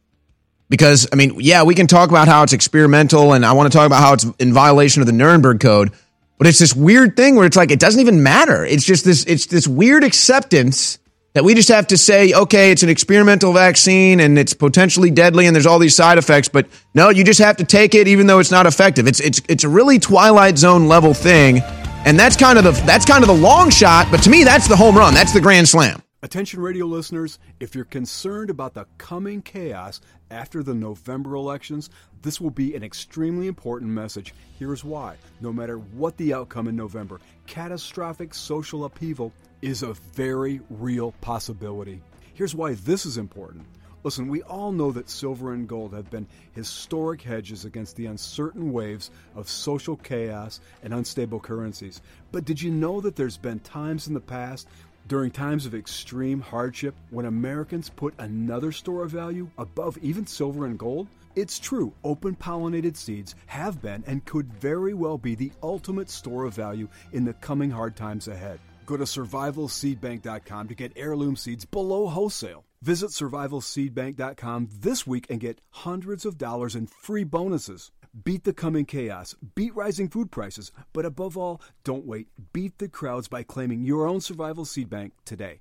Because, 0.70 1.08
I 1.12 1.16
mean, 1.16 1.36
yeah, 1.40 1.64
we 1.64 1.76
can 1.76 1.88
talk 1.88 2.10
about 2.10 2.28
how 2.28 2.44
it's 2.44 2.54
experimental, 2.54 3.34
and 3.34 3.46
I 3.46 3.54
want 3.54 3.72
to 3.72 3.78
talk 3.78 3.86
about 3.86 4.02
how 4.02 4.14
it's 4.14 4.26
in 4.40 4.54
violation 4.54 5.02
of 5.02 5.08
the 5.08 5.14
Nuremberg 5.14 5.60
Code, 5.60 5.92
but 6.38 6.48
it's 6.48 6.60
this 6.60 6.76
weird 6.76 7.16
thing 7.16 7.36
where 7.36 7.46
it's 7.46 7.58
like 7.58 7.72
it 7.72 7.80
doesn't 7.80 8.02
even 8.02 8.24
matter. 8.24 8.66
It's 8.66 8.86
just 8.86 9.06
this, 9.06 9.24
it's 9.26 9.46
this 9.48 9.68
weird 9.68 10.04
acceptance 10.04 10.98
that 11.34 11.44
we 11.44 11.54
just 11.54 11.70
have 11.70 11.88
to 11.88 11.98
say, 11.98 12.34
okay, 12.34 12.72
it's 12.72 12.82
an 12.82 12.90
experimental 12.90 13.54
vaccine 13.54 14.20
and 14.20 14.38
it's 14.40 14.54
potentially 14.54 15.12
deadly 15.12 15.46
and 15.46 15.56
there's 15.56 15.68
all 15.68 15.80
these 15.80 15.96
side 15.96 16.18
effects, 16.18 16.50
but 16.50 16.68
no, 16.96 17.10
you 17.10 17.24
just 17.24 17.40
have 17.40 17.58
to 17.58 17.66
take 17.66 17.94
it 17.94 18.08
even 18.08 18.26
though 18.26 18.40
it's 18.40 18.52
not 18.52 18.66
effective. 18.66 19.06
It's 19.08 19.20
it's 19.20 19.42
it's 19.48 19.64
a 19.64 19.70
really 19.70 20.00
twilight 20.00 20.58
zone 20.58 20.88
level 20.88 21.14
thing 21.14 21.62
and 22.06 22.20
that's 22.20 22.36
kind 22.36 22.58
of 22.58 22.64
the 22.64 22.72
that's 22.86 23.06
kind 23.06 23.24
of 23.24 23.28
the 23.28 23.36
long 23.36 23.70
shot, 23.70 24.08
but 24.12 24.22
to 24.24 24.30
me 24.30 24.44
that's 24.44 24.68
the 24.68 24.76
home 24.76 24.98
run. 24.98 25.14
That's 25.14 25.34
the 25.34 25.42
grand 25.42 25.68
slam. 25.68 26.02
Attention 26.22 26.60
radio 26.60 26.86
listeners, 26.86 27.40
if 27.62 27.74
you're 27.74 27.86
concerned 27.86 28.50
about 28.50 28.74
the 28.74 28.86
coming 28.98 29.42
chaos 29.42 30.02
after 30.30 30.62
the 30.62 30.74
November 30.74 31.36
elections, 31.36 31.90
this 32.22 32.42
will 32.42 32.50
be 32.50 32.76
an 32.76 32.84
extremely 32.84 33.48
important 33.48 33.90
message. 33.92 34.34
Here's 34.58 34.84
why. 34.84 35.16
No 35.40 35.54
matter 35.54 35.78
what 35.78 36.18
the 36.18 36.34
outcome 36.34 36.68
in 36.68 36.76
November, 36.76 37.22
catastrophic 37.48 38.34
social 38.34 38.84
upheaval 38.84 39.32
is 39.62 39.82
a 39.82 39.94
very 40.14 40.60
real 40.70 41.14
possibility. 41.22 42.02
Here's 42.34 42.54
why 42.54 42.74
this 42.74 43.06
is 43.06 43.18
important. 43.18 43.66
Listen, 44.04 44.30
we 44.30 44.42
all 44.44 44.72
know 44.72 44.94
that 44.94 45.10
silver 45.10 45.54
and 45.54 45.68
gold 45.68 45.94
have 45.94 46.10
been 46.10 46.26
historic 46.54 47.22
hedges 47.22 47.66
against 47.66 47.98
the 47.98 48.06
uncertain 48.06 48.72
waves 48.72 49.12
of 49.36 49.50
social 49.50 49.98
chaos 49.98 50.62
and 50.84 50.94
unstable 50.94 51.40
currencies. 51.40 52.02
But 52.32 52.46
did 52.46 52.62
you 52.62 52.72
know 52.72 53.02
that 53.02 53.18
there's 53.18 53.38
been 53.38 53.60
times 53.60 54.08
in 54.08 54.14
the 54.14 54.22
past, 54.22 54.70
during 55.10 55.32
times 55.32 55.66
of 55.66 55.76
extreme 55.76 56.40
hardship, 56.40 56.96
when 57.10 57.26
Americans 57.26 57.90
put 57.90 58.14
another 58.20 58.72
store 58.72 59.04
of 59.04 59.12
value 59.12 59.50
above 59.58 59.98
even 59.98 60.26
silver 60.26 60.66
and 60.66 60.80
gold? 60.80 61.08
It's 61.36 61.60
true, 61.60 61.94
open 62.06 62.38
pollinated 62.38 62.96
seeds 62.96 63.36
have 63.48 63.82
been 63.82 64.06
and 64.08 64.24
could 64.24 64.54
very 64.54 64.94
well 64.94 65.18
be 65.18 65.36
the 65.36 65.52
ultimate 65.62 66.10
store 66.10 66.46
of 66.46 66.54
value 66.54 66.88
in 67.12 67.26
the 67.26 67.34
coming 67.34 67.70
hard 67.70 67.98
times 67.98 68.30
ahead. 68.30 68.62
Go 68.86 68.96
to 68.96 69.04
survivalseedbank.com 69.04 70.68
to 70.70 70.74
get 70.74 70.94
heirloom 70.96 71.36
seeds 71.36 71.66
below 71.66 72.08
wholesale. 72.08 72.64
Visit 72.82 73.10
survivalseedbank.com 73.10 74.70
this 74.74 75.06
week 75.06 75.28
and 75.30 75.40
get 75.40 75.60
hundreds 75.72 76.26
of 76.26 76.38
dollars 76.38 76.76
in 76.76 76.88
free 76.88 77.26
bonuses. 77.26 77.92
Beat 78.24 78.44
the 78.44 78.54
coming 78.54 78.86
chaos, 78.86 79.36
beat 79.54 79.76
rising 79.76 80.08
food 80.08 80.32
prices, 80.32 80.72
but 80.94 81.06
above 81.06 81.38
all, 81.38 81.62
don't 81.84 82.06
wait. 82.06 82.28
Beat 82.54 82.78
the 82.80 82.90
crowds 82.90 83.28
by 83.28 83.44
claiming 83.44 83.84
your 83.84 84.08
own 84.08 84.22
survival 84.22 84.66
seed 84.66 84.90
bank 84.90 85.14
today. 85.26 85.60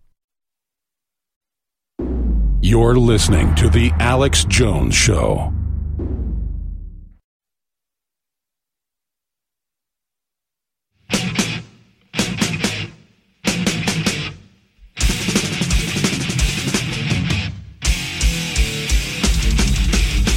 You're 2.60 2.96
listening 2.96 3.54
to 3.56 3.68
The 3.68 3.92
Alex 4.00 4.44
Jones 4.44 4.94
Show. 4.94 5.52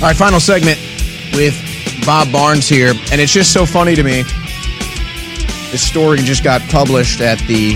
All 0.01 0.07
right, 0.07 0.17
final 0.17 0.39
segment 0.39 0.79
with 1.33 1.53
Bob 2.07 2.31
Barnes 2.31 2.67
here. 2.67 2.93
And 3.11 3.21
it's 3.21 3.31
just 3.31 3.53
so 3.53 3.67
funny 3.67 3.93
to 3.93 4.01
me. 4.01 4.23
This 5.69 5.87
story 5.87 6.17
just 6.17 6.43
got 6.43 6.59
published 6.71 7.21
at 7.21 7.37
the 7.41 7.75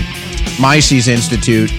Mises 0.60 1.06
Institute. 1.06 1.70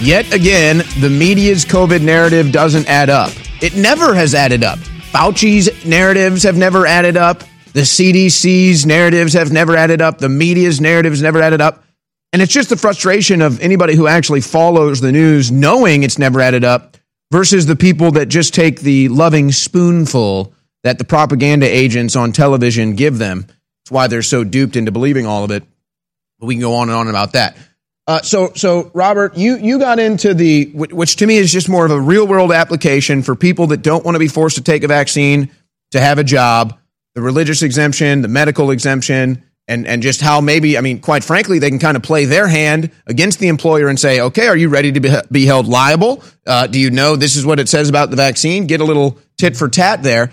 Yet 0.00 0.34
again, 0.34 0.78
the 0.98 1.08
media's 1.08 1.64
COVID 1.64 2.02
narrative 2.02 2.50
doesn't 2.50 2.88
add 2.88 3.08
up. 3.08 3.30
It 3.62 3.76
never 3.76 4.16
has 4.16 4.34
added 4.34 4.64
up. 4.64 4.80
Fauci's 4.80 5.86
narratives 5.86 6.42
have 6.42 6.56
never 6.56 6.84
added 6.84 7.16
up. 7.16 7.44
The 7.72 7.82
CDC's 7.82 8.84
narratives 8.84 9.32
have 9.34 9.52
never 9.52 9.76
added 9.76 10.02
up. 10.02 10.18
The 10.18 10.28
media's 10.28 10.80
narratives 10.80 11.22
never 11.22 11.40
added 11.40 11.60
up. 11.60 11.84
And 12.32 12.42
it's 12.42 12.52
just 12.52 12.68
the 12.68 12.76
frustration 12.76 13.40
of 13.40 13.60
anybody 13.60 13.94
who 13.94 14.08
actually 14.08 14.40
follows 14.40 15.00
the 15.00 15.12
news 15.12 15.52
knowing 15.52 16.02
it's 16.02 16.18
never 16.18 16.40
added 16.40 16.64
up 16.64 16.96
versus 17.32 17.64
the 17.64 17.74
people 17.74 18.12
that 18.12 18.26
just 18.26 18.52
take 18.52 18.80
the 18.80 19.08
loving 19.08 19.50
spoonful 19.50 20.52
that 20.82 20.98
the 20.98 21.04
propaganda 21.04 21.66
agents 21.66 22.14
on 22.14 22.30
television 22.30 22.94
give 22.94 23.16
them. 23.16 23.46
That's 23.48 23.90
why 23.90 24.06
they're 24.06 24.20
so 24.20 24.44
duped 24.44 24.76
into 24.76 24.92
believing 24.92 25.24
all 25.24 25.42
of 25.42 25.50
it. 25.50 25.64
But 26.38 26.46
we 26.46 26.54
can 26.54 26.60
go 26.60 26.74
on 26.74 26.90
and 26.90 26.96
on 26.96 27.08
about 27.08 27.32
that. 27.32 27.56
Uh, 28.06 28.20
so, 28.20 28.52
so 28.54 28.90
Robert, 28.94 29.36
you 29.38 29.56
you 29.56 29.78
got 29.78 29.98
into 29.98 30.34
the 30.34 30.72
which 30.74 31.16
to 31.16 31.26
me 31.26 31.36
is 31.36 31.50
just 31.50 31.68
more 31.68 31.86
of 31.86 31.92
a 31.92 32.00
real 32.00 32.26
world 32.26 32.52
application 32.52 33.22
for 33.22 33.34
people 33.34 33.68
that 33.68 33.80
don't 33.80 34.04
want 34.04 34.16
to 34.16 34.18
be 34.18 34.28
forced 34.28 34.56
to 34.56 34.62
take 34.62 34.82
a 34.82 34.88
vaccine 34.88 35.50
to 35.92 36.00
have 36.00 36.18
a 36.18 36.24
job. 36.24 36.78
The 37.14 37.22
religious 37.22 37.62
exemption, 37.62 38.20
the 38.20 38.28
medical 38.28 38.72
exemption, 38.72 39.44
and 39.68 39.86
and 39.86 40.02
just 40.02 40.20
how 40.20 40.40
maybe 40.40 40.76
I 40.76 40.80
mean, 40.80 41.00
quite 41.00 41.24
frankly, 41.24 41.58
they 41.58 41.70
can 41.70 41.78
kind 41.78 41.96
of 41.96 42.02
play 42.02 42.24
their 42.24 42.48
hand 42.48 42.90
against 43.06 43.38
the 43.38 43.48
employer 43.48 43.88
and 43.88 43.98
say, 43.98 44.20
okay, 44.20 44.48
are 44.48 44.56
you 44.56 44.68
ready 44.68 44.92
to 44.92 45.00
be, 45.00 45.10
be 45.30 45.46
held 45.46 45.66
liable? 45.66 46.22
Uh, 46.46 46.66
do 46.66 46.78
you 46.78 46.90
know 46.90 47.16
this 47.16 47.36
is 47.36 47.46
what 47.46 47.60
it 47.60 47.68
says 47.68 47.88
about 47.88 48.10
the 48.10 48.16
vaccine? 48.16 48.66
Get 48.66 48.80
a 48.80 48.84
little 48.84 49.18
tit 49.38 49.56
for 49.56 49.68
tat 49.68 50.02
there. 50.02 50.32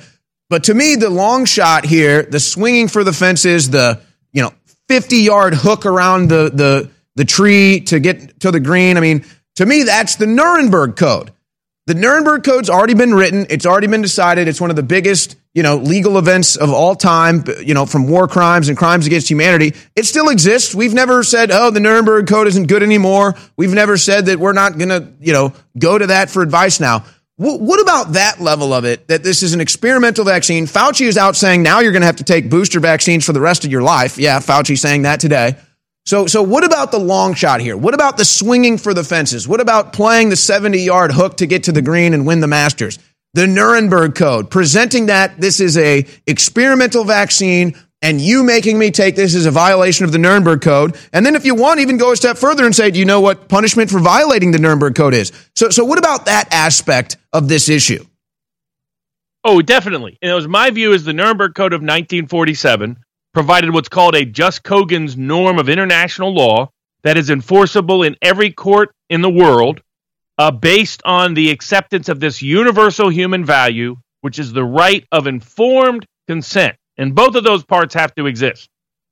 But 0.50 0.64
to 0.66 0.74
me, 0.74 0.96
the 0.96 1.10
long 1.10 1.46
shot 1.46 1.86
here, 1.86 2.24
the 2.24 2.40
swinging 2.40 2.88
for 2.88 3.04
the 3.04 3.14
fences, 3.14 3.70
the 3.70 4.02
you 4.32 4.42
know 4.42 4.54
fifty 4.88 5.18
yard 5.18 5.54
hook 5.54 5.86
around 5.86 6.30
the 6.30 6.50
the 6.54 6.90
the 7.16 7.26
tree 7.26 7.82
to 7.82 8.00
get 8.00 8.40
to 8.40 8.52
the 8.52 8.60
green. 8.60 8.98
I 8.98 9.02
mean, 9.02 9.26
to 9.58 9.66
me, 9.66 9.84
that's 9.84 10.16
the 10.16 10.26
Nuremberg 10.26 10.96
Code. 10.96 11.32
The 11.86 11.94
Nuremberg 11.94 12.44
Code's 12.44 12.70
already 12.70 12.94
been 12.94 13.14
written. 13.14 13.48
It's 13.50 13.66
already 13.66 13.88
been 13.88 14.02
decided. 14.02 14.48
It's 14.48 14.62
one 14.62 14.70
of 14.70 14.76
the 14.76 14.84
biggest, 14.84 15.36
you 15.54 15.64
know, 15.64 15.78
legal 15.78 16.18
events 16.18 16.56
of 16.56 16.70
all 16.70 16.96
time, 16.96 17.44
you 17.64 17.74
know, 17.74 17.86
from 17.86 18.08
war 18.08 18.28
crimes 18.28 18.70
and 18.70 18.78
crimes 18.78 19.08
against 19.08 19.30
humanity. 19.30 19.74
It 19.96 20.06
still 20.06 20.30
exists. 20.30 20.76
We've 20.76 20.94
never 20.94 21.24
said, 21.24 21.50
oh, 21.52 21.72
the 21.72 21.80
Nuremberg 21.80 22.28
Code 22.28 22.48
isn't 22.48 22.68
good 22.68 22.84
anymore. 22.84 23.36
We've 23.58 23.74
never 23.74 23.98
said 23.98 24.28
that 24.28 24.40
we're 24.40 24.54
not 24.54 24.78
going 24.78 24.90
to, 24.90 25.12
you 25.20 25.34
know, 25.34 25.54
go 25.78 25.98
to 25.98 26.08
that 26.08 26.30
for 26.30 26.44
advice 26.44 26.80
now. 26.80 27.04
what 27.38 27.82
about 27.82 28.14
that 28.14 28.40
level 28.40 28.74
of 28.74 28.86
it, 28.86 29.08
that 29.08 29.24
this 29.24 29.42
is 29.42 29.54
an 29.54 29.62
experimental 29.62 30.24
vaccine? 30.24 30.66
Fauci 30.66 31.08
is 31.08 31.18
out 31.18 31.36
saying 31.36 31.64
now 31.64 31.80
you're 31.80 31.94
going 31.94 32.02
to 32.02 32.08
have 32.08 32.18
to 32.18 32.24
take 32.24 32.50
booster 32.50 32.80
vaccines 32.80 33.26
for 33.26 33.34
the 33.34 33.42
rest 33.42 33.66
of 33.66 33.72
your 33.72 33.82
life. 33.82 34.18
Yeah, 34.18 34.40
Fauci 34.40 34.78
saying 34.78 35.04
that 35.04 35.20
today. 35.20 35.56
So, 36.06 36.28
so 36.28 36.42
what 36.42 36.64
about 36.64 36.92
the 36.92 37.00
long 37.00 37.34
shot 37.34 37.62
here? 37.62 37.78
What 37.78 37.94
about 37.94 38.18
the 38.18 38.26
swinging 38.26 38.78
for 38.78 38.94
the 38.94 39.04
fences? 39.04 39.48
What 39.48 39.62
about 39.62 39.94
playing 39.94 40.30
the 40.30 40.36
70 40.36 40.80
yard 40.80 41.12
hook 41.12 41.38
to 41.38 41.46
get 41.46 41.64
to 41.64 41.72
the 41.72 41.82
green 41.82 42.14
and 42.14 42.26
win 42.26 42.40
the 42.40 42.48
Masters? 42.48 42.98
The 43.34 43.46
Nuremberg 43.46 44.16
Code, 44.16 44.50
presenting 44.50 45.06
that 45.08 45.40
this 45.40 45.60
is 45.60 45.78
a 45.78 46.06
experimental 46.26 47.04
vaccine 47.04 47.76
and 48.02 48.22
you 48.22 48.44
making 48.44 48.80
me 48.80 48.92
take 48.92 49.16
this 49.16 49.36
is 49.36 49.46
a 49.46 49.52
violation 49.52 50.06
of 50.06 50.12
the 50.12 50.18
Nuremberg 50.18 50.62
Code. 50.62 50.98
And 51.12 51.26
then 51.26 51.36
if 51.36 51.46
you 51.46 51.54
want, 51.54 51.80
even 51.80 51.98
go 51.98 52.12
a 52.12 52.16
step 52.16 52.38
further 52.38 52.66
and 52.66 52.76
say, 52.76 52.92
do 52.92 53.00
you 53.00 53.06
know 53.06 53.20
what 53.20 53.50
punishment 53.50 53.90
for 53.90 54.00
violating 54.00 54.52
the 54.52 54.58
Nuremberg 54.58 54.96
Code 54.96 55.14
is? 55.14 55.32
So, 55.56 55.70
so 55.70 55.84
what 55.84 56.00
about 56.00 56.26
that 56.26 56.48
aspect 56.52 57.18
of 57.34 57.50
this 57.50 57.68
issue? 57.68 58.06
Oh, 59.44 59.62
definitely. 59.62 60.18
And 60.22 60.32
it 60.32 60.34
was 60.34 60.48
my 60.48 60.70
view 60.70 60.94
is 60.94 61.04
the 61.04 61.14
Nuremberg 61.14 61.56
Code 61.56 61.74
of 61.74 61.82
1947 61.82 62.98
provided 63.34 63.72
what's 63.72 63.90
called 63.90 64.16
a 64.16 64.26
jus 64.26 64.60
cogens 64.60 65.16
norm 65.16 65.60
of 65.60 65.70
international 65.70 66.34
law 66.34 66.72
that 67.04 67.18
is 67.18 67.30
enforceable 67.30 68.04
in 68.04 68.16
every 68.22 68.52
court 68.52 68.94
in 69.10 69.22
the 69.22 69.30
world 69.30 69.82
uh, 70.40 70.50
based 70.50 71.02
on 71.04 71.34
the 71.34 71.52
acceptance 71.52 72.08
of 72.08 72.22
this 72.22 72.42
universal 72.42 73.10
human 73.10 73.44
value, 73.44 73.98
which 74.22 74.40
is 74.40 74.54
the 74.54 74.64
right 74.64 75.06
of 75.12 75.28
informed 75.28 76.06
consent. 76.28 76.78
And 76.98 77.14
both 77.14 77.36
of 77.36 77.44
those 77.44 77.66
parts 77.66 77.94
have 77.94 78.16
to 78.16 78.26
exist. 78.26 78.70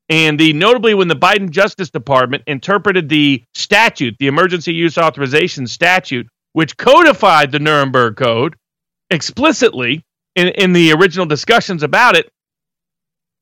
And 0.08 0.40
the 0.40 0.54
notably 0.54 0.94
when 0.94 1.08
the 1.08 1.14
Biden 1.14 1.50
Justice 1.50 1.90
Department 1.90 2.44
interpreted 2.46 3.10
the 3.10 3.44
statute, 3.54 4.16
the 4.18 4.26
emergency 4.26 4.72
use 4.72 4.96
authorization 4.96 5.66
statute, 5.66 6.26
which 6.54 6.78
codified 6.78 7.52
the 7.52 7.58
Nuremberg 7.58 8.16
Code 8.16 8.56
explicitly 9.10 10.02
in, 10.34 10.48
in 10.48 10.72
the 10.72 10.92
original 10.92 11.26
discussions 11.26 11.82
about 11.82 12.16
it, 12.16 12.30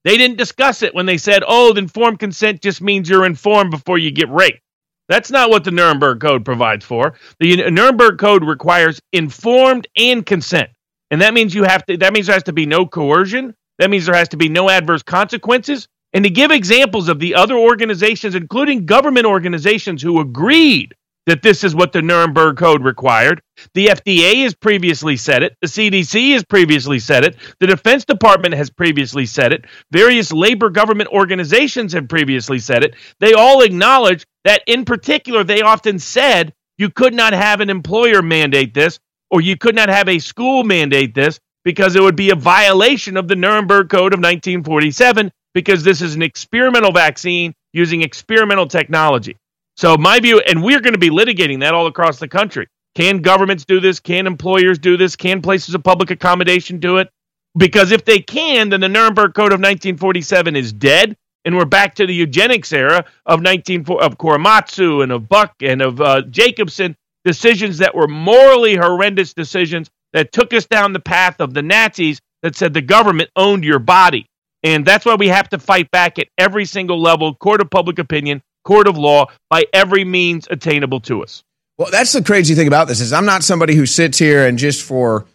they 0.05 0.17
didn't 0.17 0.39
discuss 0.39 0.83
it 0.83 0.95
when 0.95 1.07
they 1.07 1.19
said, 1.19 1.45
oh, 1.47 1.73
the 1.73 1.81
informed 1.81 2.19
consent 2.19 2.63
just 2.63 2.81
means 2.83 3.09
you're 3.09 3.27
informed 3.27 3.71
before 3.71 3.99
you 3.99 4.11
get 4.11 4.29
raped. 4.29 4.61
That's 5.09 5.31
not 5.31 5.51
what 5.51 5.65
the 5.65 5.71
Nuremberg 5.71 6.21
Code 6.21 6.45
provides 6.45 6.85
for. 6.85 7.15
The 7.39 7.71
Nuremberg 7.71 8.19
Code 8.19 8.45
requires 8.45 9.01
informed 9.13 9.87
and 9.97 10.27
consent. 10.27 10.71
And 11.11 11.23
that 11.23 11.35
means 11.35 11.55
you 11.55 11.65
have 11.65 11.87
to 11.87 11.97
that 11.99 12.13
means 12.13 12.27
there 12.27 12.35
has 12.35 12.43
to 12.45 12.53
be 12.53 12.67
no 12.67 12.87
coercion. 12.87 13.55
That 13.79 13.91
means 13.91 14.07
there 14.07 14.15
has 14.15 14.29
to 14.31 14.37
be 14.37 14.49
no 14.49 14.69
adverse 14.69 15.03
consequences. 15.03 15.87
And 16.13 16.25
to 16.25 16.31
give 16.31 16.51
examples 16.51 17.09
of 17.09 17.19
the 17.19 17.35
other 17.35 17.57
organizations, 17.57 18.35
including 18.35 18.87
government 18.87 19.27
organizations 19.27 20.03
who 20.03 20.21
agreed 20.21 20.95
that 21.27 21.43
this 21.43 21.65
is 21.65 21.75
what 21.75 21.93
the 21.93 22.03
Nuremberg 22.03 22.57
Code 22.57 22.85
required. 22.85 23.43
The 23.75 23.89
FDA 23.89 24.43
has 24.43 24.55
previously 24.55 25.17
said 25.17 25.43
it. 25.43 25.57
The 25.61 25.67
CDC 25.67 26.33
has 26.33 26.45
previously 26.45 26.99
said 26.99 27.25
it. 27.25 27.37
The 27.59 27.67
Defense 27.67 28.05
Department 28.05 28.55
has 28.55 28.71
previously 28.71 29.27
said 29.27 29.53
it. 29.53 29.65
Various 29.91 30.33
labor 30.33 30.71
government 30.71 31.11
organizations 31.11 31.93
have 31.93 32.09
previously 32.09 32.59
said 32.59 32.85
it. 32.85 32.95
They 33.19 33.35
all 33.35 33.63
acknowledge 33.63 34.25
that, 34.45 34.63
in 34.67 34.85
particular, 34.85 35.43
they 35.43 35.63
often 35.63 35.99
said 35.99 36.53
you 36.79 36.91
could 36.91 37.15
not 37.15 37.33
have 37.33 37.61
an 37.61 37.71
employer 37.71 38.23
mandate 38.23 38.73
this 38.73 38.99
or 39.31 39.41
you 39.41 39.57
could 39.57 39.75
not 39.75 39.89
have 39.89 40.09
a 40.09 40.19
school 40.19 40.63
mandate 40.63 41.15
this 41.15 41.41
because 41.65 41.97
it 41.97 42.03
would 42.03 42.17
be 42.17 42.31
a 42.31 42.37
violation 42.37 43.17
of 43.17 43.27
the 43.27 43.35
Nuremberg 43.35 43.89
Code 43.89 44.15
of 44.15 44.19
1947 44.19 45.33
because 45.53 45.83
this 45.83 46.01
is 46.01 46.15
an 46.15 46.23
experimental 46.23 46.93
vaccine 46.93 47.53
using 47.73 48.03
experimental 48.03 48.69
technology. 48.69 49.37
So 49.77 49.97
my 49.97 50.21
view, 50.21 50.41
and 50.41 50.63
we're 50.63 50.81
going 50.81 50.95
to 50.95 50.99
be 50.99 51.11
litigating 51.11 51.61
that 51.61 51.75
all 51.75 51.87
across 51.87 52.19
the 52.19 52.29
country. 52.29 52.67
Can 52.95 53.21
governments 53.21 53.67
do 53.67 53.79
this? 53.79 54.01
Can 54.01 54.27
employers 54.27 54.79
do 54.79 54.97
this? 54.97 55.17
Can 55.17 55.43
places 55.43 55.75
of 55.75 55.85
public 55.85 56.11
accommodation 56.11 56.81
do 56.81 56.97
it? 56.97 57.11
Because 57.59 57.93
if 57.93 58.05
they 58.05 58.19
can, 58.19 58.71
then 58.71 58.81
the 58.81 58.89
Nuremberg 58.89 59.35
Code 59.35 59.53
of 59.53 59.61
1947 59.61 60.57
is 60.57 60.73
dead, 60.73 61.15
and 61.45 61.57
we're 61.57 61.67
back 61.67 61.95
to 61.97 62.07
the 62.07 62.15
eugenics 62.15 62.73
era 62.73 63.05
of 63.27 63.43
19 63.43 63.81
of 64.01 64.17
Korematsu 64.17 65.03
and 65.03 65.13
of 65.13 65.29
Buck 65.29 65.55
and 65.61 65.83
of 65.83 66.01
uh, 66.01 66.23
Jacobson, 66.23 66.97
decisions 67.25 67.79
that 67.79 67.95
were 67.95 68.09
morally 68.09 68.77
horrendous 68.77 69.35
decisions 69.35 69.91
that 70.15 70.33
took 70.33 70.55
us 70.55 70.65
down 70.65 70.95
the 70.95 71.01
path 71.01 71.41
of 71.41 71.53
the 71.53 71.63
Nazis 71.63 72.19
that 72.43 72.57
said 72.57 72.73
the 72.73 72.81
government 72.81 73.29
owned 73.37 73.65
your 73.65 73.79
body. 73.79 74.27
And 74.63 74.87
that's 74.87 75.05
why 75.05 75.17
we 75.17 75.29
have 75.29 75.51
to 75.51 75.59
fight 75.59 75.91
back 75.91 76.19
at 76.19 76.29
every 76.39 76.65
single 76.65 77.01
level, 77.01 77.35
court 77.35 77.61
of 77.61 77.71
public 77.71 77.99
opinion, 77.99 78.43
court 78.67 78.89
of 78.89 78.99
law 78.99 79.27
by 79.49 79.65
every 79.73 80.05
means 80.05 80.47
attainable 80.51 81.01
to 81.01 81.23
us. 81.23 81.45
Well, 81.79 81.89
that's 81.91 82.13
the 82.13 82.23
crazy 82.23 82.55
thing 82.55 82.67
about 82.67 82.89
this 82.89 83.01
is 83.01 83.13
I'm 83.13 83.27
not 83.27 83.45
somebody 83.45 83.75
who 83.75 83.87
sits 83.87 84.19
here 84.19 84.47
and 84.47 84.59
just 84.59 84.83
for 84.83 85.27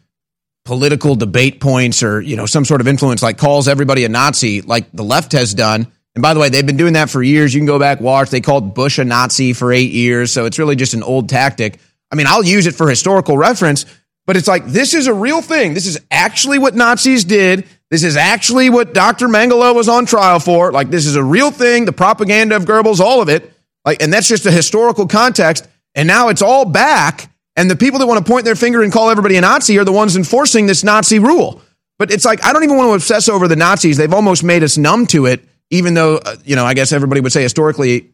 political 0.66 1.16
debate 1.16 1.60
points 1.60 2.04
or 2.04 2.22
you 2.22 2.36
know 2.36 2.46
some 2.46 2.66
sort 2.66 2.82
of 2.82 2.88
influence 2.88 3.24
like 3.24 3.38
calls 3.38 3.68
everybody 3.68 4.06
a 4.06 4.10
Nazi 4.10 4.62
like 4.62 4.92
the 4.92 5.04
left 5.04 5.32
has 5.32 5.54
done. 5.54 5.88
And 6.14 6.22
by 6.22 6.34
the 6.34 6.42
way, 6.42 6.50
they've 6.50 6.66
been 6.66 6.78
doing 6.78 6.94
that 6.94 7.10
for 7.10 7.24
years. 7.24 7.54
You 7.54 7.62
can 7.62 7.68
go 7.68 7.80
back 7.80 8.02
watch. 8.02 8.30
They 8.30 8.42
called 8.42 8.74
Bush 8.74 9.00
a 9.00 9.06
Nazi 9.06 9.54
for 9.54 9.72
8 9.72 9.92
years, 9.92 10.34
so 10.34 10.46
it's 10.46 10.60
really 10.60 10.76
just 10.76 10.94
an 10.94 11.04
old 11.04 11.30
tactic. 11.30 11.80
I 12.12 12.16
mean, 12.16 12.28
I'll 12.28 12.44
use 12.44 12.68
it 12.68 12.76
for 12.76 12.90
historical 12.90 13.38
reference, 13.38 13.86
but 14.32 14.38
it's 14.38 14.48
like 14.48 14.66
this 14.66 14.94
is 14.94 15.08
a 15.08 15.14
real 15.14 15.42
thing. 15.42 15.74
This 15.74 15.86
is 15.86 16.00
actually 16.10 16.58
what 16.58 16.74
Nazis 16.74 17.26
did. 17.26 17.68
This 17.90 18.06
is 18.06 18.16
actually 18.16 18.70
what 18.70 18.94
Dr. 18.94 19.28
Mengele 19.28 19.76
was 19.76 19.90
on 19.90 20.06
trial 20.06 20.40
for. 20.40 20.72
Like, 20.72 20.90
this 20.90 21.06
is 21.06 21.18
a 21.18 21.24
real 21.24 21.52
thing. 21.52 21.84
The 21.84 21.92
propaganda 21.92 22.56
of 22.56 22.64
Goebbels, 22.64 23.02
all 23.02 23.22
of 23.22 23.28
it. 23.28 23.52
Like, 23.84 24.02
and 24.02 24.14
that's 24.14 24.30
just 24.30 24.46
a 24.46 24.52
historical 24.52 25.06
context. 25.06 25.68
And 25.96 26.08
now 26.08 26.30
it's 26.30 26.42
all 26.42 26.64
back. 26.64 27.30
And 27.58 27.70
the 27.70 27.76
people 27.76 28.00
that 28.00 28.08
want 28.08 28.26
to 28.26 28.32
point 28.32 28.46
their 28.46 28.56
finger 28.56 28.82
and 28.82 28.94
call 28.94 29.10
everybody 29.10 29.36
a 29.36 29.42
Nazi 29.42 29.78
are 29.80 29.84
the 29.84 29.92
ones 29.92 30.16
enforcing 30.16 30.66
this 30.66 30.82
Nazi 30.82 31.20
rule. 31.20 31.62
But 32.00 32.10
it's 32.10 32.24
like, 32.24 32.42
I 32.46 32.54
don't 32.54 32.64
even 32.64 32.78
want 32.78 32.88
to 32.88 32.94
obsess 32.94 33.28
over 33.28 33.50
the 33.50 33.58
Nazis. 33.58 33.98
They've 33.98 34.14
almost 34.14 34.46
made 34.46 34.64
us 34.64 34.78
numb 34.78 35.08
to 35.08 35.26
it, 35.26 35.44
even 35.72 35.94
though, 35.94 36.20
uh, 36.20 36.38
you 36.46 36.56
know, 36.56 36.64
I 36.64 36.74
guess 36.74 36.94
everybody 36.94 37.20
would 37.20 37.34
say 37.34 37.42
historically, 37.42 38.12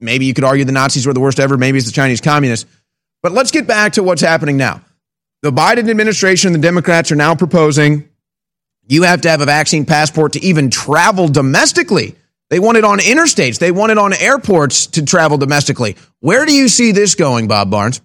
maybe 0.00 0.24
you 0.24 0.34
could 0.34 0.42
argue 0.42 0.64
the 0.64 0.72
Nazis 0.72 1.06
were 1.06 1.14
the 1.14 1.20
worst 1.20 1.38
ever. 1.38 1.56
Maybe 1.56 1.78
it's 1.78 1.86
the 1.86 1.92
Chinese 1.92 2.20
communists. 2.20 2.68
But 3.22 3.30
let's 3.30 3.52
get 3.52 3.68
back 3.68 3.92
to 3.92 4.02
what's 4.02 4.20
happening 4.20 4.56
now. 4.56 4.82
The 5.42 5.50
Biden 5.50 5.88
administration, 5.88 6.52
the 6.52 6.58
Democrats 6.58 7.10
are 7.10 7.16
now 7.16 7.34
proposing 7.34 8.10
you 8.86 9.04
have 9.04 9.20
to 9.22 9.30
have 9.30 9.40
a 9.40 9.46
vaccine 9.46 9.86
passport 9.86 10.32
to 10.34 10.44
even 10.44 10.68
travel 10.68 11.28
domestically. 11.28 12.16
They 12.50 12.58
want 12.58 12.76
it 12.76 12.84
on 12.84 12.98
interstates. 12.98 13.58
They 13.58 13.70
want 13.70 13.92
it 13.92 13.98
on 13.98 14.12
airports 14.12 14.88
to 14.88 15.04
travel 15.04 15.38
domestically. 15.38 15.96
Where 16.18 16.44
do 16.44 16.52
you 16.52 16.68
see 16.68 16.92
this 16.92 17.14
going, 17.14 17.46
Bob 17.46 17.70
Barnes? 17.70 18.02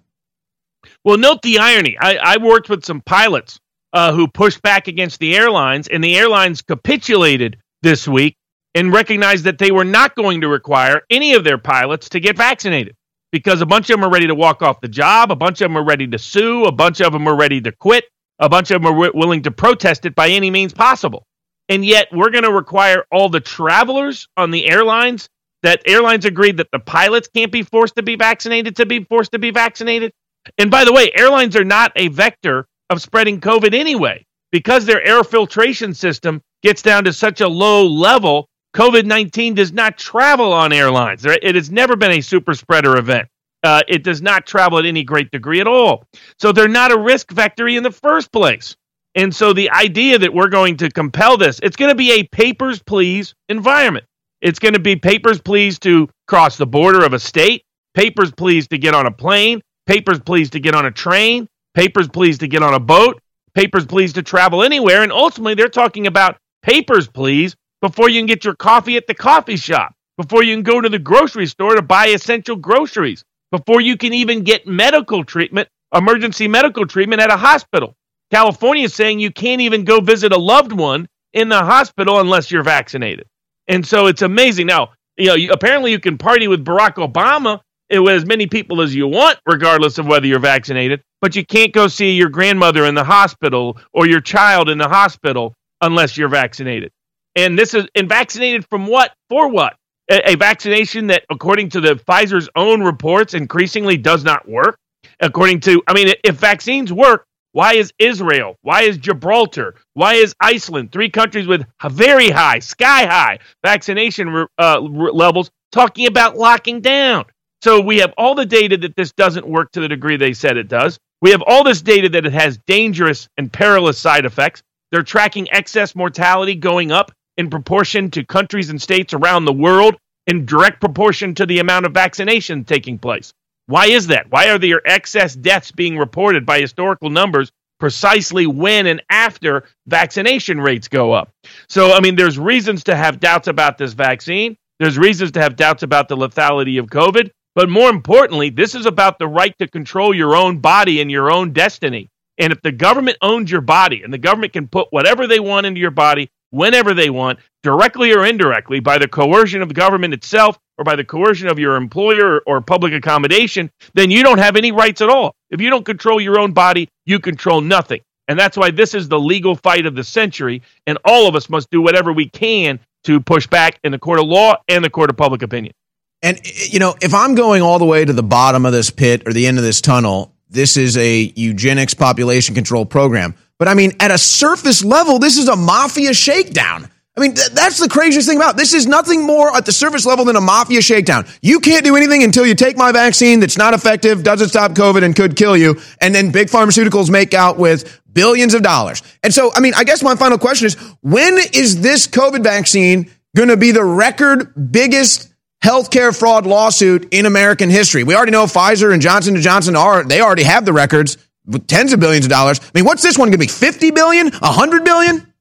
Well, 1.04 1.18
note 1.18 1.42
the 1.42 1.58
irony. 1.58 1.98
I, 2.00 2.18
I 2.18 2.38
worked 2.38 2.70
with 2.70 2.86
some 2.86 3.02
pilots 3.02 3.60
uh, 3.92 4.14
who 4.14 4.28
pushed 4.28 4.62
back 4.62 4.88
against 4.88 5.20
the 5.20 5.36
airlines, 5.36 5.88
and 5.88 6.04
the 6.04 6.16
airlines 6.16 6.62
capitulated 6.62 7.58
this 7.82 8.08
week 8.08 8.38
and 8.76 8.94
recognized 8.94 9.46
that 9.46 9.58
they 9.58 9.72
were 9.72 9.86
not 9.86 10.16
going 10.16 10.42
to 10.42 10.48
require 10.48 11.02
any 11.10 11.34
of 11.34 11.44
their 11.44 11.58
pilots 11.58 12.10
to 12.10 12.20
get 12.20 12.38
vaccinated 12.38 12.96
because 13.36 13.60
a 13.60 13.66
bunch 13.66 13.90
of 13.90 13.98
them 13.98 14.06
are 14.06 14.10
ready 14.10 14.28
to 14.28 14.34
walk 14.34 14.62
off 14.62 14.80
the 14.80 14.88
job, 14.88 15.30
a 15.30 15.36
bunch 15.36 15.60
of 15.60 15.66
them 15.66 15.78
are 15.78 15.84
ready 15.84 16.08
to 16.08 16.18
sue, 16.18 16.64
a 16.64 16.72
bunch 16.72 17.02
of 17.02 17.12
them 17.12 17.28
are 17.28 17.36
ready 17.36 17.60
to 17.60 17.70
quit, 17.70 18.06
a 18.40 18.48
bunch 18.48 18.72
of 18.72 18.82
them 18.82 18.90
are 18.90 19.12
willing 19.14 19.42
to 19.42 19.52
protest 19.52 20.06
it 20.06 20.16
by 20.16 20.30
any 20.30 20.50
means 20.50 20.74
possible. 20.74 21.28
And 21.68 21.84
yet, 21.84 22.08
we're 22.14 22.30
going 22.30 22.46
to 22.46 22.54
require 22.54 23.04
all 23.12 23.28
the 23.28 23.42
travelers 23.42 24.30
on 24.38 24.52
the 24.52 24.66
airlines 24.70 25.28
that 25.64 25.82
airlines 25.86 26.24
agreed 26.24 26.56
that 26.56 26.70
the 26.72 26.80
pilots 26.80 27.28
can't 27.28 27.52
be 27.52 27.62
forced 27.62 27.98
to 27.98 28.04
be 28.04 28.16
vaccinated 28.16 28.78
to 28.78 28.86
be 28.86 29.04
forced 29.04 29.34
to 29.34 29.40
be 29.40 29.52
vaccinated. 29.52 30.14
And 30.58 30.72
by 30.72 30.86
the 30.86 30.94
way, 30.94 31.12
airlines 31.14 31.58
are 31.58 31.66
not 31.66 31.92
a 31.98 32.08
vector 32.08 32.66
of 32.90 33.02
spreading 33.02 33.42
COVID 33.42 33.74
anyway, 33.74 34.26
because 34.54 34.86
their 34.86 35.04
air 35.04 35.26
filtration 35.26 35.94
system 35.94 36.42
gets 36.64 36.82
down 36.82 37.04
to 37.04 37.12
such 37.12 37.42
a 37.42 37.50
low 37.50 37.86
level. 37.86 38.48
COVID 38.76 39.06
19 39.06 39.54
does 39.54 39.72
not 39.72 39.98
travel 39.98 40.52
on 40.54 40.74
airlines. 40.74 41.26
It 41.26 41.56
has 41.56 41.72
never 41.72 41.96
been 41.96 42.12
a 42.12 42.22
super 42.22 42.54
spreader 42.54 42.98
event 42.98 43.28
uh, 43.66 43.82
it 43.88 44.04
does 44.04 44.22
not 44.22 44.46
travel 44.46 44.78
at 44.78 44.86
any 44.86 45.04
great 45.04 45.32
degree 45.32 45.60
at 45.60 45.68
all. 45.68 46.06
So 46.40 46.52
they're 46.52 46.68
not 46.68 46.92
a 46.92 47.00
risk 47.00 47.32
vector 47.32 47.68
in 47.68 47.82
the 47.82 47.92
first 47.92 48.32
place. 48.32 48.76
And 49.16 49.34
so 49.34 49.54
the 49.54 49.72
idea 49.72 50.20
that 50.20 50.32
we're 50.32 50.50
going 50.50 50.78
to 50.78 50.90
compel 50.90 51.36
this, 51.36 51.60
it's 51.64 51.76
going 51.76 51.90
to 51.90 51.96
be 51.96 52.12
a 52.12 52.24
papers, 52.26 52.82
please 52.84 53.34
environment. 53.50 54.06
It's 54.42 54.60
going 54.60 54.76
to 54.76 54.80
be 54.80 54.96
papers, 54.96 55.42
please 55.42 55.80
to 55.80 56.08
cross 56.28 56.58
the 56.58 56.68
border 56.68 57.04
of 57.04 57.14
a 57.14 57.20
state, 57.20 57.64
papers, 57.96 58.32
please 58.32 58.68
to 58.68 58.78
get 58.78 58.94
on 58.94 59.08
a 59.08 59.12
plane, 59.12 59.62
papers, 59.88 60.20
please 60.20 60.52
to 60.52 60.60
get 60.60 60.76
on 60.76 60.86
a 60.86 60.92
train, 60.92 61.48
papers, 61.74 62.08
please 62.08 62.38
to 62.40 62.48
get 62.48 62.62
on 62.62 62.76
a 62.76 62.80
boat, 62.80 63.20
papers, 63.56 63.86
please 63.86 64.14
to 64.14 64.22
travel 64.22 64.62
anywhere. 64.62 65.02
And 65.02 65.12
ultimately, 65.12 65.56
they're 65.56 65.70
talking 65.70 66.06
about 66.06 66.38
papers, 66.62 67.08
please, 67.08 67.56
before 67.86 68.10
you 68.10 68.20
can 68.20 68.26
get 68.26 68.44
your 68.44 68.56
coffee 68.56 68.98
at 68.98 69.06
the 69.06 69.14
coffee 69.14 69.56
shop, 69.56 69.94
before 70.18 70.44
you 70.44 70.56
can 70.56 70.64
go 70.64 70.82
to 70.82 70.90
the 70.90 70.98
grocery 70.98 71.46
store 71.46 71.76
to 71.76 71.84
buy 71.84 72.08
essential 72.08 72.56
groceries, 72.56 73.24
before 73.52 73.80
you 73.80 73.96
can 73.96 74.12
even 74.12 74.42
get 74.42 74.66
medical 74.66 75.24
treatment, 75.24 75.70
emergency 75.94 76.48
medical 76.48 76.88
treatment 76.88 77.22
at 77.22 77.30
a 77.30 77.38
hospital. 77.38 77.96
California 78.32 78.86
is 78.86 78.96
saying 78.96 79.20
you 79.20 79.30
can't 79.30 79.62
even 79.62 79.84
go 79.84 80.00
visit 80.00 80.32
a 80.32 80.38
loved 80.38 80.72
one 80.72 81.08
in 81.34 81.48
the 81.48 81.64
hospital 81.64 82.20
unless 82.20 82.50
you're 82.50 82.64
vaccinated. 82.64 83.28
And 83.68 83.86
so 83.86 84.08
it's 84.08 84.24
amazing. 84.24 84.66
Now, 84.66 84.94
you 85.16 85.28
know, 85.28 85.36
you, 85.36 85.52
apparently 85.52 85.92
you 85.92 86.00
can 86.00 86.18
party 86.18 86.48
with 86.48 86.66
Barack 86.66 86.96
Obama 86.96 87.60
eh, 87.92 88.00
with 88.00 88.16
as 88.16 88.26
many 88.26 88.48
people 88.48 88.82
as 88.82 88.96
you 88.96 89.08
want, 89.08 89.38
regardless 89.46 90.00
of 90.00 90.08
whether 90.08 90.26
you're 90.26 90.40
vaccinated, 90.40 91.04
but 91.22 91.36
you 91.36 91.46
can't 91.46 91.72
go 91.72 91.88
see 91.88 92.14
your 92.14 92.30
grandmother 92.30 92.86
in 92.86 92.96
the 92.96 93.04
hospital 93.04 93.78
or 93.94 94.08
your 94.08 94.22
child 94.22 94.70
in 94.70 94.80
the 94.80 94.90
hospital 94.90 95.54
unless 95.82 96.18
you're 96.18 96.30
vaccinated. 96.30 96.92
And 97.36 97.58
this 97.58 97.74
is 97.74 97.86
and 97.96 98.08
vaccinated 98.08 98.66
from 98.70 98.88
what? 98.88 99.14
For 99.30 99.50
what? 99.50 99.76
A, 100.12 100.32
a 100.32 100.36
vaccination 100.36 101.08
that, 101.08 101.24
according 101.30 101.70
to 101.70 101.82
the 101.82 101.96
Pfizer's 101.96 102.50
own 102.56 102.82
reports, 102.82 103.34
increasingly 103.34 103.98
does 103.98 104.24
not 104.24 104.48
work. 104.48 104.78
According 105.20 105.62
to, 105.62 105.82
I 105.88 105.94
mean, 105.94 106.14
if 106.24 106.36
vaccines 106.36 106.92
work, 106.92 107.26
why 107.52 107.76
is 107.76 107.94
Israel? 108.00 108.58
Why 108.64 108.82
is 108.82 108.98
Gibraltar? 108.98 109.76
Why 109.94 110.16
is 110.16 110.36
Iceland? 110.42 110.92
Three 110.92 111.10
countries 111.10 111.48
with 111.48 111.66
very 111.90 112.30
high, 112.30 112.60
sky 112.60 113.06
high 113.06 113.40
vaccination 113.64 114.46
uh, 114.58 114.80
levels 114.82 115.52
talking 115.72 116.08
about 116.08 116.38
locking 116.38 116.82
down. 116.82 117.26
So 117.64 117.80
we 117.80 118.00
have 118.00 118.14
all 118.18 118.36
the 118.36 118.46
data 118.46 118.76
that 118.78 118.96
this 118.96 119.14
doesn't 119.14 119.48
work 119.48 119.72
to 119.72 119.80
the 119.80 119.88
degree 119.88 120.18
they 120.18 120.34
said 120.34 120.58
it 120.58 120.68
does. 120.68 121.00
We 121.22 121.32
have 121.32 121.42
all 121.48 121.64
this 121.64 121.82
data 121.82 122.10
that 122.10 122.26
it 122.26 122.34
has 122.34 122.60
dangerous 122.68 123.30
and 123.38 123.52
perilous 123.52 123.98
side 123.98 124.26
effects. 124.26 124.62
They're 124.92 125.02
tracking 125.02 125.50
excess 125.52 125.96
mortality 125.96 126.56
going 126.56 126.92
up 126.92 127.12
in 127.38 127.50
proportion 127.50 128.12
to 128.12 128.24
countries 128.24 128.70
and 128.70 128.82
states 128.82 129.14
around 129.14 129.46
the 129.46 129.54
world 129.54 129.96
in 130.28 130.46
direct 130.46 130.80
proportion 130.80 131.36
to 131.36 131.46
the 131.46 131.60
amount 131.60 131.86
of 131.86 131.94
vaccination 131.94 132.64
taking 132.64 132.98
place. 132.98 133.34
Why 133.68 133.88
is 133.88 134.08
that? 134.08 134.30
Why 134.30 134.50
are 134.50 134.60
there 134.60 134.86
excess 134.88 135.36
deaths 135.36 135.72
being 135.72 135.98
reported 135.98 136.46
by 136.46 136.60
historical 136.60 137.10
numbers 137.10 137.52
precisely 137.80 138.48
when 138.48 138.88
and 138.88 139.02
after 139.10 139.66
vaccination 139.88 140.62
rates 140.62 140.88
go 140.88 141.14
up? 141.14 141.30
So, 141.68 141.94
I 141.94 142.00
mean, 142.00 142.16
there's 142.16 142.38
reasons 142.38 142.84
to 142.86 142.96
have 142.96 143.20
doubts 143.20 143.48
about 143.48 143.78
this 143.78 143.94
vaccine. 143.94 144.56
There's 144.80 144.98
reasons 144.98 145.32
to 145.32 145.42
have 145.42 145.56
doubts 145.56 145.84
about 145.84 146.10
the 146.10 146.18
lethality 146.18 146.80
of 146.80 146.88
COVID. 146.88 147.32
But 147.56 147.70
more 147.70 147.90
importantly, 147.90 148.50
this 148.50 148.76
is 148.76 148.86
about 148.86 149.18
the 149.18 149.28
right 149.28 149.58
to 149.60 149.68
control 149.68 150.14
your 150.14 150.36
own 150.36 150.60
body 150.60 151.02
and 151.02 151.10
your 151.10 151.32
own 151.32 151.54
destiny. 151.54 152.10
And 152.38 152.52
if 152.52 152.62
the 152.62 152.74
government 152.74 153.18
owns 153.22 153.50
your 153.50 153.62
body 153.62 154.04
and 154.04 154.14
the 154.14 154.18
government 154.18 154.52
can 154.54 154.68
put 154.68 154.88
whatever 154.92 155.26
they 155.26 155.40
want 155.40 155.66
into 155.66 155.80
your 155.80 155.92
body 155.92 156.30
whenever 156.56 156.94
they 156.94 157.10
want, 157.10 157.40
directly 157.64 158.14
or 158.14 158.26
indirectly, 158.26 158.80
by 158.80 158.98
the 158.98 159.08
coercion 159.08 159.62
of 159.62 159.68
the 159.68 159.74
government 159.74 160.14
itself 160.14 160.58
or 160.78 160.86
by 160.86 160.96
the 160.96 161.04
coercion 161.04 161.48
of 161.48 161.60
your 161.60 161.76
employer 161.76 162.42
or 162.48 162.62
public 162.62 162.94
accommodation, 162.94 163.70
then 163.94 164.10
you 164.10 164.24
don't 164.24 164.38
have 164.38 164.56
any 164.56 164.72
rights 164.72 165.02
at 165.02 165.10
all. 165.10 165.36
If 165.50 165.60
you 165.60 165.70
don't 165.70 165.86
control 165.86 166.22
your 166.22 166.40
own 166.40 166.54
body, 166.54 166.88
you 167.06 167.20
control 167.20 167.62
nothing. 167.62 168.02
And 168.28 168.40
that's 168.40 168.58
why 168.58 168.72
this 168.72 168.94
is 168.94 169.08
the 169.08 169.20
legal 169.20 169.56
fight 169.56 169.86
of 169.86 169.96
the 169.96 170.04
century. 170.04 170.62
And 170.88 170.98
all 171.06 171.28
of 171.28 171.36
us 171.36 171.50
must 171.50 171.70
do 171.70 171.82
whatever 171.82 172.14
we 172.14 172.30
can 172.30 172.80
to 173.04 173.20
push 173.20 173.46
back 173.46 173.80
in 173.84 173.92
the 173.92 174.00
court 174.00 174.20
of 174.20 174.26
law 174.26 174.56
and 174.68 174.84
the 174.84 174.90
court 174.90 175.10
of 175.10 175.18
public 175.18 175.42
opinion. 175.44 175.74
And, 176.22 176.40
you 176.46 176.80
know, 176.80 176.96
if 177.02 177.14
I'm 177.14 177.36
going 177.36 177.62
all 177.62 177.78
the 177.78 177.86
way 177.86 178.04
to 178.04 178.14
the 178.14 178.24
bottom 178.24 178.66
of 178.66 178.72
this 178.72 178.90
pit 178.90 179.24
or 179.28 179.34
the 179.34 179.46
end 179.46 179.58
of 179.58 179.64
this 179.64 179.82
tunnel, 179.82 180.35
this 180.56 180.78
is 180.78 180.98
a 180.98 181.34
eugenics 181.36 181.94
population 181.94 182.56
control 182.56 182.86
program. 182.86 183.36
But 183.60 183.68
I 183.68 183.74
mean, 183.74 183.92
at 184.00 184.10
a 184.10 184.18
surface 184.18 184.84
level, 184.84 185.20
this 185.20 185.38
is 185.38 185.48
a 185.48 185.56
mafia 185.56 186.14
shakedown. 186.14 186.90
I 187.18 187.22
mean, 187.22 187.36
th- 187.36 187.50
that's 187.50 187.80
the 187.80 187.88
craziest 187.88 188.28
thing 188.28 188.38
about 188.38 188.56
it. 188.56 188.58
this 188.58 188.74
is 188.74 188.88
nothing 188.88 189.26
more 189.26 189.56
at 189.56 189.66
the 189.66 189.72
surface 189.72 190.06
level 190.06 190.26
than 190.26 190.36
a 190.36 190.42
mafia 190.42 190.82
shakedown. 190.82 191.26
You 191.42 191.60
can't 191.60 191.86
do 191.86 191.96
anything 191.96 192.24
until 192.24 192.46
you 192.46 192.56
take 192.56 192.76
my 192.76 192.92
vaccine 192.92 193.40
that's 193.40 193.58
not 193.58 193.74
effective, 193.74 194.24
doesn't 194.24 194.50
stop 194.50 194.72
COVID, 194.72 195.04
and 195.04 195.16
could 195.16 195.36
kill 195.36 195.56
you. 195.56 195.80
And 196.02 196.14
then 196.14 196.32
big 196.32 196.48
pharmaceuticals 196.48 197.10
make 197.10 197.34
out 197.34 197.58
with 197.58 198.02
billions 198.12 198.54
of 198.54 198.64
dollars. 198.64 199.02
And 199.24 199.34
so, 199.34 199.52
I 199.56 199.62
mean, 199.62 199.74
I 199.76 199.84
guess 199.86 200.04
my 200.04 200.16
final 200.16 200.38
question 200.38 200.66
is 200.66 200.76
when 201.02 201.38
is 201.54 201.82
this 201.82 202.08
COVID 202.08 202.44
vaccine 202.44 203.10
going 203.36 203.50
to 203.50 203.58
be 203.58 203.72
the 203.72 203.84
record 203.84 204.72
biggest 204.72 205.34
healthcare 205.66 206.18
fraud 206.18 206.46
lawsuit 206.46 207.08
in 207.10 207.26
American 207.26 207.72
history? 207.72 208.04
We 208.04 208.16
already 208.16 208.32
know 208.32 208.46
Pfizer 208.46 208.94
and 208.94 209.02
Johnson 209.02 209.36
& 209.36 209.42
Johnson 209.42 209.76
are, 209.76 210.04
they 210.04 210.22
already 210.22 210.44
have 210.44 210.64
the 210.64 210.74
records 210.74 211.18
with 211.48 211.66
tens 211.66 211.92
of 211.92 212.00
billions 212.00 212.26
of 212.26 212.30
dollars. 212.30 212.60
I 212.60 212.70
mean, 212.76 212.86
what's 212.86 213.02
this 213.02 213.18
one 213.18 213.30
going 213.30 213.40
to 213.40 213.46
be? 213.46 213.48
50 213.48 213.90
billion? 213.90 214.30
100 214.30 214.86
billion? 214.86 215.34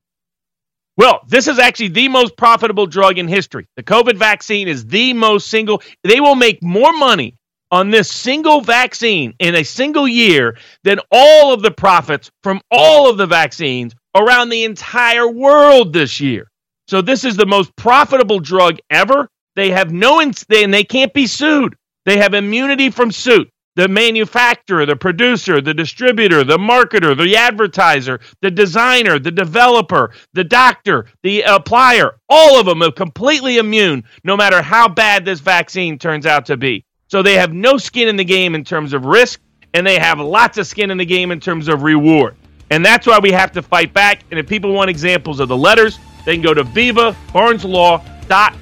Well, 0.97 1.21
this 1.29 1.47
is 1.47 1.59
actually 1.59 1.89
the 1.89 2.09
most 2.09 2.39
profitable 2.39 2.87
drug 2.87 3.19
in 3.19 3.29
history. 3.29 3.67
The 3.77 3.83
COVID 3.83 4.17
vaccine 4.17 4.67
is 4.67 4.87
the 4.87 5.13
most 5.13 5.49
single. 5.49 5.83
They 6.05 6.21
will 6.21 6.37
make 6.37 6.63
more 6.63 6.93
money 6.95 7.37
on 7.71 7.91
this 7.91 8.11
single 8.11 8.63
vaccine 8.63 9.35
in 9.39 9.55
a 9.55 9.63
single 9.63 10.09
year 10.09 10.57
than 10.85 11.01
all 11.11 11.53
of 11.53 11.61
the 11.61 11.71
profits 11.71 12.31
from 12.43 12.63
all 12.71 13.11
of 13.11 13.19
the 13.19 13.27
vaccines 13.27 13.95
around 14.15 14.49
the 14.49 14.65
entire 14.65 15.29
world 15.29 15.93
this 15.93 16.19
year. 16.19 16.51
So 16.89 17.03
this 17.03 17.25
is 17.25 17.37
the 17.37 17.47
most 17.47 17.77
profitable 17.77 18.39
drug 18.41 18.79
ever. 18.89 19.29
They 19.57 19.71
have 19.71 19.93
no, 19.93 20.21
and 20.21 20.35
they 20.49 20.85
can't 20.85 21.15
be 21.15 21.27
sued. 21.27 21.77
They 22.05 22.19
have 22.19 22.35
immunity 22.35 22.91
from 22.91 23.11
suit 23.11 23.51
the 23.77 23.89
manufacturer, 23.89 24.87
the 24.87 24.97
producer, 24.97 25.61
the 25.61 25.75
distributor, 25.75 26.45
the 26.45 26.59
marketer, 26.59 27.17
the 27.17 27.37
advertiser, 27.37 28.21
the 28.41 28.51
designer, 28.51 29.19
the 29.19 29.31
developer, 29.31 30.13
the 30.33 30.45
doctor, 30.45 31.07
the 31.23 31.43
applier, 31.43 32.13
all 32.29 32.59
of 32.59 32.67
them 32.67 32.83
are 32.83 32.93
completely 32.93 33.59
immune 33.59 34.05
no 34.23 34.37
matter 34.37 34.63
how 34.63 34.89
bad 34.89 35.25
this 35.25 35.41
vaccine 35.41 35.99
turns 35.99 36.27
out 36.27 36.47
to 36.47 36.57
be. 36.57 36.85
So 37.09 37.23
they 37.23 37.35
have 37.35 37.53
no 37.53 37.77
skin 37.77 38.09
in 38.09 38.17
the 38.17 38.25
game 38.25 38.55
in 38.55 38.65
terms 38.65 38.93
of 38.93 39.05
risk, 39.05 39.41
and 39.75 39.87
they 39.87 39.99
have 39.99 40.21
lots 40.21 40.57
of 40.59 40.67
skin 40.67 40.91
in 40.91 40.99
the 40.99 41.05
game 41.05 41.31
in 41.33 41.41
terms 41.41 41.69
of 41.69 41.83
reward. 41.83 42.37
And 42.71 42.85
that's 42.85 43.07
why 43.07 43.19
we 43.19 43.31
have 43.33 43.53
to 43.53 43.63
fight 43.63 43.93
back. 43.93 44.23
And 44.31 44.39
if 44.39 44.49
people 44.49 44.73
want 44.73 44.89
examples 44.89 45.39
of 45.41 45.49
the 45.49 45.57
letters, 45.57 45.99
they 46.25 46.35
can 46.35 46.43
go 46.43 46.55
to 46.55 46.65
Viva 46.65 47.15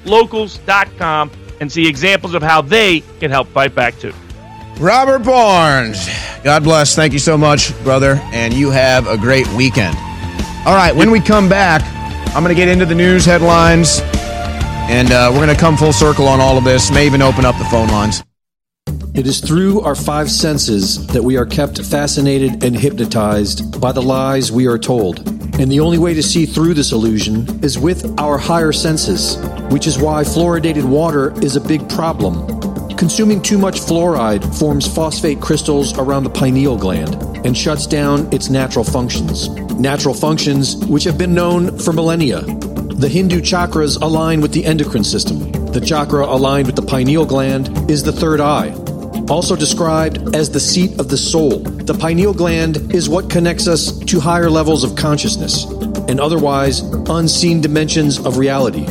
Locals.com 0.05 1.31
and 1.59 1.71
see 1.71 1.87
examples 1.87 2.33
of 2.33 2.41
how 2.41 2.61
they 2.61 3.01
can 3.19 3.31
help 3.31 3.47
fight 3.49 3.73
back 3.73 3.97
too. 3.99 4.13
Robert 4.79 5.19
Barnes. 5.19 6.09
God 6.43 6.63
bless. 6.63 6.95
Thank 6.95 7.13
you 7.13 7.19
so 7.19 7.37
much, 7.37 7.71
brother. 7.83 8.19
And 8.33 8.53
you 8.53 8.71
have 8.71 9.07
a 9.07 9.17
great 9.17 9.47
weekend. 9.49 9.95
All 10.65 10.75
right, 10.75 10.95
when 10.95 11.11
we 11.11 11.19
come 11.19 11.47
back, 11.47 11.81
I'm 12.35 12.43
going 12.43 12.55
to 12.55 12.59
get 12.59 12.67
into 12.67 12.85
the 12.85 12.95
news 12.95 13.25
headlines 13.25 14.01
and 14.89 15.11
uh, 15.11 15.29
we're 15.31 15.45
going 15.45 15.55
to 15.55 15.59
come 15.59 15.77
full 15.77 15.93
circle 15.93 16.27
on 16.27 16.41
all 16.41 16.57
of 16.57 16.63
this. 16.63 16.91
May 16.91 17.05
even 17.05 17.21
open 17.21 17.45
up 17.45 17.57
the 17.57 17.65
phone 17.65 17.87
lines. 17.87 18.23
It 19.13 19.27
is 19.27 19.39
through 19.39 19.81
our 19.81 19.95
five 19.95 20.29
senses 20.29 21.05
that 21.07 21.23
we 21.23 21.37
are 21.37 21.45
kept 21.45 21.83
fascinated 21.85 22.63
and 22.63 22.75
hypnotized 22.75 23.79
by 23.79 23.91
the 23.91 24.01
lies 24.01 24.51
we 24.51 24.67
are 24.67 24.77
told. 24.77 25.42
And 25.59 25.71
the 25.71 25.79
only 25.79 25.97
way 25.97 26.13
to 26.13 26.23
see 26.23 26.45
through 26.45 26.73
this 26.73 26.91
illusion 26.91 27.63
is 27.63 27.77
with 27.77 28.19
our 28.19 28.37
higher 28.37 28.71
senses, 28.71 29.37
which 29.71 29.87
is 29.87 29.99
why 29.99 30.23
fluoridated 30.23 30.83
water 30.83 31.31
is 31.43 31.55
a 31.55 31.61
big 31.61 31.87
problem. 31.89 32.47
Consuming 32.97 33.41
too 33.41 33.57
much 33.57 33.79
fluoride 33.79 34.43
forms 34.57 34.87
phosphate 34.87 35.41
crystals 35.41 35.97
around 35.97 36.23
the 36.23 36.29
pineal 36.29 36.77
gland 36.77 37.15
and 37.45 37.57
shuts 37.57 37.85
down 37.85 38.31
its 38.33 38.49
natural 38.49 38.85
functions. 38.85 39.49
Natural 39.79 40.13
functions 40.13 40.75
which 40.87 41.03
have 41.03 41.17
been 41.17 41.33
known 41.33 41.77
for 41.77 41.93
millennia. 41.93 42.41
The 42.41 43.09
Hindu 43.09 43.41
chakras 43.41 44.01
align 44.01 44.41
with 44.41 44.53
the 44.53 44.65
endocrine 44.65 45.03
system. 45.03 45.51
The 45.71 45.81
chakra 45.81 46.25
aligned 46.25 46.67
with 46.67 46.75
the 46.75 46.81
pineal 46.81 47.25
gland 47.25 47.91
is 47.91 48.03
the 48.03 48.11
third 48.11 48.39
eye, 48.39 48.69
also 49.29 49.55
described 49.55 50.35
as 50.35 50.49
the 50.49 50.59
seat 50.59 50.99
of 50.99 51.09
the 51.09 51.17
soul. 51.17 51.59
The 51.59 51.93
pineal 51.93 52.33
gland 52.33 52.93
is 52.93 53.09
what 53.09 53.29
connects 53.29 53.67
us 53.67 53.97
to 53.99 54.19
higher 54.19 54.49
levels 54.49 54.83
of 54.83 54.95
consciousness 54.95 55.65
and 56.07 56.19
otherwise 56.19 56.81
unseen 57.09 57.61
dimensions 57.61 58.19
of 58.19 58.37
reality. 58.37 58.85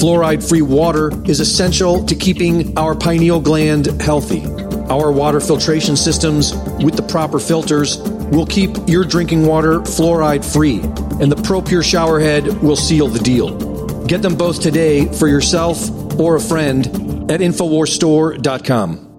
Fluoride 0.00 0.46
free 0.46 0.62
water 0.62 1.10
is 1.28 1.40
essential 1.40 2.04
to 2.04 2.14
keeping 2.14 2.76
our 2.78 2.94
pineal 2.94 3.40
gland 3.40 3.86
healthy. 4.00 4.44
Our 4.88 5.12
water 5.12 5.40
filtration 5.40 5.96
systems 5.96 6.54
with 6.82 6.96
the 6.96 7.02
proper 7.02 7.38
filters 7.38 7.98
will 7.98 8.46
keep 8.46 8.70
your 8.86 9.04
drinking 9.04 9.46
water 9.46 9.80
fluoride 9.80 10.44
free, 10.44 10.80
and 11.20 11.30
the 11.30 11.36
ProPure 11.36 11.82
showerhead 11.82 12.62
will 12.62 12.76
seal 12.76 13.08
the 13.08 13.18
deal. 13.18 13.56
Get 14.06 14.22
them 14.22 14.36
both 14.36 14.60
today 14.60 15.06
for 15.12 15.28
yourself 15.28 15.90
or 16.18 16.36
a 16.36 16.40
friend 16.40 16.86
at 17.30 17.40
InfoWarsStore.com. 17.40 19.09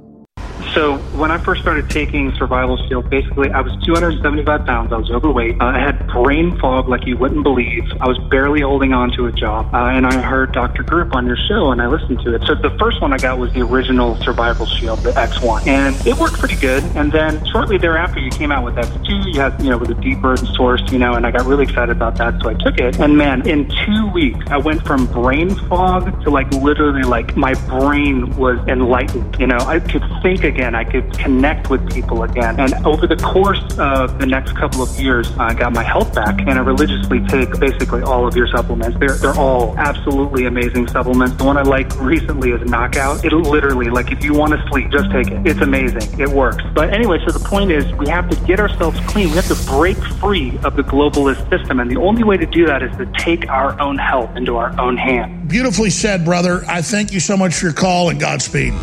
So 0.73 1.03
when 1.21 1.29
I 1.29 1.37
first 1.37 1.61
started 1.61 1.87
taking 1.87 2.33
Survival 2.33 2.77
Shield, 2.87 3.07
basically 3.07 3.51
I 3.51 3.61
was 3.61 3.71
275 3.85 4.65
pounds. 4.65 4.91
I 4.91 4.97
was 4.97 5.11
overweight. 5.11 5.61
Uh, 5.61 5.65
I 5.65 5.79
had 5.79 6.07
brain 6.07 6.57
fog 6.57 6.89
like 6.89 7.05
you 7.05 7.15
wouldn't 7.15 7.43
believe. 7.43 7.83
I 8.01 8.07
was 8.07 8.17
barely 8.31 8.61
holding 8.61 8.91
on 8.91 9.11
to 9.17 9.27
a 9.27 9.31
job. 9.31 9.71
Uh, 9.71 9.91
and 9.93 10.07
I 10.07 10.19
heard 10.19 10.51
Dr. 10.51 10.81
Group 10.81 11.13
on 11.15 11.27
your 11.27 11.37
show 11.47 11.71
and 11.71 11.79
I 11.79 11.85
listened 11.85 12.21
to 12.21 12.33
it. 12.33 12.41
So 12.47 12.55
the 12.55 12.75
first 12.79 13.03
one 13.03 13.13
I 13.13 13.17
got 13.17 13.37
was 13.37 13.53
the 13.53 13.61
original 13.61 14.15
Survival 14.23 14.65
Shield, 14.65 15.03
the 15.03 15.11
X1. 15.11 15.67
And 15.67 15.95
it 16.07 16.17
worked 16.17 16.39
pretty 16.39 16.55
good. 16.55 16.83
And 16.95 17.11
then 17.11 17.45
shortly 17.45 17.77
thereafter 17.77 18.19
you 18.19 18.31
came 18.31 18.51
out 18.51 18.65
with 18.65 18.73
X2. 18.73 19.35
You 19.35 19.41
had, 19.41 19.61
you 19.61 19.69
know, 19.69 19.77
with 19.77 19.91
a 19.91 20.01
deeper 20.01 20.35
source, 20.37 20.81
you 20.91 20.97
know, 20.97 21.13
and 21.13 21.27
I 21.27 21.29
got 21.29 21.45
really 21.45 21.65
excited 21.65 21.95
about 21.95 22.17
that. 22.17 22.41
So 22.41 22.49
I 22.49 22.55
took 22.55 22.79
it. 22.79 22.99
And 22.99 23.15
man, 23.15 23.47
in 23.47 23.69
two 23.85 24.09
weeks, 24.11 24.43
I 24.47 24.57
went 24.57 24.83
from 24.87 25.05
brain 25.05 25.53
fog 25.67 26.23
to 26.23 26.31
like 26.31 26.51
literally 26.51 27.03
like 27.03 27.37
my 27.37 27.53
brain 27.69 28.35
was 28.37 28.57
enlightened. 28.67 29.35
You 29.39 29.45
know, 29.45 29.59
I 29.59 29.79
could 29.79 30.03
think 30.23 30.43
again. 30.43 30.73
I 30.73 30.83
could 30.83 31.10
connect 31.17 31.69
with 31.69 31.89
people 31.91 32.23
again. 32.23 32.59
And 32.59 32.73
over 32.85 33.07
the 33.07 33.15
course 33.17 33.63
of 33.77 34.19
the 34.19 34.25
next 34.25 34.55
couple 34.55 34.81
of 34.81 34.89
years, 34.99 35.31
I 35.37 35.53
got 35.53 35.73
my 35.73 35.83
health 35.83 36.13
back 36.13 36.39
and 36.41 36.51
I 36.51 36.59
religiously 36.59 37.25
take 37.27 37.57
basically 37.59 38.01
all 38.01 38.27
of 38.27 38.35
your 38.35 38.47
supplements. 38.47 38.97
They're, 38.99 39.15
they're 39.15 39.37
all 39.37 39.77
absolutely 39.77 40.45
amazing 40.45 40.87
supplements. 40.87 41.35
The 41.35 41.43
one 41.43 41.57
I 41.57 41.63
like 41.63 41.99
recently 41.99 42.51
is 42.51 42.61
Knockout. 42.69 43.23
It 43.25 43.33
literally, 43.33 43.89
like 43.89 44.11
if 44.11 44.23
you 44.23 44.33
want 44.33 44.53
to 44.53 44.67
sleep, 44.69 44.91
just 44.91 45.11
take 45.11 45.27
it. 45.27 45.45
It's 45.45 45.61
amazing. 45.61 46.19
It 46.19 46.29
works. 46.29 46.63
But 46.73 46.93
anyway, 46.93 47.19
so 47.25 47.31
the 47.31 47.43
point 47.47 47.71
is 47.71 47.91
we 47.93 48.07
have 48.09 48.29
to 48.29 48.35
get 48.45 48.59
ourselves 48.59 48.99
clean. 49.07 49.29
We 49.29 49.35
have 49.35 49.47
to 49.47 49.71
break 49.71 49.97
free 50.19 50.57
of 50.63 50.75
the 50.75 50.83
globalist 50.83 51.49
system. 51.49 51.79
And 51.79 51.89
the 51.89 51.97
only 51.97 52.23
way 52.23 52.37
to 52.37 52.45
do 52.45 52.65
that 52.65 52.83
is 52.83 52.95
to 52.97 53.05
take 53.17 53.49
our 53.49 53.79
own 53.79 53.97
health 53.97 54.35
into 54.35 54.57
our 54.57 54.79
own 54.79 54.97
hands. 54.97 55.49
Beautifully 55.49 55.89
said, 55.89 56.23
brother. 56.25 56.63
I 56.67 56.81
thank 56.81 57.11
you 57.11 57.19
so 57.19 57.35
much 57.35 57.55
for 57.55 57.65
your 57.65 57.73
call 57.73 58.09
and 58.09 58.19
Godspeed. 58.19 58.73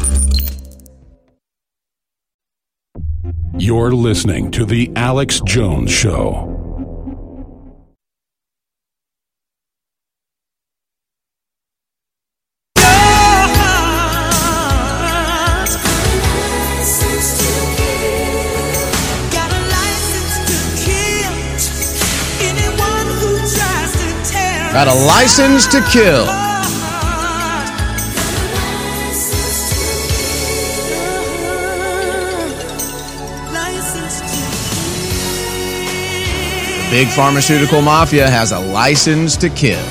You're 3.61 3.91
listening 3.91 4.53
to 4.53 4.65
The 4.65 4.93
Alex 4.95 5.41
Jones 5.45 5.91
Show. 5.91 6.55
Got 24.73 24.87
a 24.87 24.95
license 24.95 25.67
to 25.67 25.81
kill. 25.91 26.48
Big 36.90 37.09
pharmaceutical 37.09 37.82
mafia 37.82 38.31
has 38.31 38.51
a 38.51 38.59
license 38.59 39.36
to 39.36 39.51
kill. 39.51 39.85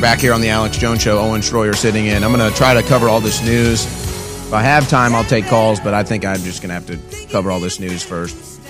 Back 0.00 0.20
here 0.20 0.32
on 0.32 0.40
the 0.40 0.50
Alex 0.50 0.78
Jones 0.78 1.02
Show, 1.02 1.18
Owen 1.18 1.40
Shroyer 1.40 1.74
sitting 1.74 2.06
in. 2.06 2.22
I'm 2.22 2.32
going 2.32 2.48
to 2.48 2.56
try 2.56 2.74
to 2.74 2.82
cover 2.84 3.08
all 3.08 3.20
this 3.20 3.42
news. 3.44 3.84
If 3.84 4.52
I 4.52 4.62
have 4.62 4.88
time, 4.88 5.16
I'll 5.16 5.24
take 5.24 5.46
calls, 5.46 5.80
but 5.80 5.94
I 5.94 6.04
think 6.04 6.24
I'm 6.24 6.38
just 6.42 6.62
going 6.62 6.68
to 6.68 6.74
have 6.74 6.86
to 6.86 7.26
cover 7.26 7.50
all 7.50 7.58
this 7.58 7.80
news 7.80 8.04
first. 8.04 8.60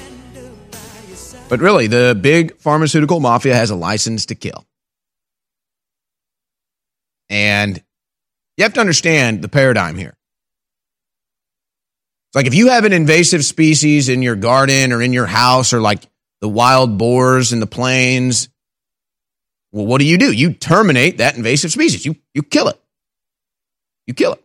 But 1.51 1.61
really, 1.61 1.87
the 1.87 2.19
big 2.19 2.57
pharmaceutical 2.57 3.21
mafia 3.21 3.55
has 3.55 3.69
a 3.69 3.77
license 3.77 4.27
to 4.27 4.35
kill. 4.35 4.65
And 7.29 7.83
you 8.57 8.65
have 8.65 8.73
to 8.75 8.81
understand 8.81 9.43
the 9.43 9.49
paradigm 9.49 9.97
here. 9.97 10.17
It's 12.31 12.37
like 12.37 12.47
if 12.47 12.55
you 12.55 12.69
have 12.69 12.85
an 12.85 12.93
invasive 12.93 13.45
species 13.45 14.09
in 14.09 14.23
your 14.23 14.37
garden 14.37 14.93
or 14.93 15.03
in 15.03 15.13
your 15.13 15.27
house 15.27 15.73
or 15.73 15.81
like 15.81 16.01
the 16.41 16.49
wild 16.49 16.97
boars 16.97 17.53
in 17.53 17.59
the 17.59 17.67
plains, 17.67 18.49
well, 19.73 19.85
what 19.85 19.99
do 19.99 20.07
you 20.07 20.17
do? 20.17 20.31
You 20.31 20.53
terminate 20.53 21.19
that 21.19 21.37
invasive 21.37 21.73
species. 21.73 22.07
You 22.07 22.15
you 22.33 22.45
kill 22.45 22.69
it. 22.69 22.81
You 24.07 24.15
kill 24.15 24.35
it. 24.35 24.45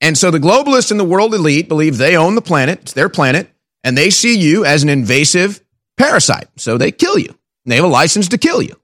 And 0.00 0.16
so 0.16 0.30
the 0.30 0.38
globalists 0.38 0.90
and 0.90 0.98
the 0.98 1.04
world 1.04 1.34
elite 1.34 1.68
believe 1.68 1.98
they 1.98 2.16
own 2.16 2.34
the 2.34 2.40
planet, 2.40 2.80
it's 2.80 2.92
their 2.94 3.10
planet, 3.10 3.50
and 3.84 3.96
they 3.96 4.08
see 4.08 4.38
you 4.38 4.64
as 4.64 4.82
an 4.82 4.88
invasive 4.88 5.62
parasite. 5.98 6.48
So 6.56 6.78
they 6.78 6.92
kill 6.92 7.18
you. 7.18 7.34
They 7.66 7.76
have 7.76 7.84
a 7.84 7.88
license 7.88 8.28
to 8.28 8.38
kill 8.38 8.62
you. 8.62 8.74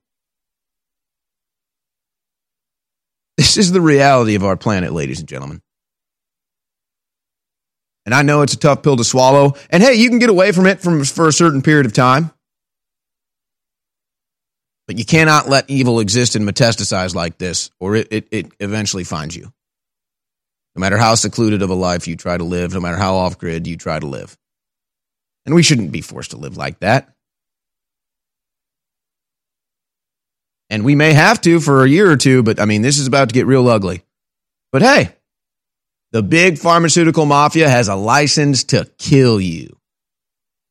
This 3.38 3.56
is 3.56 3.72
the 3.72 3.80
reality 3.80 4.34
of 4.34 4.44
our 4.44 4.56
planet, 4.56 4.92
ladies 4.92 5.20
and 5.20 5.28
gentlemen. 5.28 5.62
And 8.06 8.14
I 8.14 8.22
know 8.22 8.42
it's 8.42 8.54
a 8.54 8.58
tough 8.58 8.82
pill 8.82 8.96
to 8.96 9.04
swallow. 9.04 9.54
And 9.70 9.82
hey, 9.82 9.94
you 9.94 10.08
can 10.10 10.18
get 10.18 10.30
away 10.30 10.52
from 10.52 10.66
it 10.66 10.80
from, 10.80 11.04
for 11.04 11.28
a 11.28 11.32
certain 11.32 11.62
period 11.62 11.86
of 11.86 11.92
time. 11.92 12.30
But 14.86 14.98
you 14.98 15.04
cannot 15.04 15.48
let 15.48 15.70
evil 15.70 16.00
exist 16.00 16.36
and 16.36 16.46
metastasize 16.46 17.14
like 17.14 17.38
this, 17.38 17.70
or 17.80 17.96
it, 17.96 18.08
it, 18.10 18.28
it 18.30 18.52
eventually 18.60 19.04
finds 19.04 19.34
you. 19.34 19.50
No 20.76 20.80
matter 20.80 20.98
how 20.98 21.14
secluded 21.14 21.62
of 21.62 21.70
a 21.70 21.74
life 21.74 22.06
you 22.06 22.16
try 22.16 22.36
to 22.36 22.44
live, 22.44 22.74
no 22.74 22.80
matter 22.80 22.98
how 22.98 23.16
off 23.16 23.38
grid 23.38 23.66
you 23.66 23.76
try 23.76 23.98
to 23.98 24.06
live. 24.06 24.36
And 25.46 25.54
we 25.54 25.62
shouldn't 25.62 25.92
be 25.92 26.00
forced 26.00 26.32
to 26.32 26.36
live 26.36 26.56
like 26.56 26.80
that. 26.80 27.14
And 30.68 30.84
we 30.84 30.94
may 30.94 31.12
have 31.12 31.40
to 31.42 31.60
for 31.60 31.84
a 31.84 31.88
year 31.88 32.10
or 32.10 32.16
two, 32.16 32.42
but 32.42 32.58
I 32.58 32.64
mean, 32.64 32.82
this 32.82 32.98
is 32.98 33.06
about 33.06 33.28
to 33.28 33.34
get 33.34 33.46
real 33.46 33.68
ugly. 33.68 34.02
But 34.72 34.82
hey, 34.82 35.14
the 36.14 36.22
big 36.22 36.58
pharmaceutical 36.58 37.26
mafia 37.26 37.68
has 37.68 37.88
a 37.88 37.96
license 37.96 38.62
to 38.62 38.88
kill 38.98 39.40
you, 39.40 39.76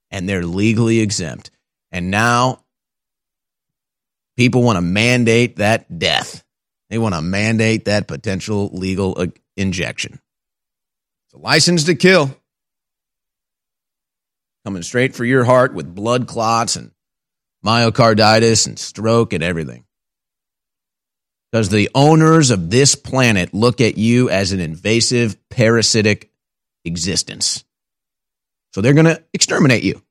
and 0.09 0.27
they're 0.27 0.45
legally 0.45 1.01
exempt. 1.01 1.51
And 1.91 2.09
now 2.09 2.63
people 4.37 4.63
want 4.63 4.77
to 4.77 4.81
mandate 4.81 5.57
that 5.57 5.99
death. 5.99 6.45
They 6.89 6.97
want 6.97 7.13
to 7.15 7.21
mandate 7.21 7.85
that 7.85 8.07
potential 8.07 8.69
legal 8.71 9.15
uh, 9.19 9.27
injection. 9.57 10.21
It's 11.27 11.33
a 11.33 11.39
license 11.39 11.83
to 11.83 11.95
kill. 11.95 12.33
Coming 14.63 14.83
straight 14.83 15.13
for 15.13 15.25
your 15.25 15.43
heart 15.43 15.73
with 15.73 15.93
blood 15.93 16.25
clots 16.25 16.77
and 16.77 16.91
myocarditis 17.65 18.65
and 18.65 18.79
stroke 18.79 19.33
and 19.33 19.43
everything. 19.43 19.82
Because 21.53 21.69
the 21.69 21.91
owners 21.93 22.49
of 22.49 22.71
this 22.71 22.95
planet 22.95 23.53
look 23.53 23.79
at 23.79 23.95
you 23.95 24.27
as 24.27 24.53
an 24.53 24.59
invasive, 24.59 25.37
parasitic 25.49 26.31
existence. 26.83 27.63
So 28.73 28.81
they're 28.81 28.95
going 28.95 29.05
to 29.05 29.23
exterminate 29.35 29.83
you. 29.83 30.01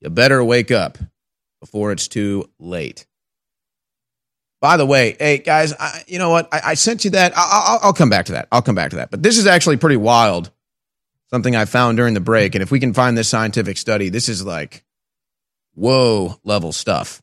You 0.00 0.10
better 0.10 0.44
wake 0.44 0.70
up 0.70 0.98
before 1.58 1.92
it's 1.92 2.06
too 2.06 2.50
late. 2.58 3.06
By 4.60 4.76
the 4.76 4.84
way, 4.84 5.16
hey 5.18 5.38
guys, 5.38 5.72
I, 5.72 6.02
you 6.06 6.18
know 6.18 6.28
what? 6.28 6.52
I, 6.52 6.60
I 6.62 6.74
sent 6.74 7.06
you 7.06 7.12
that. 7.12 7.32
I, 7.34 7.78
will 7.82 7.94
come 7.94 8.10
back 8.10 8.26
to 8.26 8.32
that. 8.32 8.46
I'll 8.52 8.60
come 8.60 8.74
back 8.74 8.90
to 8.90 8.96
that. 8.96 9.10
But 9.10 9.22
this 9.22 9.38
is 9.38 9.46
actually 9.46 9.78
pretty 9.78 9.96
wild. 9.96 10.50
Something 11.30 11.56
I 11.56 11.64
found 11.64 11.96
during 11.96 12.12
the 12.12 12.20
break, 12.20 12.54
and 12.54 12.60
if 12.60 12.70
we 12.70 12.78
can 12.78 12.92
find 12.92 13.16
this 13.16 13.30
scientific 13.30 13.78
study, 13.78 14.10
this 14.10 14.28
is 14.28 14.44
like 14.44 14.84
whoa 15.74 16.38
level 16.44 16.72
stuff. 16.72 17.21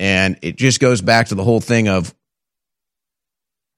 And 0.00 0.38
it 0.40 0.56
just 0.56 0.80
goes 0.80 1.02
back 1.02 1.28
to 1.28 1.34
the 1.34 1.44
whole 1.44 1.60
thing 1.60 1.86
of 1.86 2.14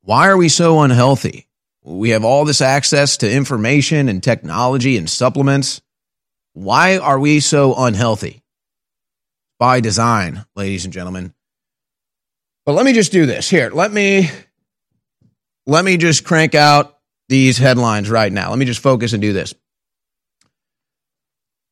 why 0.02 0.28
are 0.28 0.36
we 0.36 0.48
so 0.48 0.80
unhealthy? 0.80 1.48
We 1.82 2.10
have 2.10 2.24
all 2.24 2.44
this 2.44 2.60
access 2.60 3.16
to 3.18 3.30
information 3.30 4.08
and 4.08 4.22
technology 4.22 4.96
and 4.96 5.10
supplements. 5.10 5.82
Why 6.52 6.98
are 6.98 7.18
we 7.18 7.40
so 7.40 7.74
unhealthy? 7.76 8.44
By 9.58 9.80
design, 9.80 10.44
ladies 10.54 10.84
and 10.84 10.94
gentlemen. 10.94 11.34
But 12.64 12.74
let 12.74 12.84
me 12.84 12.92
just 12.92 13.10
do 13.10 13.26
this. 13.26 13.50
Here, 13.50 13.70
let 13.70 13.92
me 13.92 14.30
let 15.66 15.84
me 15.84 15.96
just 15.96 16.22
crank 16.22 16.54
out 16.54 17.00
these 17.28 17.58
headlines 17.58 18.08
right 18.08 18.32
now. 18.32 18.50
Let 18.50 18.60
me 18.60 18.64
just 18.64 18.80
focus 18.80 19.12
and 19.12 19.20
do 19.20 19.32
this. 19.32 19.54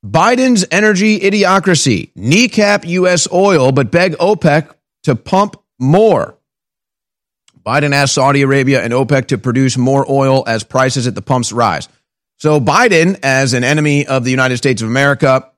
Biden's 0.05 0.65
energy 0.71 1.21
idiocracy 1.21 2.11
kneecap 2.15 2.87
U.S. 2.87 3.31
oil, 3.31 3.71
but 3.71 3.91
beg 3.91 4.13
OPEC 4.13 4.75
to 5.05 5.15
pump 5.15 5.57
more. 5.79 6.37
Biden 7.65 7.93
asked 7.93 8.15
Saudi 8.15 8.43
Arabia 8.43 8.83
and 8.83 8.93
OPEC 8.93 9.27
to 9.29 9.39
produce 9.39 9.77
more 9.77 10.11
oil 10.11 10.43
as 10.47 10.65
prices 10.65 11.07
at 11.07 11.15
the 11.15 11.23
pumps 11.23 11.53
rise. 11.53 11.89
So, 12.39 12.59
Biden, 12.59 13.19
as 13.23 13.53
an 13.53 13.65
enemy 13.65 14.07
of 14.07 14.25
the 14.25 14.31
United 14.31 14.57
States 14.57 14.81
of 14.81 14.89
America, 14.89 15.51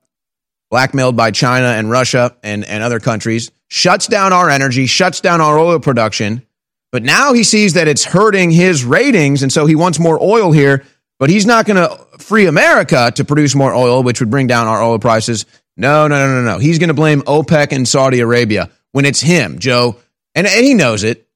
blackmailed 0.69 1.17
by 1.17 1.31
China 1.31 1.67
and 1.67 1.89
Russia 1.91 2.37
and, 2.43 2.65
and 2.65 2.83
other 2.83 2.99
countries, 2.99 3.53
shuts 3.69 4.09
down 4.09 4.33
our 4.33 4.51
energy, 4.51 4.87
shuts 4.87 5.21
down 5.21 5.41
our 5.41 5.59
oil 5.59 5.79
production. 5.79 6.45
But 6.91 7.05
now 7.05 7.33
he 7.33 7.45
sees 7.45 7.75
that 7.75 7.89
it's 7.89 8.05
hurting 8.05 8.51
his 8.51 8.85
ratings. 8.85 9.43
And 9.43 9.53
so 9.53 9.67
he 9.67 9.77
wants 9.77 9.99
more 9.99 10.21
oil 10.23 10.51
here, 10.51 10.85
but 11.23 11.31
he's 11.31 11.47
not 11.47 11.67
going 11.67 11.77
to 11.77 12.19
free 12.19 12.47
America 12.47 13.13
to 13.15 13.25
produce 13.25 13.55
more 13.55 13.73
oil, 13.73 14.03
which 14.03 14.19
would 14.19 14.29
bring 14.29 14.49
down 14.49 14.67
our 14.67 14.83
oil 14.83 14.99
prices. 14.99 15.47
No, 15.77 16.09
no, 16.09 16.17
no, 16.17 16.43
no, 16.43 16.43
no. 16.43 16.59
He's 16.59 16.81
going 16.81 16.89
to 16.89 16.95
blame 16.95 17.23
OPEC 17.23 17.71
and 17.71 17.87
Saudi 17.87 18.19
Arabia 18.19 18.71
when 18.91 19.05
it's 19.05 19.21
him, 19.21 19.61
Joe. 19.61 19.95
And, 20.35 20.49
and 20.49 20.65
he 20.65 20.75
knows 20.75 21.05
it. 21.05 21.29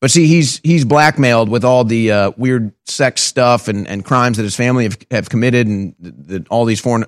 But 0.00 0.12
see, 0.12 0.28
he's 0.28 0.58
he's 0.58 0.84
blackmailed 0.84 1.48
with 1.48 1.64
all 1.64 1.82
the 1.82 2.12
uh, 2.12 2.30
weird 2.36 2.74
sex 2.84 3.22
stuff 3.22 3.66
and, 3.66 3.88
and 3.88 4.04
crimes 4.04 4.36
that 4.36 4.44
his 4.44 4.54
family 4.54 4.84
have, 4.84 4.98
have 5.10 5.28
committed 5.28 5.66
and 5.66 5.96
that 5.98 6.46
all 6.46 6.64
these 6.64 6.80
foreign 6.80 7.04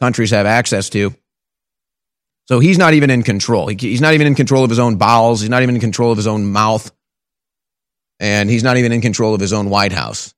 countries 0.00 0.32
have 0.32 0.44
access 0.44 0.90
to. 0.90 1.14
So 2.46 2.60
he's 2.60 2.76
not 2.76 2.92
even 2.92 3.08
in 3.08 3.22
control. 3.22 3.68
He, 3.68 3.76
he's 3.80 4.02
not 4.02 4.12
even 4.12 4.26
in 4.26 4.34
control 4.34 4.64
of 4.64 4.68
his 4.68 4.78
own 4.78 4.96
bowels. 4.96 5.40
He's 5.40 5.48
not 5.48 5.62
even 5.62 5.76
in 5.76 5.80
control 5.80 6.10
of 6.10 6.18
his 6.18 6.26
own 6.26 6.52
mouth. 6.52 6.92
And 8.18 8.50
he's 8.50 8.62
not 8.62 8.76
even 8.76 8.92
in 8.92 9.00
control 9.00 9.34
of 9.34 9.40
his 9.40 9.54
own 9.54 9.70
White 9.70 9.92
House. 9.92 10.34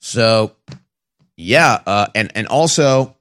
So, 0.00 0.54
yeah. 1.36 1.80
Uh, 1.86 2.06
and, 2.14 2.32
and 2.34 2.46
also, 2.46 3.16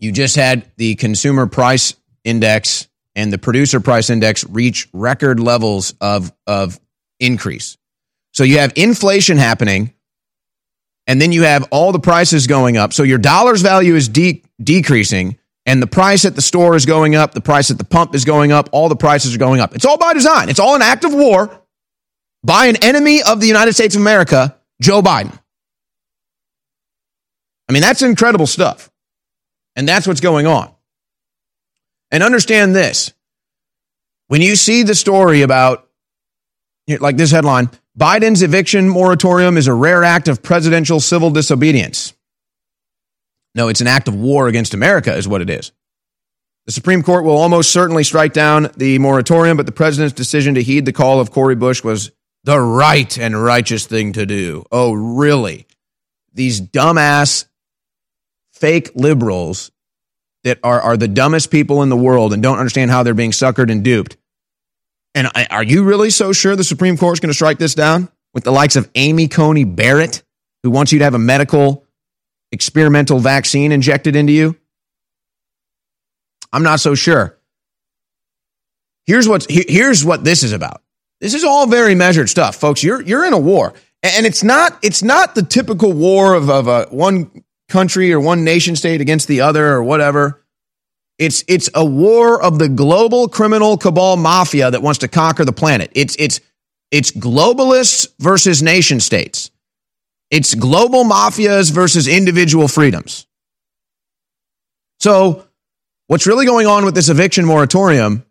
you 0.00 0.12
just 0.12 0.36
had 0.36 0.70
the 0.76 0.94
consumer 0.94 1.46
price 1.46 1.94
index 2.24 2.88
and 3.14 3.32
the 3.32 3.38
producer 3.38 3.80
price 3.80 4.10
index 4.10 4.44
reach 4.44 4.88
record 4.92 5.40
levels 5.40 5.94
of, 6.00 6.32
of 6.46 6.78
increase. 7.18 7.76
So 8.32 8.44
you 8.44 8.58
have 8.58 8.72
inflation 8.76 9.38
happening, 9.38 9.92
and 11.06 11.20
then 11.20 11.32
you 11.32 11.42
have 11.42 11.66
all 11.70 11.90
the 11.90 11.98
prices 11.98 12.46
going 12.46 12.76
up. 12.76 12.92
So 12.92 13.02
your 13.02 13.18
dollar's 13.18 13.62
value 13.62 13.96
is 13.96 14.08
de- 14.08 14.44
decreasing, 14.62 15.38
and 15.66 15.82
the 15.82 15.86
price 15.86 16.24
at 16.24 16.36
the 16.36 16.42
store 16.42 16.76
is 16.76 16.86
going 16.86 17.16
up, 17.16 17.32
the 17.32 17.40
price 17.40 17.70
at 17.70 17.78
the 17.78 17.84
pump 17.84 18.14
is 18.14 18.24
going 18.24 18.52
up, 18.52 18.68
all 18.72 18.88
the 18.88 18.96
prices 18.96 19.34
are 19.34 19.38
going 19.38 19.60
up. 19.60 19.74
It's 19.74 19.84
all 19.84 19.98
by 19.98 20.12
design. 20.12 20.48
It's 20.48 20.60
all 20.60 20.76
an 20.76 20.82
act 20.82 21.04
of 21.04 21.12
war 21.12 21.62
by 22.44 22.66
an 22.66 22.76
enemy 22.84 23.22
of 23.22 23.40
the 23.40 23.46
United 23.46 23.72
States 23.72 23.96
of 23.96 24.00
America, 24.00 24.56
Joe 24.80 25.02
Biden. 25.02 25.36
I 27.68 27.72
mean, 27.72 27.82
that's 27.82 28.02
incredible 28.02 28.46
stuff. 28.46 28.90
And 29.76 29.88
that's 29.88 30.06
what's 30.06 30.20
going 30.20 30.46
on. 30.46 30.72
And 32.10 32.22
understand 32.22 32.74
this 32.74 33.12
when 34.28 34.40
you 34.40 34.56
see 34.56 34.82
the 34.82 34.94
story 34.94 35.42
about, 35.42 35.88
like 37.00 37.16
this 37.16 37.30
headline, 37.30 37.70
Biden's 37.98 38.42
eviction 38.42 38.88
moratorium 38.88 39.56
is 39.56 39.66
a 39.66 39.74
rare 39.74 40.04
act 40.04 40.28
of 40.28 40.42
presidential 40.42 41.00
civil 41.00 41.30
disobedience. 41.30 42.14
No, 43.54 43.68
it's 43.68 43.80
an 43.80 43.86
act 43.86 44.08
of 44.08 44.14
war 44.14 44.48
against 44.48 44.74
America, 44.74 45.14
is 45.14 45.26
what 45.26 45.42
it 45.42 45.50
is. 45.50 45.72
The 46.66 46.72
Supreme 46.72 47.02
Court 47.02 47.24
will 47.24 47.36
almost 47.36 47.72
certainly 47.72 48.04
strike 48.04 48.32
down 48.32 48.70
the 48.76 48.98
moratorium, 48.98 49.56
but 49.56 49.66
the 49.66 49.72
president's 49.72 50.14
decision 50.14 50.54
to 50.54 50.62
heed 50.62 50.84
the 50.84 50.92
call 50.92 51.18
of 51.18 51.30
Cori 51.30 51.56
Bush 51.56 51.82
was 51.82 52.10
the 52.44 52.60
right 52.60 53.18
and 53.18 53.42
righteous 53.42 53.86
thing 53.86 54.12
to 54.14 54.26
do. 54.26 54.64
Oh, 54.70 54.92
really? 54.92 55.66
These 56.32 56.60
dumbass 56.60 57.46
fake 58.52 58.90
liberals 58.94 59.70
that 60.44 60.58
are, 60.62 60.80
are 60.80 60.96
the 60.96 61.08
dumbest 61.08 61.50
people 61.50 61.82
in 61.82 61.88
the 61.88 61.96
world 61.96 62.32
and 62.32 62.42
don't 62.42 62.58
understand 62.58 62.90
how 62.90 63.02
they're 63.02 63.14
being 63.14 63.32
suckered 63.32 63.70
and 63.70 63.82
duped. 63.82 64.16
And 65.14 65.28
are 65.50 65.62
you 65.62 65.84
really 65.84 66.10
so 66.10 66.32
sure 66.32 66.54
the 66.54 66.64
Supreme 66.64 66.96
Court 66.96 67.14
is 67.14 67.20
going 67.20 67.30
to 67.30 67.34
strike 67.34 67.58
this 67.58 67.74
down 67.74 68.08
with 68.34 68.44
the 68.44 68.52
likes 68.52 68.76
of 68.76 68.88
Amy 68.94 69.26
Coney 69.26 69.64
Barrett, 69.64 70.22
who 70.62 70.70
wants 70.70 70.92
you 70.92 70.98
to 70.98 71.04
have 71.04 71.14
a 71.14 71.18
medical 71.18 71.84
experimental 72.52 73.18
vaccine 73.18 73.72
injected 73.72 74.14
into 74.14 74.32
you? 74.32 74.56
I'm 76.52 76.62
not 76.62 76.80
so 76.80 76.94
sure. 76.94 77.36
Here's 79.06 79.26
what 79.26 79.46
here's 79.48 80.04
what 80.04 80.22
this 80.22 80.42
is 80.42 80.52
about. 80.52 80.82
This 81.20 81.34
is 81.34 81.44
all 81.44 81.66
very 81.66 81.94
measured 81.94 82.28
stuff, 82.28 82.56
folks. 82.56 82.82
You're 82.82 83.02
you're 83.02 83.24
in 83.26 83.32
a 83.32 83.38
war, 83.38 83.74
and 84.02 84.26
it's 84.26 84.44
not 84.44 84.78
it's 84.82 85.02
not 85.02 85.34
the 85.34 85.42
typical 85.42 85.92
war 85.92 86.34
of 86.34 86.48
of 86.48 86.68
a 86.68 86.86
one 86.90 87.30
country 87.68 88.12
or 88.12 88.20
one 88.20 88.44
nation 88.44 88.76
state 88.76 89.00
against 89.00 89.28
the 89.28 89.40
other 89.40 89.66
or 89.66 89.82
whatever. 89.82 90.44
It's 91.18 91.42
it's 91.48 91.68
a 91.74 91.84
war 91.84 92.40
of 92.40 92.58
the 92.58 92.68
global 92.68 93.28
criminal 93.28 93.76
cabal 93.76 94.16
mafia 94.16 94.70
that 94.70 94.82
wants 94.82 94.98
to 95.00 95.08
conquer 95.08 95.44
the 95.44 95.52
planet. 95.52 95.90
It's 95.94 96.14
it's 96.18 96.40
it's 96.90 97.10
globalists 97.10 98.08
versus 98.20 98.62
nation 98.62 99.00
states. 99.00 99.50
It's 100.30 100.54
global 100.54 101.04
mafias 101.04 101.72
versus 101.72 102.06
individual 102.06 102.68
freedoms. 102.68 103.26
So, 105.00 105.46
what's 106.06 106.26
really 106.26 106.46
going 106.46 106.66
on 106.66 106.84
with 106.84 106.94
this 106.94 107.08
eviction 107.08 107.44
moratorium? 107.44 108.24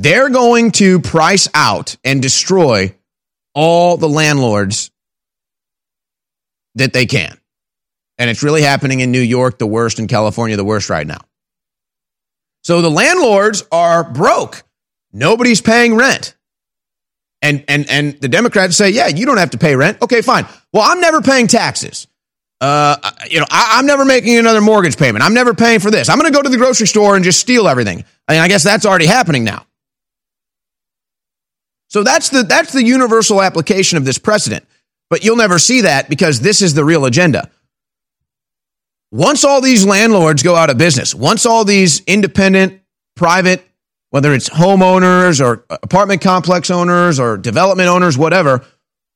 They're 0.00 0.30
going 0.30 0.70
to 0.72 1.00
price 1.00 1.48
out 1.54 1.96
and 2.04 2.22
destroy 2.22 2.94
all 3.52 3.96
the 3.96 4.08
landlords 4.08 4.92
that 6.76 6.92
they 6.92 7.04
can. 7.04 7.36
And 8.16 8.30
it's 8.30 8.44
really 8.44 8.62
happening 8.62 9.00
in 9.00 9.10
New 9.10 9.20
York, 9.20 9.58
the 9.58 9.66
worst, 9.66 9.98
in 9.98 10.06
California, 10.06 10.56
the 10.56 10.64
worst 10.64 10.88
right 10.88 11.06
now. 11.06 11.18
So 12.62 12.80
the 12.80 12.90
landlords 12.90 13.64
are 13.72 14.04
broke. 14.04 14.62
Nobody's 15.12 15.60
paying 15.60 15.96
rent. 15.96 16.36
And 17.42 17.64
and 17.66 17.90
and 17.90 18.20
the 18.20 18.28
Democrats 18.28 18.76
say, 18.76 18.90
yeah, 18.90 19.08
you 19.08 19.26
don't 19.26 19.38
have 19.38 19.50
to 19.50 19.58
pay 19.58 19.74
rent. 19.74 20.00
Okay, 20.00 20.22
fine. 20.22 20.46
Well, 20.72 20.84
I'm 20.84 21.00
never 21.00 21.22
paying 21.22 21.48
taxes. 21.48 22.06
Uh, 22.60 22.96
you 23.28 23.40
know, 23.40 23.46
I, 23.50 23.78
am 23.78 23.86
never 23.86 24.04
making 24.04 24.36
another 24.38 24.60
mortgage 24.60 24.96
payment. 24.96 25.24
I'm 25.24 25.34
never 25.34 25.54
paying 25.54 25.80
for 25.80 25.90
this. 25.90 26.08
I'm 26.08 26.18
going 26.18 26.30
to 26.30 26.36
go 26.36 26.42
to 26.42 26.48
the 26.48 26.56
grocery 26.56 26.88
store 26.88 27.14
and 27.14 27.24
just 27.24 27.40
steal 27.40 27.68
everything. 27.68 28.04
I 28.26 28.32
mean, 28.32 28.40
I 28.42 28.48
guess 28.48 28.64
that's 28.64 28.84
already 28.84 29.06
happening 29.06 29.44
now. 29.44 29.64
So 31.88 32.02
that's 32.02 32.28
the 32.28 32.42
that's 32.42 32.72
the 32.72 32.84
universal 32.84 33.42
application 33.42 33.98
of 33.98 34.04
this 34.04 34.18
precedent. 34.18 34.64
But 35.10 35.24
you'll 35.24 35.36
never 35.36 35.58
see 35.58 35.82
that 35.82 36.08
because 36.08 36.40
this 36.40 36.62
is 36.62 36.74
the 36.74 36.84
real 36.84 37.06
agenda. 37.06 37.50
Once 39.10 39.42
all 39.42 39.62
these 39.62 39.86
landlords 39.86 40.42
go 40.42 40.54
out 40.54 40.68
of 40.68 40.76
business, 40.76 41.14
once 41.14 41.46
all 41.46 41.64
these 41.64 42.00
independent, 42.06 42.80
private, 43.16 43.66
whether 44.10 44.34
it's 44.34 44.50
homeowners 44.50 45.44
or 45.44 45.64
apartment 45.70 46.20
complex 46.20 46.70
owners 46.70 47.18
or 47.18 47.38
development 47.38 47.88
owners, 47.88 48.18
whatever, 48.18 48.64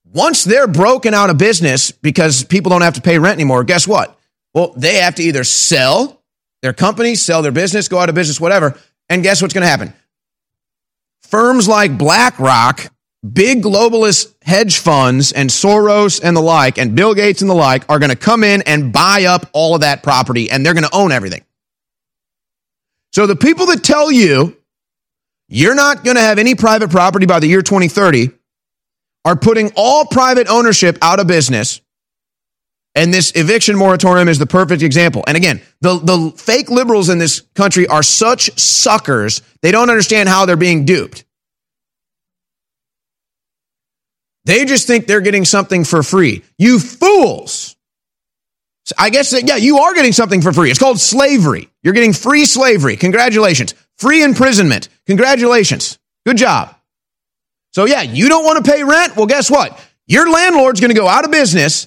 once 0.04 0.44
they're 0.44 0.66
broken 0.66 1.12
out 1.12 1.28
of 1.28 1.36
business 1.36 1.90
because 1.90 2.44
people 2.44 2.70
don't 2.70 2.82
have 2.82 2.94
to 2.94 3.02
pay 3.02 3.18
rent 3.18 3.34
anymore, 3.34 3.64
guess 3.64 3.86
what? 3.86 4.18
Well, 4.54 4.72
they 4.76 4.96
have 4.96 5.14
to 5.16 5.22
either 5.22 5.44
sell 5.44 6.22
their 6.62 6.72
company, 6.72 7.14
sell 7.14 7.42
their 7.42 7.52
business, 7.52 7.88
go 7.88 7.98
out 7.98 8.08
of 8.08 8.14
business, 8.14 8.40
whatever. 8.40 8.78
And 9.08 9.22
guess 9.22 9.42
what's 9.42 9.54
going 9.54 9.62
to 9.62 9.68
happen? 9.68 9.92
Firms 11.32 11.66
like 11.66 11.96
BlackRock 11.96 12.92
big 13.22 13.62
globalist 13.62 14.34
hedge 14.42 14.78
funds 14.78 15.32
and 15.32 15.48
Soros 15.48 16.20
and 16.22 16.36
the 16.36 16.42
like, 16.42 16.76
and 16.76 16.94
Bill 16.94 17.14
Gates 17.14 17.40
and 17.40 17.48
the 17.48 17.54
like, 17.54 17.88
are 17.88 17.98
going 17.98 18.10
to 18.10 18.16
come 18.16 18.44
in 18.44 18.60
and 18.66 18.92
buy 18.92 19.24
up 19.24 19.46
all 19.54 19.74
of 19.74 19.80
that 19.80 20.02
property 20.02 20.50
and 20.50 20.66
they're 20.66 20.74
going 20.74 20.84
to 20.84 20.94
own 20.94 21.10
everything. 21.10 21.42
So 23.14 23.26
the 23.26 23.36
people 23.36 23.64
that 23.66 23.82
tell 23.82 24.12
you 24.12 24.58
you're 25.48 25.74
not 25.74 26.04
going 26.04 26.16
to 26.16 26.22
have 26.22 26.38
any 26.38 26.54
private 26.54 26.90
property 26.90 27.24
by 27.24 27.38
the 27.40 27.46
year 27.46 27.62
2030 27.62 28.30
are 29.24 29.36
putting 29.36 29.72
all 29.76 30.04
private 30.04 30.48
ownership 30.48 30.98
out 31.00 31.18
of 31.18 31.26
business. 31.26 31.81
And 32.94 33.12
this 33.12 33.32
eviction 33.34 33.76
moratorium 33.76 34.28
is 34.28 34.38
the 34.38 34.46
perfect 34.46 34.82
example. 34.82 35.24
And 35.26 35.36
again, 35.36 35.62
the, 35.80 35.98
the 35.98 36.32
fake 36.36 36.70
liberals 36.70 37.08
in 37.08 37.18
this 37.18 37.40
country 37.54 37.86
are 37.86 38.02
such 38.02 38.58
suckers, 38.58 39.40
they 39.62 39.70
don't 39.72 39.88
understand 39.88 40.28
how 40.28 40.44
they're 40.44 40.56
being 40.56 40.84
duped. 40.84 41.24
They 44.44 44.64
just 44.64 44.86
think 44.86 45.06
they're 45.06 45.20
getting 45.20 45.44
something 45.44 45.84
for 45.84 46.02
free. 46.02 46.42
You 46.58 46.78
fools. 46.78 47.76
I 48.98 49.10
guess 49.10 49.30
that, 49.30 49.46
yeah, 49.46 49.56
you 49.56 49.78
are 49.78 49.94
getting 49.94 50.12
something 50.12 50.42
for 50.42 50.52
free. 50.52 50.70
It's 50.70 50.78
called 50.78 50.98
slavery. 50.98 51.70
You're 51.82 51.94
getting 51.94 52.12
free 52.12 52.44
slavery. 52.44 52.96
Congratulations. 52.96 53.74
Free 53.98 54.22
imprisonment. 54.22 54.88
Congratulations. 55.06 55.98
Good 56.26 56.36
job. 56.36 56.74
So, 57.72 57.84
yeah, 57.86 58.02
you 58.02 58.28
don't 58.28 58.44
want 58.44 58.62
to 58.62 58.70
pay 58.70 58.82
rent? 58.82 59.16
Well, 59.16 59.26
guess 59.26 59.50
what? 59.50 59.80
Your 60.06 60.28
landlord's 60.30 60.80
going 60.80 60.92
to 60.92 60.98
go 60.98 61.08
out 61.08 61.24
of 61.24 61.30
business, 61.30 61.86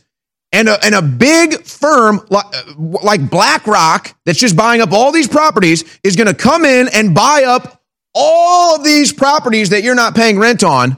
and 0.55 0.69
a, 0.69 0.83
and 0.85 0.95
a 0.95 1.01
big 1.01 1.63
firm 1.63 2.25
like, 2.29 2.45
uh, 2.55 2.73
like 2.77 3.29
BlackRock 3.29 4.15
that's 4.25 4.39
just 4.39 4.55
buying 4.55 4.79
up 4.79 4.93
all 4.93 5.11
these 5.11 5.27
properties 5.27 5.83
is 6.03 6.15
going 6.15 6.27
to 6.27 6.33
come 6.33 6.63
in 6.63 6.87
and 6.93 7.13
buy 7.13 7.43
up 7.45 7.83
all 8.13 8.77
of 8.77 8.83
these 8.83 9.11
properties 9.11 9.69
that 9.69 9.83
you're 9.83 9.95
not 9.95 10.15
paying 10.15 10.39
rent 10.39 10.63
on 10.63 10.97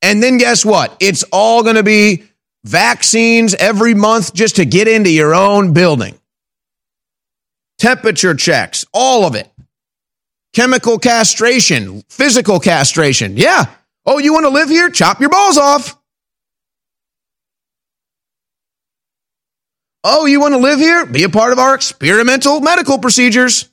and 0.00 0.22
then 0.22 0.38
guess 0.38 0.64
what? 0.64 0.96
It's 1.00 1.24
all 1.32 1.62
going 1.62 1.76
to 1.76 1.82
be 1.82 2.24
vaccines 2.62 3.54
every 3.54 3.94
month 3.94 4.34
just 4.34 4.56
to 4.56 4.64
get 4.64 4.86
into 4.86 5.10
your 5.10 5.34
own 5.34 5.72
building. 5.72 6.18
Temperature 7.78 8.34
checks, 8.34 8.84
all 8.92 9.24
of 9.24 9.34
it. 9.34 9.50
Chemical 10.52 10.98
castration, 10.98 12.02
physical 12.08 12.60
castration. 12.60 13.36
Yeah. 13.36 13.64
Oh, 14.06 14.18
you 14.18 14.32
want 14.32 14.44
to 14.44 14.50
live 14.50 14.68
here? 14.68 14.88
Chop 14.88 15.20
your 15.20 15.30
balls 15.30 15.56
off. 15.56 15.98
Oh, 20.04 20.26
you 20.26 20.38
want 20.38 20.54
to 20.54 20.58
live 20.58 20.78
here? 20.78 21.06
Be 21.06 21.24
a 21.24 21.28
part 21.28 21.52
of 21.52 21.58
our 21.58 21.74
experimental 21.74 22.60
medical 22.60 22.98
procedures. 22.98 23.68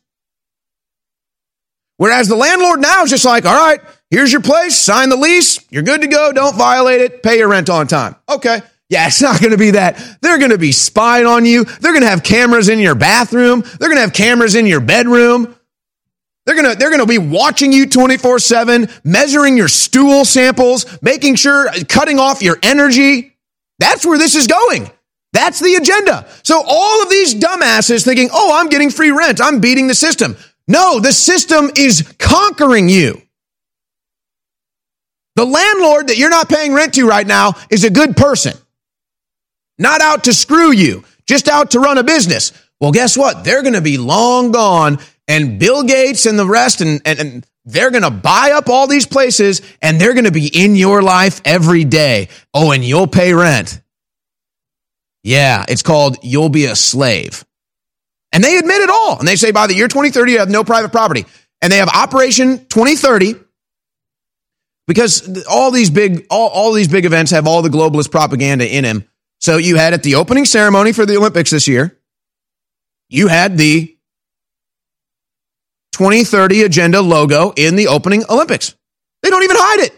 Whereas 1.97 2.27
the 2.27 2.35
landlord 2.35 2.79
now 2.79 3.03
is 3.03 3.11
just 3.11 3.25
like, 3.25 3.45
all 3.45 3.53
right, 3.53 3.81
Here's 4.11 4.33
your 4.33 4.41
place, 4.41 4.77
sign 4.77 5.07
the 5.07 5.15
lease, 5.15 5.57
you're 5.69 5.83
good 5.83 6.01
to 6.01 6.07
go, 6.07 6.33
don't 6.33 6.57
violate 6.57 6.99
it, 6.99 7.23
pay 7.23 7.37
your 7.37 7.47
rent 7.47 7.69
on 7.69 7.87
time. 7.87 8.17
Okay. 8.29 8.61
Yeah, 8.89 9.07
it's 9.07 9.21
not 9.21 9.39
going 9.39 9.51
to 9.51 9.57
be 9.57 9.71
that. 9.71 10.17
They're 10.21 10.37
going 10.37 10.51
to 10.51 10.57
be 10.57 10.73
spying 10.73 11.25
on 11.25 11.45
you. 11.45 11.63
They're 11.63 11.93
going 11.93 12.03
to 12.03 12.09
have 12.09 12.21
cameras 12.21 12.67
in 12.67 12.79
your 12.79 12.93
bathroom. 12.93 13.61
They're 13.61 13.87
going 13.87 13.95
to 13.95 14.01
have 14.01 14.11
cameras 14.11 14.55
in 14.55 14.65
your 14.65 14.81
bedroom. 14.81 15.55
They're 16.45 16.55
going 16.55 16.69
to 16.69 16.77
they're 16.77 16.89
going 16.89 16.99
to 16.99 17.05
be 17.05 17.19
watching 17.19 17.71
you 17.71 17.85
24/7, 17.87 18.91
measuring 19.05 19.55
your 19.55 19.69
stool 19.69 20.25
samples, 20.25 20.85
making 21.01 21.35
sure 21.35 21.69
cutting 21.87 22.19
off 22.19 22.41
your 22.41 22.57
energy. 22.63 23.37
That's 23.79 24.05
where 24.05 24.17
this 24.17 24.35
is 24.35 24.47
going. 24.47 24.91
That's 25.33 25.59
the 25.59 25.75
agenda. 25.75 26.27
So 26.43 26.61
all 26.65 27.01
of 27.01 27.09
these 27.09 27.35
dumbasses 27.35 28.03
thinking, 28.03 28.29
"Oh, 28.33 28.57
I'm 28.59 28.69
getting 28.69 28.89
free 28.89 29.11
rent. 29.11 29.41
I'm 29.41 29.59
beating 29.59 29.87
the 29.87 29.95
system." 29.95 30.35
No, 30.67 30.99
the 30.99 31.13
system 31.13 31.71
is 31.75 32.13
conquering 32.17 32.87
you. 32.87 33.21
The 35.35 35.45
landlord 35.45 36.07
that 36.07 36.17
you're 36.17 36.29
not 36.29 36.49
paying 36.49 36.73
rent 36.73 36.93
to 36.93 37.07
right 37.07 37.25
now 37.25 37.53
is 37.69 37.83
a 37.83 37.89
good 37.89 38.15
person, 38.15 38.53
not 39.77 40.01
out 40.01 40.25
to 40.25 40.33
screw 40.33 40.71
you, 40.71 41.03
just 41.25 41.47
out 41.47 41.71
to 41.71 41.79
run 41.79 41.97
a 41.97 42.03
business. 42.03 42.51
Well, 42.79 42.91
guess 42.91 43.17
what? 43.17 43.43
They're 43.43 43.61
going 43.61 43.73
to 43.73 43.81
be 43.81 43.97
long 43.97 44.51
gone 44.51 44.99
and 45.27 45.59
Bill 45.59 45.83
Gates 45.83 46.25
and 46.25 46.37
the 46.37 46.45
rest, 46.45 46.81
and, 46.81 47.01
and, 47.05 47.19
and 47.19 47.47
they're 47.65 47.91
going 47.91 48.03
to 48.03 48.11
buy 48.11 48.51
up 48.51 48.69
all 48.69 48.87
these 48.87 49.05
places 49.05 49.61
and 49.81 49.99
they're 49.99 50.13
going 50.13 50.25
to 50.25 50.31
be 50.31 50.47
in 50.47 50.75
your 50.75 51.01
life 51.01 51.41
every 51.45 51.83
day. 51.83 52.29
Oh, 52.53 52.71
and 52.71 52.83
you'll 52.83 53.07
pay 53.07 53.33
rent. 53.33 53.80
Yeah, 55.23 55.65
it's 55.67 55.83
called 55.83 56.17
You'll 56.23 56.49
Be 56.49 56.65
a 56.65 56.75
Slave. 56.75 57.45
And 58.31 58.43
they 58.43 58.57
admit 58.57 58.81
it 58.81 58.89
all. 58.89 59.19
And 59.19 59.27
they 59.27 59.35
say 59.35 59.51
by 59.51 59.67
the 59.67 59.75
year 59.75 59.87
2030, 59.87 60.31
you 60.31 60.39
have 60.39 60.49
no 60.49 60.63
private 60.63 60.91
property. 60.91 61.25
And 61.61 61.71
they 61.71 61.77
have 61.77 61.89
Operation 61.89 62.65
2030 62.65 63.35
because 64.87 65.45
all 65.45 65.71
these 65.71 65.89
big 65.89 66.25
all, 66.29 66.49
all 66.49 66.73
these 66.73 66.87
big 66.87 67.05
events 67.05 67.31
have 67.31 67.47
all 67.47 67.61
the 67.61 67.69
globalist 67.69 68.11
propaganda 68.11 68.67
in 68.67 68.83
them. 68.83 69.05
So 69.39 69.57
you 69.57 69.75
had 69.75 69.93
at 69.93 70.03
the 70.03 70.15
opening 70.15 70.45
ceremony 70.45 70.91
for 70.91 71.05
the 71.05 71.17
Olympics 71.17 71.51
this 71.51 71.67
year, 71.67 71.99
you 73.09 73.27
had 73.27 73.57
the 73.57 73.97
2030 75.93 76.63
agenda 76.63 77.01
logo 77.01 77.53
in 77.55 77.75
the 77.75 77.87
opening 77.87 78.23
Olympics. 78.29 78.75
They 79.21 79.29
don't 79.29 79.43
even 79.43 79.57
hide 79.59 79.79
it. 79.81 79.93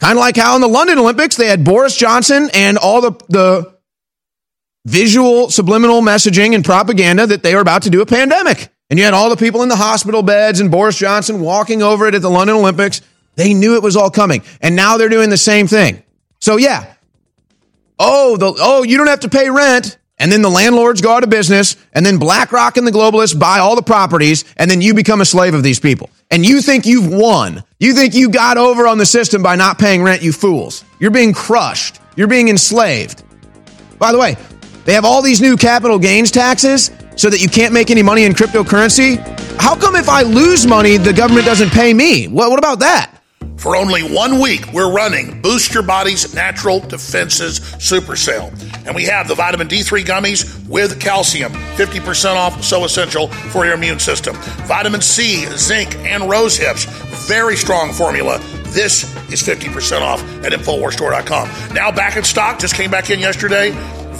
Kind 0.00 0.18
of 0.18 0.20
like 0.20 0.36
how 0.36 0.54
in 0.54 0.60
the 0.60 0.68
London 0.68 0.98
Olympics 0.98 1.36
they 1.36 1.46
had 1.46 1.64
Boris 1.64 1.96
Johnson 1.96 2.50
and 2.54 2.78
all 2.78 3.00
the 3.00 3.12
the 3.28 3.79
visual 4.84 5.50
subliminal 5.50 6.00
messaging 6.00 6.54
and 6.54 6.64
propaganda 6.64 7.26
that 7.26 7.42
they 7.42 7.54
were 7.54 7.60
about 7.60 7.82
to 7.82 7.90
do 7.90 8.00
a 8.00 8.06
pandemic. 8.06 8.68
And 8.88 8.98
you 8.98 9.04
had 9.04 9.14
all 9.14 9.30
the 9.30 9.36
people 9.36 9.62
in 9.62 9.68
the 9.68 9.76
hospital 9.76 10.22
beds 10.22 10.60
and 10.60 10.70
Boris 10.70 10.96
Johnson 10.96 11.40
walking 11.40 11.82
over 11.82 12.06
it 12.06 12.14
at 12.14 12.22
the 12.22 12.30
London 12.30 12.56
Olympics. 12.56 13.02
They 13.36 13.54
knew 13.54 13.76
it 13.76 13.82
was 13.82 13.96
all 13.96 14.10
coming. 14.10 14.42
And 14.60 14.74
now 14.74 14.96
they're 14.96 15.08
doing 15.08 15.30
the 15.30 15.36
same 15.36 15.66
thing. 15.66 16.02
So 16.40 16.56
yeah. 16.56 16.94
Oh, 17.98 18.36
the 18.36 18.54
oh, 18.58 18.82
you 18.82 18.96
don't 18.96 19.06
have 19.06 19.20
to 19.20 19.28
pay 19.28 19.50
rent. 19.50 19.98
And 20.18 20.30
then 20.30 20.42
the 20.42 20.50
landlords 20.50 21.00
go 21.00 21.12
out 21.14 21.24
of 21.24 21.30
business, 21.30 21.76
and 21.94 22.04
then 22.04 22.18
BlackRock 22.18 22.76
and 22.76 22.86
the 22.86 22.90
globalists 22.90 23.38
buy 23.38 23.58
all 23.58 23.74
the 23.74 23.82
properties, 23.82 24.44
and 24.58 24.70
then 24.70 24.82
you 24.82 24.92
become 24.92 25.22
a 25.22 25.24
slave 25.24 25.54
of 25.54 25.62
these 25.62 25.80
people. 25.80 26.10
And 26.30 26.44
you 26.44 26.60
think 26.60 26.84
you've 26.84 27.10
won. 27.10 27.64
You 27.78 27.94
think 27.94 28.14
you 28.14 28.28
got 28.28 28.58
over 28.58 28.86
on 28.86 28.98
the 28.98 29.06
system 29.06 29.42
by 29.42 29.56
not 29.56 29.78
paying 29.78 30.02
rent, 30.02 30.20
you 30.20 30.32
fools. 30.32 30.84
You're 30.98 31.10
being 31.10 31.32
crushed. 31.32 32.00
You're 32.16 32.28
being 32.28 32.48
enslaved. 32.48 33.24
By 33.98 34.12
the 34.12 34.18
way, 34.18 34.36
they 34.84 34.94
have 34.94 35.04
all 35.04 35.22
these 35.22 35.40
new 35.40 35.56
capital 35.56 35.98
gains 35.98 36.30
taxes 36.30 36.90
so 37.16 37.28
that 37.28 37.40
you 37.40 37.48
can't 37.48 37.72
make 37.72 37.90
any 37.90 38.02
money 38.02 38.24
in 38.24 38.32
cryptocurrency. 38.32 39.18
How 39.58 39.76
come 39.76 39.94
if 39.96 40.08
I 40.08 40.22
lose 40.22 40.66
money, 40.66 40.96
the 40.96 41.12
government 41.12 41.46
doesn't 41.46 41.70
pay 41.70 41.92
me? 41.92 42.28
What, 42.28 42.50
what 42.50 42.58
about 42.58 42.78
that? 42.78 43.20
For 43.60 43.76
only 43.76 44.02
one 44.02 44.40
week, 44.40 44.72
we're 44.72 44.90
running 44.90 45.42
Boost 45.42 45.74
Your 45.74 45.82
Body's 45.82 46.34
Natural 46.34 46.80
Defenses 46.80 47.56
Super 47.78 48.16
Sale. 48.16 48.50
And 48.86 48.94
we 48.94 49.04
have 49.04 49.28
the 49.28 49.34
vitamin 49.34 49.68
D3 49.68 50.02
gummies 50.02 50.66
with 50.66 50.98
calcium, 50.98 51.52
50% 51.52 52.36
off, 52.36 52.64
so 52.64 52.84
essential 52.84 53.28
for 53.28 53.66
your 53.66 53.74
immune 53.74 53.98
system. 53.98 54.34
Vitamin 54.64 55.02
C, 55.02 55.44
zinc, 55.58 55.94
and 55.96 56.30
rose 56.30 56.56
hips, 56.56 56.86
very 57.28 57.54
strong 57.54 57.92
formula. 57.92 58.38
This 58.68 59.04
is 59.30 59.42
50% 59.42 60.00
off 60.00 60.22
at 60.42 60.52
InfoWarsStore.com. 60.52 61.74
Now 61.74 61.92
back 61.92 62.16
in 62.16 62.24
stock, 62.24 62.60
just 62.60 62.74
came 62.74 62.90
back 62.90 63.10
in 63.10 63.20
yesterday 63.20 63.72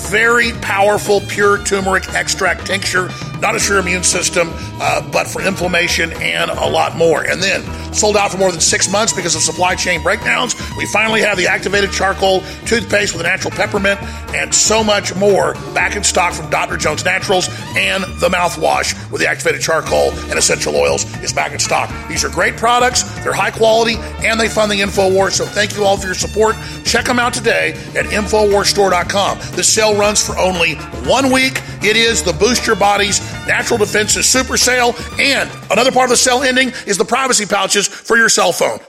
very 0.08 0.52
powerful 0.60 1.20
pure 1.20 1.62
turmeric 1.64 2.08
extract 2.14 2.66
tincture, 2.66 3.08
not 3.40 3.52
just 3.52 3.66
for 3.66 3.74
your 3.74 3.82
immune 3.82 4.02
system, 4.02 4.50
uh, 4.80 5.08
but 5.10 5.26
for 5.26 5.42
inflammation 5.42 6.12
and 6.14 6.50
a 6.50 6.66
lot 6.68 6.96
more. 6.96 7.22
And 7.22 7.42
then 7.42 7.62
sold 7.92 8.16
out 8.16 8.30
for 8.30 8.38
more 8.38 8.50
than 8.50 8.60
six 8.60 8.90
months 8.90 9.12
because 9.12 9.34
of 9.34 9.42
supply 9.42 9.74
chain 9.74 10.02
breakdowns. 10.02 10.54
We 10.76 10.86
finally 10.86 11.20
have 11.22 11.36
the 11.36 11.46
activated 11.46 11.90
charcoal 11.92 12.40
toothpaste 12.66 13.12
with 13.12 13.20
a 13.20 13.28
natural 13.28 13.50
peppermint 13.50 14.00
and 14.34 14.54
so 14.54 14.82
much 14.84 15.14
more 15.16 15.54
back 15.74 15.96
in 15.96 16.04
stock 16.04 16.32
from 16.32 16.50
Dr. 16.50 16.76
Jones 16.76 17.04
Naturals 17.04 17.48
and 17.76 18.04
the 18.20 18.28
mouthwash 18.28 18.94
with 19.10 19.20
the 19.20 19.28
activated 19.28 19.60
charcoal 19.60 20.10
and 20.28 20.38
essential 20.38 20.76
oils 20.76 21.04
is 21.22 21.32
back 21.32 21.52
in 21.52 21.58
stock. 21.58 21.90
These 22.08 22.24
are 22.24 22.28
great 22.28 22.56
products, 22.56 23.02
they're 23.22 23.32
high 23.32 23.50
quality, 23.50 23.96
and 24.24 24.38
they 24.38 24.48
fund 24.48 24.70
the 24.70 24.80
InfoWars. 24.80 25.32
So 25.32 25.44
thank 25.44 25.76
you 25.76 25.84
all 25.84 25.96
for 25.96 26.06
your 26.06 26.14
support. 26.14 26.56
Check 26.84 27.04
them 27.04 27.18
out 27.18 27.34
today 27.34 27.72
at 27.96 28.06
InfoWarsStore.com. 28.06 29.38
The 29.56 29.64
sale 29.90 29.98
runs 29.98 30.24
for 30.24 30.38
only 30.38 30.74
one 31.08 31.32
week. 31.32 31.60
It 31.82 31.96
is 31.96 32.22
the 32.22 32.32
Boost 32.32 32.66
Your 32.66 32.76
Body's 32.76 33.20
Natural 33.46 33.78
Defenses 33.78 34.28
Super 34.28 34.56
Sale. 34.56 34.94
And 35.18 35.50
another 35.70 35.90
part 35.90 36.04
of 36.04 36.10
the 36.10 36.16
sale 36.16 36.42
ending 36.42 36.72
is 36.86 36.96
the 36.98 37.04
privacy 37.04 37.46
pouches 37.46 37.88
for 37.88 38.16
your 38.16 38.28
cell 38.28 38.52
phone. 38.52 38.80